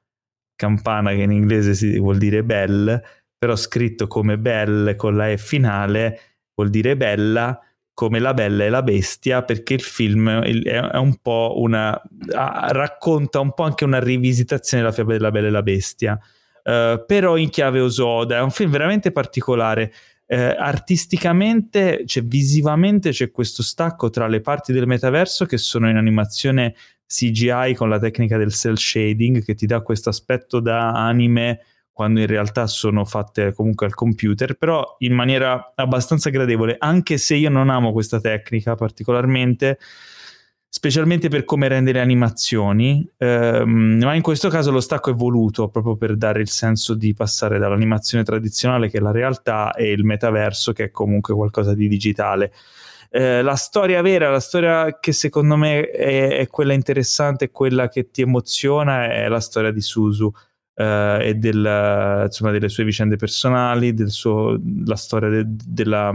[0.56, 3.04] campana che in inglese si, vuol dire belle,
[3.38, 6.20] però scritto come belle con la E finale
[6.56, 7.60] vuol dire bella
[7.94, 12.02] come La Bella e la Bestia, perché il film è un po' una.
[12.34, 16.20] racconta un po' anche una rivisitazione della fiaba della Bella e la Bestia.
[16.64, 18.38] Uh, però in chiave Osoda.
[18.38, 19.92] È un film veramente particolare.
[20.26, 25.98] Uh, artisticamente, cioè visivamente, c'è questo stacco tra le parti del metaverso che sono in
[25.98, 26.76] animazione
[27.06, 31.60] CGI con la tecnica del cell shading che ti dà questo aspetto da anime
[31.92, 37.36] quando in realtà sono fatte comunque al computer, però in maniera abbastanza gradevole, anche se
[37.36, 39.78] io non amo questa tecnica particolarmente
[40.74, 45.68] specialmente per come rende le animazioni, ehm, ma in questo caso lo stacco è voluto
[45.68, 50.06] proprio per dare il senso di passare dall'animazione tradizionale che è la realtà e il
[50.06, 52.54] metaverso che è comunque qualcosa di digitale.
[53.10, 58.10] Eh, la storia vera, la storia che secondo me è, è quella interessante, quella che
[58.10, 60.32] ti emoziona, è la storia di Suzu
[60.74, 66.14] eh, e del, insomma, delle sue vicende personali, del suo, la storia de, della,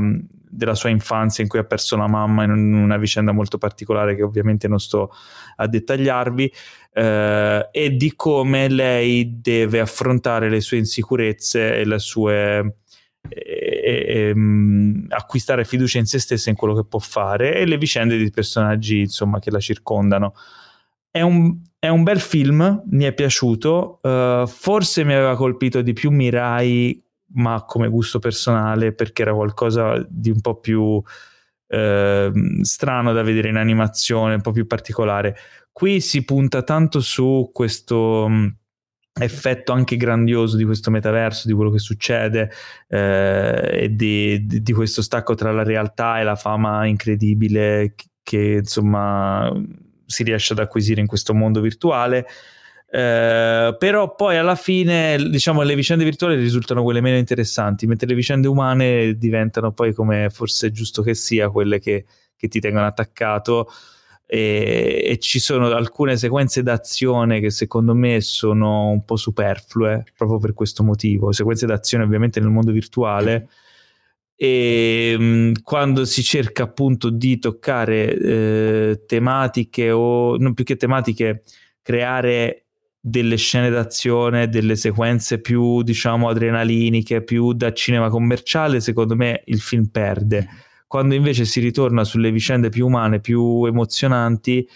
[0.57, 4.23] della, sua infanzia in cui ha perso la mamma in una vicenda molto particolare che
[4.23, 5.11] ovviamente non sto
[5.57, 6.53] a dettagliarvi,
[6.93, 12.77] eh, e di come lei deve affrontare le sue insicurezze e le sue...
[13.29, 17.77] E, e, um, acquistare fiducia in se stessa in quello che può fare e le
[17.77, 20.33] vicende di personaggi insomma che la circondano.
[21.11, 25.93] È un, è un bel film, mi è piaciuto, uh, forse mi aveva colpito di
[25.93, 27.03] più Mirai,
[27.35, 31.03] ma come gusto personale, perché era qualcosa di un po' più uh,
[32.63, 35.37] strano da vedere in animazione, un po' più particolare.
[35.73, 38.57] Qui si punta tanto su questo um,
[39.19, 42.51] effetto anche grandioso di questo metaverso, di quello che succede
[42.89, 48.05] eh, e di, di, di, questo stacco tra la realtà e la fama incredibile che,
[48.23, 49.51] che insomma
[50.05, 52.27] si riesce ad acquisire in questo mondo virtuale.
[52.89, 58.15] Eh, però poi alla fine diciamo le vicende virtuali risultano quelle meno interessanti mentre le
[58.15, 62.05] vicende umane diventano poi come forse è giusto che sia quelle che,
[62.37, 63.69] che ti tengono attaccato.
[64.29, 70.39] E, e, ci sono alcune sequenze d'azione che secondo me sono un po' superflue proprio
[70.39, 71.33] per questo motivo.
[71.33, 73.49] Sequenze d'azione ovviamente nel mondo virtuale.
[74.35, 81.43] E mm, quando si cerca appunto di toccare eh, tematiche o non più che tematiche
[81.83, 82.66] creare
[83.09, 89.61] delle scene d'azione delle sequenze più diciamo adrenaliniche più da cinema commerciale secondo me il
[89.61, 90.49] film perde.
[90.89, 94.69] Quando invece si ritorna sulle vicende più umane più emozionanti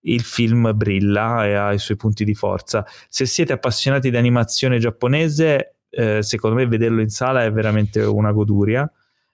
[0.00, 2.84] il film brilla e ha i suoi punti di forza.
[3.08, 8.32] Se siete appassionati di animazione giapponese eh, secondo me vederlo in sala è veramente una
[8.32, 8.90] goduria.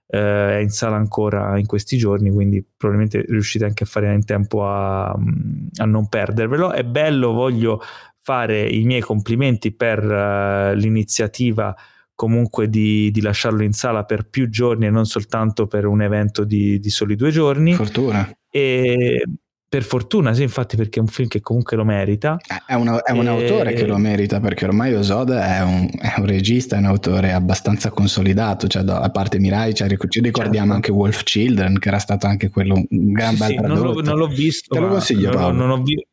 [0.07, 4.27] Eh, è in sala ancora in questi giorni, quindi probabilmente riuscite anche a fare in
[4.27, 6.73] tempo a, a non perdervelo.
[6.73, 7.81] È bello, voglio
[8.23, 11.75] fare i miei complimenti per uh, l'iniziativa
[12.15, 16.44] comunque di, di, lasciarlo in sala per più giorni e non soltanto per un evento
[16.44, 17.75] di, di soli due giorni.
[17.75, 18.31] Fortuna.
[18.49, 19.25] E
[19.73, 22.36] per fortuna, sì, infatti, perché è un film che comunque lo merita.
[22.47, 23.28] Eh, è, una, è un e...
[23.28, 27.33] autore che lo merita, perché ormai Osoda è un, è un, regista, è un autore
[27.33, 30.75] abbastanza consolidato, cioè, a parte Mirai, cioè, ci ricordiamo certo.
[30.75, 34.01] anche Wolf Children, che era stato anche quello un gran sì, bel sì, non, l'ho,
[34.02, 34.75] non l'ho visto.
[34.75, 35.57] Te lo consiglio, non, Paolo.
[35.57, 36.07] Non ho vi-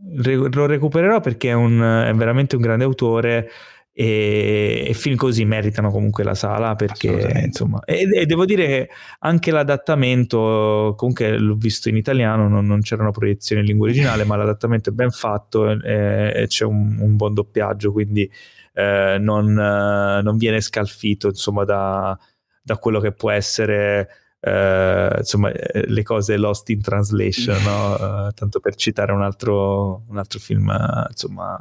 [0.00, 3.50] lo recupererò perché è, un, è veramente un grande autore
[3.92, 8.88] e, e, film così meritano comunque la sala perché insomma e, e, devo dire che
[9.20, 14.36] anche l'adattamento comunque l'ho visto in italiano non, non c'erano proiezioni in lingua originale ma
[14.36, 18.30] l'adattamento è ben fatto e, e c'è un, un, buon doppiaggio quindi
[18.74, 22.16] eh, non, non, viene scalfito insomma da,
[22.62, 24.08] da, quello che può essere
[24.40, 27.96] eh, insomma eh, le cose lost in translation no?
[28.28, 30.72] Eh, tanto per citare un altro, un altro film
[31.08, 31.60] insomma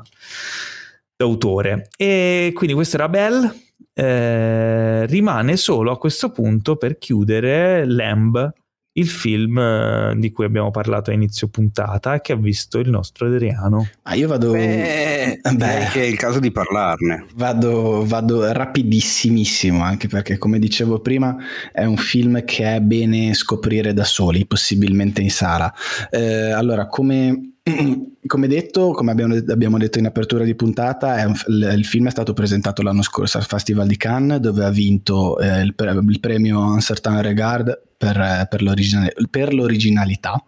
[1.16, 1.90] d'autore.
[1.98, 3.54] E quindi questo era Bell.
[3.94, 8.54] Eh, rimane solo a questo punto per chiudere Lamb,
[8.98, 13.28] il film eh, di cui abbiamo parlato a inizio puntata che ha visto il nostro
[13.28, 13.88] Adriano.
[14.04, 14.52] Ah, io vado.
[14.52, 17.26] Beh, beh, che è il caso di parlarne.
[17.36, 21.36] Vado, vado rapidissimissimo, anche perché, come dicevo prima,
[21.72, 25.72] è un film che è bene scoprire da soli, possibilmente in sala.
[26.10, 27.54] Eh, allora, come
[28.26, 32.34] come detto, come abbiamo, abbiamo, detto in apertura di puntata, un, il film è stato
[32.34, 36.80] presentato l'anno scorso al Festival di Cannes dove ha vinto eh, il, il, premio Un
[36.80, 40.44] Certain Regard per, per, per l'originalità.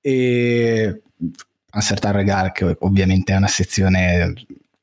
[0.00, 1.02] E
[1.72, 4.32] Un Certain Regard, che ovviamente è una sezione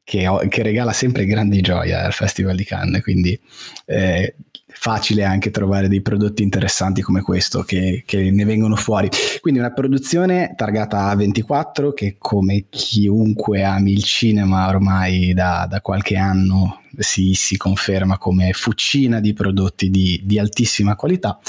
[0.03, 3.39] che, che, regala sempre grandi gioie al Festival di Cannes, quindi
[3.85, 4.35] eh,
[4.73, 9.09] facile anche trovare dei prodotti interessanti come questo che, che, ne vengono fuori.
[9.39, 16.17] Quindi una produzione targata A24 che come chiunque ami il cinema ormai da, da qualche
[16.17, 21.39] anno si, si, conferma come fucina di prodotti di, di, altissima qualità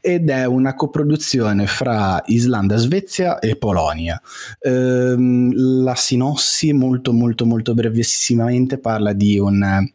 [0.00, 4.20] ed è una coproduzione fra Islanda, Svezia e Polonia.
[4.60, 9.94] Ehm, la sinossi molto molto molto brevissimamente parla di un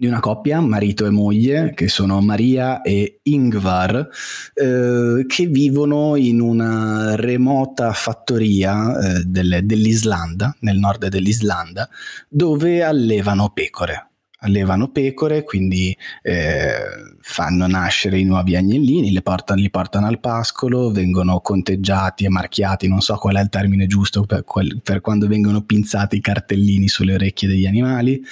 [0.00, 4.08] di una coppia, marito e moglie, che sono Maria e Ingvar,
[4.54, 11.86] eh, che vivono in una remota fattoria eh, delle, dell'Islanda, nel nord dell'Islanda,
[12.30, 14.09] dove allevano pecore
[14.40, 16.72] allevano pecore, quindi eh,
[17.20, 22.88] fanno nascere i nuovi agnellini, li portano, li portano, al pascolo, vengono conteggiati e marchiati,
[22.88, 24.44] non so qual è il termine giusto per,
[24.82, 28.22] per quando vengono pinzati i cartellini sulle orecchie degli animali,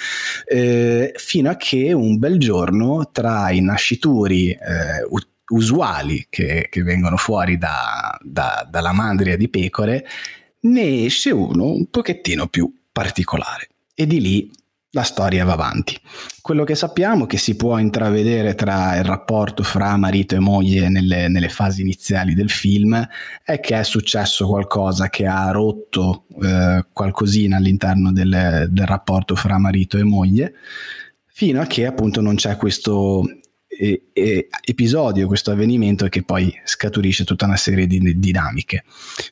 [0.45, 4.57] eh, fino a che un bel giorno tra i nascituri eh,
[5.49, 10.05] usuali che, che vengono fuori da, da, dalla mandria di pecore,
[10.61, 13.69] ne esce uno un pochettino più particolare.
[13.93, 14.51] E di lì
[14.91, 15.99] la storia va avanti.
[16.41, 21.27] Quello che sappiamo che si può intravedere tra il rapporto fra marito e moglie nelle,
[21.27, 23.07] nelle fasi iniziali del film
[23.43, 29.59] è che è successo qualcosa che ha rotto eh, qualcosina all'interno del, del rapporto fra
[29.59, 30.53] marito e moglie
[31.39, 33.23] fino a che appunto non c'è questo
[33.79, 38.83] eh, episodio, questo avvenimento che poi scaturisce tutta una serie di dinamiche.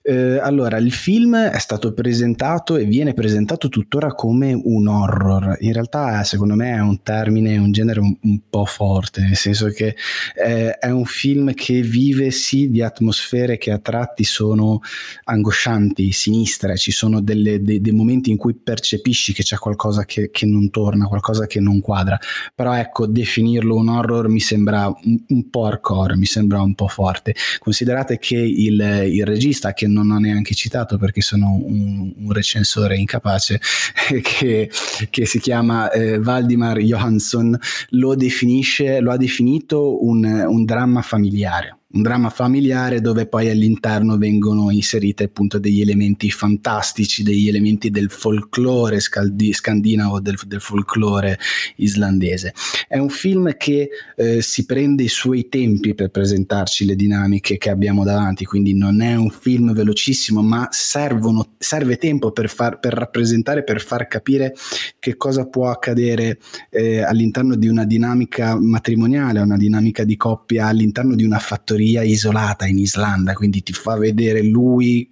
[0.02, 5.58] Eh, allora, il film è stato presentato e viene presentato tuttora come un horror.
[5.60, 9.68] In realtà, secondo me, è un termine, un genere un, un po' forte, nel senso
[9.68, 9.96] che
[10.36, 14.80] eh, è un film che vive sì di atmosfere che a tratti sono
[15.26, 20.30] angoscianti, sinistre, ci sono delle, de, dei momenti in cui percepisci che c'è qualcosa che,
[20.32, 22.18] che non torna, qualcosa che non quadra.
[22.56, 26.88] Però ecco, definirlo un horror mi sembra un, un, po' hardcore, mi sembra un po'
[26.88, 27.34] forte.
[27.58, 28.80] Considerate che il,
[29.12, 33.60] il regista, che non ho neanche citato perché sono un, un recensore incapace,
[34.22, 34.70] che,
[35.10, 37.58] che si chiama eh, Valdimar Johansson,
[37.90, 44.18] lo definisce, lo ha definito un, un dramma familiare un dramma familiare dove poi all'interno
[44.18, 51.40] vengono inseriti appunto degli elementi fantastici, degli elementi del folklore scaldi- scandinavo, del, del, folklore
[51.78, 52.54] islandese.
[52.88, 57.72] È un film che eh, si prende i suoi tempi per presentarci le dinamiche che
[57.72, 62.94] abbiamo davanti, quindi non è un film velocissimo, ma servono, serve tempo per, far, per
[62.94, 64.54] rappresentare, per far capire
[65.00, 66.38] che cosa può accadere
[66.70, 72.04] eh, all'interno di una dinamica matrimoniale, una dinamica di coppia all'interno di una fattoria fattoria
[72.04, 75.10] isolata in Islanda, quindi ti fa vedere lui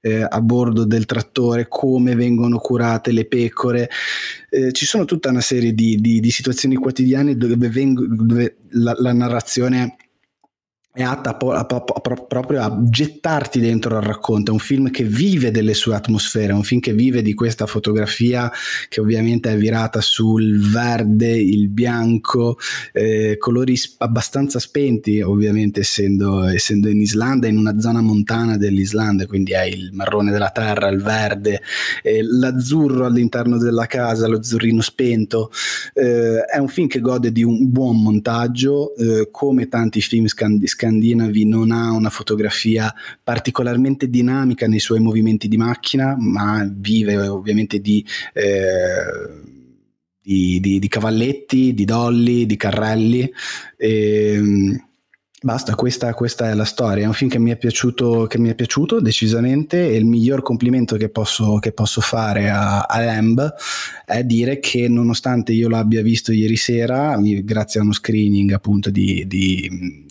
[0.00, 3.90] eh, a bordo del trattore, come vengono curate le pecore.
[4.48, 8.94] Eh, ci sono tutta una serie di, di, di situazioni quotidiane dove, vengo, dove la,
[8.98, 9.96] la narrazione
[10.98, 14.50] è atta po- a, po- proprio a gettarti dentro al racconto.
[14.50, 17.66] È un film che vive delle sue atmosfere, è un film che vive di questa
[17.66, 18.50] fotografia
[18.88, 22.58] che ovviamente è virata sul verde, il bianco,
[22.92, 29.52] eh, colori abbastanza spenti, ovviamente essendo, essendo, in Islanda, in una zona montana dell'Islanda, quindi
[29.52, 31.62] è il marrone della terra, il verde,
[32.02, 35.52] eh, l'azzurro all'interno della casa, lo azzurrino spento.
[35.94, 40.86] Eh, è un film che gode di un buon montaggio, eh, come tanti film scandinavi
[40.88, 42.92] scandinavi non ha una fotografia
[43.22, 48.04] particolarmente dinamica nei suoi movimenti di macchina, ma vive ovviamente di...
[48.32, 49.46] Eh,
[50.28, 53.32] di, di, di, cavalletti, di dolly, di carrelli.
[53.78, 54.88] E, ehm,
[55.40, 57.04] Basta, questa, questa, è la storia.
[57.04, 60.42] È un film che mi è piaciuto, che mi è piaciuto decisamente e il miglior
[60.42, 63.54] complimento che posso, che posso fare a, a Lamb
[64.04, 69.24] è dire che nonostante io l'abbia visto ieri sera, grazie a uno screening appunto di,
[69.28, 70.06] di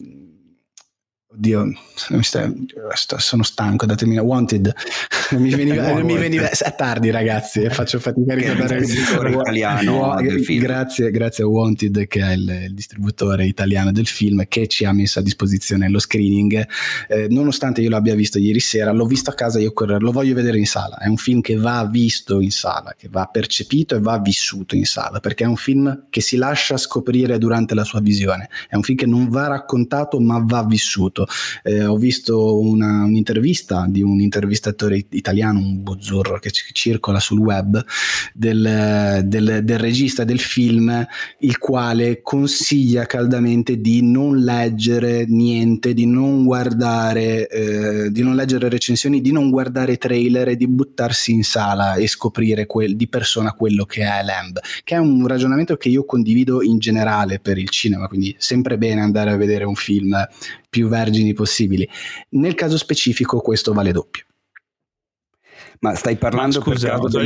[1.40, 4.74] Dio, sono stanco, datemi Wanted.
[5.38, 10.44] mi veniva, mi veniva, è tardi ragazzi, faccio fatica a ricordare il distributore italiano del
[10.44, 10.64] film.
[10.64, 14.92] Grazie, grazie a Wanted che è il, il, distributore italiano del film che ci ha
[14.94, 16.68] messo a disposizione lo screening.
[17.08, 20.58] Eh, nonostante io l'abbia visto ieri sera, l'ho visto a casa, io lo voglio vedere
[20.58, 20.98] in sala.
[20.98, 24.86] È un film che va visto in sala, che va percepito e va vissuto in
[24.86, 28.50] sala, perché è un film che si lascia scoprire durante la sua visione.
[28.68, 31.26] È un film che non va raccontato ma va vissuto
[31.64, 37.84] eh, ho visto una, un'intervista di un intervistatore italiano, un bozzurro che circola sul web,
[38.34, 41.06] del, del, del regista del film,
[41.40, 48.70] il quale consiglia caldamente di non leggere niente, di non guardare, eh, di non leggere
[48.70, 53.54] recensioni, di non guardare trailer e di buttarsi in sala e scoprire quel, di persona
[53.54, 57.70] quello che è Lamb, che è un ragionamento che io condivido in generale per il
[57.70, 60.16] cinema, quindi sempre bene andare a vedere un film
[60.78, 61.90] più vergini possibili.
[62.30, 64.26] Nel caso specifico questo vale doppio.
[65.80, 67.20] Ma stai parlando Ma scusa, per caso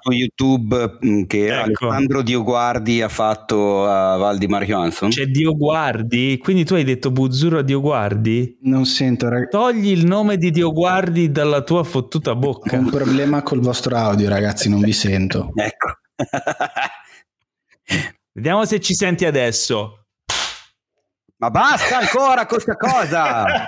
[0.00, 1.88] su YouTube mm, che ecco.
[1.88, 5.10] Alessandro Dioguardi ha fatto a Valdimar Johansson?
[5.10, 6.38] C'è Dioguardi?
[6.38, 8.58] Quindi tu hai detto Buzzuro a Dioguardi?
[8.62, 9.50] Non sento, ragazzi.
[9.50, 12.76] Togli il nome di Dioguardi dalla tua fottuta bocca.
[12.76, 15.52] Ho un problema col vostro audio, ragazzi, non vi sento.
[15.56, 15.98] ecco.
[18.32, 20.01] Vediamo se ci senti adesso.
[21.42, 23.66] Ma basta ancora questa cosa!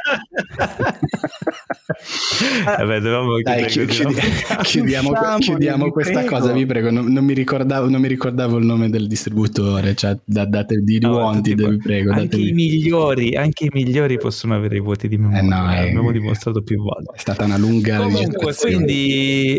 [2.65, 4.15] Vabbè, dovevamo Dai, chiudi, chiudi,
[4.63, 6.37] chiudiamo, chiudiamo questa prego.
[6.37, 6.93] cosa, vi prego.
[6.93, 11.01] Non, non, mi ricordavo, non, mi ricordavo, il nome del distributore, cioè da, date di
[11.01, 12.13] no, Wanted, vi prego.
[12.13, 15.85] Anche i, migliori, anche i migliori possono avere i voti di memoria, eh no, è,
[15.87, 17.11] l'abbiamo dimostrato più volte.
[17.17, 19.59] È stata una lunga Comunque, quindi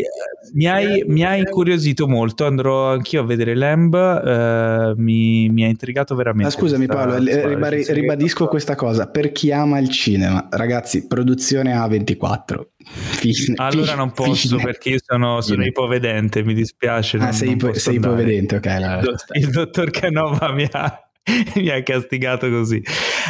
[0.56, 5.68] mi, hai, mi hai incuriosito molto, andrò anch'io a vedere Lamb, eh, mi, mi ha
[5.68, 6.44] intrigato veramente.
[6.44, 12.60] Ma scusami Paolo, ribari, ribadisco questa cosa, per chi ama il cinema, ragazzi, produzione A24.
[12.86, 14.62] Fine, allora non posso fine.
[14.62, 17.18] perché io sono, sono ipovedente, mi dispiace.
[17.18, 18.64] Ah, sei, ipo, sei ipovedente, ok.
[18.64, 21.05] Il, il dottor Canova mi ha
[21.56, 22.82] mi ha castigato così.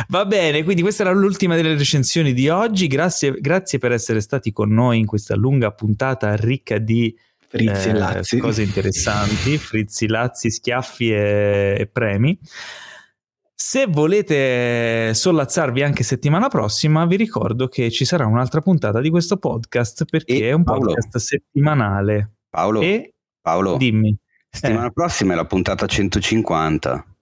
[0.08, 2.86] Va bene, quindi questa era l'ultima delle recensioni di oggi.
[2.86, 7.14] Grazie, grazie per essere stati con noi in questa lunga puntata ricca di
[7.48, 8.38] Frizzi eh, e Lazzi.
[8.38, 12.38] cose interessanti, frizzi, lazzi, schiaffi e, e premi.
[13.58, 19.38] Se volete sollazzarvi anche settimana prossima, vi ricordo che ci sarà un'altra puntata di questo
[19.38, 22.34] podcast perché e è un Paolo, podcast settimanale.
[22.50, 24.14] Paolo, e Paolo dimmi.
[24.50, 24.92] Settimana eh.
[24.92, 27.15] prossima è la puntata 150.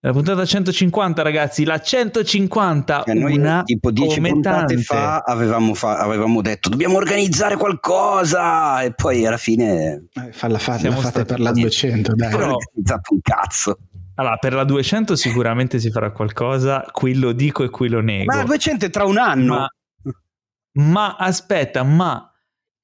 [0.00, 3.02] La puntata 150, ragazzi, la 150.
[3.06, 8.92] Cioè noi una tipo 10 puntate fa avevamo, fa avevamo, detto dobbiamo organizzare qualcosa e
[8.92, 10.08] poi alla fine...
[10.12, 12.30] Eh, falla fate, la fate per la 200, dai.
[12.30, 12.54] Però...
[12.54, 13.78] organizzato un cazzo.
[14.14, 18.32] Allora, per la 200 sicuramente si farà qualcosa, qui lo dico e qui lo nego.
[18.32, 19.54] Ma la 200 è tra un anno.
[19.54, 19.68] Ma,
[20.72, 22.30] ma aspetta, ma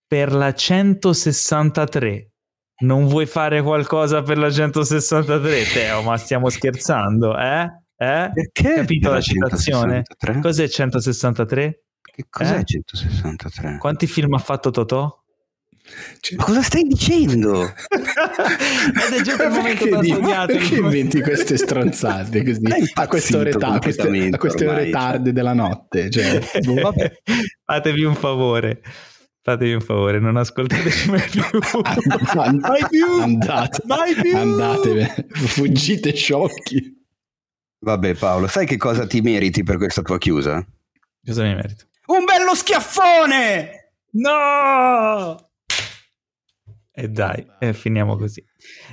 [0.06, 2.31] per la 163
[2.80, 6.02] non vuoi fare qualcosa per la 163, Teo?
[6.02, 7.62] Ma stiamo scherzando, eh?
[7.96, 8.30] Eh?
[8.34, 8.74] Perché?
[8.74, 10.02] Capito la citazione?
[10.18, 10.40] 163?
[10.40, 11.82] Cos'è 163?
[12.00, 12.64] Che cos'è eh?
[12.64, 13.78] 163?
[13.78, 15.20] Quanti film ha fatto Totò?
[16.36, 17.62] Ma cosa stai dicendo?
[17.90, 20.52] Ed è già il momento da sbagliato.
[20.52, 22.60] Perché inventi queste stronzate così
[22.94, 25.32] a queste ore, ta- queste, a queste ore tarde cioè.
[25.32, 26.10] della notte?
[26.10, 26.94] Cioè, boh.
[27.64, 28.80] Fatevi un favore
[29.44, 31.42] Fatevi un favore, non ascoltateci mai più.
[32.60, 33.06] mai più.
[33.20, 34.36] Andate, mai più.
[34.36, 37.04] Andatevene, fuggite sciocchi.
[37.80, 40.64] Vabbè Paolo, sai che cosa ti meriti per questa tua chiusa?
[41.24, 41.86] Cosa mi merito?
[42.06, 43.94] Un bello schiaffone!
[44.12, 45.50] No!
[46.94, 48.44] E dai, eh, finiamo così.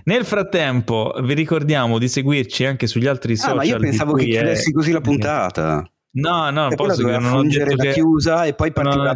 [0.06, 3.52] Nel frattempo vi ricordiamo di seguirci anche sugli altri social.
[3.52, 4.74] Ah, ma io pensavo che chiudessi è...
[4.74, 5.88] così la puntata.
[6.12, 7.92] No, no, posso che non ho detto che...
[7.92, 9.12] chiusa e poi partiva.
[9.12, 9.14] No.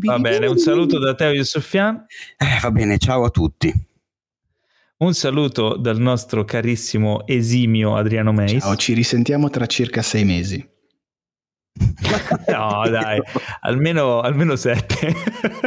[0.00, 2.04] Va bene, un saluto da Teo Yusufian.
[2.36, 3.72] Eh, va bene, ciao a tutti.
[4.98, 8.62] Un saluto dal nostro carissimo esimio Adriano Meis.
[8.62, 10.71] Ciao, ci risentiamo tra circa sei mesi.
[12.48, 13.20] no, dai,
[13.60, 15.14] almeno, almeno sette.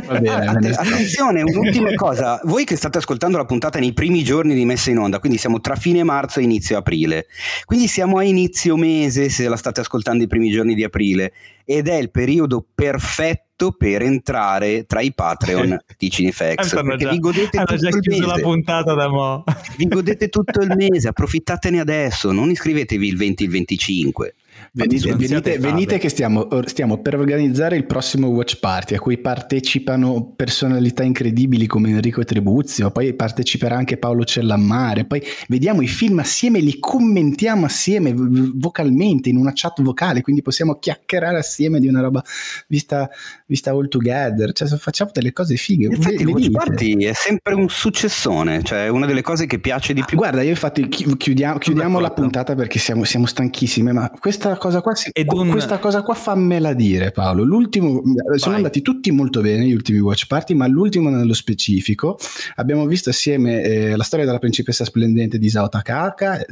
[0.06, 2.40] Va bene, ah, attenzione, un'ultima cosa.
[2.44, 5.60] Voi che state ascoltando la puntata nei primi giorni di messa in onda, quindi siamo
[5.60, 7.26] tra fine marzo e inizio aprile.
[7.66, 11.34] Quindi siamo a inizio mese se la state ascoltando i primi giorni di aprile
[11.66, 17.20] ed è il periodo perfetto per entrare tra i Patreon di Cinefx perché già, vi
[17.20, 18.26] godete tutto già il mese.
[18.26, 19.44] la puntata da mo.
[19.78, 24.36] vi godete tutto il mese, approfittatene adesso, non iscrivetevi il 20 il 25.
[24.72, 30.34] Venite, venite, venite che stiamo, stiamo, per organizzare il prossimo Watch Party a cui partecipano
[30.36, 36.60] personalità incredibili come Enrico Trebuzio, poi parteciperà anche Paolo Cellammare, poi vediamo i film assieme,
[36.60, 42.22] li commentiamo assieme vocalmente in una chat vocale, quindi possiamo chiacchierare assieme di una roba
[42.68, 43.10] vista,
[43.46, 45.86] vista all together, cioè facciamo delle cose fighe.
[45.86, 50.04] Infatti il Watch Party è sempre un successone, cioè una delle cose che piace di
[50.06, 50.18] più.
[50.18, 54.96] Guarda, io infatti chiudiamo, chiudiamo la puntata perché siamo, siamo stanchissimi, ma questa cosa qua,
[54.96, 55.50] si, un...
[55.50, 57.44] questa cosa qua fammela dire Paolo.
[57.44, 58.40] L'ultimo, Vai.
[58.40, 62.18] sono andati tutti molto bene gli ultimi watch party, ma l'ultimo nello specifico
[62.56, 66.46] abbiamo visto assieme eh, la storia della principessa splendente di Isao Takata,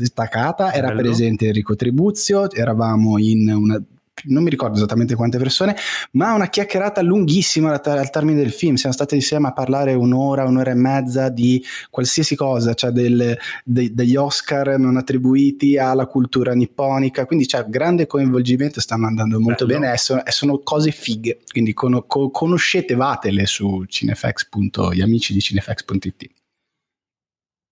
[0.74, 1.02] era Bello.
[1.02, 3.82] presente Enrico Tribuzio, eravamo in una
[4.26, 5.76] non mi ricordo esattamente quante persone,
[6.12, 8.76] ma una chiacchierata lunghissima al, al, termine del film.
[8.76, 13.94] Siamo stati insieme a parlare un'ora, un'ora e mezza di qualsiasi cosa, cioè del, de,
[13.94, 17.26] degli Oscar non attribuiti alla cultura nipponica.
[17.26, 19.80] Quindi c'è grande coinvolgimento, stanno andando molto Bello.
[19.80, 21.40] bene e sono, e sono, cose fighe.
[21.52, 24.48] Quindi con, con, conoscete, vatele su cinefax.
[24.94, 26.30] gli amici di cinefax.it.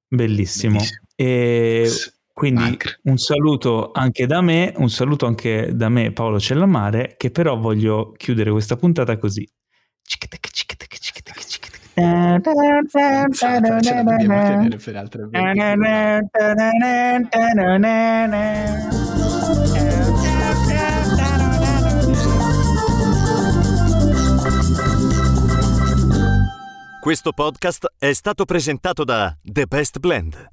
[0.07, 0.77] Bellissimo.
[0.77, 0.99] Bellissimo.
[1.15, 1.89] E
[2.33, 2.99] quindi Macre.
[3.03, 8.13] un saluto anche da me, un saluto anche da me Paolo Cellamare, che però voglio
[8.17, 9.47] chiudere questa puntata così.
[27.01, 30.51] Questo podcast è stato presentato da The Best Blend